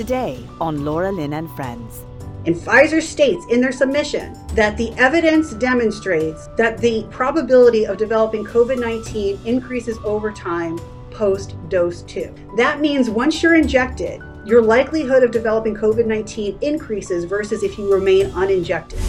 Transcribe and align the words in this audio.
today 0.00 0.42
on 0.62 0.82
Laura 0.82 1.12
Lynn 1.12 1.34
and 1.34 1.50
Friends. 1.50 2.06
And 2.46 2.56
Pfizer 2.56 3.02
states 3.02 3.44
in 3.50 3.60
their 3.60 3.70
submission 3.70 4.34
that 4.54 4.78
the 4.78 4.94
evidence 4.94 5.52
demonstrates 5.52 6.46
that 6.56 6.78
the 6.78 7.06
probability 7.10 7.84
of 7.84 7.98
developing 7.98 8.42
COVID 8.42 8.80
19 8.80 9.38
increases 9.44 9.98
over 10.02 10.32
time 10.32 10.80
post 11.10 11.54
dose 11.68 12.00
two. 12.00 12.34
That 12.56 12.80
means 12.80 13.10
once 13.10 13.42
you're 13.42 13.56
injected, 13.56 14.22
your 14.46 14.62
likelihood 14.62 15.22
of 15.22 15.32
developing 15.32 15.74
COVID 15.76 16.06
19 16.06 16.56
increases 16.62 17.26
versus 17.26 17.62
if 17.62 17.76
you 17.76 17.92
remain 17.92 18.30
uninjected. 18.30 19.00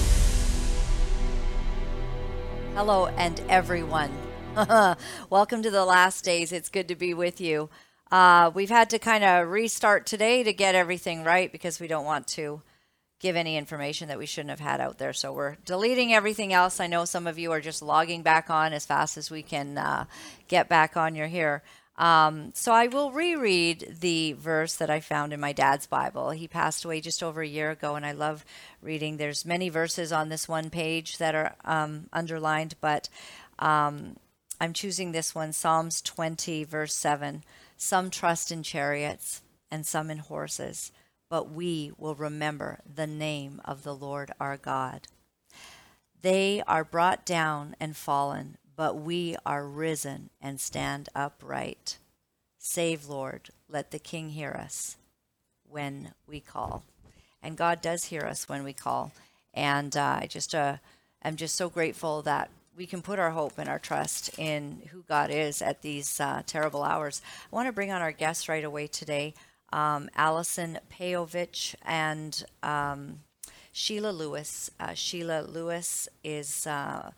Hello, 2.76 3.08
and 3.16 3.42
everyone. 3.48 4.12
Welcome 5.30 5.64
to 5.64 5.72
the 5.72 5.86
last 5.86 6.26
days. 6.26 6.52
It's 6.52 6.68
good 6.68 6.90
to 6.90 6.96
be 6.96 7.14
with 7.14 7.40
you. 7.40 7.70
Uh, 8.12 8.52
we've 8.54 8.70
had 8.70 8.90
to 8.90 9.00
kind 9.00 9.24
of 9.24 9.48
restart 9.48 10.06
today 10.06 10.44
to 10.44 10.52
get 10.52 10.76
everything 10.76 11.24
right 11.24 11.52
because 11.52 11.80
we 11.80 11.88
don't 11.88 12.06
want 12.06 12.28
to 12.28 12.62
give 13.22 13.36
any 13.36 13.56
information 13.56 14.10
that 14.10 14.18
we 14.18 14.26
shouldn't 14.26 14.50
have 14.50 14.60
had 14.60 14.82
out 14.82 14.98
there. 14.98 15.14
So 15.14 15.32
we're 15.32 15.56
deleting 15.64 16.14
everything 16.14 16.52
else. 16.52 16.80
I 16.80 16.88
know 16.88 17.06
some 17.06 17.28
of 17.28 17.40
you 17.40 17.52
are 17.52 17.62
just 17.62 17.82
logging 17.82 18.24
back 18.24 18.50
on 18.50 18.74
as 18.74 18.86
fast 18.86 19.16
as 19.16 19.32
we 19.32 19.44
can 19.44 19.78
uh, 19.78 20.06
get 20.48 20.68
back 20.68 20.98
on. 20.98 21.16
You're 21.16 21.28
here. 21.28 21.64
Um, 21.98 22.52
so 22.56 22.72
I 22.72 22.88
will 22.88 23.12
reread 23.12 23.98
the 24.00 24.34
verse 24.34 24.76
that 24.78 24.90
I 24.90 25.02
found 25.02 25.34
in 25.34 25.40
my 25.40 25.54
dad's 25.54 25.86
Bible. 25.86 26.32
He 26.32 26.48
passed 26.48 26.84
away 26.84 27.00
just 27.00 27.22
over 27.22 27.42
a 27.42 27.48
year 27.48 27.70
ago, 27.70 27.96
and 27.96 28.06
I 28.06 28.14
love 28.14 28.44
reading. 28.82 29.18
There's 29.18 29.46
many 29.46 29.70
verses 29.70 30.12
on 30.12 30.30
this 30.30 30.48
one 30.48 30.70
page 30.72 31.20
that 31.20 31.36
are 31.36 31.56
um, 31.64 32.08
underlined, 32.12 32.76
but 32.82 33.08
um, 33.60 34.16
I'm 34.60 34.74
choosing 34.74 35.12
this 35.12 35.36
one, 35.36 35.54
Psalms 35.54 36.02
20, 36.02 36.64
verse 36.64 36.96
7. 36.96 37.44
Some 37.82 38.10
trust 38.10 38.52
in 38.52 38.64
chariots 38.64 39.42
and 39.70 39.86
some 39.86 40.10
in 40.10 40.20
horses 40.20 40.92
but 41.32 41.50
we 41.50 41.94
will 41.98 42.14
remember 42.14 42.82
the 42.94 43.08
name 43.08 43.62
of 43.64 43.84
the 43.84 43.96
Lord 43.96 44.32
our 44.38 44.58
God. 44.58 45.08
They 46.22 46.62
are 46.68 46.84
brought 46.84 47.26
down 47.26 47.74
and 47.80 47.96
fallen, 47.96 48.58
but 48.76 48.98
we 48.98 49.38
are 49.46 49.66
risen 49.66 50.30
and 50.42 50.60
stand 50.60 51.08
upright. 51.16 51.98
Save, 52.58 53.06
Lord, 53.06 53.50
let 53.70 53.92
the 53.92 53.98
King 53.98 54.32
hear 54.32 54.52
us 54.52 54.98
when 55.64 56.12
we 56.28 56.42
call. 56.42 56.84
And 57.42 57.56
God 57.56 57.82
does 57.82 58.06
hear 58.06 58.24
us 58.24 58.50
when 58.50 58.66
we 58.66 58.74
call. 58.74 59.14
And 59.54 59.96
uh, 59.96 60.20
I 60.24 60.28
just 60.28 60.54
uh, 60.54 60.78
am 61.24 61.38
just 61.38 61.56
so 61.56 61.70
grateful 61.70 62.22
that 62.24 62.50
we 62.82 62.88
can 62.88 63.04
put 63.04 63.20
our 63.20 63.30
hope 63.30 63.60
and 63.60 63.70
our 63.70 63.78
trust 63.78 64.32
in 64.40 64.82
who 64.90 65.04
God 65.08 65.30
is 65.30 65.62
at 65.62 65.84
these 65.84 66.20
uh, 66.20 66.42
terrible 66.48 66.82
hours. 66.82 67.22
I 67.54 67.56
want 67.56 67.68
to 67.68 67.72
bring 67.72 67.92
on 67.92 68.02
our 68.02 68.12
guests 68.12 68.50
right 68.50 68.64
away 68.64 68.88
today 68.88 69.36
um, 69.72 70.10
Allison 70.16 70.80
Pejovic 70.90 71.76
and 71.84 72.44
um, 72.64 73.20
Sheila 73.72 74.10
Lewis. 74.10 74.72
Uh, 74.80 74.96
Sheila 74.96 75.42
Lewis 75.44 76.10
is 76.24 76.66
uh, 76.66 77.12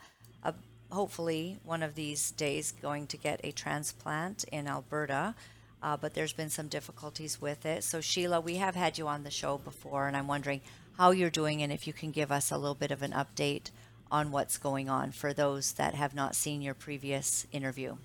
a, 0.43 0.53
hopefully 0.91 1.59
one 1.63 1.81
of 1.81 1.95
these 1.95 2.31
days 2.31 2.73
going 2.81 3.07
to 3.07 3.15
get 3.15 3.39
a 3.45 3.53
transplant 3.53 4.43
in 4.51 4.67
Alberta. 4.67 5.33
Uh, 5.81 5.95
but 5.95 6.13
there's 6.13 6.33
been 6.33 6.49
some 6.49 6.67
difficulties 6.67 7.39
with 7.39 7.65
it. 7.65 7.85
So, 7.85 8.01
Sheila, 8.01 8.41
we 8.41 8.57
have 8.57 8.75
had 8.75 8.97
you 8.97 9.07
on 9.07 9.23
the 9.23 9.31
show 9.31 9.57
before, 9.59 10.09
and 10.09 10.17
I'm 10.17 10.27
wondering 10.27 10.59
how 10.97 11.11
you're 11.11 11.29
doing 11.29 11.63
and 11.63 11.71
if 11.71 11.87
you 11.87 11.93
can 11.93 12.11
give 12.11 12.33
us 12.33 12.51
a 12.51 12.57
little 12.57 12.75
bit 12.75 12.91
of 12.91 13.01
an 13.01 13.11
update 13.11 13.71
on 14.13 14.31
what's 14.31 14.59
going 14.59 14.87
on 14.87 15.11
for 15.11 15.33
those 15.33 15.73
that 15.73 15.95
have 15.95 16.13
not 16.13 16.35
seen 16.35 16.61
your 16.61 16.75
previous 16.75 17.47
interview. 17.51 17.95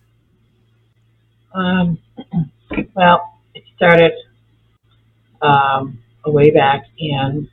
Um, 1.55 1.99
well, 2.97 3.35
it 3.55 3.63
started 3.77 4.13
um, 5.43 5.99
way 6.27 6.51
back 6.51 6.85
in 6.97 7.49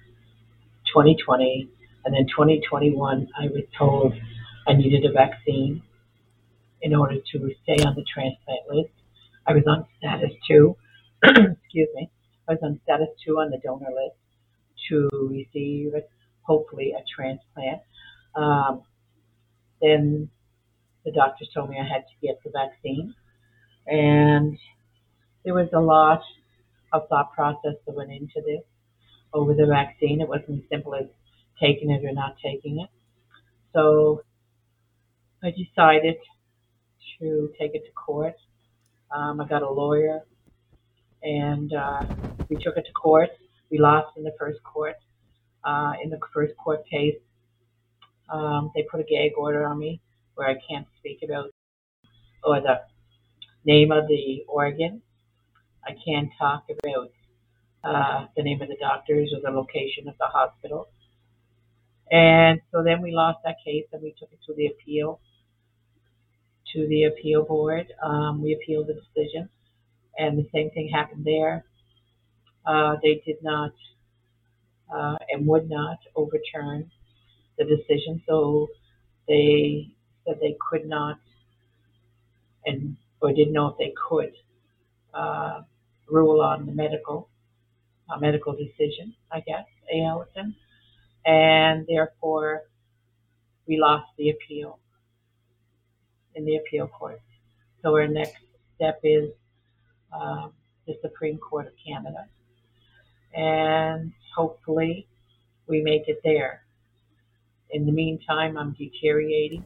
2020. 0.88 1.70
And 2.06 2.14
then 2.14 2.28
2021, 2.28 3.28
I 3.38 3.48
was 3.48 3.64
told 3.78 4.14
I 4.68 4.74
needed 4.74 5.06
a 5.06 5.12
vaccine 5.12 5.82
in 6.82 6.96
order 6.96 7.16
to 7.16 7.52
stay 7.64 7.84
on 7.84 7.96
the 7.96 8.06
transplant 8.12 8.62
list. 8.70 8.94
I 9.46 9.54
was 9.54 9.64
on 9.68 9.86
status 9.98 10.32
two, 10.48 10.78
excuse 11.24 11.90
me, 11.94 12.10
I 12.48 12.54
was 12.54 12.60
on 12.64 12.80
status 12.84 13.10
two 13.26 13.40
on 13.40 13.50
the 13.50 13.58
donor 13.58 13.90
list 13.90 14.16
to 14.90 15.10
receive, 15.30 15.94
hopefully, 16.44 16.94
a 16.98 17.04
transplant. 17.14 17.82
Um, 18.36 18.84
then 19.82 20.30
the 21.04 21.12
doctors 21.12 21.50
told 21.54 21.70
me 21.70 21.78
I 21.80 21.84
had 21.84 22.06
to 22.08 22.28
get 22.28 22.40
the 22.44 22.50
vaccine. 22.50 23.14
And 23.88 24.58
there 25.44 25.54
was 25.54 25.70
a 25.74 25.80
lot 25.80 26.22
of 26.92 27.08
thought 27.08 27.34
process 27.34 27.76
that 27.86 27.96
went 27.96 28.12
into 28.12 28.42
this 28.46 28.64
over 29.34 29.54
the 29.54 29.66
vaccine. 29.68 30.22
It 30.22 30.28
wasn't 30.28 30.64
as 30.64 30.70
simple 30.70 30.96
as 30.96 31.06
taking 31.62 31.92
it 31.92 32.04
or 32.04 32.14
not 32.14 32.36
taking 32.44 32.80
it. 32.80 32.90
So 33.74 34.24
I 35.44 35.52
decided 35.52 36.16
to 37.20 37.52
take 37.60 37.76
it 37.76 37.86
to 37.86 37.92
court. 37.92 38.36
Um, 39.16 39.40
I 39.40 39.48
got 39.48 39.62
a 39.62 39.70
lawyer 39.70 40.22
and 41.22 41.72
uh, 41.74 42.04
we 42.50 42.56
took 42.56 42.78
it 42.78 42.86
to 42.86 42.92
court. 42.94 43.30
We 43.70 43.78
lost 43.78 44.18
in 44.18 44.24
the 44.24 44.34
first 44.40 44.64
court. 44.64 44.96
Uh, 45.64 45.94
in 46.04 46.10
the 46.10 46.20
first 46.34 46.56
court 46.58 46.88
case, 46.88 47.16
um, 48.30 48.72
they 48.76 48.84
put 48.84 49.00
a 49.00 49.04
gag 49.04 49.32
order 49.38 49.66
on 49.66 49.80
me 49.80 50.02
where 50.36 50.48
I 50.48 50.56
can't 50.70 50.88
speak 51.00 51.20
about 51.24 51.52
or 52.44 52.62
the 52.62 52.82
name 53.66 53.92
of 53.92 54.08
the 54.08 54.44
organ 54.48 55.02
I 55.88 55.96
can't 56.04 56.30
talk 56.40 56.66
about 56.70 57.12
uh, 57.84 58.26
the 58.36 58.42
name 58.42 58.62
of 58.62 58.70
the 58.70 58.78
doctors 58.80 59.32
or 59.34 59.42
the 59.42 59.56
location 59.56 60.08
of 60.08 60.18
the 60.18 60.26
hospital. 60.26 60.88
And 62.12 62.60
so 62.72 62.84
then 62.84 63.02
we 63.02 63.12
lost 63.12 63.40
that 63.46 63.58
case 63.64 63.86
and 63.94 64.02
we 64.02 64.16
took 64.18 64.32
it 64.32 64.40
to 64.48 64.54
the 64.56 64.68
appeal, 64.68 65.20
to 66.74 66.88
the 66.88 67.04
appeal 67.04 67.44
board. 67.44 67.88
Um, 68.04 68.42
we 68.42 68.54
appealed 68.54 68.88
the 68.88 68.94
decision, 68.94 69.50
and 70.18 70.38
the 70.38 70.48
same 70.54 70.72
thing 70.72 70.90
happened 70.90 71.26
there. 71.26 71.66
Uh, 72.66 72.96
they 73.04 73.22
did 73.26 73.44
not 73.44 73.74
uh, 74.94 75.18
and 75.30 75.46
would 75.46 75.70
not 75.70 75.98
overturn 76.16 76.90
the 77.58 77.66
decision, 77.66 78.22
so 78.28 78.68
they 79.28 79.90
said 80.26 80.38
they 80.42 80.56
could 80.70 80.88
not 80.88 81.20
and 82.66 82.98
or 83.22 83.32
didn't 83.32 83.54
know 83.54 83.68
if 83.68 83.78
they 83.78 83.94
could 84.10 84.34
uh, 85.14 85.62
rule 86.10 86.42
on 86.42 86.66
the 86.66 86.72
medical 86.72 87.30
a 88.14 88.20
medical 88.20 88.54
decision, 88.56 89.16
I 89.32 89.40
guess, 89.40 89.66
A. 89.92 90.04
Allison, 90.04 90.56
and 91.26 91.88
therefore 91.88 92.64
we 93.68 93.78
lost 93.78 94.06
the 94.18 94.30
appeal 94.30 94.80
in 96.36 96.46
the 96.46 96.58
appeal 96.58 96.88
court. 96.88 97.22
So 97.82 97.96
our 97.96 98.08
next 98.08 98.38
step 98.76 99.00
is 99.04 99.32
uh, 100.14 100.50
the 100.86 100.96
Supreme 101.02 101.38
Court 101.38 101.68
of 101.68 101.74
Canada, 101.84 102.28
and 103.34 104.12
hopefully 104.36 105.08
we 105.68 105.82
make 105.82 106.08
it 106.08 106.20
there. 106.24 106.65
In 107.72 107.86
the 107.86 107.92
meantime, 107.92 108.58
I'm 108.58 108.74
deteriorating, 108.74 109.66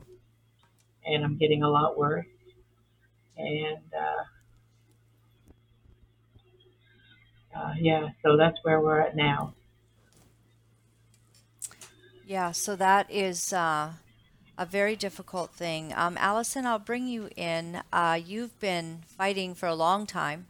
and 1.05 1.23
I'm 1.23 1.37
getting 1.37 1.63
a 1.63 1.69
lot 1.69 1.97
worse, 1.97 2.25
and 3.37 3.93
uh, 3.95 4.23
uh, 7.59 7.73
yeah, 7.79 8.09
so 8.23 8.37
that's 8.37 8.57
where 8.63 8.81
we're 8.81 8.99
at 8.99 9.15
now. 9.15 9.53
Yeah, 12.25 12.51
so 12.51 12.75
that 12.75 13.09
is 13.09 13.53
uh, 13.53 13.93
a 14.57 14.65
very 14.65 14.95
difficult 14.95 15.51
thing. 15.51 15.93
Um, 15.95 16.15
Allison, 16.19 16.65
I'll 16.65 16.77
bring 16.77 17.07
you 17.07 17.29
in. 17.35 17.81
Uh, 17.91 18.19
you've 18.23 18.59
been 18.59 18.99
fighting 19.07 19.55
for 19.55 19.67
a 19.67 19.75
long 19.75 20.05
time. 20.05 20.45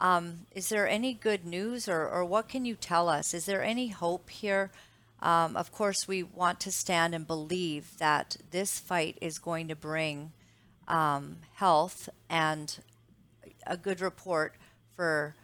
Um, 0.00 0.46
is 0.54 0.70
there 0.70 0.88
any 0.88 1.12
good 1.12 1.44
news, 1.44 1.88
or, 1.88 2.08
or 2.08 2.24
what 2.24 2.48
can 2.48 2.64
you 2.64 2.74
tell 2.74 3.08
us? 3.08 3.34
Is 3.34 3.46
there 3.46 3.62
any 3.62 3.88
hope 3.88 4.30
here? 4.30 4.70
Um, 5.22 5.56
of 5.56 5.70
course, 5.72 6.08
we 6.08 6.22
want 6.22 6.60
to 6.60 6.72
stand 6.72 7.14
and 7.14 7.26
believe 7.26 7.98
that 7.98 8.36
this 8.50 8.78
fight 8.78 9.18
is 9.20 9.38
going 9.38 9.68
to 9.68 9.76
bring 9.76 10.32
um, 10.88 11.36
health 11.54 12.08
and 12.28 12.78
a 13.66 13.76
good 13.76 14.00
report 14.00 14.56
for 14.96 15.34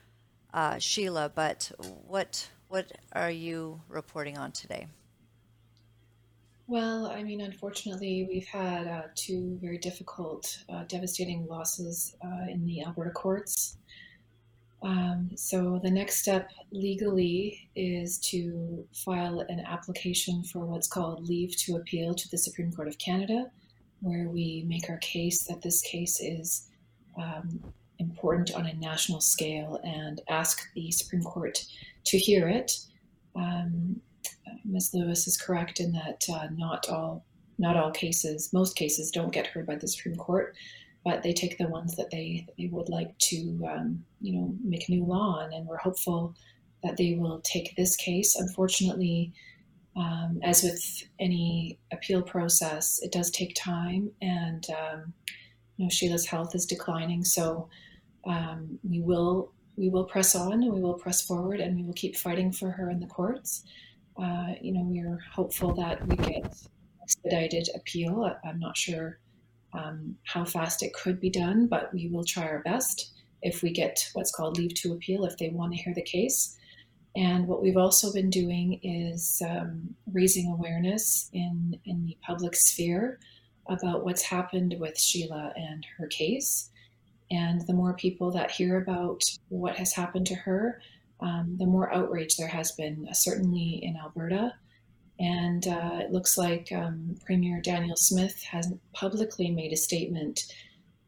uh, 0.54 0.78
Sheila, 0.78 1.30
but 1.34 1.70
what 2.06 2.48
what 2.68 2.90
are 3.12 3.30
you 3.30 3.80
reporting 3.88 4.36
on 4.36 4.50
today? 4.50 4.88
Well, 6.68 7.06
I 7.06 7.22
mean, 7.22 7.42
unfortunately, 7.42 8.26
we've 8.28 8.46
had 8.48 8.88
uh, 8.88 9.02
two 9.14 9.56
very 9.62 9.78
difficult, 9.78 10.58
uh, 10.68 10.82
devastating 10.88 11.46
losses 11.46 12.16
uh, 12.24 12.50
in 12.50 12.66
the 12.66 12.82
Alberta 12.82 13.10
courts. 13.10 13.76
Um, 14.86 15.30
so 15.34 15.80
the 15.82 15.90
next 15.90 16.20
step 16.20 16.48
legally 16.70 17.68
is 17.74 18.18
to 18.18 18.86
file 18.94 19.40
an 19.48 19.58
application 19.58 20.44
for 20.44 20.60
what's 20.60 20.86
called 20.86 21.28
leave 21.28 21.56
to 21.56 21.74
appeal 21.74 22.14
to 22.14 22.28
the 22.30 22.38
Supreme 22.38 22.70
Court 22.70 22.86
of 22.86 22.96
Canada, 22.98 23.50
where 24.00 24.28
we 24.28 24.64
make 24.68 24.88
our 24.88 24.98
case 24.98 25.42
that 25.48 25.60
this 25.60 25.82
case 25.82 26.20
is 26.20 26.68
um, 27.20 27.60
important 27.98 28.54
on 28.54 28.66
a 28.66 28.74
national 28.74 29.20
scale 29.20 29.80
and 29.82 30.20
ask 30.28 30.72
the 30.76 30.92
Supreme 30.92 31.24
Court 31.24 31.64
to 32.04 32.16
hear 32.16 32.48
it. 32.48 32.78
Um, 33.34 34.00
Ms. 34.64 34.94
Lewis 34.94 35.26
is 35.26 35.36
correct 35.36 35.80
in 35.80 35.90
that 35.92 36.24
uh, 36.32 36.46
not 36.56 36.88
all 36.88 37.24
not 37.58 37.76
all 37.76 37.90
cases, 37.90 38.52
most 38.52 38.76
cases 38.76 39.10
don't 39.10 39.32
get 39.32 39.46
heard 39.48 39.66
by 39.66 39.76
the 39.76 39.88
Supreme 39.88 40.16
Court, 40.16 40.54
but 41.06 41.22
they 41.22 41.32
take 41.32 41.56
the 41.56 41.68
ones 41.68 41.94
that 41.94 42.10
they 42.10 42.42
that 42.48 42.56
they 42.58 42.66
would 42.66 42.88
like 42.88 43.16
to 43.18 43.64
um, 43.70 44.04
you 44.20 44.32
know 44.32 44.52
make 44.64 44.88
new 44.88 45.04
law 45.04 45.38
on, 45.38 45.52
and 45.52 45.64
we're 45.64 45.76
hopeful 45.76 46.34
that 46.82 46.96
they 46.96 47.14
will 47.14 47.40
take 47.44 47.76
this 47.76 47.94
case. 47.94 48.34
Unfortunately, 48.34 49.32
um, 49.96 50.40
as 50.42 50.64
with 50.64 51.04
any 51.20 51.78
appeal 51.92 52.22
process, 52.22 52.98
it 53.02 53.12
does 53.12 53.30
take 53.30 53.54
time, 53.54 54.10
and 54.20 54.66
um, 54.70 55.12
you 55.76 55.84
know 55.84 55.88
Sheila's 55.90 56.26
health 56.26 56.56
is 56.56 56.66
declining, 56.66 57.24
so 57.24 57.68
um, 58.26 58.76
we 58.82 59.00
will 59.00 59.52
we 59.76 59.88
will 59.88 60.06
press 60.06 60.34
on 60.34 60.54
and 60.54 60.72
we 60.72 60.80
will 60.80 60.98
press 60.98 61.24
forward 61.24 61.60
and 61.60 61.76
we 61.76 61.84
will 61.84 61.92
keep 61.92 62.16
fighting 62.16 62.50
for 62.50 62.70
her 62.70 62.90
in 62.90 62.98
the 62.98 63.06
courts. 63.06 63.62
Uh, 64.20 64.54
you 64.60 64.72
know, 64.72 64.82
we 64.82 65.00
are 65.00 65.20
hopeful 65.32 65.72
that 65.74 66.04
we 66.08 66.16
get 66.16 66.56
expedited 67.02 67.68
appeal. 67.76 68.28
I'm 68.42 68.58
not 68.58 68.76
sure 68.76 69.20
um, 69.76 70.16
how 70.24 70.44
fast 70.44 70.82
it 70.82 70.94
could 70.94 71.20
be 71.20 71.30
done, 71.30 71.66
but 71.66 71.92
we 71.92 72.08
will 72.08 72.24
try 72.24 72.44
our 72.44 72.60
best 72.60 73.12
if 73.42 73.62
we 73.62 73.70
get 73.70 74.08
what's 74.14 74.34
called 74.34 74.56
leave 74.56 74.74
to 74.74 74.92
appeal 74.92 75.24
if 75.24 75.36
they 75.36 75.50
want 75.50 75.72
to 75.72 75.82
hear 75.82 75.94
the 75.94 76.02
case. 76.02 76.56
And 77.14 77.46
what 77.46 77.62
we've 77.62 77.76
also 77.76 78.12
been 78.12 78.30
doing 78.30 78.78
is 78.82 79.42
um, 79.48 79.94
raising 80.12 80.50
awareness 80.50 81.30
in, 81.32 81.78
in 81.84 82.04
the 82.06 82.16
public 82.22 82.54
sphere 82.54 83.18
about 83.68 84.04
what's 84.04 84.22
happened 84.22 84.74
with 84.78 84.98
Sheila 84.98 85.52
and 85.56 85.86
her 85.98 86.06
case. 86.08 86.70
And 87.30 87.66
the 87.66 87.72
more 87.72 87.94
people 87.94 88.30
that 88.32 88.50
hear 88.50 88.76
about 88.80 89.20
what 89.48 89.76
has 89.76 89.92
happened 89.92 90.26
to 90.26 90.34
her, 90.34 90.80
um, 91.20 91.56
the 91.58 91.66
more 91.66 91.92
outrage 91.92 92.36
there 92.36 92.48
has 92.48 92.72
been, 92.72 93.08
certainly 93.12 93.80
in 93.82 93.96
Alberta. 93.96 94.52
And 95.18 95.66
uh, 95.66 96.00
it 96.02 96.12
looks 96.12 96.36
like 96.36 96.70
um, 96.72 97.16
Premier 97.24 97.60
Danielle 97.60 97.96
Smith 97.96 98.42
has 98.42 98.72
publicly 98.92 99.50
made 99.50 99.72
a 99.72 99.76
statement 99.76 100.52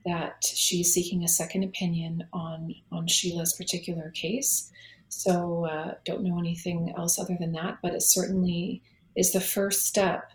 that 0.07 0.45
she's 0.45 0.93
seeking 0.93 1.25
a 1.25 1.29
second 1.29 1.65
opinion 1.65 2.27
on, 2.33 2.75
on 2.91 3.07
Sheila's 3.07 3.53
particular 3.53 4.11
case. 4.11 4.71
So, 5.11 5.67
uh, 5.67 5.95
don't 6.05 6.23
know 6.23 6.39
anything 6.39 6.95
else 6.97 7.19
other 7.19 7.37
than 7.39 7.53
that, 7.53 7.79
but 7.83 7.95
it 7.95 8.03
certainly 8.03 8.83
is 9.17 9.33
the 9.33 9.41
first 9.41 9.87
step 9.87 10.31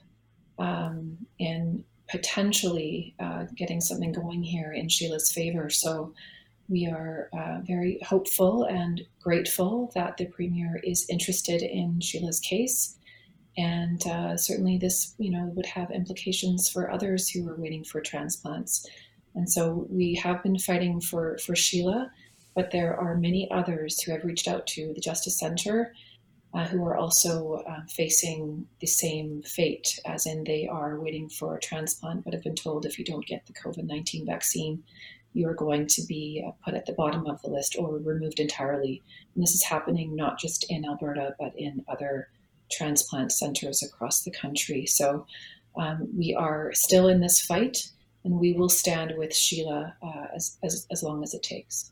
um, 0.60 1.18
in 1.40 1.84
potentially 2.10 3.16
uh, 3.20 3.46
getting 3.56 3.82
something 3.82 4.12
going 4.12 4.44
here 4.44 4.72
in 4.72 4.90
Sheila's 4.90 5.32
favor. 5.32 5.70
So, 5.70 6.14
we 6.70 6.88
are 6.88 7.30
uh, 7.34 7.60
very 7.64 8.00
hopeful 8.06 8.64
and 8.64 9.02
grateful 9.22 9.92
that 9.96 10.18
the 10.18 10.26
premier 10.26 10.80
is 10.84 11.06
interested 11.10 11.62
in 11.62 12.00
Sheila's 12.00 12.40
case. 12.40 12.96
And 13.58 14.06
uh, 14.08 14.38
certainly, 14.38 14.78
this 14.78 15.14
you 15.18 15.32
know 15.32 15.52
would 15.56 15.66
have 15.68 15.92
implications 15.92 16.70
for 16.70 16.92
others 16.92 17.30
who 17.30 17.48
are 17.50 17.56
waiting 17.56 17.84
for 17.84 18.02
transplants. 18.02 18.88
And 19.36 19.50
so 19.50 19.88
we 19.90 20.16
have 20.16 20.42
been 20.44 20.58
fighting 20.58 21.02
for 21.02 21.38
for 21.38 21.56
Sheila, 21.56 22.12
but 22.56 22.72
there 22.72 23.00
are 23.00 23.16
many 23.16 23.50
others 23.52 24.02
who 24.02 24.12
have 24.12 24.24
reached 24.24 24.48
out 24.48 24.66
to 24.68 24.94
the 24.94 25.02
Justice 25.02 25.38
Center 25.38 25.94
uh, 26.54 26.66
who 26.66 26.86
are 26.86 26.96
also 26.96 27.64
uh, 27.68 27.82
facing 27.90 28.68
the 28.80 28.88
same 28.88 29.42
fate, 29.42 30.00
as 30.06 30.26
in 30.26 30.44
they 30.44 30.68
are 30.68 31.00
waiting 31.00 31.28
for 31.28 31.56
a 31.56 31.60
transplant, 31.60 32.24
but 32.24 32.34
have 32.34 32.44
been 32.44 32.56
told 32.56 32.86
if 32.86 33.00
you 33.00 33.06
don't 33.06 33.26
get 33.26 33.46
the 33.48 33.54
COVID 33.54 33.84
19 33.86 34.26
vaccine, 34.26 34.84
you're 35.34 35.56
going 35.56 35.88
to 35.88 36.04
be 36.04 36.44
uh, 36.46 36.52
put 36.64 36.76
at 36.76 36.86
the 36.86 36.94
bottom 36.94 37.26
of 37.26 37.42
the 37.42 37.50
list 37.50 37.76
or 37.78 37.98
removed 37.98 38.40
entirely. 38.40 39.02
And 39.34 39.44
this 39.44 39.56
is 39.56 39.64
happening 39.64 40.16
not 40.16 40.38
just 40.38 40.70
in 40.70 40.86
Alberta, 40.86 41.36
but 41.40 41.58
in 41.58 41.84
other 41.88 42.30
transplant 42.72 43.32
centers 43.32 43.84
across 43.84 44.24
the 44.24 44.32
country. 44.32 44.86
So 44.86 45.26
um, 45.76 46.10
we 46.16 46.34
are 46.34 46.72
still 46.74 47.08
in 47.08 47.22
this 47.22 47.42
fight, 47.42 47.90
and 48.24 48.40
we 48.40 48.54
will 48.54 48.70
stand 48.70 49.14
with 49.18 49.36
Sheila 49.36 49.96
uh, 50.02 50.26
as, 50.36 50.58
as, 50.64 50.88
as 50.92 51.04
long 51.04 51.24
as 51.24 51.34
it 51.34 51.44
takes. 51.44 51.92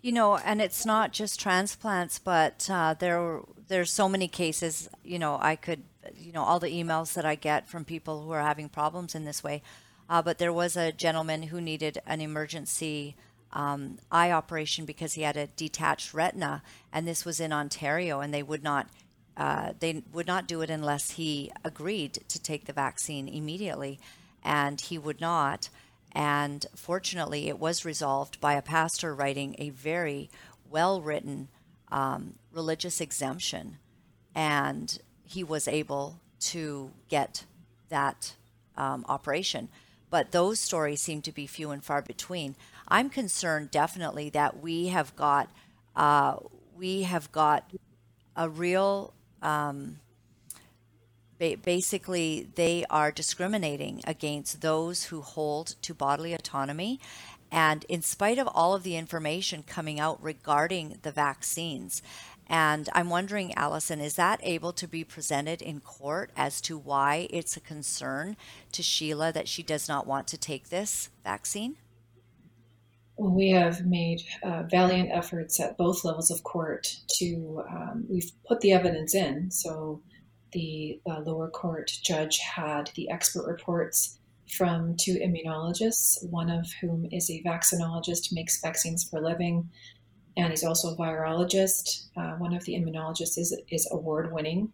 You 0.00 0.12
know, 0.12 0.36
and 0.36 0.60
it's 0.60 0.84
not 0.84 1.12
just 1.12 1.38
transplants, 1.38 2.18
but 2.18 2.68
uh, 2.68 2.94
there 2.98 3.40
there's 3.68 3.92
so 3.92 4.08
many 4.08 4.26
cases. 4.26 4.88
You 5.04 5.18
know, 5.18 5.38
I 5.40 5.54
could, 5.54 5.84
you 6.16 6.32
know, 6.32 6.42
all 6.42 6.58
the 6.58 6.68
emails 6.68 7.14
that 7.14 7.24
I 7.24 7.36
get 7.36 7.68
from 7.68 7.84
people 7.84 8.22
who 8.22 8.32
are 8.32 8.42
having 8.42 8.68
problems 8.68 9.14
in 9.14 9.24
this 9.24 9.44
way. 9.44 9.62
Uh, 10.10 10.20
but 10.20 10.38
there 10.38 10.52
was 10.52 10.76
a 10.76 10.92
gentleman 10.92 11.44
who 11.44 11.60
needed 11.60 12.02
an 12.04 12.20
emergency 12.20 13.14
um, 13.52 13.98
eye 14.10 14.30
operation 14.30 14.84
because 14.84 15.14
he 15.14 15.22
had 15.22 15.36
a 15.36 15.46
detached 15.48 16.14
retina, 16.14 16.62
and 16.92 17.06
this 17.06 17.24
was 17.24 17.40
in 17.40 17.52
Ontario, 17.52 18.20
and 18.20 18.32
they 18.32 18.42
would 18.42 18.62
not 18.62 18.88
uh, 19.36 19.72
they 19.80 20.02
would 20.12 20.26
not 20.26 20.46
do 20.46 20.60
it 20.60 20.68
unless 20.68 21.12
he 21.12 21.50
agreed 21.64 22.12
to 22.28 22.38
take 22.40 22.66
the 22.66 22.72
vaccine 22.72 23.28
immediately, 23.28 23.98
and 24.44 24.80
he 24.80 24.98
would 24.98 25.20
not. 25.20 25.70
And 26.14 26.66
fortunately, 26.76 27.48
it 27.48 27.58
was 27.58 27.86
resolved 27.86 28.40
by 28.40 28.52
a 28.54 28.62
pastor 28.62 29.14
writing 29.14 29.56
a 29.58 29.70
very 29.70 30.28
well 30.70 31.00
written 31.00 31.48
um, 31.90 32.34
religious 32.52 33.00
exemption, 33.00 33.78
and 34.34 34.98
he 35.24 35.42
was 35.42 35.66
able 35.66 36.20
to 36.40 36.90
get 37.08 37.44
that 37.88 38.34
um, 38.76 39.04
operation 39.08 39.68
but 40.12 40.30
those 40.30 40.60
stories 40.60 41.00
seem 41.00 41.22
to 41.22 41.32
be 41.32 41.46
few 41.46 41.70
and 41.70 41.82
far 41.82 42.02
between. 42.02 42.54
I'm 42.92 43.08
concerned 43.08 43.70
definitely 43.70 44.28
that 44.30 44.60
we 44.60 44.88
have 44.88 45.16
got 45.16 45.48
uh, 45.96 46.36
we 46.76 47.04
have 47.04 47.32
got 47.32 47.72
a 48.36 48.50
real 48.50 49.14
um, 49.40 50.00
ba- 51.38 51.56
basically 51.56 52.48
they 52.54 52.84
are 52.90 53.10
discriminating 53.10 54.02
against 54.06 54.60
those 54.60 55.04
who 55.04 55.22
hold 55.22 55.76
to 55.80 55.94
bodily 55.94 56.34
autonomy 56.34 57.00
and 57.50 57.86
in 57.88 58.02
spite 58.02 58.38
of 58.38 58.46
all 58.48 58.74
of 58.74 58.82
the 58.82 58.96
information 58.96 59.62
coming 59.62 59.98
out 59.98 60.22
regarding 60.22 60.98
the 61.00 61.10
vaccines 61.10 62.02
and 62.46 62.90
I'm 62.92 63.08
wondering, 63.08 63.54
Allison, 63.54 64.02
is 64.02 64.16
that 64.16 64.40
able 64.42 64.74
to 64.74 64.86
be 64.86 65.04
presented 65.04 65.62
in 65.62 65.80
court 65.80 66.30
as 66.36 66.60
to 66.62 66.76
why 66.76 67.28
it's 67.30 67.56
a 67.56 67.60
concern 67.60 68.36
to 68.72 68.82
Sheila 68.82 69.32
that 69.32 69.48
she 69.48 69.62
does 69.62 69.88
not 69.88 70.06
want 70.06 70.26
to 70.28 70.36
take 70.36 70.68
this 70.68 71.08
vaccine? 71.24 71.76
We 73.18 73.50
have 73.50 73.86
made 73.86 74.22
uh, 74.42 74.64
valiant 74.64 75.10
efforts 75.12 75.60
at 75.60 75.76
both 75.76 76.04
levels 76.04 76.30
of 76.30 76.42
court 76.42 76.96
to, 77.18 77.62
um, 77.70 78.06
we've 78.08 78.30
put 78.46 78.60
the 78.60 78.72
evidence 78.72 79.14
in. 79.14 79.50
So 79.50 80.00
the 80.52 81.00
uh, 81.08 81.20
lower 81.20 81.50
court 81.50 81.90
judge 82.02 82.38
had 82.38 82.90
the 82.94 83.10
expert 83.10 83.46
reports 83.46 84.18
from 84.50 84.96
two 84.96 85.14
immunologists, 85.14 86.26
one 86.30 86.50
of 86.50 86.66
whom 86.80 87.06
is 87.10 87.30
a 87.30 87.42
vaccinologist, 87.42 88.32
makes 88.32 88.60
vaccines 88.60 89.04
for 89.04 89.18
a 89.18 89.22
living, 89.22 89.70
and 90.36 90.50
he's 90.50 90.64
also 90.64 90.92
a 90.92 90.96
virologist. 90.96 92.06
Uh, 92.16 92.32
one 92.36 92.54
of 92.54 92.64
the 92.64 92.74
immunologists 92.74 93.38
is, 93.38 93.56
is 93.70 93.88
award 93.92 94.32
winning, 94.32 94.72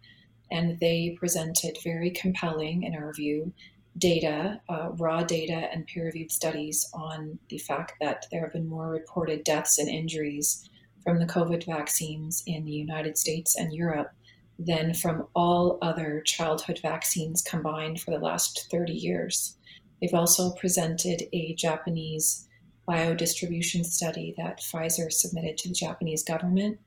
and 0.51 0.79
they 0.81 1.17
presented 1.19 1.77
very 1.85 2.11
compelling, 2.11 2.83
in 2.83 2.95
our 2.95 3.13
view, 3.13 3.53
data, 3.97 4.61
uh, 4.69 4.91
raw 4.97 5.23
data, 5.23 5.69
and 5.73 5.87
peer 5.87 6.05
reviewed 6.05 6.31
studies 6.31 6.89
on 6.93 7.39
the 7.49 7.59
fact 7.59 7.95
that 8.01 8.27
there 8.31 8.43
have 8.43 8.53
been 8.53 8.69
more 8.69 8.89
reported 8.89 9.45
deaths 9.45 9.79
and 9.79 9.89
injuries 9.89 10.69
from 11.03 11.19
the 11.19 11.27
COVID 11.27 11.65
vaccines 11.65 12.43
in 12.47 12.65
the 12.65 12.73
United 12.73 13.17
States 13.17 13.57
and 13.57 13.73
Europe 13.73 14.13
than 14.59 14.93
from 14.93 15.27
all 15.35 15.79
other 15.83 16.21
childhood 16.23 16.81
vaccines 16.83 17.43
combined 17.43 18.01
for 18.01 18.11
the 18.11 18.19
last 18.19 18.69
30 18.71 18.93
years. 18.93 19.57
They've 20.01 20.15
also 20.15 20.53
presented 20.53 21.23
a 21.33 21.55
Japanese 21.55 22.49
biodistribution 22.89 23.85
study 23.85 24.35
that 24.39 24.61
Pfizer 24.61 25.13
submitted 25.13 25.59
to 25.59 25.69
the 25.69 25.75
Japanese 25.75 26.23
government. 26.23 26.79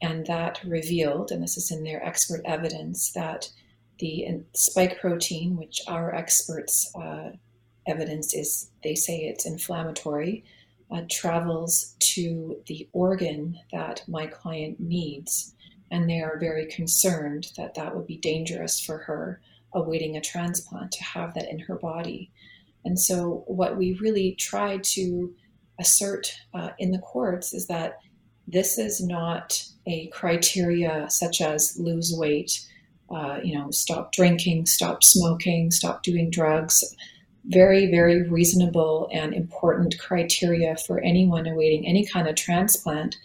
And 0.00 0.26
that 0.26 0.60
revealed, 0.64 1.30
and 1.30 1.42
this 1.42 1.56
is 1.56 1.70
in 1.70 1.82
their 1.82 2.04
expert 2.04 2.42
evidence, 2.44 3.12
that 3.12 3.50
the 3.98 4.26
spike 4.54 5.00
protein, 5.00 5.56
which 5.56 5.80
our 5.86 6.14
experts' 6.14 6.90
uh, 6.94 7.30
evidence 7.86 8.34
is, 8.34 8.70
they 8.82 8.94
say 8.94 9.18
it's 9.18 9.46
inflammatory, 9.46 10.44
uh, 10.90 11.02
travels 11.10 11.94
to 12.00 12.60
the 12.66 12.88
organ 12.92 13.58
that 13.72 14.02
my 14.08 14.26
client 14.26 14.78
needs. 14.80 15.54
And 15.90 16.08
they 16.08 16.20
are 16.20 16.38
very 16.38 16.66
concerned 16.66 17.48
that 17.56 17.74
that 17.74 17.94
would 17.94 18.06
be 18.06 18.16
dangerous 18.16 18.80
for 18.80 18.98
her 18.98 19.40
awaiting 19.72 20.16
a 20.16 20.20
transplant 20.20 20.92
to 20.92 21.04
have 21.04 21.34
that 21.34 21.50
in 21.50 21.58
her 21.58 21.76
body. 21.76 22.30
And 22.84 22.98
so, 22.98 23.44
what 23.46 23.76
we 23.76 23.94
really 23.94 24.32
try 24.32 24.78
to 24.78 25.34
assert 25.80 26.32
uh, 26.52 26.70
in 26.78 26.92
the 26.92 26.98
courts 26.98 27.52
is 27.52 27.66
that 27.66 27.98
this 28.46 28.78
is 28.78 29.00
not 29.00 29.64
a 29.86 30.06
criteria 30.08 31.08
such 31.08 31.40
as 31.40 31.78
lose 31.78 32.14
weight, 32.16 32.66
uh, 33.14 33.38
you 33.42 33.56
know, 33.56 33.70
stop 33.70 34.12
drinking, 34.12 34.66
stop 34.66 35.04
smoking, 35.04 35.70
stop 35.70 36.02
doing 36.02 36.30
drugs. 36.30 36.82
very, 37.46 37.90
very 37.90 38.28
reasonable 38.28 39.08
and 39.12 39.34
important 39.34 39.98
criteria 39.98 40.76
for 40.76 41.00
anyone 41.00 41.46
awaiting 41.46 41.86
any 41.86 42.06
kind 42.06 42.26
of 42.28 42.34
transplant. 42.34 43.16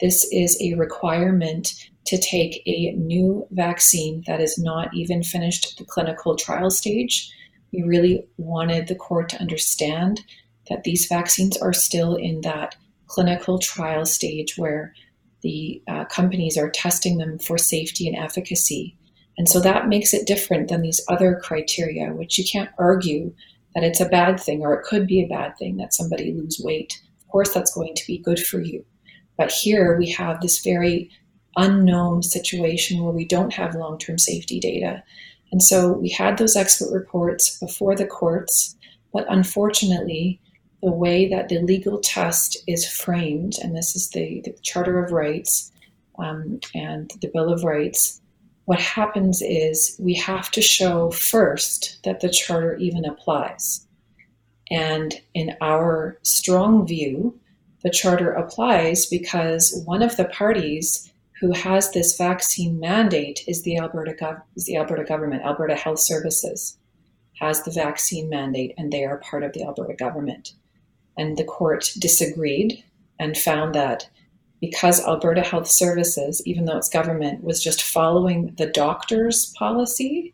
This 0.00 0.26
is 0.30 0.60
a 0.60 0.74
requirement 0.74 1.74
to 2.04 2.18
take 2.18 2.62
a 2.66 2.92
new 2.92 3.46
vaccine 3.50 4.24
that 4.26 4.40
is 4.40 4.58
not 4.58 4.92
even 4.94 5.22
finished 5.22 5.78
the 5.78 5.84
clinical 5.84 6.36
trial 6.36 6.70
stage. 6.70 7.30
We 7.72 7.82
really 7.82 8.26
wanted 8.36 8.88
the 8.88 8.94
court 8.94 9.30
to 9.30 9.40
understand 9.40 10.22
that 10.68 10.84
these 10.84 11.06
vaccines 11.06 11.56
are 11.56 11.72
still 11.72 12.16
in 12.16 12.42
that 12.42 12.76
clinical 13.06 13.58
trial 13.58 14.04
stage 14.04 14.56
where 14.56 14.94
the 15.42 15.82
uh, 15.88 16.04
companies 16.06 16.58
are 16.58 16.70
testing 16.70 17.18
them 17.18 17.38
for 17.38 17.58
safety 17.58 18.06
and 18.08 18.16
efficacy. 18.16 18.96
And 19.38 19.48
so 19.48 19.60
that 19.60 19.88
makes 19.88 20.12
it 20.12 20.26
different 20.26 20.68
than 20.68 20.82
these 20.82 21.04
other 21.08 21.40
criteria, 21.42 22.12
which 22.12 22.38
you 22.38 22.44
can't 22.44 22.70
argue 22.78 23.34
that 23.74 23.84
it's 23.84 24.00
a 24.00 24.08
bad 24.08 24.38
thing 24.38 24.60
or 24.60 24.74
it 24.74 24.84
could 24.84 25.06
be 25.06 25.22
a 25.22 25.28
bad 25.28 25.56
thing 25.56 25.76
that 25.78 25.94
somebody 25.94 26.32
lose 26.32 26.60
weight. 26.62 27.00
Of 27.22 27.28
course, 27.28 27.52
that's 27.52 27.74
going 27.74 27.94
to 27.94 28.06
be 28.06 28.18
good 28.18 28.38
for 28.38 28.60
you. 28.60 28.84
But 29.38 29.50
here 29.50 29.96
we 29.96 30.10
have 30.10 30.40
this 30.40 30.62
very 30.62 31.10
unknown 31.56 32.22
situation 32.22 33.02
where 33.02 33.12
we 33.12 33.24
don't 33.24 33.54
have 33.54 33.74
long 33.74 33.98
term 33.98 34.18
safety 34.18 34.60
data. 34.60 35.02
And 35.50 35.62
so 35.62 35.92
we 35.92 36.08
had 36.08 36.38
those 36.38 36.56
expert 36.56 36.92
reports 36.92 37.58
before 37.58 37.94
the 37.94 38.06
courts, 38.06 38.74
but 39.12 39.26
unfortunately, 39.28 40.40
the 40.82 40.90
way 40.90 41.28
that 41.28 41.48
the 41.48 41.58
legal 41.60 42.00
test 42.00 42.56
is 42.66 42.88
framed, 42.88 43.56
and 43.62 43.76
this 43.76 43.94
is 43.94 44.10
the, 44.10 44.40
the 44.44 44.52
Charter 44.62 45.04
of 45.04 45.12
Rights 45.12 45.70
um, 46.18 46.58
and 46.74 47.12
the 47.20 47.28
Bill 47.28 47.52
of 47.52 47.64
Rights, 47.64 48.21
what 48.64 48.80
happens 48.80 49.42
is 49.42 49.96
we 49.98 50.14
have 50.14 50.50
to 50.52 50.62
show 50.62 51.10
first 51.10 51.98
that 52.04 52.20
the 52.20 52.30
Charter 52.30 52.76
even 52.76 53.04
applies. 53.04 53.86
And 54.70 55.14
in 55.34 55.56
our 55.60 56.18
strong 56.22 56.86
view, 56.86 57.38
the 57.82 57.90
Charter 57.90 58.32
applies 58.32 59.06
because 59.06 59.82
one 59.84 60.02
of 60.02 60.16
the 60.16 60.26
parties 60.26 61.12
who 61.40 61.52
has 61.52 61.90
this 61.90 62.16
vaccine 62.16 62.78
mandate 62.78 63.42
is 63.48 63.62
the 63.62 63.78
Alberta, 63.78 64.12
gov- 64.12 64.42
is 64.54 64.64
the 64.64 64.76
Alberta 64.76 65.02
government, 65.02 65.42
Alberta 65.42 65.74
Health 65.74 65.98
Services 65.98 66.78
has 67.40 67.64
the 67.64 67.70
vaccine 67.72 68.28
mandate, 68.28 68.72
and 68.78 68.92
they 68.92 69.04
are 69.04 69.18
part 69.18 69.42
of 69.42 69.52
the 69.52 69.64
Alberta 69.64 69.94
government. 69.94 70.52
And 71.18 71.36
the 71.36 71.44
court 71.44 71.90
disagreed 71.98 72.84
and 73.18 73.36
found 73.36 73.74
that 73.74 74.08
because 74.62 75.04
Alberta 75.04 75.42
Health 75.42 75.66
Services, 75.66 76.40
even 76.46 76.66
though 76.66 76.76
it's 76.76 76.88
government, 76.88 77.42
was 77.42 77.62
just 77.62 77.82
following 77.82 78.54
the 78.58 78.66
doctor's 78.66 79.52
policy, 79.58 80.32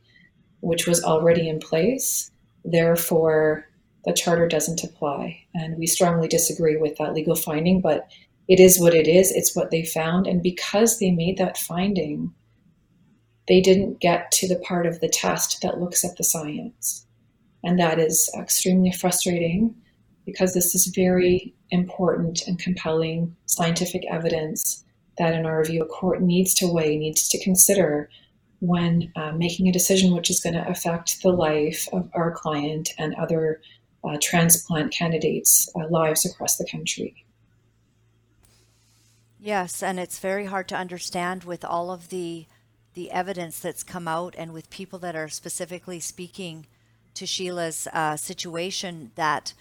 which 0.61 0.87
was 0.87 1.03
already 1.03 1.49
in 1.49 1.59
place, 1.59 2.31
therefore 2.63 3.65
the 4.05 4.13
charter 4.13 4.47
doesn't 4.47 4.85
apply. 4.85 5.43
And 5.55 5.79
we 5.79 5.87
strongly 5.87 6.29
disagree 6.29 6.77
with 6.77 6.99
that 6.99 7.15
legal 7.15 7.37
finding, 7.37 7.81
but 7.81 8.07
it 8.49 8.61
is 8.61 8.79
what 8.79 8.95
it 8.95 9.09
is. 9.09 9.33
It's 9.33 9.57
what 9.57 9.71
they 9.71 9.83
found. 9.83 10.27
And 10.27 10.43
because 10.43 10.99
they 10.99 11.11
made 11.11 11.39
that 11.39 11.57
finding, 11.57 12.31
they 13.49 13.63
didn't 13.63 13.99
get 13.99 14.31
to 14.33 14.47
the 14.47 14.59
part 14.59 14.87
of 14.87 15.01
the 15.01 15.09
test 15.09 15.63
that 15.63 15.81
looks 15.81 16.05
at 16.05 16.19
the 16.19 16.25
science. 16.25 17.07
And 17.65 17.79
that 17.79 17.99
is 17.99 18.31
extremely 18.39 18.93
frustrating 18.93 19.75
because 20.29 20.53
this 20.53 20.75
is 20.75 20.87
very 20.89 21.55
important 21.71 22.47
and 22.47 22.59
compelling 22.59 23.35
scientific 23.47 24.03
evidence 24.11 24.85
that, 25.17 25.33
in 25.33 25.47
our 25.47 25.65
view, 25.65 25.83
a 25.83 25.87
court 25.87 26.21
needs 26.21 26.53
to 26.55 26.71
weigh, 26.71 26.99
needs 26.99 27.29
to 27.31 27.43
consider 27.43 28.11
when 28.61 29.11
uh, 29.17 29.33
making 29.33 29.69
a 29.69 29.73
decision 29.73 30.15
which 30.15 30.29
is 30.29 30.41
going 30.41 30.55
to 30.55 30.69
affect 30.69 31.23
the 31.23 31.31
life 31.31 31.89
of 31.95 32.11
our 32.13 32.31
client 32.31 32.91
and 32.99 33.15
other 33.15 33.63
uh, 34.05 34.19
transplant 34.21 34.93
candidates' 34.93 35.71
uh, 35.75 35.87
lives 35.89 36.27
across 36.27 36.59
the 36.59 36.69
country. 36.71 37.25
Yes, 39.41 39.83
and 39.83 39.99
it's 39.99 40.19
very 40.19 40.45
hard 40.45 40.69
to 40.69 40.77
understand 40.77 41.45
with 41.45 41.65
all 41.65 41.91
of 41.91 42.11
the 42.11 42.47
the 42.95 43.11
evidence 43.13 43.61
that's 43.61 43.85
come 43.85 44.09
out 44.09 44.35
and 44.37 44.53
with 44.53 44.69
people 44.71 44.99
that 44.99 45.15
are 45.15 45.29
specifically 45.29 46.01
speaking 46.01 46.67
to 47.15 47.27
Sheila's 47.27 47.87
uh, 47.93 48.17
situation 48.17 49.13
that 49.15 49.53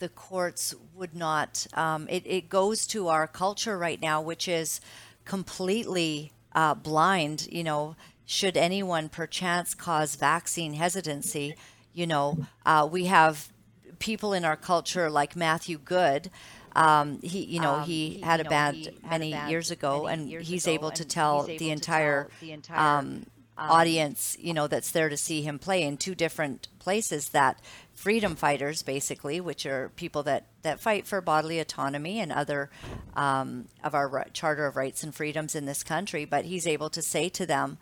the 0.00 0.08
courts 0.08 0.74
would 0.94 1.14
not. 1.14 1.66
Um, 1.74 2.08
it, 2.10 2.24
it 2.26 2.48
goes 2.48 2.86
to 2.88 3.08
our 3.08 3.28
culture 3.28 3.78
right 3.78 4.00
now, 4.00 4.20
which 4.20 4.48
is 4.48 4.80
completely 5.24 6.32
uh, 6.52 6.74
blind. 6.74 7.46
You 7.50 7.62
know, 7.62 7.96
should 8.26 8.56
anyone 8.56 9.08
perchance 9.08 9.74
cause 9.74 10.16
vaccine 10.16 10.74
hesitancy, 10.74 11.54
you 11.92 12.06
know, 12.06 12.46
uh, 12.66 12.88
we 12.90 13.06
have 13.06 13.52
people 13.98 14.32
in 14.32 14.44
our 14.44 14.56
culture 14.56 15.08
like 15.10 15.36
Matthew 15.36 15.78
Good. 15.78 16.30
Um, 16.74 17.20
he, 17.20 17.44
you 17.44 17.60
know, 17.60 17.74
um, 17.76 17.82
he, 17.84 18.10
he, 18.10 18.20
had 18.20 18.40
a 18.40 18.44
band 18.44 18.90
many 19.08 19.34
years 19.48 19.70
ago, 19.70 20.06
and 20.06 20.28
he's 20.28 20.68
able 20.68 20.92
to 20.92 21.04
tell 21.04 21.42
the 21.42 21.70
entire, 21.70 22.28
the 22.40 22.52
entire 22.52 22.98
um, 22.98 23.26
um, 23.58 23.70
audience, 23.70 24.36
you 24.40 24.54
know, 24.54 24.66
that's 24.66 24.90
there 24.90 25.08
to 25.08 25.16
see 25.16 25.42
him 25.42 25.58
play 25.58 25.82
in 25.82 25.96
two 25.96 26.14
different 26.14 26.68
places 26.78 27.30
that 27.30 27.60
freedom 28.00 28.34
fighters, 28.34 28.82
basically, 28.82 29.42
which 29.42 29.66
are 29.66 29.90
people 29.90 30.22
that, 30.22 30.46
that 30.62 30.80
fight 30.80 31.06
for 31.06 31.20
bodily 31.20 31.60
autonomy 31.60 32.18
and 32.18 32.32
other 32.32 32.70
um, 33.14 33.66
of 33.84 33.94
our 33.94 34.26
Charter 34.32 34.64
of 34.64 34.74
Rights 34.74 35.02
and 35.02 35.14
Freedoms 35.14 35.54
in 35.54 35.66
this 35.66 35.82
country. 35.82 36.24
But 36.24 36.46
he's 36.46 36.66
able 36.66 36.88
to 36.88 37.02
say 37.02 37.28
to 37.28 37.44
them 37.44 37.76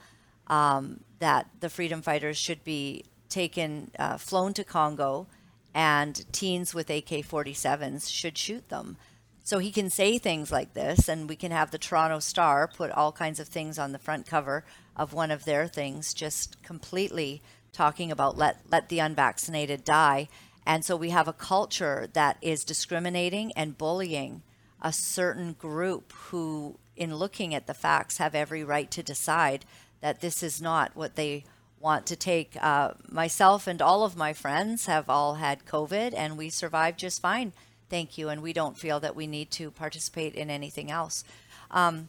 um, 0.48 1.04
that 1.20 1.48
the 1.60 1.70
freedom 1.70 2.02
fighters 2.02 2.36
should 2.36 2.64
be 2.64 3.04
taken, 3.28 3.92
uh, 3.96 4.16
flown 4.16 4.54
to 4.54 4.64
Congo, 4.64 5.28
and 5.72 6.24
teens 6.32 6.74
with 6.74 6.90
AK 6.90 7.22
47s 7.24 8.10
should 8.10 8.36
shoot 8.36 8.68
them. 8.70 8.96
So 9.44 9.60
he 9.60 9.70
can 9.70 9.88
say 9.88 10.18
things 10.18 10.50
like 10.50 10.74
this, 10.74 11.08
and 11.08 11.28
we 11.28 11.36
can 11.36 11.52
have 11.52 11.70
the 11.70 11.78
Toronto 11.78 12.18
Star 12.18 12.66
put 12.66 12.90
all 12.90 13.12
kinds 13.12 13.38
of 13.38 13.46
things 13.46 13.78
on 13.78 13.92
the 13.92 14.00
front 14.00 14.26
cover 14.26 14.64
of 14.96 15.12
one 15.12 15.30
of 15.30 15.44
their 15.44 15.68
things, 15.68 16.12
just 16.12 16.60
completely 16.64 17.40
talking 17.72 18.10
about 18.10 18.38
let 18.38 18.58
let 18.70 18.88
the 18.88 18.98
unvaccinated 18.98 19.84
die. 19.84 20.28
And 20.66 20.84
so 20.84 20.96
we 20.96 21.10
have 21.10 21.28
a 21.28 21.32
culture 21.32 22.08
that 22.12 22.36
is 22.42 22.62
discriminating 22.62 23.52
and 23.52 23.78
bullying 23.78 24.42
a 24.82 24.92
certain 24.92 25.54
group 25.54 26.12
who, 26.12 26.78
in 26.94 27.16
looking 27.16 27.54
at 27.54 27.66
the 27.66 27.74
facts, 27.74 28.18
have 28.18 28.34
every 28.34 28.62
right 28.62 28.90
to 28.90 29.02
decide 29.02 29.64
that 30.00 30.20
this 30.20 30.42
is 30.42 30.60
not 30.60 30.94
what 30.94 31.16
they 31.16 31.44
want 31.80 32.06
to 32.06 32.16
take. 32.16 32.56
Uh, 32.60 32.92
myself 33.08 33.66
and 33.66 33.80
all 33.80 34.04
of 34.04 34.16
my 34.16 34.32
friends 34.32 34.86
have 34.86 35.08
all 35.08 35.34
had 35.36 35.64
COVID, 35.64 36.12
and 36.14 36.36
we 36.36 36.50
survived 36.50 36.98
just 37.00 37.22
fine. 37.22 37.52
Thank 37.88 38.18
you. 38.18 38.28
And 38.28 38.42
we 38.42 38.52
don't 38.52 38.76
feel 38.76 39.00
that 39.00 39.16
we 39.16 39.26
need 39.26 39.50
to 39.52 39.70
participate 39.70 40.34
in 40.34 40.50
anything 40.50 40.90
else. 40.90 41.24
Um, 41.70 42.08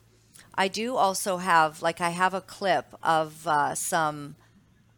I 0.53 0.67
do 0.67 0.97
also 0.97 1.37
have, 1.37 1.81
like, 1.81 2.01
I 2.01 2.09
have 2.09 2.33
a 2.33 2.41
clip 2.41 2.93
of 3.01 3.47
uh, 3.47 3.73
some 3.75 4.35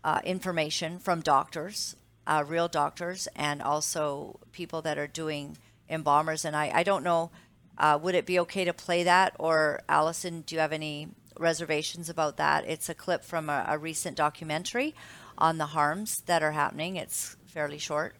uh, 0.03 0.21
information 0.23 0.99
from 0.99 1.21
doctors, 1.21 1.95
uh, 2.27 2.43
real 2.47 2.67
doctors, 2.67 3.27
and 3.35 3.61
also 3.61 4.39
people 4.51 4.81
that 4.81 4.97
are 4.97 5.07
doing 5.07 5.57
embalmers. 5.89 6.45
And 6.45 6.55
I, 6.55 6.71
I 6.73 6.83
don't 6.83 7.03
know, 7.03 7.31
uh, 7.77 7.99
would 8.01 8.15
it 8.15 8.25
be 8.25 8.39
okay 8.39 8.65
to 8.65 8.73
play 8.73 9.03
that? 9.03 9.35
Or, 9.39 9.81
Allison, 9.87 10.41
do 10.41 10.55
you 10.55 10.61
have 10.61 10.73
any 10.73 11.09
reservations 11.39 12.09
about 12.09 12.37
that? 12.37 12.65
It's 12.67 12.89
a 12.89 12.93
clip 12.93 13.23
from 13.23 13.49
a, 13.49 13.65
a 13.67 13.77
recent 13.77 14.17
documentary 14.17 14.95
on 15.37 15.57
the 15.57 15.67
harms 15.67 16.21
that 16.21 16.43
are 16.43 16.51
happening. 16.51 16.95
It's 16.95 17.35
fairly 17.47 17.77
short. 17.77 18.15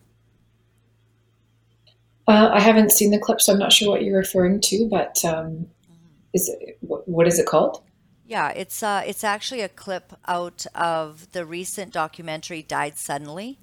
Uh, 2.28 2.50
I 2.54 2.62
haven't 2.62 2.92
seen 2.92 3.12
the 3.12 3.20
clip, 3.20 3.42
so 3.42 3.54
I'm 3.54 3.60
not 3.60 3.74
sure 3.74 3.90
what 3.90 4.04
you're 4.04 4.18
referring 4.18 4.62
to. 4.62 4.88
But 4.90 5.24
um, 5.26 5.68
is 6.34 6.50
it, 6.50 6.78
what 6.82 7.28
is 7.28 7.40
it 7.40 7.46
called? 7.46 7.84
Yeah, 8.32 8.48
it's 8.52 8.82
uh, 8.82 9.04
it's 9.06 9.26
actually 9.26 9.60
a 9.60 9.68
clip 9.68 10.14
out 10.26 10.66
of 10.74 11.30
the 11.34 11.46
recent 11.46 11.92
documentary 11.92 12.62
"Died 12.64 12.98
Suddenly," 12.98 13.60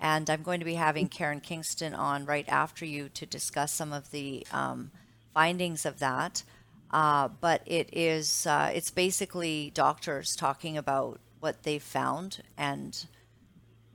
and 0.00 0.30
I'm 0.30 0.42
going 0.42 0.58
to 0.58 0.64
be 0.64 0.76
having 0.76 1.08
Karen 1.08 1.40
Kingston 1.40 1.92
on 1.92 2.24
right 2.24 2.48
after 2.48 2.86
you 2.86 3.10
to 3.10 3.26
discuss 3.26 3.72
some 3.74 3.92
of 3.92 4.12
the 4.12 4.46
um, 4.52 4.90
findings 5.34 5.84
of 5.84 5.98
that. 5.98 6.44
Uh, 6.90 7.28
but 7.28 7.60
it 7.66 7.90
is 7.92 8.46
uh, 8.46 8.72
it's 8.74 8.90
basically 8.90 9.70
doctors 9.74 10.34
talking 10.34 10.78
about 10.78 11.20
what 11.40 11.64
they've 11.64 11.82
found 11.82 12.42
and 12.56 13.04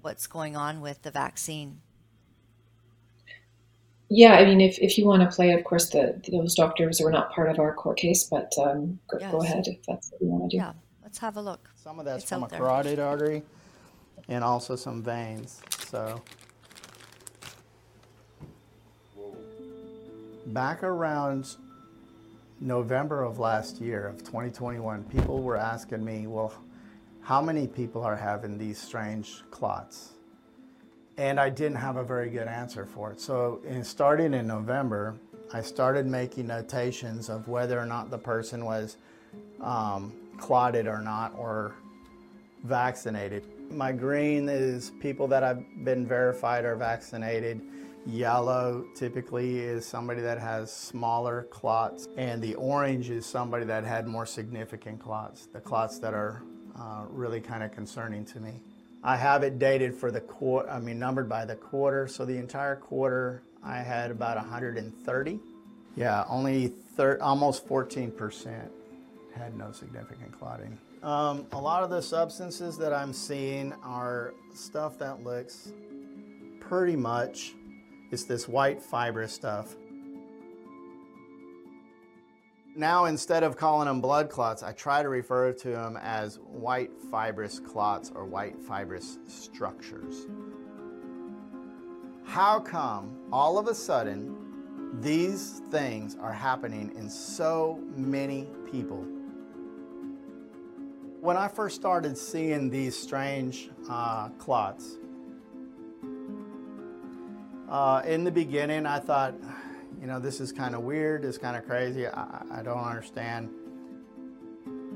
what's 0.04 0.28
going 0.28 0.56
on 0.56 0.82
with 0.82 1.02
the 1.02 1.10
vaccine. 1.10 1.82
Yeah, 4.14 4.34
I 4.34 4.44
mean, 4.44 4.60
if, 4.60 4.78
if 4.80 4.98
you 4.98 5.06
want 5.06 5.22
to 5.22 5.34
play, 5.34 5.52
of 5.52 5.64
course, 5.64 5.90
the 5.90 6.22
those 6.30 6.54
doctors 6.54 7.00
were 7.00 7.12
not 7.12 7.32
part 7.32 7.50
of 7.50 7.60
our 7.60 7.74
court 7.74 7.98
case, 7.98 8.26
but 8.26 8.52
um, 8.58 9.00
go, 9.08 9.18
yes. 9.18 9.32
go, 9.32 9.42
ahead 9.42 9.68
if 9.68 9.82
that's 9.88 10.12
what 10.12 10.22
you 10.22 10.28
want 10.28 10.52
to 10.52 10.58
do. 10.58 10.58
Yeah, 10.58 10.74
let's 11.02 11.18
have 11.20 11.38
a 11.38 11.42
look. 11.42 11.70
Some 11.82 11.98
of 11.98 12.04
that's 12.04 12.24
it's 12.24 12.30
from 12.30 12.44
a 12.44 12.50
carotid 12.50 13.00
artery 13.00 13.42
and 14.28 14.44
also 14.44 14.76
some 14.76 15.02
veins. 15.02 15.62
So 15.88 16.22
back 20.48 20.84
around 20.84 21.56
November 22.60 23.24
of 23.24 23.40
last 23.40 23.80
year, 23.80 24.08
of 24.08 24.18
2021, 24.26 25.06
people 25.06 25.42
were 25.42 25.56
asking 25.56 26.04
me, 26.04 26.28
well, 26.28 26.54
how 27.22 27.42
many 27.42 27.66
people 27.66 28.04
are 28.04 28.18
having 28.18 28.58
these 28.58 28.78
strange 28.78 29.42
clots? 29.52 30.16
And 31.22 31.40
I 31.40 31.50
didn't 31.50 31.78
have 31.78 31.98
a 31.98 32.04
very 32.04 32.32
good 32.32 32.48
answer 32.48 32.84
for 32.84 33.12
it. 33.12 33.22
So, 33.22 33.62
in 33.64 33.84
starting 33.84 34.34
in 34.34 34.48
November, 34.48 35.20
I 35.54 35.62
started 35.62 36.08
making 36.08 36.48
notations 36.48 37.30
of 37.30 37.48
whether 37.48 37.80
or 37.80 37.86
not 37.86 38.10
the 38.10 38.18
person 38.18 38.66
was 38.66 38.98
um, 39.62 40.14
clotted 40.40 40.88
or 40.88 41.00
not, 41.00 41.36
or 41.38 41.76
vaccinated. 42.64 43.46
My 43.70 43.92
green 43.92 44.50
is 44.50 44.94
people 45.00 45.28
that 45.28 45.44
have 45.44 45.64
been 45.86 46.08
verified 46.08 46.66
are 46.66 46.76
vaccinated. 46.76 47.62
Yellow 48.08 48.84
typically 48.96 49.60
is 49.60 49.86
somebody 49.86 50.22
that 50.22 50.40
has 50.40 50.74
smaller 50.74 51.44
clots, 51.52 52.08
and 52.18 52.42
the 52.42 52.56
orange 52.56 53.12
is 53.12 53.28
somebody 53.28 53.66
that 53.66 53.84
had 53.84 54.08
more 54.08 54.26
significant 54.26 55.00
clots, 55.00 55.46
the 55.54 55.60
clots 55.60 56.00
that 56.00 56.16
are 56.16 56.42
uh, 56.80 57.04
really 57.12 57.40
kind 57.40 57.62
of 57.62 57.72
concerning 57.72 58.26
to 58.26 58.40
me. 58.40 58.60
I 59.04 59.18
have 59.18 59.44
it 59.44 59.58
dated 59.58 59.96
for 59.96 60.12
the 60.12 60.22
quarter, 60.22 60.70
I 60.70 60.80
mean, 60.80 61.00
numbered 61.00 61.28
by 61.28 61.46
the 61.46 61.56
quarter. 61.56 62.08
So 62.08 62.24
the 62.26 62.38
entire 62.38 62.76
quarter, 62.76 63.42
I 63.64 63.78
had 63.78 64.12
about 64.12 64.38
130. 64.38 65.40
Yeah, 65.96 66.24
only 66.30 66.68
thir- 66.96 67.20
almost 67.22 67.68
14% 67.68 68.70
had 69.34 69.58
no 69.58 69.72
significant 69.72 70.38
clotting. 70.38 70.78
Um, 71.04 71.48
a 71.52 71.60
lot 71.60 71.84
of 71.84 71.90
the 71.90 72.02
substances 72.02 72.78
that 72.78 72.94
I'm 72.94 73.12
seeing 73.12 73.74
are 73.84 74.34
stuff 74.54 75.00
that 75.00 75.24
looks 75.24 75.72
pretty 76.60 76.96
much, 76.96 77.54
it's 78.12 78.26
this 78.26 78.48
white 78.48 78.82
fibrous 78.82 79.34
stuff. 79.34 79.76
Now, 82.76 83.06
instead 83.06 83.44
of 83.44 83.58
calling 83.58 83.88
them 83.88 84.00
blood 84.00 84.30
clots, 84.30 84.64
I 84.64 84.72
try 84.72 85.04
to 85.04 85.10
refer 85.10 85.52
to 85.52 85.70
them 85.70 85.98
as 86.02 86.40
white 86.40 86.92
fibrous 87.12 87.60
clots 87.60 88.12
or 88.16 88.26
white 88.26 88.58
fibrous 88.62 89.20
structures. 89.28 90.28
How 92.24 92.62
come 92.62 93.18
all 93.30 93.58
of 93.58 93.68
a 93.68 93.76
sudden 93.76 94.38
these 95.02 95.62
things 95.70 96.16
are 96.16 96.32
happening 96.32 96.94
in 96.96 97.10
so 97.10 97.78
many 97.94 98.48
people? 98.72 99.06
When 101.20 101.36
I 101.36 101.50
first 101.50 101.76
started 101.76 102.18
seeing 102.18 102.70
these 102.70 102.98
strange 102.98 103.70
uh, 103.90 104.30
clots, 104.40 104.98
uh, 107.68 108.02
in 108.06 108.24
the 108.24 108.32
beginning 108.32 108.86
I 108.86 109.00
thought, 109.00 109.36
you 110.02 110.08
know, 110.08 110.20
this 110.20 110.42
is 110.42 110.52
kind 110.52 110.74
of 110.74 110.82
weird, 110.82 111.24
it's 111.24 111.38
kind 111.38 111.56
of 111.56 111.64
crazy, 111.68 112.08
I, 112.08 112.42
I 112.52 112.64
don't 112.64 112.84
understand. 112.84 113.52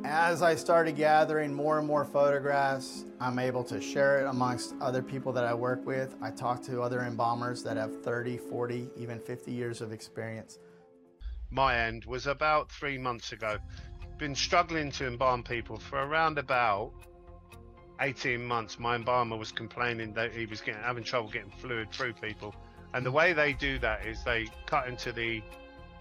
As 0.03 0.41
I 0.41 0.55
started 0.55 0.95
gathering 0.95 1.53
more 1.53 1.77
and 1.77 1.87
more 1.87 2.03
photographs, 2.03 3.05
I'm 3.19 3.37
able 3.37 3.63
to 3.65 3.79
share 3.79 4.21
it 4.21 4.27
amongst 4.27 4.73
other 4.81 5.03
people 5.03 5.31
that 5.33 5.45
I 5.45 5.53
work 5.53 5.85
with. 5.85 6.15
I 6.21 6.31
talk 6.31 6.61
to 6.63 6.81
other 6.81 7.01
embalmers 7.01 7.63
that 7.63 7.77
have 7.77 8.03
30, 8.03 8.37
40, 8.37 8.89
even 8.97 9.19
50 9.19 9.51
years 9.51 9.81
of 9.81 9.91
experience. 9.91 10.57
My 11.51 11.77
end 11.77 12.05
was 12.05 12.25
about 12.25 12.71
three 12.71 12.97
months 12.97 13.31
ago. 13.31 13.57
Been 14.17 14.35
struggling 14.35 14.91
to 14.93 15.07
embalm 15.07 15.43
people 15.43 15.77
for 15.77 15.99
around 15.99 16.39
about 16.39 16.91
18 18.01 18.43
months. 18.43 18.79
My 18.79 18.95
embalmer 18.95 19.37
was 19.37 19.51
complaining 19.51 20.13
that 20.13 20.33
he 20.33 20.45
was 20.45 20.61
getting 20.61 20.81
having 20.81 21.03
trouble 21.03 21.29
getting 21.29 21.51
fluid 21.51 21.91
through 21.91 22.13
people. 22.13 22.55
And 22.95 23.05
the 23.05 23.11
way 23.11 23.33
they 23.33 23.51
do 23.51 23.77
that 23.79 24.05
is 24.05 24.23
they 24.23 24.47
cut 24.65 24.87
into 24.87 25.11
the 25.11 25.43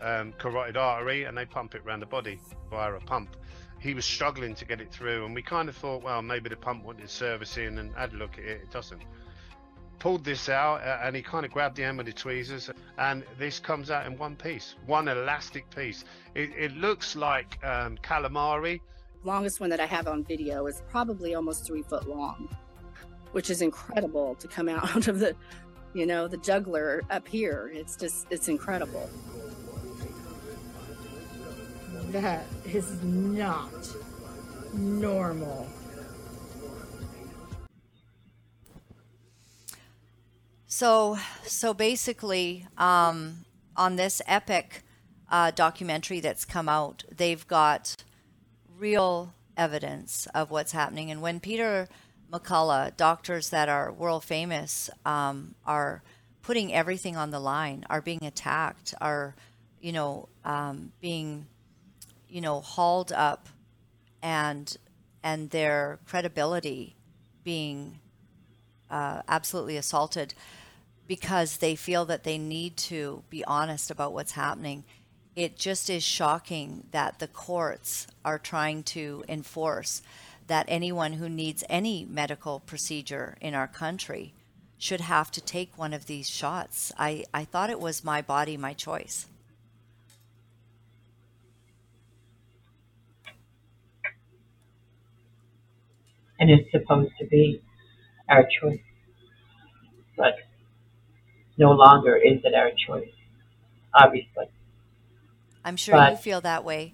um, 0.00 0.32
carotid 0.38 0.76
artery 0.76 1.24
and 1.24 1.36
they 1.36 1.44
pump 1.44 1.74
it 1.74 1.82
around 1.84 1.98
the 1.98 2.06
body 2.06 2.38
via 2.70 2.94
a 2.94 3.00
pump. 3.00 3.36
He 3.80 3.94
was 3.94 4.04
struggling 4.04 4.54
to 4.54 4.64
get 4.64 4.80
it 4.80 4.92
through, 4.92 5.26
and 5.26 5.34
we 5.34 5.42
kind 5.42 5.68
of 5.68 5.76
thought, 5.76 6.04
well, 6.04 6.22
maybe 6.22 6.48
the 6.48 6.56
pump 6.56 6.84
wanted 6.84 7.10
servicing, 7.10 7.78
and 7.78 7.92
had 7.96 8.12
a 8.12 8.16
look 8.16 8.38
at 8.38 8.44
it. 8.44 8.60
It 8.62 8.70
doesn't. 8.70 9.02
Pulled 9.98 10.24
this 10.24 10.48
out, 10.48 10.82
uh, 10.82 11.00
and 11.02 11.16
he 11.16 11.20
kind 11.20 11.44
of 11.44 11.50
grabbed 11.50 11.76
the 11.76 11.82
end 11.82 11.98
with 11.98 12.06
the 12.06 12.12
tweezers, 12.12 12.70
and 12.96 13.24
this 13.38 13.58
comes 13.58 13.90
out 13.90 14.06
in 14.06 14.16
one 14.16 14.36
piece, 14.36 14.76
one 14.86 15.08
elastic 15.08 15.68
piece. 15.74 16.04
It, 16.36 16.50
it 16.56 16.72
looks 16.76 17.16
like 17.16 17.58
um, 17.64 17.98
calamari. 17.98 18.80
longest 19.24 19.60
one 19.60 19.68
that 19.70 19.80
I 19.80 19.86
have 19.86 20.06
on 20.06 20.22
video 20.22 20.66
is 20.66 20.82
probably 20.88 21.34
almost 21.34 21.66
three 21.66 21.82
foot 21.82 22.08
long, 22.08 22.48
which 23.32 23.50
is 23.50 23.62
incredible 23.62 24.36
to 24.36 24.48
come 24.48 24.68
out 24.68 25.08
of 25.08 25.18
the, 25.18 25.36
you 25.94 26.06
know, 26.06 26.28
the 26.28 26.36
jugular 26.36 27.02
up 27.08 27.26
here. 27.26 27.70
It's 27.72 27.96
just, 27.96 28.26
it's 28.30 28.48
incredible. 28.48 29.08
That 32.10 32.44
is 32.66 33.02
not 33.02 33.88
normal. 34.74 35.68
So, 40.66 41.18
so 41.44 41.72
basically, 41.72 42.66
um, 42.76 43.44
on 43.76 43.96
this 43.96 44.20
epic 44.26 44.82
uh, 45.30 45.52
documentary 45.52 46.20
that's 46.20 46.44
come 46.44 46.68
out, 46.68 47.04
they've 47.16 47.46
got 47.46 47.94
real 48.76 49.32
evidence 49.56 50.26
of 50.34 50.50
what's 50.50 50.72
happening. 50.72 51.10
And 51.12 51.22
when 51.22 51.38
Peter 51.38 51.88
McCullough, 52.34 52.96
doctors 52.96 53.50
that 53.50 53.68
are 53.68 53.92
world 53.92 54.24
famous, 54.24 54.90
um, 55.06 55.54
are 55.64 56.02
putting 56.42 56.74
everything 56.74 57.16
on 57.16 57.30
the 57.30 57.38
line, 57.38 57.84
are 57.88 58.02
being 58.02 58.24
attacked, 58.24 58.92
are, 59.00 59.34
you 59.80 59.92
know, 59.92 60.28
um, 60.44 60.92
being, 61.00 61.46
you 62.28 62.40
know, 62.40 62.60
hauled 62.60 63.12
up, 63.12 63.48
and 64.22 64.76
and 65.22 65.50
their 65.50 65.98
credibility 66.06 66.96
being 67.44 68.00
uh, 68.90 69.22
absolutely 69.28 69.76
assaulted 69.76 70.34
because 71.06 71.58
they 71.58 71.74
feel 71.76 72.04
that 72.06 72.24
they 72.24 72.38
need 72.38 72.76
to 72.76 73.22
be 73.30 73.44
honest 73.44 73.90
about 73.90 74.12
what's 74.12 74.32
happening. 74.32 74.84
It 75.36 75.56
just 75.56 75.88
is 75.88 76.02
shocking 76.02 76.86
that 76.90 77.18
the 77.18 77.28
courts 77.28 78.06
are 78.24 78.38
trying 78.38 78.82
to 78.84 79.24
enforce 79.28 80.02
that 80.46 80.66
anyone 80.68 81.14
who 81.14 81.28
needs 81.28 81.64
any 81.68 82.04
medical 82.04 82.60
procedure 82.60 83.36
in 83.40 83.54
our 83.54 83.68
country 83.68 84.34
should 84.78 85.00
have 85.00 85.30
to 85.30 85.40
take 85.40 85.78
one 85.78 85.92
of 85.94 86.06
these 86.06 86.28
shots. 86.28 86.92
I, 86.98 87.24
I 87.32 87.44
thought 87.44 87.70
it 87.70 87.80
was 87.80 88.04
my 88.04 88.20
body, 88.20 88.56
my 88.56 88.72
choice. 88.72 89.26
and 96.38 96.50
it's 96.50 96.70
supposed 96.70 97.12
to 97.18 97.26
be 97.26 97.62
our 98.28 98.46
choice. 98.60 98.80
But 100.16 100.34
no 101.56 101.72
longer 101.72 102.16
is 102.16 102.40
it 102.44 102.54
our 102.54 102.70
choice, 102.86 103.08
obviously. 103.94 104.46
I'm 105.64 105.76
sure 105.76 106.10
you 106.10 106.16
feel 106.16 106.40
that 106.42 106.64
way, 106.64 106.92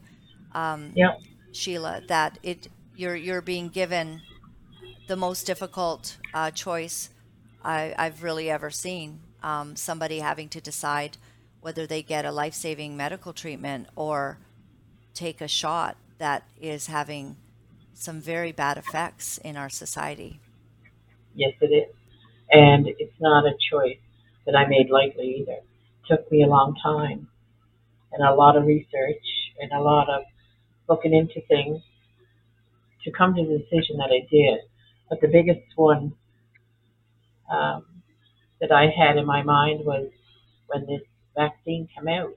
um, 0.53 0.93
Yep. 0.95 1.21
Sheila. 1.53 2.03
That 2.07 2.39
it 2.43 2.69
you're 3.01 3.17
you're 3.17 3.41
being 3.41 3.69
given 3.69 4.21
the 5.09 5.17
most 5.17 5.47
difficult 5.47 6.19
uh, 6.35 6.51
choice 6.51 7.09
I, 7.65 7.95
I've 7.97 8.23
really 8.23 8.51
ever 8.51 8.71
seen. 8.71 9.21
Um, 9.43 9.75
somebody 9.75 10.19
having 10.19 10.51
to 10.51 10.61
decide 10.61 11.17
whether 11.63 11.87
they 11.87 12.03
get 12.03 12.27
a 12.27 12.31
life-saving 12.31 12.97
medical 12.97 13.33
treatment 13.33 13.87
or 13.97 14.39
take 15.15 15.41
a 15.41 15.49
shot 15.49 15.97
that 16.19 16.45
is 16.61 16.87
having 16.89 17.37
some 17.95 18.21
very 18.21 18.53
bad 18.53 18.77
effects 18.77 19.39
in 19.39 19.57
our 19.57 19.71
society. 19.71 20.41
Yes, 21.35 21.55
it 21.61 21.67
is. 21.67 21.95
And 22.51 22.87
it's 22.87 23.19
not 23.19 23.45
a 23.47 23.53
choice 23.71 23.99
that 24.45 24.55
I 24.55 24.67
made 24.67 24.91
lightly 24.91 25.39
either. 25.41 25.53
It 25.61 25.65
took 26.09 26.31
me 26.31 26.43
a 26.43 26.49
long 26.49 26.77
time 26.83 27.29
and 28.13 28.23
a 28.23 28.35
lot 28.35 28.57
of 28.57 28.65
research 28.67 29.25
and 29.59 29.73
a 29.73 29.81
lot 29.81 30.11
of 30.11 30.23
looking 30.89 31.15
into 31.15 31.41
things 31.49 31.83
to 33.05 33.13
come 33.13 33.35
to 33.35 33.43
the 33.45 33.59
decision 33.59 33.99
that 33.99 34.11
I 34.13 34.27
did. 34.31 34.61
But 35.11 35.21
the 35.21 35.29
biggest 35.29 35.63
one 35.77 36.15
um, 37.51 37.87
that 38.61 38.73
I 38.73 38.87
had 38.91 39.17
in 39.19 39.27
my 39.27 39.43
mind 39.43 39.85
was 39.85 40.11
when 40.69 40.87
this 40.87 41.03
vaccine 41.37 41.89
came 41.97 42.09
out 42.09 42.35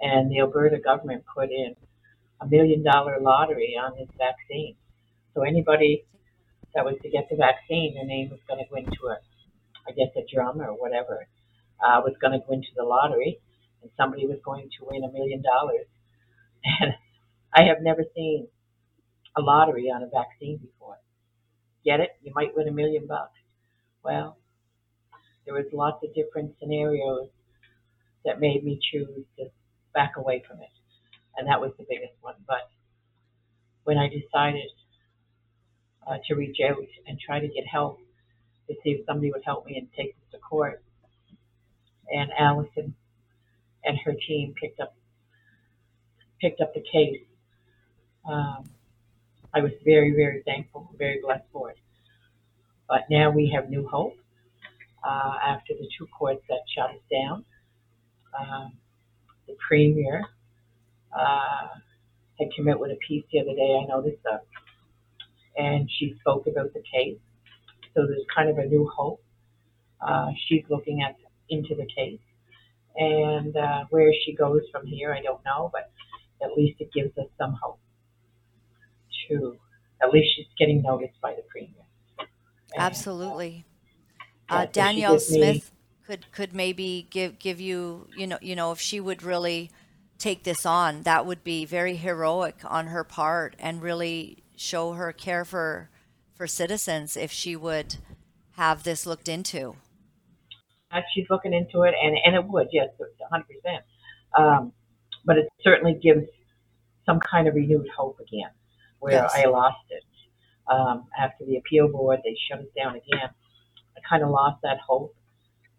and 0.00 0.30
the 0.30 0.40
Alberta 0.40 0.78
government 0.78 1.24
put 1.34 1.50
in 1.50 1.76
a 2.40 2.46
million 2.46 2.84
dollar 2.84 3.18
lottery 3.20 3.76
on 3.80 3.92
this 3.98 4.08
vaccine. 4.18 4.76
So 5.34 5.42
anybody 5.42 6.04
that 6.74 6.84
was 6.84 6.96
to 7.02 7.10
get 7.10 7.28
the 7.30 7.36
vaccine, 7.36 7.94
their 7.94 8.06
name 8.06 8.30
was 8.30 8.40
going 8.48 8.64
to 8.64 8.70
go 8.70 8.76
into 8.76 9.06
a, 9.08 9.18
I 9.88 9.92
guess, 9.92 10.12
a 10.16 10.24
drum 10.32 10.60
or 10.62 10.72
whatever, 10.74 11.26
uh, 11.82 12.00
was 12.04 12.14
going 12.20 12.32
to 12.34 12.46
go 12.46 12.54
into 12.54 12.68
the 12.76 12.84
lottery, 12.84 13.38
and 13.82 13.90
somebody 13.96 14.26
was 14.26 14.38
going 14.44 14.70
to 14.78 14.86
win 14.90 15.04
a 15.04 15.12
million 15.12 15.42
dollars. 15.42 15.86
And 16.80 16.92
I 17.54 17.64
have 17.64 17.82
never 17.82 18.04
seen 18.14 18.48
a 19.36 19.40
lottery 19.40 19.90
on 19.90 20.02
a 20.02 20.06
vaccine 20.06 20.58
before. 20.58 20.98
Get 21.84 22.00
it? 22.00 22.10
You 22.22 22.32
might 22.34 22.56
win 22.56 22.68
a 22.68 22.72
million 22.72 23.06
bucks. 23.06 23.38
Well, 24.02 24.38
there 25.44 25.54
was 25.54 25.66
lots 25.72 26.02
of 26.04 26.14
different 26.14 26.54
scenarios 26.58 27.28
that 28.24 28.40
made 28.40 28.64
me 28.64 28.80
choose 28.92 29.24
to 29.38 29.46
back 29.94 30.14
away 30.16 30.42
from 30.48 30.60
it, 30.60 30.70
and 31.36 31.48
that 31.48 31.60
was 31.60 31.72
the 31.78 31.86
biggest 31.88 32.14
one. 32.20 32.34
But 32.46 32.68
when 33.84 33.98
I 33.98 34.08
decided 34.08 34.70
uh, 36.06 36.18
to 36.26 36.34
reach 36.34 36.58
out 36.68 36.76
and 37.06 37.18
try 37.18 37.40
to 37.40 37.48
get 37.48 37.66
help 37.66 37.98
to 38.68 38.74
see 38.82 38.90
if 38.90 39.06
somebody 39.06 39.30
would 39.30 39.44
help 39.44 39.66
me 39.66 39.76
and 39.76 39.88
take 39.96 40.14
this 40.16 40.30
to 40.32 40.38
court. 40.38 40.82
And 42.08 42.30
Allison 42.38 42.94
and 43.84 43.98
her 44.04 44.14
team 44.26 44.54
picked 44.60 44.80
up 44.80 44.94
picked 46.40 46.60
up 46.60 46.74
the 46.74 46.82
case. 46.92 47.22
Um, 48.28 48.68
I 49.56 49.60
was 49.60 49.72
very, 49.86 50.14
very 50.14 50.42
thankful, 50.44 50.90
very 50.98 51.18
blessed 51.22 51.46
for 51.50 51.70
it. 51.70 51.78
But 52.86 53.04
now 53.08 53.30
we 53.30 53.50
have 53.54 53.70
new 53.70 53.88
hope 53.88 54.12
uh, 55.02 55.32
after 55.42 55.72
the 55.72 55.88
two 55.98 56.06
courts 56.08 56.42
that 56.50 56.58
shut 56.74 56.90
us 56.90 57.00
down. 57.10 57.42
Um, 58.38 58.74
the 59.48 59.56
premier 59.66 60.22
uh, 61.18 61.68
had 62.38 62.48
come 62.54 62.68
out 62.68 62.80
with 62.80 62.90
a 62.90 62.98
piece 63.08 63.24
the 63.32 63.40
other 63.40 63.54
day. 63.54 63.80
I 63.82 63.86
noticed 63.86 64.22
that, 64.24 64.44
and 65.56 65.88
she 65.98 66.16
spoke 66.20 66.46
about 66.46 66.74
the 66.74 66.82
case. 66.92 67.18
So 67.94 68.06
there's 68.06 68.26
kind 68.34 68.50
of 68.50 68.58
a 68.58 68.66
new 68.66 68.86
hope. 68.94 69.22
Uh, 70.06 70.32
she's 70.46 70.64
looking 70.68 71.00
at 71.00 71.16
into 71.48 71.74
the 71.74 71.86
case, 71.96 72.20
and 72.96 73.56
uh, 73.56 73.84
where 73.88 74.12
she 74.26 74.34
goes 74.34 74.60
from 74.70 74.86
here, 74.86 75.14
I 75.14 75.22
don't 75.22 75.42
know, 75.46 75.70
but 75.72 75.90
at 76.44 76.52
least 76.58 76.78
it 76.80 76.92
gives 76.92 77.16
us 77.16 77.28
some 77.38 77.56
hope. 77.62 77.78
To 79.28 79.56
at 80.02 80.10
least 80.10 80.34
she's 80.36 80.46
getting 80.58 80.82
noticed 80.82 81.20
by 81.20 81.34
the 81.34 81.42
premier. 81.48 81.70
And, 82.18 82.28
Absolutely. 82.76 83.64
yeah, 84.50 84.56
Uh, 84.56 84.66
so 84.66 84.72
Danielle 84.72 85.12
gives 85.14 85.30
me- 85.30 85.36
Smith 85.38 85.72
could 86.06 86.30
could 86.32 86.54
maybe 86.54 87.06
give 87.10 87.38
give 87.38 87.60
you 87.60 88.08
you 88.16 88.26
know 88.28 88.38
you 88.40 88.54
know 88.54 88.70
if 88.72 88.78
she 88.80 89.00
would 89.00 89.22
really 89.22 89.70
take 90.18 90.44
this 90.44 90.64
on, 90.64 91.02
that 91.02 91.26
would 91.26 91.42
be 91.44 91.64
very 91.64 91.96
heroic 91.96 92.56
on 92.64 92.86
her 92.88 93.04
part 93.04 93.54
and 93.58 93.82
really 93.82 94.42
show 94.56 94.92
her 94.92 95.12
care 95.12 95.44
for 95.44 95.90
for 96.34 96.46
citizens 96.46 97.16
if 97.16 97.32
she 97.32 97.56
would 97.56 97.96
have 98.52 98.82
this 98.84 99.04
looked 99.06 99.28
into. 99.28 99.76
Uh, 100.92 101.00
she's 101.12 101.26
looking 101.28 101.52
into 101.52 101.82
it, 101.82 101.94
and, 102.02 102.16
and 102.24 102.34
it 102.36 102.44
would, 102.46 102.68
yes, 102.72 102.88
100%. 103.32 103.82
Um, 104.38 104.72
but 105.24 105.36
it 105.36 105.48
certainly 105.60 105.94
gives 105.94 106.26
some 107.04 107.18
kind 107.20 107.48
of 107.48 107.54
renewed 107.54 107.88
hope 107.94 108.18
again, 108.20 108.50
where 109.00 109.14
Yes. 109.14 109.32
I 109.34 109.46
lost 109.46 109.84
it. 109.90 110.02
Um, 110.68 111.06
after 111.18 111.44
the 111.44 111.56
appeal 111.58 111.88
board, 111.88 112.20
they 112.24 112.36
shut 112.48 112.58
us 112.60 112.66
down 112.76 112.96
again. 112.96 113.30
I 113.96 114.00
kind 114.08 114.22
of 114.22 114.30
lost 114.30 114.62
that 114.62 114.78
hope. 114.86 115.14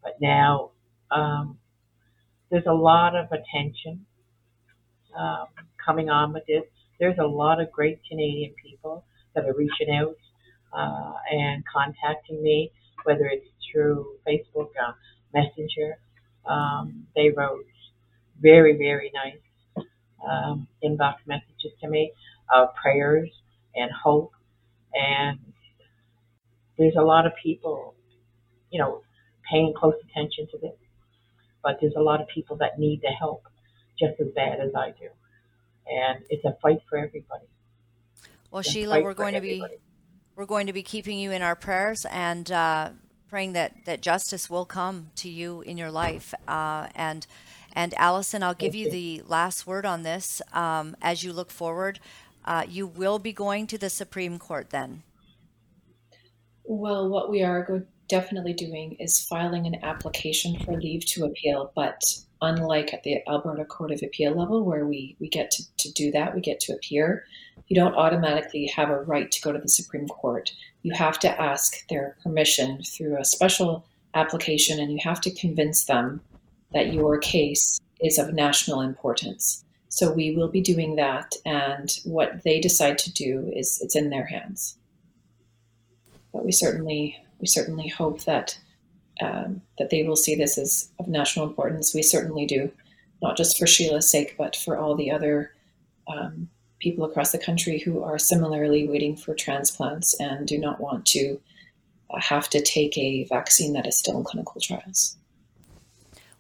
But 0.03 0.13
now 0.21 0.71
um, 1.11 1.57
there's 2.49 2.65
a 2.67 2.73
lot 2.73 3.15
of 3.15 3.27
attention 3.31 4.05
um, 5.17 5.47
coming 5.83 6.09
on 6.09 6.33
with 6.33 6.45
this. 6.47 6.63
There's 6.99 7.17
a 7.19 7.25
lot 7.27 7.59
of 7.61 7.71
great 7.71 7.99
Canadian 8.09 8.53
people 8.63 9.03
that 9.35 9.45
are 9.45 9.53
reaching 9.53 9.89
out 9.93 10.15
uh, 10.73 11.13
and 11.31 11.63
contacting 11.71 12.41
me, 12.41 12.71
whether 13.03 13.25
it's 13.25 13.45
through 13.71 14.15
Facebook 14.27 14.69
uh, 14.81 14.93
Messenger. 15.33 15.97
Um, 16.45 17.05
they 17.15 17.29
wrote 17.29 17.65
very, 18.41 18.77
very 18.77 19.11
nice 19.13 19.85
um, 20.27 20.67
inbox 20.83 21.15
messages 21.25 21.71
to 21.81 21.89
me 21.89 22.11
of 22.53 22.73
prayers 22.75 23.29
and 23.75 23.91
hope. 23.91 24.33
And 24.93 25.39
there's 26.77 26.95
a 26.95 27.01
lot 27.03 27.25
of 27.25 27.33
people, 27.41 27.95
you 28.71 28.79
know, 28.79 29.01
paying 29.49 29.73
close 29.75 29.95
attention 30.09 30.47
to 30.51 30.57
this. 30.57 30.75
But 31.63 31.79
there's 31.81 31.95
a 31.95 32.01
lot 32.01 32.21
of 32.21 32.27
people 32.27 32.57
that 32.57 32.79
need 32.79 33.01
the 33.01 33.09
help 33.11 33.43
just 33.99 34.19
as 34.19 34.27
bad 34.35 34.59
as 34.59 34.73
I 34.75 34.91
do. 34.91 35.09
And 35.89 36.23
it's 36.29 36.45
a 36.45 36.55
fight 36.61 36.79
for 36.89 36.97
everybody. 36.97 37.45
Well, 38.51 38.59
It's 38.59 38.69
Sheila, 38.69 39.01
we're 39.01 39.13
going 39.13 39.33
to 39.33 39.41
be 39.41 39.55
everybody. 39.61 39.81
we're 40.35 40.45
going 40.45 40.67
to 40.67 40.73
be 40.73 40.83
keeping 40.83 41.19
you 41.19 41.31
in 41.31 41.41
our 41.41 41.55
prayers 41.55 42.05
and 42.11 42.51
uh, 42.51 42.89
praying 43.29 43.53
that 43.53 43.73
that 43.85 44.01
justice 44.01 44.49
will 44.49 44.65
come 44.65 45.11
to 45.17 45.29
you 45.29 45.61
in 45.61 45.77
your 45.77 45.91
life. 45.91 46.33
Uh, 46.47 46.87
and 46.95 47.27
and 47.73 47.93
Allison, 47.95 48.41
I'll 48.43 48.53
give 48.53 48.73
you 48.75 48.85
you. 48.85 48.91
the 48.91 49.21
last 49.27 49.67
word 49.67 49.85
on 49.85 50.03
this 50.03 50.41
um, 50.53 50.95
as 51.01 51.23
you 51.23 51.33
look 51.33 51.51
forward. 51.51 51.99
Uh, 52.47 52.63
you 52.67 52.87
will 52.87 53.19
be 53.19 53.33
going 53.33 53.67
to 53.67 53.77
the 53.77 53.89
Supreme 53.89 54.39
Court 54.39 54.69
then. 54.69 55.03
Well, 56.63 57.09
what 57.09 57.29
we 57.29 57.43
are 57.43 57.85
definitely 58.07 58.53
doing 58.53 58.93
is 58.99 59.19
filing 59.25 59.67
an 59.67 59.83
application 59.83 60.57
for 60.63 60.79
leave 60.79 61.05
to 61.07 61.25
appeal, 61.25 61.73
but 61.75 62.01
unlike 62.41 62.93
at 62.93 63.03
the 63.03 63.17
Alberta 63.27 63.65
Court 63.65 63.91
of 63.91 64.01
Appeal 64.01 64.33
level, 64.33 64.63
where 64.63 64.85
we, 64.85 65.17
we 65.19 65.27
get 65.27 65.51
to, 65.51 65.63
to 65.77 65.91
do 65.91 66.09
that, 66.11 66.33
we 66.33 66.39
get 66.39 66.61
to 66.61 66.73
appear, 66.73 67.25
you 67.67 67.75
don't 67.75 67.95
automatically 67.95 68.65
have 68.67 68.89
a 68.89 69.01
right 69.01 69.29
to 69.29 69.41
go 69.41 69.51
to 69.51 69.59
the 69.59 69.67
Supreme 69.67 70.07
Court. 70.07 70.53
You 70.83 70.93
have 70.93 71.19
to 71.19 71.41
ask 71.41 71.85
their 71.89 72.15
permission 72.23 72.81
through 72.81 73.19
a 73.19 73.25
special 73.25 73.85
application, 74.13 74.79
and 74.79 74.91
you 74.91 74.99
have 75.03 75.19
to 75.21 75.31
convince 75.31 75.83
them 75.83 76.21
that 76.73 76.93
your 76.93 77.17
case 77.17 77.81
is 78.01 78.17
of 78.17 78.33
national 78.33 78.79
importance. 78.79 79.65
So 79.97 80.11
we 80.11 80.35
will 80.35 80.47
be 80.47 80.61
doing 80.61 80.95
that, 80.97 81.33
and 81.45 81.89
what 82.03 82.43
they 82.43 82.59
decide 82.59 82.97
to 82.99 83.11
do 83.11 83.51
is 83.55 83.79
it's 83.81 83.95
in 83.95 84.09
their 84.09 84.25
hands 84.25 84.77
but 86.37 86.45
we 86.45 86.51
certainly 86.51 87.17
we 87.39 87.47
certainly 87.47 87.87
hope 87.87 88.23
that 88.25 88.59
um, 89.21 89.61
that 89.79 89.89
they 89.89 90.03
will 90.03 90.15
see 90.15 90.35
this 90.35 90.57
as 90.57 90.91
of 90.99 91.07
national 91.07 91.47
importance. 91.47 91.95
We 91.95 92.03
certainly 92.03 92.45
do, 92.45 92.71
not 93.23 93.35
just 93.35 93.57
for 93.57 93.65
Sheila's 93.65 94.09
sake, 94.09 94.35
but 94.37 94.55
for 94.55 94.77
all 94.77 94.95
the 94.95 95.09
other 95.09 95.51
um, 96.07 96.49
people 96.79 97.03
across 97.03 97.31
the 97.31 97.39
country 97.39 97.79
who 97.79 98.03
are 98.03 98.19
similarly 98.19 98.87
waiting 98.87 99.15
for 99.15 99.33
transplants 99.33 100.13
and 100.19 100.47
do 100.47 100.59
not 100.59 100.79
want 100.79 101.07
to 101.07 101.39
uh, 102.11 102.21
have 102.21 102.47
to 102.49 102.61
take 102.61 102.95
a 102.99 103.23
vaccine 103.23 103.73
that 103.73 103.87
is 103.87 103.97
still 103.97 104.19
in 104.19 104.23
clinical 104.23 104.61
trials. 104.61 105.17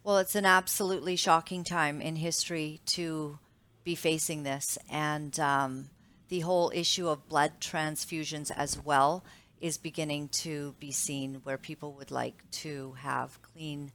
Well, 0.03 0.19
it's 0.19 0.35
an 0.35 0.45
absolutely 0.45 1.15
shocking 1.15 1.63
time 1.63 1.99
in 1.99 2.17
history 2.17 2.81
to 2.87 3.39
be 3.87 3.95
facing 3.95 4.43
this, 4.43 4.77
and 4.91 5.39
um, 5.39 5.89
the 6.27 6.41
whole 6.41 6.73
issue 6.75 7.07
of 7.07 7.29
blood 7.29 7.53
transfusions 7.61 8.51
as 8.51 8.77
well 8.83 9.23
is 9.61 9.77
beginning 9.77 10.27
to 10.27 10.75
be 10.77 10.91
seen, 10.91 11.35
where 11.45 11.57
people 11.57 11.93
would 11.93 12.11
like 12.11 12.43
to 12.51 12.97
have 12.99 13.41
clean, 13.41 13.89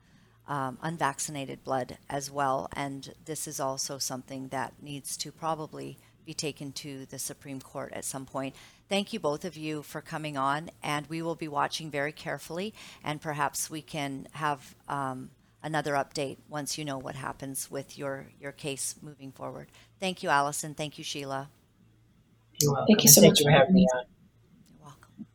um, 0.48 0.78
unvaccinated 0.81 1.62
blood 1.62 1.98
as 2.09 2.31
well, 2.31 2.70
and 2.72 3.12
this 3.26 3.46
is 3.46 3.61
also 3.61 3.98
something 3.98 4.48
that 4.48 4.72
needs 4.81 5.14
to 5.14 5.31
probably 5.31 5.98
be 6.24 6.33
taken 6.33 6.72
to 6.72 7.05
the 7.11 7.18
Supreme 7.18 7.61
Court 7.61 7.92
at 7.92 8.07
some 8.07 8.24
point. 8.24 8.57
Thank 8.88 9.12
you 9.12 9.20
both 9.20 9.44
of 9.44 9.59
you 9.59 9.83
for 9.83 10.00
coming 10.00 10.38
on, 10.38 10.70
and 10.83 11.07
we 11.09 11.20
will 11.20 11.35
be 11.35 11.48
watching 11.48 11.90
very 11.90 12.12
carefully, 12.12 12.72
and 13.05 13.20
perhaps 13.20 13.68
we 13.68 13.83
can 13.83 14.26
have. 14.33 14.74
Um, 14.88 15.33
another 15.62 15.94
update 15.94 16.38
once 16.48 16.79
you 16.79 16.85
know 16.85 16.98
what 16.98 17.14
happens 17.14 17.70
with 17.70 17.98
your 17.98 18.27
your 18.40 18.53
case 18.53 18.96
moving 19.03 19.33
forward. 19.33 19.68
Thank 20.01 20.22
you, 20.22 20.29
Allison. 20.31 20.75
Thank 20.75 20.98
you, 20.98 21.05
Sheila. 21.05 21.51
You're 22.61 22.72
welcome. 22.72 22.87
Thank 22.87 23.05
you 23.05 23.11
so 23.11 23.20
thank 23.20 23.33
much 23.33 23.40
you 23.40 23.46
for 23.46 23.51
for 23.51 23.53
having 23.53 23.66
having 23.66 23.75
me 23.75 23.81
me. 23.83 23.88
on. 23.94 24.05
You're 24.68 24.81
welcome. 24.85 25.27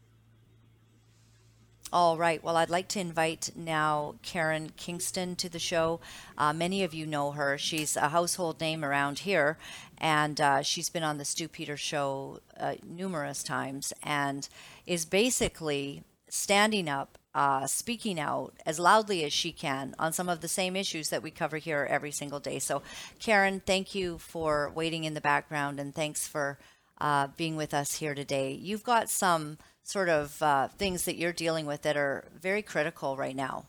All 1.94 2.18
right. 2.18 2.44
Well, 2.44 2.58
I'd 2.58 2.70
like 2.70 2.88
to 2.90 3.00
invite 3.00 3.52
now 3.56 4.16
Karen 4.22 4.72
Kingston 4.76 5.36
to 5.38 5.50
the 5.50 5.60
show. 5.60 6.00
Uh, 6.38 6.54
many 6.54 6.84
of 6.84 6.94
you 6.94 7.06
know 7.06 7.32
her. 7.32 7.58
She's 7.58 7.96
a 7.96 8.10
household 8.10 8.60
name 8.60 8.84
around 8.84 9.20
here, 9.20 9.58
and 9.98 10.40
uh, 10.42 10.62
she's 10.62 10.90
been 10.90 11.04
on 11.04 11.18
the 11.18 11.26
Stew 11.26 11.48
Peters 11.48 11.80
show 11.80 12.40
uh, 12.60 12.76
numerous 12.86 13.44
times 13.44 13.94
and 14.04 14.50
is 14.86 15.06
basically 15.06 16.04
standing 16.30 16.90
up, 16.90 17.18
uh, 17.38 17.67
speaking 17.67 18.19
out 18.19 18.52
as 18.65 18.80
loudly 18.80 19.23
as 19.23 19.32
she 19.32 19.52
can 19.52 19.93
on 20.00 20.12
some 20.12 20.28
of 20.28 20.41
the 20.41 20.47
same 20.47 20.76
issues 20.76 21.10
that 21.10 21.21
we 21.21 21.30
cover 21.30 21.58
here 21.58 21.88
every 21.88 22.10
single 22.10 22.39
day. 22.39 22.58
So, 22.58 22.82
Karen, 23.19 23.62
thank 23.63 23.93
you 23.93 24.17
for 24.17 24.71
waiting 24.73 25.04
in 25.04 25.13
the 25.13 25.21
background 25.21 25.80
and 25.80 25.93
thanks 25.93 26.28
for 26.28 26.58
uh, 27.00 27.28
being 27.38 27.56
with 27.56 27.76
us 27.76 27.97
here 27.97 28.15
today. 28.15 28.54
You've 28.54 28.84
got 28.84 29.08
some 29.08 29.60
sort 29.84 30.10
of 30.10 30.41
uh, 30.41 30.69
things 30.69 31.06
that 31.06 31.15
you're 31.15 31.32
dealing 31.32 31.67
with 31.67 31.84
that 31.84 31.95
are 31.95 32.26
very 32.41 32.63
critical 32.63 33.15
right 33.15 33.36
now. 33.36 33.65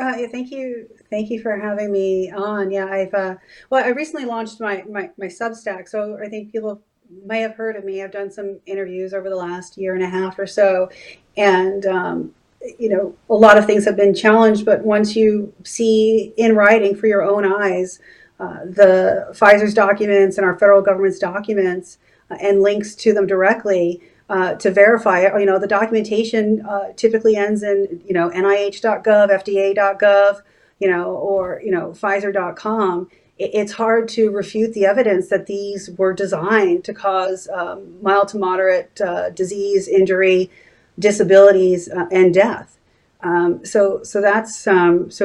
Uh, 0.00 0.14
yeah, 0.16 0.26
thank 0.32 0.50
you, 0.50 0.88
thank 1.10 1.28
you 1.28 1.42
for 1.42 1.58
having 1.58 1.92
me 1.92 2.30
on. 2.30 2.70
Yeah, 2.70 2.86
I've 2.86 3.12
uh, 3.12 3.34
well, 3.68 3.84
I 3.84 3.88
recently 3.88 4.24
launched 4.24 4.60
my, 4.60 4.82
my 4.88 5.10
my 5.18 5.26
Substack, 5.26 5.88
so 5.88 6.16
I 6.24 6.28
think 6.30 6.52
people 6.52 6.80
may 7.24 7.40
have 7.40 7.54
heard 7.54 7.76
of 7.76 7.84
me. 7.84 8.02
I've 8.02 8.12
done 8.12 8.30
some 8.30 8.60
interviews 8.66 9.12
over 9.14 9.28
the 9.28 9.36
last 9.36 9.76
year 9.76 9.94
and 9.94 10.02
a 10.02 10.08
half 10.08 10.38
or 10.38 10.46
so, 10.46 10.90
and 11.36 11.86
um, 11.86 12.34
you 12.78 12.88
know, 12.88 13.14
a 13.28 13.34
lot 13.34 13.56
of 13.56 13.66
things 13.66 13.84
have 13.84 13.96
been 13.96 14.14
challenged. 14.14 14.64
But 14.64 14.84
once 14.84 15.16
you 15.16 15.52
see 15.64 16.32
in 16.36 16.54
writing 16.54 16.94
for 16.94 17.06
your 17.06 17.22
own 17.22 17.50
eyes 17.50 18.00
uh, 18.40 18.64
the 18.64 19.28
Pfizer's 19.32 19.74
documents 19.74 20.38
and 20.38 20.46
our 20.46 20.58
federal 20.58 20.80
government's 20.80 21.18
documents 21.18 21.98
uh, 22.30 22.36
and 22.40 22.62
links 22.62 22.94
to 22.94 23.12
them 23.12 23.26
directly, 23.26 24.00
uh, 24.30 24.54
to 24.54 24.70
verify 24.70 25.20
it. 25.20 25.38
You 25.38 25.44
know, 25.44 25.58
the 25.58 25.66
documentation 25.66 26.64
uh, 26.64 26.92
typically 26.96 27.36
ends 27.36 27.62
in, 27.62 28.00
you 28.06 28.14
know, 28.14 28.30
NIH.gov, 28.30 29.04
FDA.gov, 29.04 30.40
you 30.78 30.88
know, 30.88 31.16
or, 31.16 31.60
you 31.62 31.70
know, 31.70 31.90
Pfizer.com. 31.90 33.10
It, 33.40 33.50
it's 33.54 33.72
hard 33.72 34.08
to 34.10 34.30
refute 34.30 34.74
the 34.74 34.86
evidence 34.86 35.28
that 35.28 35.46
these 35.46 35.90
were 35.98 36.12
designed 36.12 36.84
to 36.84 36.94
cause 36.94 37.48
um, 37.48 37.78
mild 38.02 38.28
to 38.28 38.38
moderate 38.38 39.00
uh, 39.00 39.30
disease, 39.30 39.88
injury, 39.88 40.50
disabilities, 40.98 41.88
uh, 41.88 42.06
and 42.12 42.32
death. 42.32 42.78
Um, 43.22 43.64
so, 43.64 44.02
so 44.02 44.20
that's 44.20 44.66
um, 44.66 45.10
so 45.10 45.24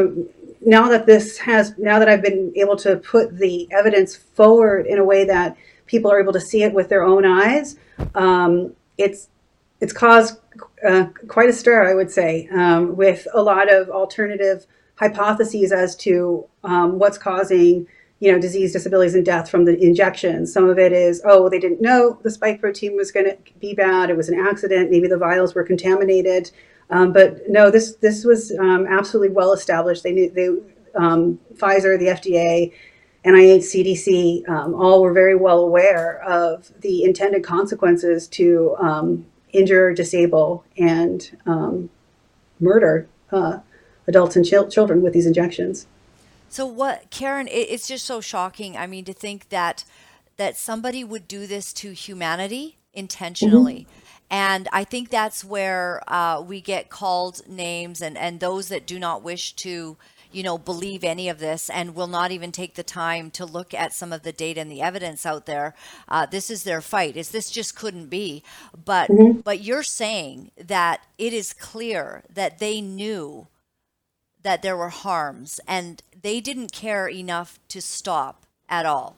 now 0.66 0.90
that 0.90 1.06
this 1.06 1.38
has 1.40 1.78
now 1.78 2.00
that 2.00 2.10
I've 2.10 2.22
been 2.22 2.52
able 2.56 2.76
to 2.78 2.98
put 2.98 3.38
the 3.38 3.68
evidence 3.72 4.16
forward 4.16 4.86
in 4.88 4.98
a 4.98 5.04
way 5.04 5.26
that 5.26 5.56
people 5.86 6.12
are 6.12 6.20
able 6.20 6.34
to 6.34 6.42
see 6.42 6.64
it 6.64 6.74
with 6.74 6.90
their 6.90 7.04
own 7.04 7.26
eyes, 7.26 7.78
um, 8.16 8.74
it's 8.98 9.30
it's 9.80 9.94
caused 9.94 10.40
uh, 10.88 11.06
quite 11.28 11.50
a 11.50 11.54
stir, 11.54 11.90
I 11.90 11.94
would 11.94 12.12
say, 12.12 12.50
um, 12.52 12.96
with 12.96 13.28
a 13.34 13.42
lot 13.42 13.72
of 13.74 13.90
alternative 13.90 14.66
hypotheses 14.96 15.72
as 15.72 15.96
to 15.98 16.46
um, 16.64 17.00
what's 17.00 17.18
causing 17.18 17.88
you 18.20 18.32
know 18.32 18.40
disease, 18.40 18.74
disabilities, 18.74 19.16
and 19.16 19.26
death 19.26 19.50
from 19.50 19.66
the 19.66 19.78
injections. 19.82 20.52
Some 20.54 20.70
of 20.70 20.80
it 20.80 20.92
is 20.92 21.22
oh 21.26 21.50
they 21.50 21.60
didn't 21.60 21.82
know 21.82 22.20
the 22.24 22.32
spike 22.32 22.60
protein 22.60 22.96
was 22.96 23.12
going 23.12 23.26
to 23.26 23.38
be 23.60 23.74
bad. 23.74 24.10
It 24.10 24.18
was 24.18 24.30
an 24.30 24.40
accident. 24.40 24.92
Maybe 24.92 25.08
the 25.08 25.18
vials 25.18 25.54
were 25.56 25.64
contaminated. 25.64 26.52
Um, 26.90 27.14
but 27.14 27.42
no, 27.50 27.72
this 27.72 27.96
this 27.96 28.24
was 28.24 28.52
um, 28.60 28.86
absolutely 28.88 29.34
well 29.36 29.54
established. 29.54 30.04
They 30.04 30.12
knew 30.12 30.30
they 30.30 30.50
um, 30.96 31.40
Pfizer, 31.56 32.00
the 32.00 32.08
FDA, 32.08 32.72
NIH, 33.26 33.64
CDC, 33.64 34.48
um, 34.48 34.76
all 34.76 35.02
were 35.02 35.14
very 35.14 35.36
well 35.36 35.60
aware 35.60 36.22
of 36.24 36.72
the 36.82 37.04
intended 37.04 37.44
consequences 37.44 38.28
to 38.30 38.76
um, 38.80 39.26
injure, 39.52 39.94
disable, 39.94 40.64
and 40.78 41.38
um, 41.46 41.90
murder 42.60 43.08
uh, 43.32 43.60
adults 44.08 44.36
and 44.36 44.46
ch- 44.46 44.74
children 44.74 45.02
with 45.02 45.14
these 45.14 45.26
injections. 45.26 45.88
So 46.56 46.66
what, 46.66 47.10
Karen? 47.10 47.50
It, 47.50 47.68
it's 47.70 47.86
just 47.86 48.06
so 48.06 48.22
shocking. 48.22 48.78
I 48.78 48.88
mean, 48.88 49.04
to 49.06 49.14
think 49.14 49.50
that 49.50 49.84
that 50.38 50.56
somebody 50.56 51.04
would 51.04 51.28
do 51.28 51.48
this 51.48 51.74
to 51.74 51.92
humanity 51.92 52.78
intentionally. 52.94 53.82
Mm-hmm. 53.82 54.26
And 54.30 54.70
I 54.72 54.86
think 54.86 55.10
that's 55.10 55.44
where 55.44 56.02
uh, 56.08 56.42
we 56.42 56.62
get 56.62 56.90
called 56.90 57.46
names, 57.46 58.02
and, 58.02 58.18
and 58.18 58.40
those 58.40 58.70
that 58.70 58.88
do 58.88 58.98
not 58.98 59.22
wish 59.22 59.52
to, 59.58 59.98
you 60.32 60.44
know, 60.44 60.58
believe 60.58 61.04
any 61.04 61.28
of 61.28 61.40
this 61.40 61.70
and 61.70 61.94
will 61.94 62.08
not 62.08 62.32
even 62.32 62.54
take 62.54 62.76
the 62.76 62.84
time 62.84 63.32
to 63.32 63.46
look 63.46 63.74
at 63.74 63.94
some 63.94 64.14
of 64.14 64.24
the 64.24 64.32
data 64.32 64.62
and 64.62 64.72
the 64.72 64.82
evidence 64.82 65.26
out 65.26 65.46
there. 65.46 65.74
Uh, 66.08 66.26
this 66.26 66.50
is 66.50 66.64
their 66.64 66.80
fight. 66.80 67.18
Is 67.18 67.32
this 67.32 67.52
just 67.52 67.76
couldn't 67.76 68.08
be? 68.08 68.44
But 68.86 69.10
mm-hmm. 69.10 69.42
but 69.42 69.60
you're 69.62 69.84
saying 69.84 70.52
that 70.56 71.02
it 71.18 71.34
is 71.34 71.52
clear 71.52 72.24
that 72.34 72.60
they 72.60 72.80
knew 72.80 73.48
that 74.46 74.62
there 74.62 74.78
were 74.78 74.90
harms 74.90 75.60
and 75.68 76.04
they 76.22 76.40
didn't 76.40 76.72
care 76.72 77.08
enough 77.08 77.60
to 77.68 77.82
stop 77.82 78.46
at 78.70 78.86
all 78.86 79.18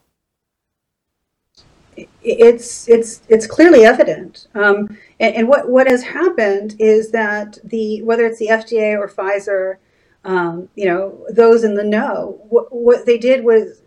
it's 2.24 2.88
it's 2.88 3.22
it's 3.28 3.48
clearly 3.48 3.84
evident. 3.84 4.48
Um, 4.54 4.98
and, 5.20 5.36
and, 5.36 5.48
what 5.48 5.70
what 5.70 5.88
has 5.88 6.04
happened 6.04 6.76
is 6.80 7.12
that 7.12 7.58
the 7.63 8.04
whether 8.04 8.26
it's 8.26 8.40
the 8.40 8.50
FDA 8.50 8.98
or 8.98 9.08
Pfizer, 9.08 9.78
um, 10.24 10.70
you 10.76 10.86
know, 10.86 11.26
those 11.30 11.63
in 11.63 11.76
the 11.76 11.84
know, 11.84 12.40
what, 12.50 12.74
what 12.74 13.06
they 13.06 13.18
did 13.18 13.44
was 13.44 13.82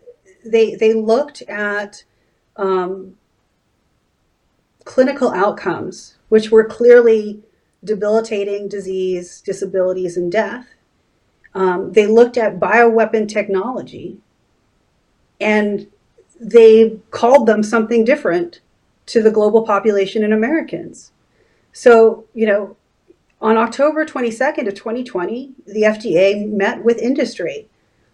they 0.45 0.75
they 0.75 0.93
looked 0.93 1.41
at 1.43 2.03
um, 2.57 3.15
clinical 4.83 5.31
outcomes, 5.31 6.17
which 6.29 6.51
were 6.51 6.65
clearly 6.65 7.41
debilitating 7.83 8.67
disease, 8.67 9.41
disabilities, 9.41 10.17
and 10.17 10.31
death. 10.31 10.67
Um, 11.53 11.91
they 11.91 12.07
looked 12.07 12.37
at 12.37 12.59
bioweapon 12.59 13.27
technology, 13.27 14.17
and 15.39 15.87
they 16.39 16.97
called 17.11 17.47
them 17.47 17.63
something 17.63 18.03
different 18.03 18.61
to 19.07 19.21
the 19.21 19.31
global 19.31 19.63
population 19.63 20.23
and 20.23 20.33
Americans. 20.33 21.11
So, 21.73 22.25
you 22.33 22.45
know, 22.45 22.77
on 23.41 23.57
October 23.57 24.05
22nd 24.05 24.67
of 24.67 24.75
2020, 24.75 25.53
the 25.65 25.81
FDA 25.81 26.47
met 26.47 26.83
with 26.83 26.99
industry 26.99 27.67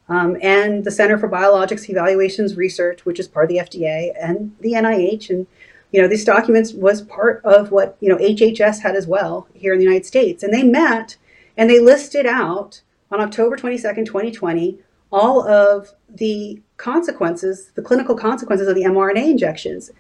um, 0.10 0.38
and 0.42 0.86
the 0.86 0.92
Center 0.92 1.18
for 1.18 1.30
Biologics 1.30 1.90
Evaluations 1.90 2.56
Research, 2.56 3.06
which 3.06 3.20
is 3.20 3.28
part 3.28 3.46
of 3.46 3.50
the 3.50 3.58
FDA, 3.58 4.14
and 4.20 4.56
the 4.62 4.74
NIH. 4.74 5.30
And, 5.30 5.48
you 5.92 6.02
know, 6.02 6.08
these 6.08 6.24
documents 6.24 6.74
was 6.74 7.02
part 7.02 7.42
of 7.44 7.72
what, 7.72 7.98
you 8.00 8.08
know, 8.08 8.18
HHS 8.18 8.82
had 8.82 8.96
as 8.96 9.06
well 9.06 9.48
here 9.54 9.74
in 9.74 9.80
the 9.80 9.86
United 9.86 10.06
States. 10.06 10.44
And 10.44 10.54
they 10.54 10.64
met 10.64 11.18
and 11.58 11.70
they 11.70 11.80
listed 11.80 12.26
out 12.26 12.82
on 13.12 13.22
October 13.22 13.56
22nd, 13.56 14.06
2020, 14.06 14.80
all 15.12 15.48
of 15.48 15.94
the 16.10 16.62
consequences, 16.78 17.72
the 17.76 17.82
clinical 17.82 18.16
consequences 18.16 18.68
of 18.68 18.76
the 18.76 18.84
mRNA 18.84 19.32
injections. 19.32 19.92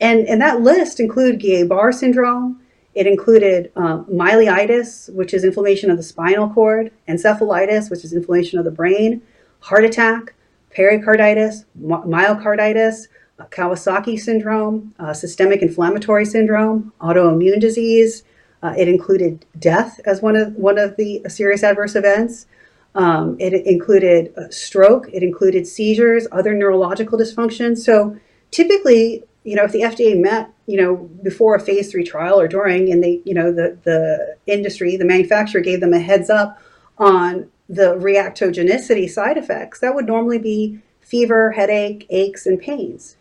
And, 0.00 0.26
and 0.26 0.40
that 0.40 0.60
list 0.60 1.00
included 1.00 1.40
Guillain-Barre 1.40 1.92
syndrome. 1.92 2.60
It 2.94 3.06
included 3.06 3.72
um, 3.76 4.04
myelitis, 4.06 5.12
which 5.14 5.32
is 5.34 5.44
inflammation 5.44 5.90
of 5.90 5.96
the 5.96 6.02
spinal 6.02 6.48
cord, 6.50 6.92
encephalitis, 7.08 7.90
which 7.90 8.04
is 8.04 8.12
inflammation 8.12 8.58
of 8.58 8.64
the 8.64 8.70
brain, 8.70 9.22
heart 9.60 9.84
attack, 9.84 10.34
pericarditis, 10.70 11.64
myocarditis, 11.80 13.08
Kawasaki 13.50 14.18
syndrome, 14.18 14.94
uh, 14.98 15.12
systemic 15.12 15.62
inflammatory 15.62 16.24
syndrome, 16.24 16.92
autoimmune 17.00 17.60
disease. 17.60 18.24
Uh, 18.62 18.74
it 18.76 18.88
included 18.88 19.44
death 19.58 20.00
as 20.04 20.22
one 20.22 20.36
of 20.36 20.54
one 20.54 20.78
of 20.78 20.96
the 20.96 21.22
serious 21.28 21.62
adverse 21.62 21.94
events. 21.94 22.46
Um, 22.94 23.36
it 23.40 23.54
included 23.66 24.34
stroke, 24.52 25.08
it 25.12 25.22
included 25.22 25.66
seizures, 25.66 26.26
other 26.30 26.54
neurological 26.54 27.18
dysfunction. 27.18 27.76
So 27.76 28.16
typically, 28.50 29.24
you 29.44 29.56
know, 29.56 29.64
if 29.64 29.72
the 29.72 29.80
FDA 29.80 30.20
met, 30.20 30.50
you 30.66 30.80
know, 30.80 30.96
before 31.22 31.54
a 31.54 31.60
phase 31.60 31.90
three 31.90 32.04
trial 32.04 32.38
or 32.38 32.46
during, 32.46 32.92
and 32.92 33.02
they, 33.02 33.22
you 33.24 33.34
know, 33.34 33.50
the, 33.50 33.78
the 33.82 34.36
industry, 34.46 34.96
the 34.96 35.06
manufacturer 35.06 35.62
gave 35.62 35.80
them 35.80 35.94
a 35.94 35.98
heads 35.98 36.30
up 36.30 36.60
on 36.98 37.50
the 37.68 37.96
reactogenicity 37.96 39.08
side 39.08 39.38
effects, 39.38 39.80
that 39.80 39.94
would 39.94 40.06
normally 40.06 40.38
be 40.38 40.78
fever, 41.00 41.52
headache, 41.52 42.06
aches, 42.10 42.46
and 42.46 42.60
pains. 42.60 43.16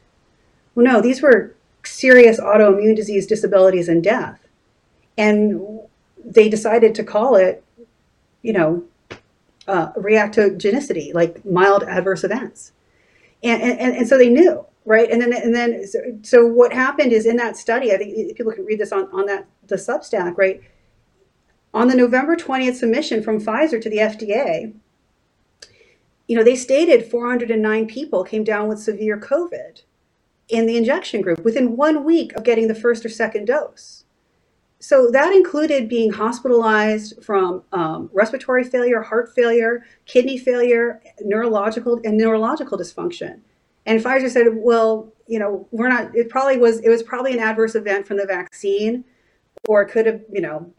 Well, 0.76 0.86
no, 0.86 1.02
these 1.02 1.22
were 1.22 1.56
serious 1.86 2.40
autoimmune 2.40 2.96
disease, 2.96 3.26
disabilities, 3.26 3.88
and 3.88 4.04
death. 4.04 4.41
And 5.18 5.82
they 6.24 6.50
decided 6.50 6.96
to 6.96 7.04
call 7.04 7.36
it, 7.36 7.64
you 8.42 8.54
know, 8.54 8.84
uh, 9.68 9.92
reactogenicity, 9.94 11.14
like 11.14 11.44
mild 11.46 11.84
adverse 11.84 12.24
events. 12.24 12.72
And, 13.44 13.62
and, 13.62 13.96
and 13.98 14.08
so 14.08 14.18
they 14.18 14.30
knew, 14.30 14.66
right? 14.86 15.10
And 15.10 15.22
then, 15.22 15.34
and 15.34 15.56
then 15.56 15.88
so, 15.88 16.00
so 16.22 16.46
what 16.46 16.74
happened 16.74 17.12
is 17.12 17.26
in 17.26 17.38
that 17.38 17.58
study, 17.58 17.94
I 17.94 17.98
think 17.98 18.36
people 18.36 18.52
can 18.52 18.66
read 18.66 18.80
this 18.80 18.92
on, 18.92 19.08
on 19.14 19.26
that 19.28 19.48
the 19.68 19.76
Substack, 19.76 20.38
right? 20.38 20.62
On 21.74 21.88
the 21.88 21.96
November 21.96 22.36
20th 22.36 22.76
submission 22.76 23.24
from 23.24 23.40
Pfizer 23.40 23.82
to 23.82 23.90
the 23.90 23.98
FDA, 23.98 24.74
you 26.28 26.36
know, 26.38 26.44
they 26.44 26.56
stated 26.56 27.10
409 27.10 27.88
people 27.88 28.24
came 28.24 28.44
down 28.44 28.68
with 28.68 28.80
severe 28.80 29.20
COVID 29.20 29.82
in 30.50 30.66
the 30.66 30.78
injection 30.78 31.22
group 31.22 31.44
within 31.44 31.78
one 31.78 32.04
week 32.04 32.34
of 32.34 32.44
getting 32.44 32.68
the 32.68 32.76
first 32.76 33.06
or 33.06 33.10
second 33.10 33.46
dose 33.46 34.01
so 34.82 35.12
that 35.12 35.32
included 35.32 35.88
being 35.88 36.12
hospitalized 36.12 37.24
from 37.24 37.64
um, 37.72 38.10
respiratory 38.14 38.64
failure, 38.64 39.02
heart 39.02 39.32
failure, 39.36 39.86
kidney 40.06 40.40
failure, 40.40 41.02
neurological 41.22 42.02
and 42.04 42.18
neurological 42.18 42.80
dysfunction. 42.80 43.42
And 43.86 44.04
Pfizer 44.04 44.30
said, 44.30 44.48
well, 44.54 45.14
you 45.28 45.38
know, 45.38 45.68
we're 45.70 45.88
not. 45.88 46.16
It 46.16 46.30
probably 46.30 46.58
was. 46.58 46.80
It 46.80 46.90
was 46.90 47.04
probably 47.04 47.34
an 47.34 47.40
adverse 47.40 47.76
event 47.76 48.08
from 48.08 48.18
the 48.18 48.26
vaccine, 48.26 49.06
or 49.68 49.84
it 49.84 49.92
could 49.92 50.08
have, 50.08 50.22
you 50.32 50.42
know, 50.42 50.74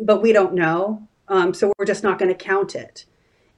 but 0.00 0.22
we 0.22 0.32
don't 0.32 0.54
know. 0.54 1.08
Um, 1.26 1.52
so 1.52 1.72
we're 1.78 1.84
just 1.84 2.04
not 2.04 2.18
going 2.18 2.30
to 2.30 2.44
count 2.44 2.76
it. 2.76 3.06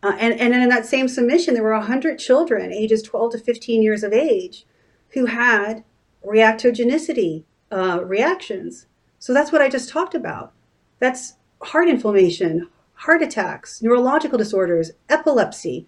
Uh, 0.03 0.17
and 0.19 0.33
and 0.41 0.55
in 0.55 0.71
that 0.71 0.87
same 0.87 1.09
submission, 1.09 1.53
there 1.53 1.63
were 1.63 1.73
100 1.73 2.19
children, 2.19 2.73
ages 2.73 3.03
12 3.03 3.33
to 3.33 3.39
15 3.39 3.83
years 3.83 4.03
of 4.03 4.15
age, 4.15 4.65
who 5.11 5.27
had 5.27 5.85
reactogenicity 6.25 7.45
uh, 7.71 8.01
reactions 8.03 8.87
so 9.21 9.35
that's 9.35 9.53
what 9.53 9.63
I 9.63 9.69
just 9.69 9.91
talked 9.91 10.15
about. 10.15 10.53
That's 10.99 11.35
heart 11.63 11.89
inflammation, 11.89 12.69
heart 12.95 13.23
attacks, 13.23 13.81
neurological 13.83 14.39
disorders, 14.39 14.91
epilepsy. 15.09 15.87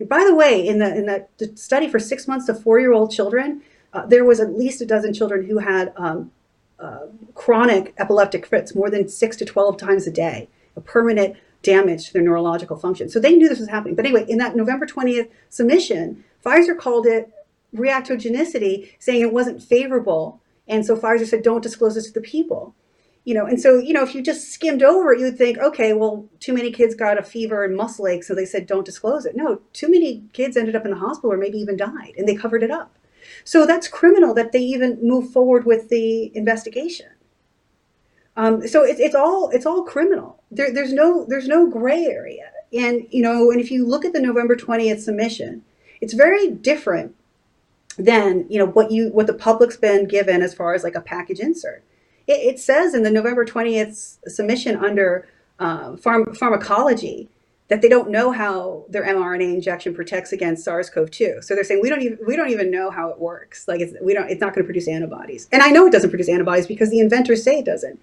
By 0.00 0.24
the 0.24 0.34
way, 0.34 0.66
in 0.66 0.80
the 0.80 0.94
in 0.94 1.06
the 1.06 1.56
study 1.56 1.88
for 1.88 2.00
six 2.00 2.26
months 2.26 2.46
to 2.46 2.54
four 2.54 2.80
year 2.80 2.92
old 2.92 3.12
children, 3.12 3.62
uh, 3.92 4.04
there 4.04 4.24
was 4.24 4.40
at 4.40 4.58
least 4.58 4.80
a 4.80 4.86
dozen 4.86 5.14
children 5.14 5.46
who 5.46 5.58
had 5.58 5.92
um, 5.96 6.32
uh, 6.80 7.06
chronic 7.34 7.94
epileptic 7.98 8.44
fits 8.46 8.74
more 8.74 8.90
than 8.90 9.08
six 9.08 9.36
to 9.36 9.44
twelve 9.44 9.76
times 9.76 10.06
a 10.08 10.10
day, 10.10 10.48
a 10.76 10.80
permanent 10.80 11.36
damage 11.62 12.08
to 12.08 12.12
their 12.12 12.22
neurological 12.22 12.76
function. 12.76 13.08
So 13.08 13.20
they 13.20 13.36
knew 13.36 13.48
this 13.48 13.60
was 13.60 13.68
happening. 13.68 13.94
But 13.94 14.06
anyway, 14.06 14.26
in 14.28 14.38
that 14.38 14.56
November 14.56 14.86
twentieth 14.86 15.28
submission, 15.50 16.24
Pfizer 16.44 16.76
called 16.76 17.06
it 17.06 17.30
reactogenicity, 17.72 18.90
saying 18.98 19.22
it 19.22 19.32
wasn't 19.32 19.62
favorable 19.62 20.41
and 20.72 20.86
so 20.86 20.96
Pfizer 20.96 21.26
said, 21.26 21.42
don't 21.42 21.62
disclose 21.62 21.94
this 21.94 22.06
to 22.06 22.12
the 22.12 22.20
people. 22.20 22.74
You 23.24 23.34
know, 23.34 23.46
and 23.46 23.60
so, 23.60 23.78
you 23.78 23.92
know, 23.92 24.02
if 24.02 24.14
you 24.14 24.22
just 24.22 24.50
skimmed 24.50 24.82
over 24.82 25.12
it, 25.12 25.20
you 25.20 25.26
would 25.26 25.38
think, 25.38 25.58
okay, 25.58 25.92
well, 25.92 26.26
too 26.40 26.52
many 26.52 26.72
kids 26.72 26.94
got 26.94 27.18
a 27.18 27.22
fever 27.22 27.62
and 27.62 27.76
muscle 27.76 28.08
ache, 28.08 28.24
so 28.24 28.34
they 28.34 28.46
said, 28.46 28.66
don't 28.66 28.84
disclose 28.84 29.26
it. 29.26 29.36
No, 29.36 29.60
too 29.72 29.88
many 29.88 30.24
kids 30.32 30.56
ended 30.56 30.74
up 30.74 30.84
in 30.84 30.90
the 30.90 30.96
hospital 30.96 31.32
or 31.32 31.36
maybe 31.36 31.58
even 31.58 31.76
died, 31.76 32.14
and 32.16 32.26
they 32.26 32.34
covered 32.34 32.64
it 32.64 32.70
up. 32.70 32.96
So 33.44 33.66
that's 33.66 33.86
criminal 33.86 34.34
that 34.34 34.50
they 34.50 34.60
even 34.60 34.98
move 35.02 35.30
forward 35.30 35.66
with 35.66 35.88
the 35.88 36.36
investigation. 36.36 37.10
Um, 38.36 38.66
so 38.66 38.82
it's 38.82 38.98
it's 38.98 39.14
all 39.14 39.50
it's 39.50 39.66
all 39.66 39.84
criminal. 39.84 40.42
There, 40.50 40.72
there's 40.72 40.92
no 40.92 41.26
there's 41.28 41.46
no 41.46 41.68
gray 41.68 42.06
area. 42.06 42.50
And 42.72 43.06
you 43.10 43.22
know, 43.22 43.50
and 43.50 43.60
if 43.60 43.70
you 43.70 43.86
look 43.86 44.04
at 44.04 44.14
the 44.14 44.20
November 44.20 44.56
20th 44.56 45.00
submission, 45.00 45.64
it's 46.00 46.14
very 46.14 46.50
different 46.50 47.14
than 47.98 48.46
you 48.48 48.58
know 48.58 48.66
what 48.66 48.90
you 48.90 49.10
what 49.10 49.26
the 49.26 49.34
public's 49.34 49.76
been 49.76 50.06
given 50.06 50.42
as 50.42 50.54
far 50.54 50.74
as 50.74 50.84
like 50.84 50.94
a 50.94 51.00
package 51.00 51.40
insert. 51.40 51.84
It, 52.26 52.54
it 52.54 52.58
says 52.58 52.94
in 52.94 53.02
the 53.02 53.10
November 53.10 53.44
20th 53.44 54.18
submission 54.28 54.76
under 54.76 55.28
uh, 55.58 55.92
pharm- 55.92 56.36
pharmacology 56.36 57.28
that 57.68 57.80
they 57.80 57.88
don't 57.88 58.10
know 58.10 58.32
how 58.32 58.84
their 58.88 59.04
mRNA 59.04 59.54
injection 59.54 59.94
protects 59.94 60.30
against 60.32 60.62
SARS-CoV-2. 60.64 61.42
So 61.42 61.54
they're 61.54 61.64
saying 61.64 61.80
we 61.80 61.88
don't 61.88 62.02
even 62.02 62.18
we 62.26 62.36
don't 62.36 62.50
even 62.50 62.70
know 62.70 62.90
how 62.90 63.08
it 63.08 63.18
works. 63.18 63.66
Like 63.66 63.80
it's, 63.80 63.94
we 64.02 64.12
don't 64.12 64.28
it's 64.30 64.40
not 64.40 64.54
going 64.54 64.64
to 64.64 64.66
produce 64.66 64.88
antibodies. 64.88 65.48
And 65.52 65.62
I 65.62 65.70
know 65.70 65.86
it 65.86 65.92
doesn't 65.92 66.10
produce 66.10 66.28
antibodies 66.28 66.66
because 66.66 66.90
the 66.90 67.00
inventors 67.00 67.42
say 67.42 67.58
it 67.58 67.64
doesn't. 67.64 67.98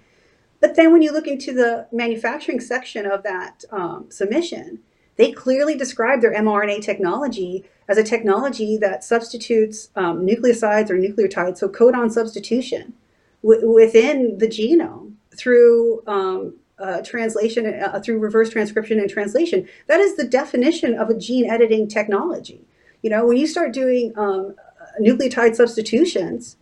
But 0.59 0.75
then 0.75 0.91
when 0.91 1.01
you 1.01 1.11
look 1.11 1.27
into 1.27 1.53
the 1.53 1.87
manufacturing 1.91 2.59
section 2.59 3.05
of 3.05 3.23
that 3.23 3.63
um, 3.71 4.07
submission, 4.09 4.79
they 5.19 5.33
clearly 5.33 5.75
describe 5.75 6.21
their 6.21 6.33
mRNA 6.33 6.81
technology 6.81 7.65
as 7.89 7.97
a 7.97 8.03
technology 8.03 8.77
that 8.77 9.03
substitutes 9.03 9.89
um, 9.97 10.25
nucleosides 10.25 10.89
or 10.89 10.97
nucleotides, 10.97 11.57
so 11.57 11.67
codon 11.67 12.09
substitution 12.09 12.93
within 13.41 14.37
the 14.37 14.47
genome 14.47 15.15
through 15.35 16.01
um, 16.07 16.53
uh, 16.79 17.01
translation, 17.01 17.65
uh, 17.65 17.99
through 17.99 18.17
reverse 18.17 18.49
transcription 18.49 18.97
and 18.97 19.09
translation. 19.09 19.67
That 19.87 19.99
is 19.99 20.15
the 20.15 20.23
definition 20.23 20.97
of 20.97 21.09
a 21.09 21.17
gene 21.17 21.49
editing 21.49 21.89
technology. 21.89 22.61
You 23.01 23.09
know, 23.09 23.27
when 23.27 23.35
you 23.35 23.45
start 23.45 23.73
doing 23.73 24.13
um, 24.17 24.55
nucleotide 25.01 25.55
substitutions, 25.55 26.55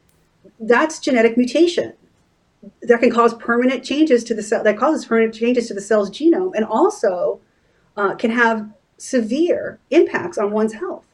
that's 0.60 1.00
genetic 1.00 1.38
mutation 1.38 1.93
that 2.82 3.02
can 3.02 3.12
cause 3.12 3.36
permanent 3.36 3.84
changes 3.84 4.24
to 4.24 4.34
the 4.34 4.41
cell 4.41 4.63
that 4.63 4.80
causes 4.80 5.06
permanent 5.06 5.36
changes 5.36 5.67
to 5.67 5.76
the 5.76 5.82
cell's 5.82 6.10
genome 6.10 6.54
and 6.56 6.65
also 6.65 7.39
uh, 7.97 8.15
can 8.15 8.31
have 8.31 8.69
severe 8.97 9.79
impacts 9.91 10.38
on 10.38 10.51
one's 10.51 10.73
health. 10.73 11.05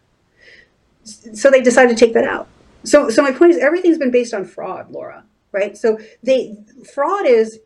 So 1.05 1.51
they 1.51 1.61
decided 1.61 1.97
to 1.97 2.05
take 2.05 2.13
that 2.13 2.25
out. 2.25 2.47
So 2.83 3.09
so 3.09 3.21
my 3.23 3.31
point 3.31 3.51
is 3.51 3.57
everything's 3.57 3.97
been 3.97 4.11
based 4.11 4.33
on 4.33 4.45
fraud 4.45 4.91
laura 4.91 5.25
right? 5.53 5.77
So 5.77 5.99
they 6.23 6.57
fraud 6.93 7.25
is 7.27 7.61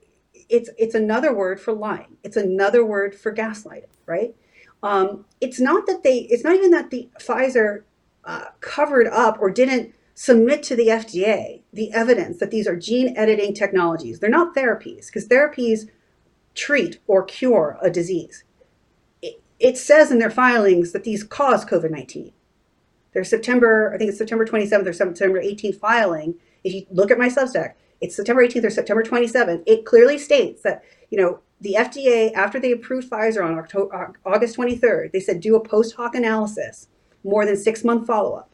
it's 0.49 0.69
it's 0.77 0.95
another 0.95 1.33
word 1.33 1.59
for 1.59 1.73
lying. 1.73 2.17
It's 2.23 2.37
another 2.37 2.85
word 2.85 3.15
for 3.15 3.33
gaslighting 3.33 3.85
right? 4.05 4.35
Um, 4.83 5.25
it's 5.41 5.59
not 5.59 5.87
that 5.87 6.03
they 6.03 6.19
it's 6.19 6.43
not 6.43 6.55
even 6.55 6.71
that 6.71 6.91
the 6.91 7.09
pfizer 7.19 7.83
uh, 8.25 8.45
covered 8.61 9.07
up 9.07 9.37
or 9.41 9.49
didn't 9.49 9.93
submit 10.15 10.63
to 10.63 10.75
the 10.75 10.87
FDA 10.87 11.61
the 11.73 11.91
evidence 11.93 12.39
that 12.39 12.51
these 12.51 12.67
are 12.67 12.75
gene 12.75 13.17
editing 13.17 13.53
technologies. 13.53 14.19
They're 14.19 14.29
not 14.29 14.55
therapies 14.55 15.07
because 15.07 15.27
therapies 15.27 15.89
treat 16.55 16.99
or 17.07 17.23
cure 17.23 17.77
a 17.81 17.89
disease. 17.89 18.43
It, 19.59 19.77
says 19.77 20.11
in 20.11 20.19
their 20.19 20.29
filings 20.29 20.91
that 20.91 21.03
these 21.03 21.23
cause 21.23 21.65
COVID 21.65 21.91
19. 21.91 22.31
Their 23.13 23.23
September, 23.23 23.91
I 23.93 23.97
think 23.97 24.09
it's 24.09 24.17
September 24.17 24.45
27th 24.45 24.87
or 24.87 24.93
September 24.93 25.41
18th 25.41 25.79
filing. 25.79 26.35
If 26.63 26.73
you 26.73 26.85
look 26.91 27.09
at 27.09 27.17
my 27.17 27.29
Substack, 27.29 27.73
it's 27.99 28.15
September 28.15 28.45
18th 28.45 28.65
or 28.65 28.69
September 28.69 29.03
27th. 29.03 29.63
It 29.65 29.85
clearly 29.85 30.19
states 30.19 30.61
that, 30.61 30.83
you 31.09 31.17
know, 31.19 31.39
the 31.59 31.75
FDA, 31.79 32.31
after 32.33 32.59
they 32.59 32.71
approved 32.71 33.09
Pfizer 33.09 33.43
on 33.43 33.57
October, 33.57 34.13
August 34.23 34.57
23rd, 34.57 35.11
they 35.11 35.19
said 35.19 35.39
do 35.39 35.55
a 35.55 35.59
post 35.59 35.95
hoc 35.95 36.13
analysis, 36.13 36.87
more 37.23 37.45
than 37.45 37.57
six 37.57 37.83
month 37.83 38.05
follow 38.05 38.35
up 38.35 38.51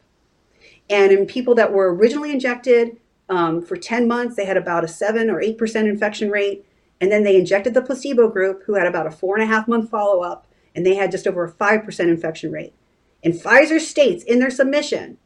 and 0.90 1.12
in 1.12 1.26
people 1.26 1.54
that 1.54 1.72
were 1.72 1.94
originally 1.94 2.30
injected 2.30 2.98
um, 3.28 3.62
for 3.62 3.76
10 3.76 4.06
months, 4.06 4.36
they 4.36 4.44
had 4.44 4.56
about 4.56 4.84
a 4.84 4.88
7 4.88 5.30
or 5.30 5.40
8% 5.40 5.88
infection 5.88 6.30
rate. 6.30 6.66
And 7.00 7.10
then 7.10 7.24
they 7.24 7.36
injected 7.36 7.74
the 7.74 7.82
placebo 7.82 8.28
group, 8.28 8.62
who 8.64 8.74
had 8.74 8.86
about 8.86 9.06
a 9.06 9.10
four 9.10 9.36
and 9.36 9.42
a 9.42 9.46
half 9.46 9.66
month 9.66 9.90
follow 9.90 10.20
up, 10.20 10.43
and 10.74 10.84
they 10.84 10.94
had 10.94 11.10
just 11.10 11.26
over 11.26 11.44
a 11.44 11.52
5% 11.52 12.00
infection 12.00 12.50
rate. 12.50 12.74
And 13.22 13.34
Pfizer 13.34 13.80
states 13.80 14.22
in 14.24 14.38
their 14.38 14.50
submission 14.50 15.18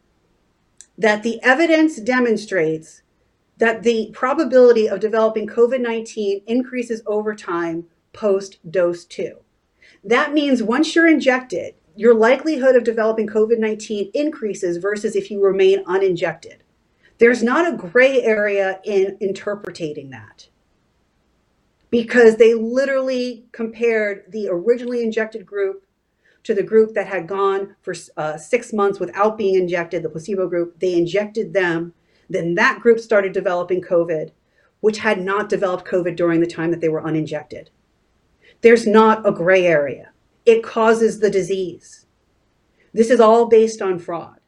that 0.96 1.22
the 1.22 1.42
evidence 1.42 1.96
demonstrates 1.96 3.02
that 3.58 3.82
the 3.82 4.10
probability 4.12 4.88
of 4.88 5.00
developing 5.00 5.46
COVID 5.46 5.80
19 5.80 6.42
increases 6.46 7.02
over 7.06 7.34
time 7.34 7.86
post 8.12 8.58
dose 8.70 9.04
two. 9.04 9.38
That 10.04 10.32
means 10.32 10.62
once 10.62 10.94
you're 10.94 11.08
injected, 11.08 11.74
your 11.96 12.14
likelihood 12.14 12.76
of 12.76 12.84
developing 12.84 13.26
COVID 13.26 13.58
19 13.58 14.10
increases 14.14 14.76
versus 14.76 15.16
if 15.16 15.30
you 15.30 15.42
remain 15.42 15.82
uninjected. 15.86 16.62
There's 17.18 17.42
not 17.42 17.72
a 17.72 17.76
gray 17.76 18.22
area 18.22 18.80
in 18.84 19.16
interpreting 19.20 20.10
that 20.10 20.48
because 21.90 22.36
they 22.36 22.54
literally 22.54 23.46
compared 23.52 24.30
the 24.30 24.48
originally 24.48 25.02
injected 25.02 25.46
group 25.46 25.86
to 26.44 26.54
the 26.54 26.62
group 26.62 26.94
that 26.94 27.06
had 27.06 27.26
gone 27.26 27.74
for 27.82 27.94
uh, 28.16 28.36
six 28.36 28.72
months 28.72 29.00
without 29.00 29.36
being 29.36 29.54
injected, 29.54 30.02
the 30.02 30.08
placebo 30.08 30.48
group. 30.48 30.78
They 30.80 30.94
injected 30.94 31.52
them. 31.52 31.94
Then 32.30 32.54
that 32.54 32.80
group 32.80 33.00
started 33.00 33.32
developing 33.32 33.82
COVID, 33.82 34.30
which 34.80 34.98
had 34.98 35.20
not 35.20 35.48
developed 35.48 35.86
COVID 35.86 36.16
during 36.16 36.40
the 36.40 36.46
time 36.46 36.70
that 36.70 36.80
they 36.80 36.88
were 36.88 37.04
uninjected. 37.04 37.70
There's 38.60 38.86
not 38.86 39.26
a 39.26 39.32
gray 39.32 39.66
area 39.66 40.12
it 40.48 40.62
causes 40.62 41.20
the 41.20 41.30
disease. 41.30 42.06
This 42.94 43.10
is 43.10 43.20
all 43.20 43.46
based 43.46 43.82
on 43.82 43.98
fraud. 43.98 44.40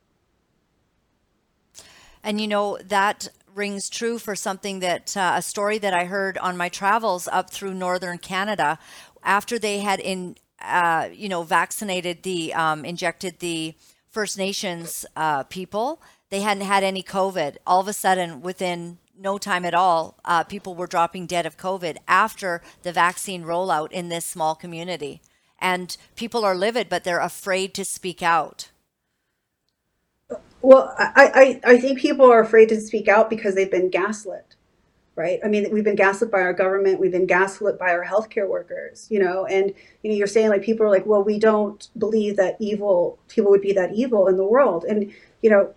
And 2.22 2.40
you 2.40 2.48
know, 2.48 2.78
that 2.82 3.28
rings 3.54 3.88
true 3.88 4.18
for 4.18 4.34
something 4.34 4.80
that 4.80 5.16
uh, 5.16 5.34
a 5.36 5.42
story 5.42 5.78
that 5.78 5.94
I 5.94 6.04
heard 6.04 6.38
on 6.38 6.56
my 6.56 6.68
travels 6.68 7.28
up 7.28 7.50
through 7.50 7.74
northern 7.74 8.18
Canada 8.18 8.78
after 9.22 9.58
they 9.58 9.78
had 9.78 10.00
in 10.00 10.36
uh, 10.62 11.08
you 11.12 11.28
know 11.28 11.42
vaccinated 11.42 12.22
the 12.22 12.54
um, 12.54 12.84
injected 12.84 13.38
the 13.38 13.74
First 14.08 14.38
Nations 14.38 15.06
uh, 15.16 15.44
people. 15.44 16.02
They 16.30 16.40
hadn't 16.40 16.64
had 16.64 16.84
any 16.84 17.02
COVID. 17.02 17.56
All 17.66 17.80
of 17.80 17.88
a 17.88 17.92
sudden, 17.92 18.40
within 18.40 18.98
no 19.18 19.38
time 19.38 19.64
at 19.64 19.74
all, 19.74 20.18
uh, 20.24 20.44
people 20.44 20.74
were 20.74 20.86
dropping 20.86 21.26
dead 21.26 21.46
of 21.46 21.56
COVID 21.56 21.98
after 22.08 22.62
the 22.82 22.92
vaccine 22.92 23.44
rollout 23.44 23.92
in 23.92 24.08
this 24.08 24.24
small 24.24 24.54
community 24.54 25.20
and 25.60 25.96
people 26.16 26.44
are 26.44 26.56
livid, 26.56 26.88
but 26.88 27.04
they're 27.04 27.20
afraid 27.20 27.74
to 27.74 27.84
speak 27.84 28.22
out. 28.22 28.70
Well, 30.62 30.94
I, 30.98 31.60
I, 31.64 31.72
I 31.74 31.78
think 31.78 31.98
people 31.98 32.30
are 32.30 32.40
afraid 32.40 32.68
to 32.70 32.80
speak 32.80 33.08
out 33.08 33.30
because 33.30 33.54
they've 33.54 33.70
been 33.70 33.90
gaslit, 33.90 34.56
right? 35.16 35.40
I 35.44 35.48
mean, 35.48 35.70
we've 35.72 35.84
been 35.84 35.96
gaslit 35.96 36.30
by 36.30 36.40
our 36.42 36.52
government, 36.52 37.00
we've 37.00 37.12
been 37.12 37.26
gaslit 37.26 37.78
by 37.78 37.90
our 37.92 38.04
healthcare 38.04 38.48
workers, 38.48 39.06
you 39.10 39.20
know, 39.20 39.46
and 39.46 39.72
you 40.02 40.10
know, 40.10 40.16
you're 40.16 40.26
saying 40.26 40.50
like 40.50 40.62
people 40.62 40.86
are 40.86 40.90
like, 40.90 41.06
well, 41.06 41.24
we 41.24 41.38
don't 41.38 41.88
believe 41.98 42.36
that 42.36 42.56
evil 42.60 43.18
people 43.28 43.50
would 43.50 43.62
be 43.62 43.72
that 43.72 43.94
evil 43.94 44.28
in 44.28 44.36
the 44.36 44.44
world, 44.44 44.84
and 44.84 45.12
you 45.42 45.50
know, 45.50 45.74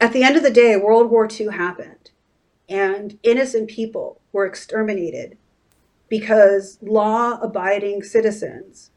at 0.00 0.12
the 0.12 0.22
end 0.22 0.36
of 0.36 0.42
the 0.42 0.50
day, 0.50 0.76
World 0.76 1.10
War 1.10 1.28
II 1.30 1.48
happened, 1.48 2.10
and 2.68 3.18
innocent 3.22 3.68
people 3.70 4.20
were 4.32 4.46
exterminated 4.46 5.36
because 6.08 6.78
law 6.82 7.38
abiding 7.42 8.02
citizens 8.02 8.90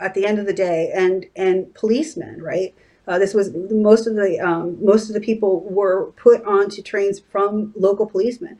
at 0.00 0.14
the 0.14 0.26
end 0.26 0.38
of 0.38 0.46
the 0.46 0.52
day 0.52 0.90
and 0.94 1.26
and 1.36 1.74
policemen 1.74 2.42
right 2.42 2.74
uh, 3.08 3.18
this 3.18 3.34
was 3.34 3.50
most 3.70 4.06
of 4.06 4.14
the 4.14 4.38
um, 4.40 4.82
most 4.84 5.08
of 5.08 5.14
the 5.14 5.20
people 5.20 5.60
were 5.68 6.12
put 6.12 6.44
onto 6.44 6.82
trains 6.82 7.20
from 7.20 7.72
local 7.76 8.06
policemen 8.06 8.58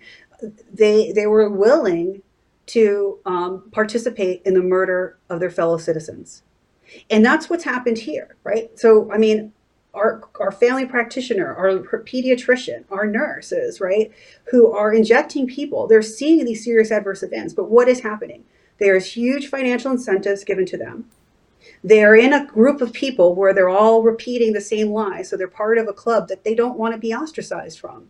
they 0.73 1.13
they 1.13 1.27
were 1.27 1.49
willing 1.49 2.23
to 2.67 3.19
um, 3.27 3.69
participate 3.73 4.43
in 4.45 4.55
the 4.55 4.63
murder 4.63 5.19
of 5.29 5.41
their 5.41 5.51
fellow 5.51 5.79
citizens 5.79 6.43
and 7.11 7.25
that's 7.25 7.49
what's 7.49 7.65
happened 7.65 7.99
here 7.99 8.37
right 8.45 8.79
so 8.79 9.11
i 9.13 9.19
mean 9.19 9.53
our, 9.95 10.23
our 10.41 10.51
family 10.51 10.87
practitioner, 10.87 11.55
our 11.55 11.79
pediatrician, 11.99 12.85
our 12.91 13.07
nurses, 13.07 13.81
right, 13.81 14.11
who 14.51 14.73
are 14.73 14.93
injecting 14.93 15.47
people, 15.47 15.87
they're 15.87 16.03
seeing 16.03 16.45
these 16.45 16.65
serious 16.65 16.91
adverse 16.91 17.23
events. 17.23 17.53
But 17.53 17.71
what 17.71 17.89
is 17.89 18.01
happening? 18.01 18.45
There's 18.79 19.13
huge 19.13 19.49
financial 19.49 19.93
incentives 19.93 20.45
given 20.45 20.67
to 20.67 20.77
them. 20.77 21.11
They're 21.85 22.17
in 22.17 22.33
a 22.33 22.47
group 22.47 22.81
of 22.81 22.93
people 22.93 23.35
where 23.35 23.55
they're 23.55 23.69
all 23.69 24.03
repeating 24.03 24.53
the 24.53 24.61
same 24.61 24.91
lie. 24.91 25.23
So 25.23 25.37
they're 25.37 25.49
part 25.49 25.79
of 25.79 25.89
a 25.89 25.93
club 25.93 26.29
that 26.29 26.45
they 26.45 26.55
don't 26.55 26.79
want 26.79 26.95
to 26.95 27.01
be 27.01 27.15
ostracized 27.15 27.79
from. 27.81 28.09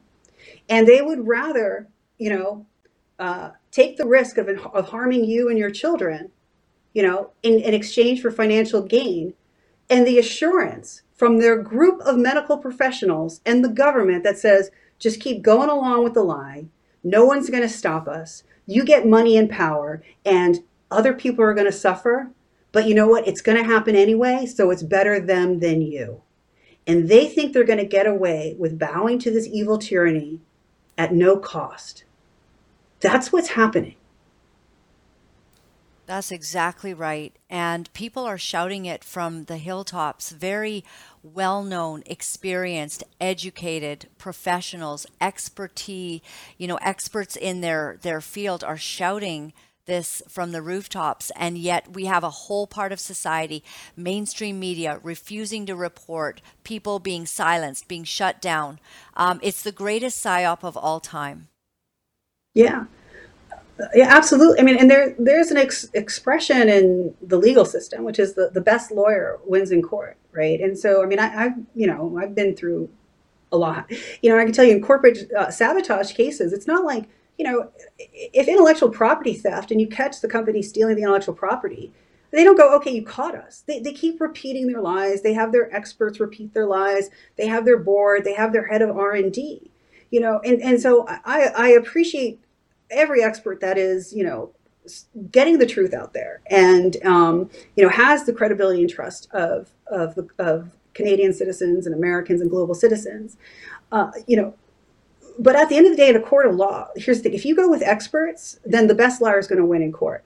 And 0.69 0.87
they 0.87 1.03
would 1.03 1.27
rather, 1.27 1.89
you 2.19 2.31
know, 2.31 2.67
uh, 3.19 3.51
take 3.71 3.97
the 3.97 4.07
risk 4.07 4.39
of, 4.39 4.49
of 4.49 4.89
harming 4.89 5.25
you 5.25 5.49
and 5.49 5.59
your 5.59 5.71
children, 5.71 6.31
you 6.93 7.03
know, 7.03 7.31
in, 7.43 7.61
in 7.61 7.75
exchange 7.75 8.21
for 8.21 8.31
financial 8.31 8.83
gain 8.83 9.35
and 9.89 10.07
the 10.07 10.19
assurance 10.19 11.03
from 11.15 11.39
their 11.39 11.57
group 11.63 12.01
of 12.03 12.17
medical 12.19 12.59
professionals 12.59 13.41
and 13.47 13.65
the 13.65 13.69
government 13.69 14.25
that 14.25 14.39
says, 14.39 14.71
just 14.99 15.21
keep 15.21 15.43
going 15.43 15.69
along 15.69 16.05
with 16.05 16.15
the 16.15 16.23
lie. 16.23 16.67
No 17.05 17.25
one's 17.25 17.51
going 17.51 17.63
to 17.63 17.69
stop 17.69 18.09
us. 18.09 18.45
You 18.67 18.85
get 18.85 19.07
money 19.07 19.37
and 19.37 19.51
power, 19.51 20.03
and 20.25 20.61
other 20.91 21.13
people 21.13 21.45
are 21.45 21.55
going 21.55 21.67
to 21.67 21.73
suffer. 21.73 22.31
But 22.73 22.89
you 22.89 22.95
know 22.95 23.07
what? 23.07 23.29
It's 23.29 23.43
going 23.43 23.59
to 23.59 23.65
happen 23.65 23.95
anyway, 23.95 24.47
so 24.47 24.71
it's 24.71 24.83
better 24.83 25.21
them 25.21 25.61
than 25.61 25.83
you. 25.83 26.23
And 26.87 27.09
they 27.09 27.27
think 27.29 27.53
they're 27.53 27.65
going 27.65 27.79
to 27.79 27.85
get 27.85 28.07
away 28.07 28.57
with 28.59 28.79
bowing 28.79 29.19
to 29.21 29.31
this 29.31 29.47
evil 29.47 29.79
tyranny 29.79 30.41
at 30.99 31.15
no 31.15 31.37
cost. 31.37 32.05
That's 33.01 33.31
what's 33.33 33.51
happening. 33.51 33.97
That's 36.07 36.33
exactly 36.33 36.93
right. 36.93 37.35
And 37.49 37.93
people 37.93 38.25
are 38.25 38.39
shouting 38.39 38.87
it 38.87 39.05
from 39.05 39.45
the 39.45 39.57
hilltops. 39.57 40.31
Very 40.31 40.85
well 41.23 41.63
known, 41.63 42.03
experienced, 42.07 43.05
educated 43.21 44.09
professionals, 44.19 45.07
expertise, 45.21 46.21
you 46.59 46.67
know, 46.67 46.79
experts 46.83 47.37
in 47.37 47.61
their, 47.61 47.99
their 48.03 48.21
field 48.21 48.65
are 48.65 48.77
shouting 48.77 49.53
this 49.87 50.23
from 50.29 50.53
the 50.53 50.63
rooftops. 50.63 51.31
And 51.37 51.59
yet 51.59 51.93
we 51.93 52.05
have 52.07 52.25
a 52.25 52.31
whole 52.31 52.67
part 52.67 52.93
of 52.93 53.01
society, 53.01 53.63
mainstream 53.97 54.59
media, 54.59 55.01
refusing 55.03 55.67
to 55.67 55.75
report, 55.75 56.41
people 56.65 56.99
being 56.99 57.27
silenced, 57.27 57.89
being 57.89 58.05
shut 58.05 58.41
down. 58.41 58.81
Um, 59.15 59.41
it's 59.43 59.63
the 59.63 59.73
greatest 59.73 60.25
psyop 60.25 60.63
of 60.63 60.77
all 60.77 61.01
time. 61.01 61.49
Yeah 62.55 62.85
yeah, 63.95 64.15
absolutely. 64.15 64.61
I 64.61 64.63
mean, 64.63 64.77
and 64.77 64.91
there 64.91 65.15
there's 65.19 65.51
an 65.51 65.57
ex- 65.57 65.89
expression 65.95 66.69
in 66.69 67.15
the 67.23 67.37
legal 67.37 67.65
system, 67.65 68.05
which 68.05 68.19
is 68.19 68.35
the, 68.35 68.51
the 68.53 68.61
best 68.61 68.91
lawyer 68.91 69.39
wins 69.45 69.71
in 69.71 69.83
court, 69.83 70.17
right? 70.33 70.61
And 70.61 70.79
so, 70.79 71.03
I 71.03 71.07
mean, 71.07 71.19
I, 71.19 71.45
I've 71.45 71.55
you 71.75 71.87
know 71.87 72.19
I've 72.21 72.35
been 72.35 72.55
through 72.55 72.89
a 73.51 73.57
lot. 73.57 73.91
You 74.23 74.31
know, 74.31 74.39
I 74.39 74.45
can 74.45 74.53
tell 74.53 74.65
you 74.65 74.73
in 74.73 74.83
corporate 74.83 75.31
uh, 75.33 75.51
sabotage 75.51 76.13
cases, 76.13 76.53
it's 76.53 76.67
not 76.67 76.85
like 76.85 77.09
you 77.43 77.51
know 77.51 77.73
if 77.99 78.47
intellectual 78.47 78.89
property 78.89 79.35
theft 79.35 79.73
and 79.73 79.81
you 79.81 79.89
catch 79.89 80.21
the 80.21 80.29
company 80.29 80.63
stealing 80.63 80.95
the 80.95 81.03
intellectual 81.03 81.35
property, 81.35 81.93
they 82.31 82.45
don't 82.45 82.57
go, 82.57 82.73
okay, 82.77 82.93
you 82.93 83.03
caught 83.05 83.35
us. 83.35 83.65
They, 83.67 83.81
they 83.81 83.93
keep 83.93 84.21
repeating 84.21 84.69
their 84.69 84.81
lies. 84.81 85.23
They 85.23 85.33
have 85.33 85.51
their 85.51 85.75
experts 85.75 86.21
repeat 86.21 86.55
their 86.55 86.67
lies. 86.67 87.11
They 87.37 87.49
have 87.49 87.65
their 87.65 87.79
board. 87.79 88.23
They 88.23 88.35
have 88.35 88.53
their 88.53 88.69
head 88.69 88.81
of 88.81 88.97
R 88.97 89.13
and 89.13 89.33
D. 89.33 89.73
You 90.13 90.21
know, 90.21 90.41
and 90.45 90.63
and 90.63 90.81
so 90.81 91.05
I 91.09 91.51
I 91.57 91.69
appreciate 91.71 92.39
every 92.91 93.25
expert 93.25 93.61
that 93.61 93.77
is, 93.77 94.13
you 94.13 94.23
know, 94.23 94.53
getting 95.33 95.59
the 95.59 95.67
truth 95.67 95.95
out 95.95 96.13
there 96.13 96.43
and 96.47 96.97
um, 97.05 97.51
you 97.77 97.83
know 97.83 97.91
has 97.91 98.25
the 98.25 98.33
credibility 98.33 98.83
and 98.83 98.91
trust 98.91 99.29
of 99.33 99.73
of, 99.89 100.17
of 100.39 100.71
Canadian 100.95 101.33
citizens 101.33 101.87
and 101.87 101.95
Americans 101.95 102.41
and 102.41 102.51
global 102.51 102.75
citizens. 102.75 103.37
Uh, 103.91 104.11
you 104.27 104.37
know, 104.37 104.55
but 105.39 105.57
at 105.57 105.69
the 105.69 105.77
end 105.77 105.87
of 105.87 105.93
the 105.93 105.97
day, 105.97 106.09
in 106.09 106.17
a 106.17 106.21
court 106.21 106.47
of 106.47 106.55
law, 106.55 106.89
here's 106.97 107.19
the 107.19 107.25
thing: 107.25 107.35
if 107.35 107.45
you 107.45 107.55
go 107.55 107.69
with 107.69 107.83
experts, 107.83 108.59
then 108.65 108.87
the 108.87 108.95
best 108.95 109.21
liar 109.21 109.39
is 109.39 109.47
going 109.47 109.59
to 109.59 109.65
win 109.67 109.83
in 109.83 109.93
court. 109.93 110.25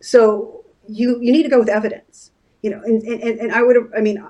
So 0.00 0.64
you 0.88 1.20
you 1.20 1.32
need 1.32 1.44
to 1.44 1.48
go 1.48 1.58
with 1.58 1.68
evidence. 1.68 2.30
You 2.62 2.70
know, 2.70 2.82
and 2.82 3.02
and, 3.02 3.38
and 3.38 3.52
I 3.52 3.62
would 3.62 3.76
have, 3.76 3.90
I 3.96 4.00
mean, 4.00 4.24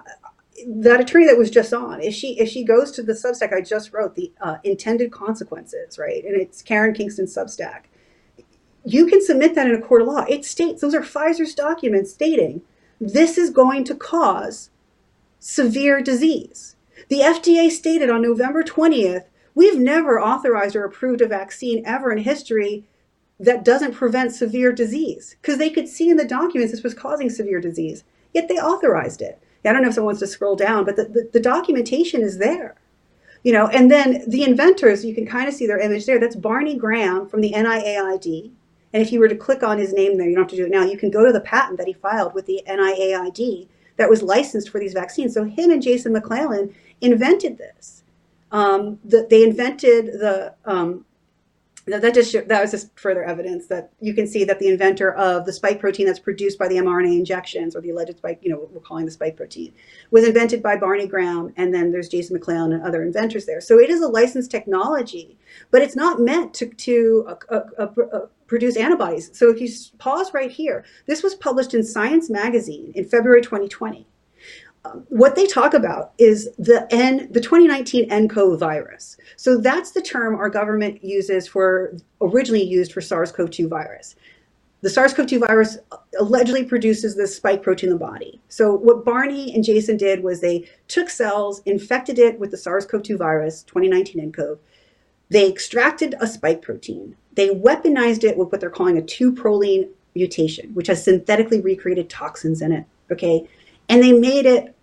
that 0.66 1.00
attorney 1.00 1.26
that 1.26 1.38
was 1.38 1.50
just 1.50 1.72
on, 1.72 2.00
if 2.00 2.14
she 2.14 2.38
if 2.38 2.48
she 2.48 2.64
goes 2.64 2.90
to 2.92 3.02
the 3.02 3.12
Substack 3.12 3.52
I 3.52 3.60
just 3.60 3.92
wrote, 3.92 4.14
the 4.14 4.32
uh, 4.40 4.58
intended 4.64 5.10
consequences, 5.12 5.98
right, 5.98 6.24
and 6.24 6.36
it's 6.36 6.62
Karen 6.62 6.94
Kingston 6.94 7.26
Substack, 7.26 7.84
you 8.84 9.06
can 9.06 9.24
submit 9.24 9.54
that 9.54 9.66
in 9.66 9.74
a 9.74 9.80
court 9.80 10.02
of 10.02 10.08
law. 10.08 10.24
It 10.28 10.44
states 10.44 10.80
those 10.80 10.94
are 10.94 11.02
Pfizer's 11.02 11.54
documents 11.54 12.12
stating 12.12 12.62
this 13.00 13.38
is 13.38 13.50
going 13.50 13.84
to 13.84 13.94
cause 13.94 14.70
severe 15.38 16.00
disease. 16.00 16.76
The 17.08 17.20
FDA 17.20 17.70
stated 17.70 18.10
on 18.10 18.22
November 18.22 18.62
20th, 18.62 19.24
we've 19.58 19.78
never 19.78 20.20
authorized 20.20 20.76
or 20.76 20.84
approved 20.84 21.20
a 21.20 21.26
vaccine 21.26 21.82
ever 21.84 22.12
in 22.12 22.18
history 22.18 22.84
that 23.40 23.64
doesn't 23.64 23.92
prevent 23.92 24.32
severe 24.32 24.70
disease 24.70 25.34
because 25.42 25.58
they 25.58 25.68
could 25.68 25.88
see 25.88 26.08
in 26.08 26.16
the 26.16 26.24
documents 26.24 26.72
this 26.72 26.84
was 26.84 26.94
causing 26.94 27.28
severe 27.28 27.60
disease, 27.60 28.04
yet 28.32 28.46
they 28.46 28.54
authorized 28.54 29.20
it. 29.20 29.42
I 29.64 29.72
don't 29.72 29.82
know 29.82 29.88
if 29.88 29.94
someone 29.94 30.14
wants 30.14 30.20
to 30.20 30.28
scroll 30.28 30.54
down, 30.54 30.84
but 30.84 30.94
the, 30.94 31.06
the, 31.06 31.28
the 31.32 31.40
documentation 31.40 32.22
is 32.22 32.38
there. 32.38 32.76
You 33.42 33.52
know, 33.52 33.66
and 33.66 33.90
then 33.90 34.22
the 34.28 34.44
inventors, 34.44 35.04
you 35.04 35.14
can 35.14 35.26
kind 35.26 35.48
of 35.48 35.54
see 35.54 35.66
their 35.66 35.80
image 35.80 36.06
there. 36.06 36.20
That's 36.20 36.36
Barney 36.36 36.76
Graham 36.76 37.28
from 37.28 37.40
the 37.40 37.52
NIAID. 37.52 38.52
And 38.92 39.02
if 39.02 39.12
you 39.12 39.18
were 39.18 39.28
to 39.28 39.36
click 39.36 39.64
on 39.64 39.78
his 39.78 39.92
name 39.92 40.16
there, 40.16 40.28
you 40.28 40.36
don't 40.36 40.44
have 40.44 40.50
to 40.50 40.56
do 40.56 40.66
it 40.66 40.70
now. 40.70 40.84
You 40.84 40.96
can 40.96 41.10
go 41.10 41.26
to 41.26 41.32
the 41.32 41.40
patent 41.40 41.78
that 41.78 41.88
he 41.88 41.92
filed 41.92 42.32
with 42.32 42.46
the 42.46 42.62
NIAID 42.68 43.66
that 43.96 44.08
was 44.08 44.22
licensed 44.22 44.70
for 44.70 44.78
these 44.78 44.94
vaccines. 44.94 45.34
So 45.34 45.42
him 45.42 45.70
and 45.70 45.82
Jason 45.82 46.14
McLellan 46.14 46.72
invented 47.00 47.58
this. 47.58 47.97
Um, 48.50 48.98
the, 49.04 49.26
they 49.28 49.42
invented 49.42 50.06
the 50.06 50.54
um, 50.64 51.04
that 51.88 52.14
just 52.14 52.32
that 52.32 52.60
was 52.60 52.70
just 52.70 52.98
further 52.98 53.24
evidence 53.24 53.66
that 53.66 53.90
you 54.00 54.14
can 54.14 54.26
see 54.26 54.44
that 54.44 54.58
the 54.58 54.68
inventor 54.68 55.14
of 55.14 55.46
the 55.46 55.52
spike 55.52 55.80
protein 55.80 56.06
that's 56.06 56.18
produced 56.18 56.58
by 56.58 56.68
the 56.68 56.76
mRNA 56.76 57.18
injections 57.18 57.74
or 57.74 57.80
the 57.80 57.90
alleged 57.90 58.18
spike, 58.18 58.38
you 58.42 58.50
know, 58.50 58.68
we're 58.70 58.80
calling 58.80 59.04
the 59.04 59.10
spike 59.10 59.36
protein, 59.36 59.72
was 60.10 60.26
invented 60.26 60.62
by 60.62 60.76
Barney 60.76 61.06
Graham, 61.06 61.52
and 61.56 61.74
then 61.74 61.90
there's 61.90 62.08
Jason 62.08 62.38
McLellan 62.38 62.74
and 62.74 62.82
other 62.82 63.02
inventors 63.02 63.46
there. 63.46 63.60
So 63.60 63.78
it 63.78 63.90
is 63.90 64.00
a 64.00 64.08
licensed 64.08 64.50
technology, 64.50 65.38
but 65.70 65.82
it's 65.82 65.96
not 65.96 66.20
meant 66.20 66.54
to 66.54 66.68
to 66.68 67.36
uh, 67.50 67.60
uh, 67.78 67.86
uh 68.12 68.26
produce 68.46 68.76
antibodies. 68.76 69.30
So 69.36 69.50
if 69.50 69.60
you 69.60 69.68
pause 69.98 70.32
right 70.32 70.50
here, 70.50 70.84
this 71.06 71.22
was 71.22 71.34
published 71.34 71.74
in 71.74 71.84
Science 71.84 72.30
Magazine 72.30 72.92
in 72.94 73.04
February 73.04 73.42
2020 73.42 74.06
what 75.08 75.34
they 75.34 75.46
talk 75.46 75.74
about 75.74 76.12
is 76.18 76.48
the 76.58 76.86
N, 76.90 77.28
the 77.30 77.40
2019 77.40 78.08
nCoV 78.10 78.58
virus. 78.58 79.16
So 79.36 79.58
that's 79.58 79.92
the 79.92 80.02
term 80.02 80.34
our 80.34 80.50
government 80.50 81.02
uses 81.02 81.48
for 81.48 81.96
originally 82.20 82.62
used 82.62 82.92
for 82.92 83.00
SARS-CoV-2 83.00 83.68
virus. 83.68 84.16
The 84.80 84.90
SARS-CoV-2 84.90 85.46
virus 85.46 85.78
allegedly 86.20 86.64
produces 86.64 87.16
this 87.16 87.36
spike 87.36 87.62
protein 87.62 87.90
in 87.90 87.98
the 87.98 88.04
body. 88.04 88.40
So 88.48 88.74
what 88.74 89.04
Barney 89.04 89.52
and 89.54 89.64
Jason 89.64 89.96
did 89.96 90.22
was 90.22 90.40
they 90.40 90.68
took 90.86 91.10
cells, 91.10 91.60
infected 91.66 92.18
it 92.18 92.38
with 92.38 92.52
the 92.52 92.56
SARS-CoV-2 92.56 93.18
virus, 93.18 93.64
2019 93.64 94.32
nCoV. 94.32 94.58
They 95.30 95.48
extracted 95.48 96.14
a 96.20 96.26
spike 96.26 96.62
protein. 96.62 97.16
They 97.34 97.48
weaponized 97.50 98.24
it 98.24 98.36
with 98.36 98.50
what 98.50 98.60
they're 98.60 98.70
calling 98.70 98.96
a 98.96 99.02
two-proline 99.02 99.88
mutation, 100.14 100.74
which 100.74 100.86
has 100.86 101.04
synthetically 101.04 101.60
recreated 101.60 102.08
toxins 102.08 102.62
in 102.62 102.72
it. 102.72 102.84
Okay, 103.10 103.48
and 103.88 104.02
they 104.02 104.12
made 104.12 104.46
it 104.46 104.74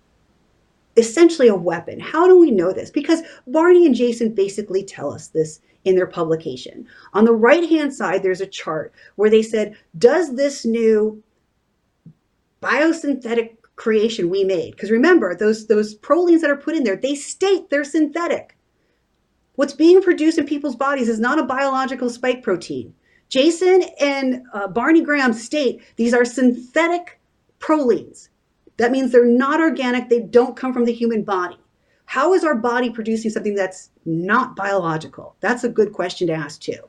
essentially 0.97 1.47
a 1.47 1.55
weapon. 1.55 1.99
How 1.99 2.27
do 2.27 2.39
we 2.39 2.51
know 2.51 2.71
this? 2.71 2.89
Because 2.89 3.21
Barney 3.47 3.85
and 3.85 3.95
Jason 3.95 4.33
basically 4.33 4.83
tell 4.83 5.11
us 5.11 5.27
this 5.27 5.59
in 5.83 5.95
their 5.95 6.07
publication. 6.07 6.87
On 7.13 7.25
the 7.25 7.33
right 7.33 7.67
hand 7.69 7.93
side, 7.93 8.23
there's 8.23 8.41
a 8.41 8.47
chart 8.47 8.93
where 9.15 9.29
they 9.29 9.43
said, 9.43 9.75
Does 9.97 10.35
this 10.35 10.65
new 10.65 11.21
biosynthetic 12.61 13.57
creation 13.75 14.29
we 14.29 14.43
made, 14.43 14.71
because 14.71 14.91
remember, 14.91 15.35
those, 15.35 15.67
those 15.67 15.95
prolines 15.95 16.41
that 16.41 16.49
are 16.49 16.57
put 16.57 16.75
in 16.75 16.83
there, 16.83 16.95
they 16.95 17.15
state 17.15 17.69
they're 17.69 17.83
synthetic. 17.83 18.57
What's 19.55 19.73
being 19.73 20.01
produced 20.01 20.37
in 20.37 20.45
people's 20.45 20.75
bodies 20.75 21.09
is 21.09 21.19
not 21.19 21.39
a 21.39 21.43
biological 21.43 22.09
spike 22.09 22.43
protein. 22.43 22.93
Jason 23.29 23.83
and 23.99 24.43
uh, 24.53 24.67
Barney 24.67 25.01
Graham 25.01 25.33
state 25.33 25.81
these 25.95 26.13
are 26.13 26.25
synthetic 26.25 27.19
prolines. 27.59 28.29
That 28.77 28.91
means 28.91 29.11
they're 29.11 29.25
not 29.25 29.59
organic, 29.59 30.09
they 30.09 30.21
don't 30.21 30.55
come 30.55 30.73
from 30.73 30.85
the 30.85 30.93
human 30.93 31.23
body. 31.23 31.59
How 32.05 32.33
is 32.33 32.43
our 32.43 32.55
body 32.55 32.89
producing 32.89 33.31
something 33.31 33.55
that's 33.55 33.89
not 34.05 34.55
biological? 34.55 35.35
That's 35.39 35.63
a 35.63 35.69
good 35.69 35.93
question 35.93 36.27
to 36.27 36.33
ask 36.33 36.61
too. 36.61 36.79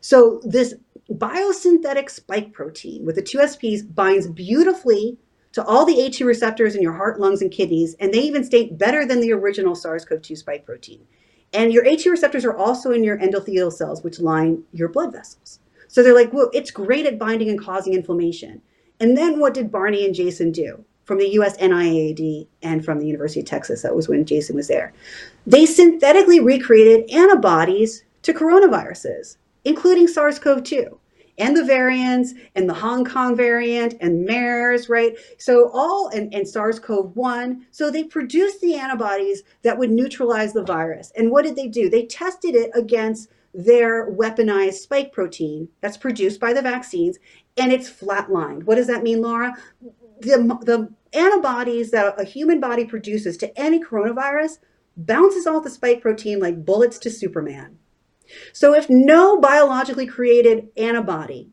So, 0.00 0.40
this 0.44 0.74
biosynthetic 1.10 2.10
spike 2.10 2.52
protein 2.52 3.04
with 3.04 3.16
the 3.16 3.22
two 3.22 3.38
SPs 3.38 3.82
binds 3.82 4.28
beautifully 4.28 5.18
to 5.52 5.64
all 5.64 5.84
the 5.84 5.96
ACE2 5.96 6.24
receptors 6.24 6.76
in 6.76 6.82
your 6.82 6.92
heart, 6.92 7.18
lungs, 7.18 7.42
and 7.42 7.50
kidneys, 7.50 7.94
and 7.94 8.14
they 8.14 8.20
even 8.20 8.44
state 8.44 8.78
better 8.78 9.04
than 9.04 9.20
the 9.20 9.32
original 9.32 9.74
SARS 9.74 10.04
CoV 10.04 10.22
2 10.22 10.36
spike 10.36 10.64
protein. 10.64 11.00
And 11.52 11.72
your 11.72 11.84
ACE2 11.84 12.12
receptors 12.12 12.44
are 12.44 12.56
also 12.56 12.92
in 12.92 13.02
your 13.02 13.18
endothelial 13.18 13.72
cells, 13.72 14.04
which 14.04 14.20
line 14.20 14.62
your 14.72 14.88
blood 14.88 15.12
vessels. 15.12 15.58
So 15.88 16.02
they're 16.02 16.14
like, 16.14 16.32
well, 16.32 16.50
it's 16.52 16.70
great 16.70 17.06
at 17.06 17.18
binding 17.18 17.48
and 17.48 17.60
causing 17.60 17.94
inflammation. 17.94 18.62
And 19.00 19.16
then 19.16 19.40
what 19.40 19.54
did 19.54 19.72
Barney 19.72 20.04
and 20.04 20.14
Jason 20.14 20.52
do? 20.52 20.84
From 21.10 21.18
the 21.18 21.32
US 21.40 21.56
NIAID 21.56 22.46
and 22.62 22.84
from 22.84 23.00
the 23.00 23.06
University 23.08 23.40
of 23.40 23.46
Texas. 23.46 23.82
That 23.82 23.96
was 23.96 24.08
when 24.08 24.24
Jason 24.24 24.54
was 24.54 24.68
there. 24.68 24.92
They 25.44 25.66
synthetically 25.66 26.38
recreated 26.38 27.10
antibodies 27.10 28.04
to 28.22 28.32
coronaviruses, 28.32 29.36
including 29.64 30.06
SARS 30.06 30.38
CoV 30.38 30.62
2 30.62 31.00
and 31.36 31.56
the 31.56 31.64
variants 31.64 32.34
and 32.54 32.68
the 32.68 32.74
Hong 32.74 33.04
Kong 33.04 33.34
variant 33.34 33.94
and 34.00 34.24
MERS, 34.24 34.88
right? 34.88 35.16
So 35.38 35.72
all 35.74 36.10
and, 36.14 36.32
and 36.32 36.46
SARS-CoV-1. 36.46 37.62
So 37.72 37.90
they 37.90 38.04
produced 38.04 38.60
the 38.60 38.76
antibodies 38.76 39.42
that 39.62 39.76
would 39.76 39.90
neutralize 39.90 40.52
the 40.52 40.62
virus. 40.62 41.10
And 41.16 41.32
what 41.32 41.44
did 41.44 41.56
they 41.56 41.66
do? 41.66 41.90
They 41.90 42.06
tested 42.06 42.54
it 42.54 42.70
against 42.76 43.30
their 43.52 44.12
weaponized 44.12 44.74
spike 44.74 45.12
protein 45.12 45.68
that's 45.80 45.96
produced 45.96 46.38
by 46.38 46.52
the 46.52 46.62
vaccines 46.62 47.18
and 47.56 47.72
it's 47.72 47.90
flatlined. 47.90 48.62
What 48.62 48.76
does 48.76 48.86
that 48.86 49.02
mean, 49.02 49.22
Laura? 49.22 49.56
The, 50.20 50.56
the 50.62 50.92
antibodies 51.12 51.90
that 51.90 52.20
a 52.20 52.24
human 52.24 52.60
body 52.60 52.84
produces 52.84 53.36
to 53.38 53.58
any 53.58 53.82
coronavirus 53.82 54.58
bounces 54.96 55.46
off 55.46 55.64
the 55.64 55.70
spike 55.70 56.00
protein 56.00 56.38
like 56.38 56.64
bullets 56.64 56.98
to 56.98 57.10
Superman. 57.10 57.78
So 58.52 58.74
if 58.74 58.88
no 58.88 59.40
biologically 59.40 60.06
created 60.06 60.68
antibody 60.76 61.50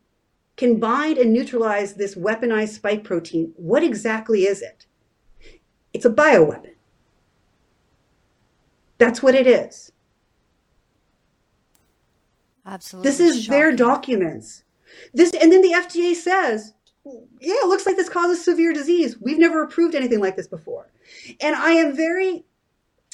can 0.56 0.78
bind 0.78 1.18
and 1.18 1.32
neutralize 1.32 1.94
this 1.94 2.14
weaponized 2.14 2.70
spike 2.70 3.04
protein, 3.04 3.52
what 3.56 3.82
exactly 3.82 4.42
is 4.42 4.62
it? 4.62 4.86
It's 5.92 6.04
a 6.04 6.10
bioweapon. 6.10 6.74
That's 8.98 9.22
what 9.22 9.34
it 9.34 9.46
is. 9.46 9.92
Absolutely. 12.66 13.10
This 13.10 13.20
is 13.20 13.46
their 13.46 13.74
documents. 13.74 14.64
This 15.14 15.32
and 15.32 15.52
then 15.52 15.62
the 15.62 15.72
FDA 15.72 16.14
says, 16.14 16.74
yeah, 17.40 17.54
it 17.62 17.68
looks 17.68 17.86
like 17.86 17.96
this 17.96 18.08
causes 18.08 18.44
severe 18.44 18.72
disease. 18.72 19.18
We've 19.20 19.38
never 19.38 19.62
approved 19.62 19.94
anything 19.94 20.20
like 20.20 20.36
this 20.36 20.48
before. 20.48 20.90
And 21.40 21.54
I 21.54 21.72
am 21.72 21.96
very 21.96 22.44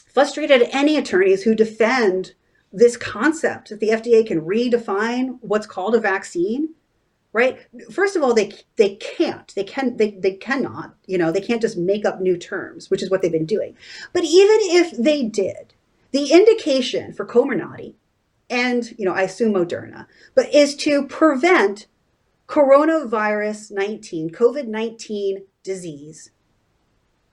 frustrated 0.07 0.63
at 0.63 0.75
any 0.75 0.97
attorneys 0.97 1.43
who 1.43 1.55
defend 1.55 2.35
this 2.73 2.97
concept 2.97 3.69
that 3.69 3.81
the 3.81 3.91
FDA 3.91 4.27
can 4.27 4.41
redefine 4.41 5.39
what's 5.41 5.67
called 5.67 5.95
a 5.95 6.01
vaccine 6.01 6.71
right 7.35 7.59
first 7.91 8.17
of 8.17 8.23
all 8.23 8.33
they 8.33 8.53
they 8.77 8.95
can't 8.97 9.55
they 9.55 9.65
can 9.65 9.97
they, 9.97 10.13
they 10.13 10.33
cannot 10.33 10.95
you 11.07 11.19
know 11.19 11.31
they 11.31 11.41
can't 11.41 11.61
just 11.61 11.77
make 11.77 12.07
up 12.07 12.21
new 12.21 12.39
terms 12.39 12.91
which 12.91 13.03
is 13.03 13.11
what 13.11 13.21
they've 13.21 13.31
been 13.33 13.45
doing 13.45 13.77
but 14.15 14.25
even 14.25 14.57
if 14.63 14.97
they 14.97 15.23
did 15.23 15.75
the 16.13 16.33
indication 16.33 17.13
for 17.13 17.27
comirnaty 17.27 17.95
and 18.49 18.95
you 18.99 19.05
know 19.05 19.13
i 19.13 19.23
assume 19.23 19.53
moderna 19.53 20.07
but 20.35 20.53
is 20.55 20.75
to 20.75 21.07
prevent 21.07 21.87
coronavirus 22.47 23.71
19 23.73 24.31
covid-19 24.31 25.45
disease 25.63 26.31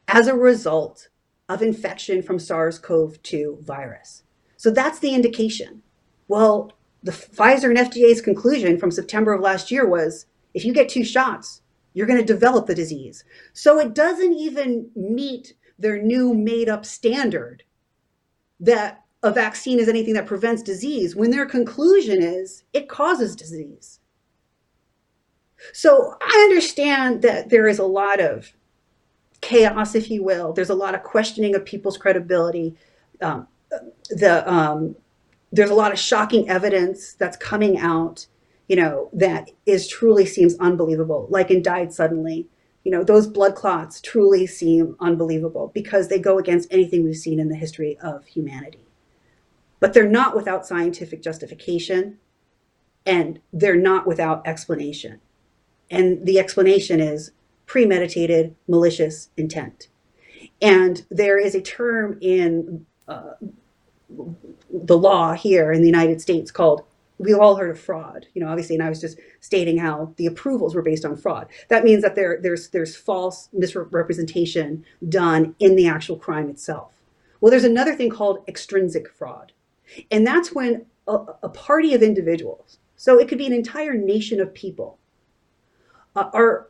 as 0.07 0.27
a 0.27 0.35
result 0.35 1.09
of 1.49 1.61
infection 1.61 2.21
from 2.21 2.39
sars-cov-2 2.39 3.61
virus 3.61 4.23
so 4.57 4.71
that's 4.71 4.99
the 4.99 5.13
indication 5.13 5.81
well 6.27 6.71
the 7.03 7.11
Pfizer 7.11 7.69
and 7.69 7.77
FDA's 7.77 8.21
conclusion 8.21 8.77
from 8.77 8.91
September 8.91 9.33
of 9.33 9.41
last 9.41 9.71
year 9.71 9.87
was 9.87 10.27
if 10.53 10.63
you 10.65 10.73
get 10.73 10.89
two 10.89 11.03
shots, 11.03 11.61
you're 11.93 12.07
going 12.07 12.19
to 12.19 12.25
develop 12.25 12.67
the 12.67 12.75
disease. 12.75 13.23
So 13.53 13.79
it 13.79 13.93
doesn't 13.93 14.33
even 14.33 14.91
meet 14.95 15.53
their 15.79 16.01
new 16.01 16.33
made 16.33 16.69
up 16.69 16.85
standard 16.85 17.63
that 18.59 19.03
a 19.23 19.31
vaccine 19.31 19.79
is 19.79 19.89
anything 19.89 20.13
that 20.13 20.27
prevents 20.27 20.61
disease 20.61 21.15
when 21.15 21.31
their 21.31 21.45
conclusion 21.45 22.21
is 22.21 22.63
it 22.73 22.87
causes 22.87 23.35
disease. 23.35 23.99
So 25.73 26.15
I 26.21 26.47
understand 26.49 27.21
that 27.21 27.49
there 27.49 27.67
is 27.67 27.79
a 27.79 27.85
lot 27.85 28.19
of 28.19 28.53
chaos, 29.41 29.95
if 29.95 30.09
you 30.09 30.23
will. 30.23 30.53
There's 30.53 30.69
a 30.69 30.75
lot 30.75 30.95
of 30.95 31.03
questioning 31.03 31.55
of 31.55 31.65
people's 31.65 31.97
credibility. 31.97 32.75
Um, 33.21 33.47
the 34.09 34.43
um, 34.51 34.95
there's 35.51 35.69
a 35.69 35.75
lot 35.75 35.91
of 35.91 35.99
shocking 35.99 36.49
evidence 36.49 37.13
that's 37.13 37.37
coming 37.37 37.77
out, 37.77 38.25
you 38.67 38.75
know, 38.75 39.09
that 39.13 39.51
is 39.65 39.87
truly 39.87 40.25
seems 40.25 40.57
unbelievable, 40.59 41.27
like 41.29 41.51
in 41.51 41.61
Died 41.61 41.93
Suddenly. 41.93 42.47
You 42.83 42.91
know, 42.91 43.03
those 43.03 43.27
blood 43.27 43.53
clots 43.53 44.01
truly 44.01 44.47
seem 44.47 44.95
unbelievable 44.99 45.71
because 45.73 46.07
they 46.07 46.17
go 46.17 46.39
against 46.39 46.71
anything 46.73 47.03
we've 47.03 47.15
seen 47.15 47.39
in 47.39 47.47
the 47.47 47.55
history 47.55 47.97
of 48.01 48.25
humanity. 48.25 48.87
But 49.79 49.93
they're 49.93 50.09
not 50.09 50.35
without 50.35 50.65
scientific 50.65 51.21
justification 51.21 52.17
and 53.05 53.39
they're 53.53 53.75
not 53.75 54.07
without 54.07 54.45
explanation. 54.47 55.21
And 55.91 56.25
the 56.25 56.39
explanation 56.39 56.99
is 56.99 57.31
premeditated, 57.67 58.55
malicious 58.67 59.29
intent. 59.37 59.89
And 60.61 61.05
there 61.11 61.37
is 61.37 61.53
a 61.53 61.61
term 61.61 62.17
in 62.21 62.85
uh, 63.07 63.33
the 64.71 64.97
law 64.97 65.33
here 65.33 65.71
in 65.71 65.81
the 65.81 65.87
United 65.87 66.21
States 66.21 66.51
called 66.51 66.83
we've 67.21 67.37
all 67.37 67.55
heard 67.55 67.69
of 67.69 67.79
fraud, 67.79 68.25
you 68.33 68.43
know, 68.43 68.49
obviously, 68.49 68.75
and 68.75 68.83
I 68.83 68.89
was 68.89 68.99
just 68.99 69.19
stating 69.39 69.77
how 69.77 70.13
the 70.17 70.25
approvals 70.25 70.73
were 70.73 70.81
based 70.81 71.05
on 71.05 71.15
fraud. 71.15 71.47
That 71.69 71.83
means 71.83 72.01
that 72.01 72.15
there, 72.15 72.39
there's 72.41 72.69
there's 72.69 72.95
false 72.95 73.49
misrepresentation 73.53 74.83
done 75.07 75.55
in 75.59 75.75
the 75.75 75.87
actual 75.87 76.17
crime 76.17 76.49
itself. 76.49 76.93
Well, 77.39 77.51
there's 77.51 77.63
another 77.63 77.95
thing 77.95 78.09
called 78.09 78.43
extrinsic 78.47 79.09
fraud, 79.09 79.51
and 80.09 80.25
that's 80.25 80.53
when 80.53 80.85
a, 81.07 81.17
a 81.43 81.49
party 81.49 81.93
of 81.93 82.01
individuals, 82.01 82.79
so 82.95 83.19
it 83.19 83.27
could 83.27 83.37
be 83.37 83.47
an 83.47 83.53
entire 83.53 83.93
nation 83.93 84.39
of 84.39 84.53
people, 84.53 84.97
are 86.15 86.67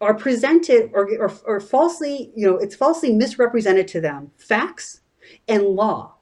are 0.00 0.14
presented 0.14 0.90
or, 0.94 1.08
or, 1.18 1.32
or 1.44 1.60
falsely, 1.60 2.32
you 2.34 2.46
know, 2.46 2.56
it's 2.56 2.74
falsely 2.74 3.12
misrepresented 3.12 3.86
to 3.86 4.00
them 4.00 4.30
facts 4.38 5.02
and 5.46 5.62
law 5.62 6.14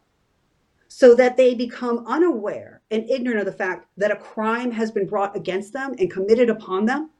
so 0.89 1.15
that 1.15 1.37
they 1.37 1.55
become 1.55 2.05
unaware 2.07 2.81
and 2.91 3.09
ignorant 3.09 3.39
of 3.39 3.47
the 3.47 3.53
fact 3.53 3.87
that 3.97 4.11
a 4.11 4.17
crime 4.17 4.73
has 4.73 4.91
been 4.91 5.07
brought 5.07 5.37
against 5.37 5.73
them 5.73 5.95
and 5.99 6.11
committed 6.11 6.51
upon 6.51 6.87
them, 6.87 7.11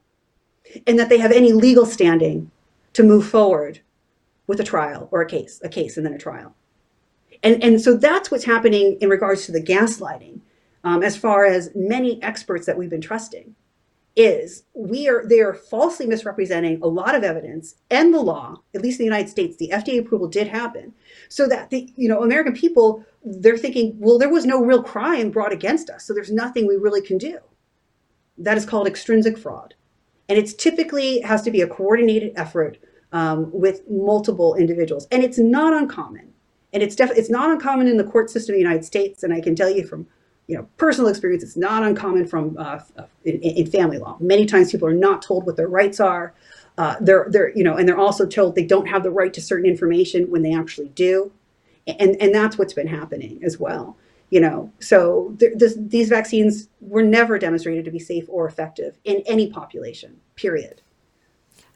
and 0.85 0.99
that 0.99 1.07
they 1.07 1.17
have 1.17 1.31
any 1.31 1.53
legal 1.53 1.85
standing 1.85 2.51
to 2.91 3.03
move 3.03 3.25
forward 3.25 3.79
with 4.47 4.59
a 4.59 4.63
trial 4.63 5.07
or 5.11 5.21
a 5.21 5.27
case, 5.27 5.61
a 5.63 5.69
case 5.69 5.95
and 5.95 6.05
then 6.05 6.13
a 6.13 6.17
trial. 6.17 6.53
And, 7.43 7.63
and 7.63 7.79
so 7.79 7.95
that's 7.95 8.31
what's 8.31 8.43
happening 8.43 8.97
in 8.99 9.07
regards 9.07 9.45
to 9.45 9.53
the 9.53 9.61
gaslighting, 9.61 10.41
um, 10.83 11.03
as 11.03 11.15
far 11.15 11.45
as 11.45 11.69
many 11.73 12.21
experts 12.21 12.65
that 12.65 12.77
we've 12.77 12.89
been 12.89 12.99
trusting 12.99 13.55
is 14.19 14.63
we 14.73 15.07
are 15.07 15.25
they 15.25 15.39
are 15.39 15.53
falsely 15.53 16.05
misrepresenting 16.05 16.77
a 16.81 16.87
lot 16.87 17.15
of 17.15 17.23
evidence 17.23 17.75
and 17.89 18.13
the 18.13 18.19
law 18.19 18.61
at 18.75 18.81
least 18.81 18.99
in 18.99 19.05
the 19.05 19.11
united 19.15 19.29
states 19.29 19.55
the 19.55 19.69
fda 19.69 19.97
approval 19.97 20.27
did 20.27 20.47
happen. 20.47 20.93
So 21.29 21.47
that 21.47 21.69
the 21.69 21.91
you 21.95 22.09
know 22.09 22.21
american 22.21 22.53
people 22.53 23.05
they're 23.23 23.57
thinking 23.57 23.95
well 23.97 24.17
there 24.17 24.29
was 24.29 24.45
no 24.45 24.61
real 24.61 24.83
crime 24.83 25.31
brought 25.31 25.53
against 25.53 25.89
us 25.89 26.03
so 26.05 26.13
there's 26.13 26.31
nothing 26.31 26.67
we 26.67 26.75
really 26.75 27.01
can 27.01 27.17
do. 27.17 27.39
That 28.37 28.57
is 28.57 28.65
called 28.65 28.87
extrinsic 28.87 29.37
fraud. 29.37 29.73
And 30.27 30.37
it's 30.37 30.53
typically 30.53 31.21
has 31.21 31.41
to 31.43 31.51
be 31.51 31.61
a 31.61 31.67
coordinated 31.67 32.33
effort 32.35 32.77
um, 33.11 33.49
with 33.51 33.81
multiple 33.89 34.55
individuals. 34.55 35.07
And 35.11 35.23
it's 35.23 35.39
not 35.39 35.73
uncommon. 35.73 36.33
And 36.71 36.83
it's 36.83 36.95
def- 36.95 37.17
it's 37.17 37.31
not 37.31 37.49
uncommon 37.49 37.87
in 37.87 37.97
the 37.97 38.03
court 38.03 38.29
system 38.29 38.53
of 38.53 38.57
the 38.57 38.61
united 38.61 38.83
states 38.83 39.23
and 39.23 39.33
i 39.33 39.39
can 39.39 39.55
tell 39.55 39.69
you 39.69 39.87
from 39.87 40.07
you 40.49 40.57
know, 40.57 40.67
personal 40.77 41.09
experience. 41.09 41.43
It's 41.43 41.55
not 41.55 41.83
uncommon 41.83 42.25
from 42.25 42.57
uh, 42.57 42.79
in, 43.23 43.39
in, 43.39 43.69
family 43.69 43.99
law. 43.99 44.17
Many 44.19 44.47
times 44.47 44.71
people 44.71 44.87
are 44.87 44.93
not 44.93 45.21
told 45.21 45.45
what 45.45 45.57
their 45.57 45.67
rights 45.67 45.99
are. 45.99 46.33
Uh, 46.75 46.95
they're 46.99 47.27
they're 47.29 47.55
you 47.55 47.63
know, 47.63 47.75
and 47.75 47.87
they're 47.87 47.99
also 47.99 48.25
told 48.25 48.55
they 48.55 48.65
don't 48.65 48.87
have 48.87 49.03
the 49.03 49.11
right 49.11 49.31
to 49.35 49.41
certain 49.41 49.67
information 49.69 50.31
when 50.31 50.41
they 50.41 50.51
actually 50.51 50.89
do, 50.89 51.31
and 51.85 52.19
and 52.19 52.33
that's 52.33 52.57
what's 52.57 52.73
been 52.73 52.87
happening 52.87 53.39
as 53.43 53.59
well. 53.59 53.95
You 54.31 54.41
know, 54.41 54.71
so 54.79 55.35
th- 55.39 55.53
this, 55.55 55.75
these 55.77 56.09
vaccines 56.09 56.67
were 56.81 57.03
never 57.03 57.37
demonstrated 57.37 57.85
to 57.85 57.91
be 57.91 57.99
safe 57.99 58.25
or 58.27 58.47
effective 58.47 58.97
in 59.03 59.21
any 59.27 59.51
population. 59.51 60.19
Period. 60.35 60.81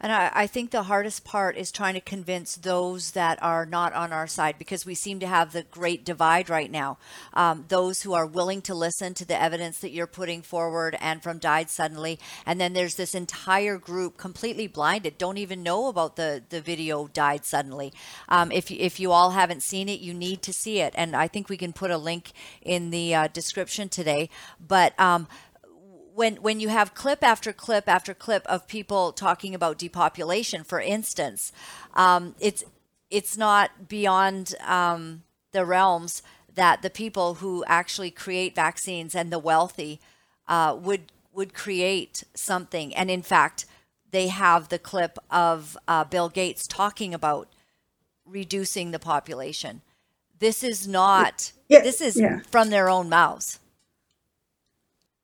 And 0.04 0.12
I, 0.12 0.32
I, 0.34 0.48
think 0.48 0.72
the 0.72 0.84
hardest 0.84 1.24
part 1.24 1.56
is 1.56 1.72
trying 1.72 1.94
to 1.94 2.02
convince 2.02 2.58
those 2.58 3.12
that 3.12 3.42
are 3.42 3.66
not 3.66 3.94
on 3.94 4.12
our 4.12 4.28
side 4.28 4.56
because 4.60 4.86
we 4.86 4.96
seem 4.96 5.22
to 5.22 5.28
have 5.28 5.54
the 5.54 5.64
great 5.64 6.04
divide 6.04 6.50
right 6.50 6.70
now. 6.70 6.98
Um, 7.34 7.64
those 7.70 8.02
who 8.02 8.14
are 8.14 8.26
willing 8.26 8.62
to 8.64 8.76
listen 8.76 9.14
to 9.14 9.26
the 9.26 9.42
evidence 9.42 9.80
that 9.80 9.92
you're 9.92 10.06
putting 10.06 10.42
forward 10.42 10.98
and 11.00 11.24
from 11.24 11.38
Died 11.38 11.70
Suddenly. 11.70 12.20
And 12.46 12.60
then 12.60 12.74
there's 12.74 12.96
this 12.96 13.16
entire 13.16 13.78
group 13.78 14.18
completely 14.18 14.68
blinded, 14.68 15.18
don't 15.18 15.38
even 15.38 15.64
know 15.64 15.88
about 15.88 16.18
the, 16.18 16.44
the 16.50 16.60
video 16.60 17.08
Died 17.08 17.46
Suddenly. 17.46 17.94
Um, 18.28 18.52
if, 18.52 18.70
if 18.72 19.00
you 19.00 19.14
all 19.14 19.30
haven't 19.30 19.64
seen 19.64 19.88
it, 19.88 20.02
you 20.02 20.14
need 20.14 20.42
to 20.42 20.52
see 20.52 20.82
it. 20.82 20.94
And 20.98 21.16
I 21.16 21.30
think 21.30 21.48
we 21.48 21.56
can 21.56 21.72
put 21.72 21.92
a 21.92 21.98
link 21.98 22.34
in 22.62 22.90
the 22.90 23.16
uh, 23.16 23.28
description 23.30 23.88
today. 23.88 24.30
But 24.60 25.00
um, 25.00 25.30
when 26.16 26.36
when 26.38 26.60
you 26.60 26.70
have 26.70 26.94
clip 26.94 27.24
after 27.24 27.52
clip 27.54 27.88
after 27.88 28.14
clip 28.14 28.46
of 28.48 28.68
people 28.68 29.12
talking 29.12 29.56
about 29.56 29.78
depopulation, 29.78 30.64
for 30.64 30.80
instance, 30.80 31.52
um, 31.96 32.36
it's 32.40 32.64
it's 33.10 33.38
not 33.38 33.88
beyond 33.88 34.56
um, 34.66 35.24
the 35.52 35.66
realms 35.66 36.22
that 36.56 36.82
the 36.82 36.90
people 36.90 37.36
who 37.36 37.64
actually 37.68 38.12
create 38.12 38.56
vaccines 38.56 39.16
and 39.16 39.32
the 39.32 39.40
wealthy 39.40 40.00
uh, 40.48 40.78
would 40.80 41.12
would 41.32 41.54
create 41.54 42.24
something. 42.36 42.94
And 42.96 43.10
in 43.10 43.22
fact, 43.22 43.66
they 44.12 44.28
have 44.28 44.70
the 44.70 44.80
clip 44.80 45.18
of 45.32 45.78
uh, 45.88 46.04
Bill 46.04 46.30
Gates 46.30 46.68
talking 46.68 47.14
about 47.14 47.50
reducing 48.26 48.92
the 48.92 49.00
population. 49.00 49.82
This 50.38 50.64
is 50.64 50.88
not. 50.88 51.52
Yeah, 51.70 51.82
this 51.82 52.02
is 52.02 52.20
yeah. 52.20 52.42
from 52.52 52.70
their 52.70 52.90
own 52.90 53.10
mouths. 53.10 53.60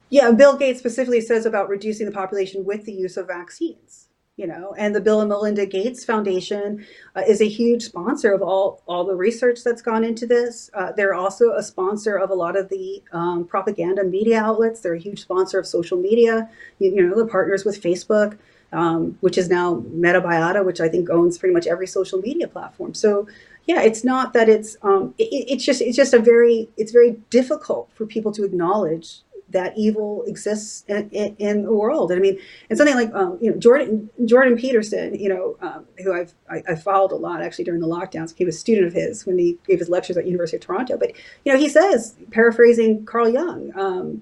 Yeah, 0.10 0.32
Bill 0.32 0.58
Gates 0.58 0.80
specifically 0.80 1.22
says 1.22 1.46
about 1.46 1.70
reducing 1.70 2.06
the 2.06 2.12
population 2.12 2.66
with 2.66 2.86
the 2.86 2.94
use 2.94 3.18
of 3.18 3.28
vaccines. 3.28 4.08
You 4.38 4.48
know, 4.48 4.74
and 4.78 4.96
the 4.96 5.02
Bill 5.02 5.20
and 5.20 5.28
Melinda 5.28 5.66
Gates 5.66 6.06
Foundation 6.06 6.86
uh, 7.14 7.24
is 7.28 7.42
a 7.42 7.48
huge 7.50 7.84
sponsor 7.84 8.32
of 8.32 8.42
all 8.42 8.82
all 8.88 9.04
the 9.04 9.14
research 9.14 9.66
that's 9.66 9.82
gone 9.82 10.06
into 10.06 10.26
this. 10.26 10.70
Uh, 10.74 10.94
they're 10.94 11.14
also 11.14 11.52
a 11.56 11.62
sponsor 11.62 12.16
of 12.16 12.30
a 12.30 12.34
lot 12.34 12.56
of 12.56 12.70
the 12.70 13.04
um, 13.12 13.44
propaganda 13.44 14.06
media 14.06 14.40
outlets. 14.42 14.80
They're 14.80 14.94
a 14.94 15.00
huge 15.00 15.20
sponsor 15.20 15.60
of 15.60 15.68
social 15.68 15.98
media. 15.98 16.50
You, 16.80 16.96
you 16.96 17.06
know, 17.06 17.18
the 17.18 17.26
partners 17.26 17.66
with 17.66 17.82
Facebook, 17.82 18.38
um, 18.72 19.18
which 19.20 19.38
is 19.38 19.50
now 19.50 19.84
Metabiota, 19.94 20.64
which 20.66 20.80
I 20.80 20.88
think 20.88 21.10
owns 21.10 21.38
pretty 21.38 21.54
much 21.54 21.68
every 21.68 21.88
social 21.88 22.20
media 22.20 22.48
platform. 22.48 22.94
So 22.94 23.28
yeah, 23.66 23.82
it's 23.82 24.06
not 24.06 24.32
that 24.34 24.48
it's 24.48 24.78
um, 24.84 25.14
it, 25.18 25.26
it's 25.26 25.66
just 25.66 25.82
it's 25.82 25.98
just 25.98 26.14
a 26.14 26.20
very 26.20 26.70
it's 26.78 26.94
very 26.94 27.18
difficult 27.30 27.90
for 27.94 28.06
people 28.06 28.32
to 28.32 28.46
acknowledge 28.46 29.20
that 29.52 29.78
evil 29.78 30.24
exists 30.28 30.84
in, 30.88 31.10
in, 31.12 31.36
in, 31.38 31.64
the 31.64 31.74
world. 31.74 32.12
And 32.12 32.20
I 32.20 32.22
mean, 32.22 32.40
and 32.70 32.78
something 32.78 32.96
like 32.96 33.14
um, 33.14 33.38
you 33.42 33.52
know 33.52 33.58
Jordan 33.58 34.10
Jordan 34.26 34.58
Peterson, 34.58 35.16
you 35.16 35.30
know, 35.30 35.58
um, 35.62 35.86
who 36.04 36.14
I've 36.14 36.34
I, 36.50 36.64
I, 36.68 36.76
followed 36.76 37.12
a 37.12 37.16
lot 37.16 37.42
actually 37.42 37.66
during 37.66 37.82
the 37.82 37.88
lockdowns. 37.88 38.36
He 38.36 38.46
was 38.46 38.56
a 38.56 38.60
student 38.60 38.88
of 38.88 38.94
his 38.94 39.26
when 39.26 39.38
he 39.38 39.58
gave 39.68 39.80
his 39.80 39.90
lectures 39.90 40.18
at 40.18 40.26
University 40.26 40.58
of 40.58 40.62
Toronto. 40.62 40.98
But 40.98 41.14
you 41.46 41.54
know, 41.54 41.60
he 41.60 41.70
says, 41.70 42.16
paraphrasing 42.32 43.06
Carl 43.06 43.30
Jung, 43.30 43.72
um, 43.76 44.22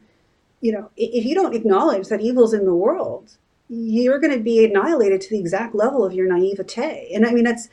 you 0.62 0.72
know, 0.72 0.90
if 0.96 1.26
you 1.26 1.36
don't 1.36 1.56
acknowledge 1.56 2.08
that 2.08 2.22
evil's 2.22 2.54
in 2.54 2.66
the 2.66 2.74
world, 2.74 3.38
you're 3.70 4.20
going 4.20 4.34
to 4.34 4.44
be 4.44 4.66
annihilated 4.66 5.22
to 5.22 5.30
the 5.30 5.40
exact 5.40 5.76
level 5.76 6.06
of 6.06 6.14
your 6.14 6.28
naivete. 6.28 7.12
And 7.14 7.26
I 7.26 7.32
mean, 7.32 7.44
that's 7.44 7.70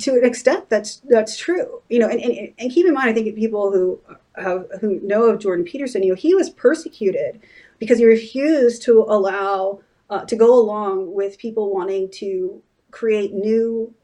to 0.00 0.12
an 0.12 0.24
extent 0.24 0.68
that's 0.68 1.02
that's 1.08 1.36
true. 1.36 1.82
You 1.88 2.00
know, 2.00 2.08
and, 2.08 2.20
and, 2.20 2.54
and 2.58 2.72
keep 2.72 2.86
in 2.86 2.94
mind, 2.94 3.10
I 3.10 3.12
think 3.12 3.34
people 3.36 3.72
who 3.72 4.00
have, 4.36 4.66
who 4.80 5.00
know 5.00 5.24
of 5.24 5.38
Jordan 5.38 5.64
Peterson, 5.64 6.02
you 6.02 6.10
know, 6.10 6.14
he 6.14 6.34
was 6.34 6.50
persecuted 6.50 7.40
because 7.78 7.98
he 7.98 8.06
refused 8.06 8.82
to 8.82 9.04
allow 9.08 9.80
uh, 10.10 10.24
to 10.24 10.36
go 10.36 10.54
along 10.54 11.14
with 11.14 11.38
people 11.38 11.72
wanting 11.72 12.10
to 12.10 12.62
create 12.90 13.32
new 13.32 13.94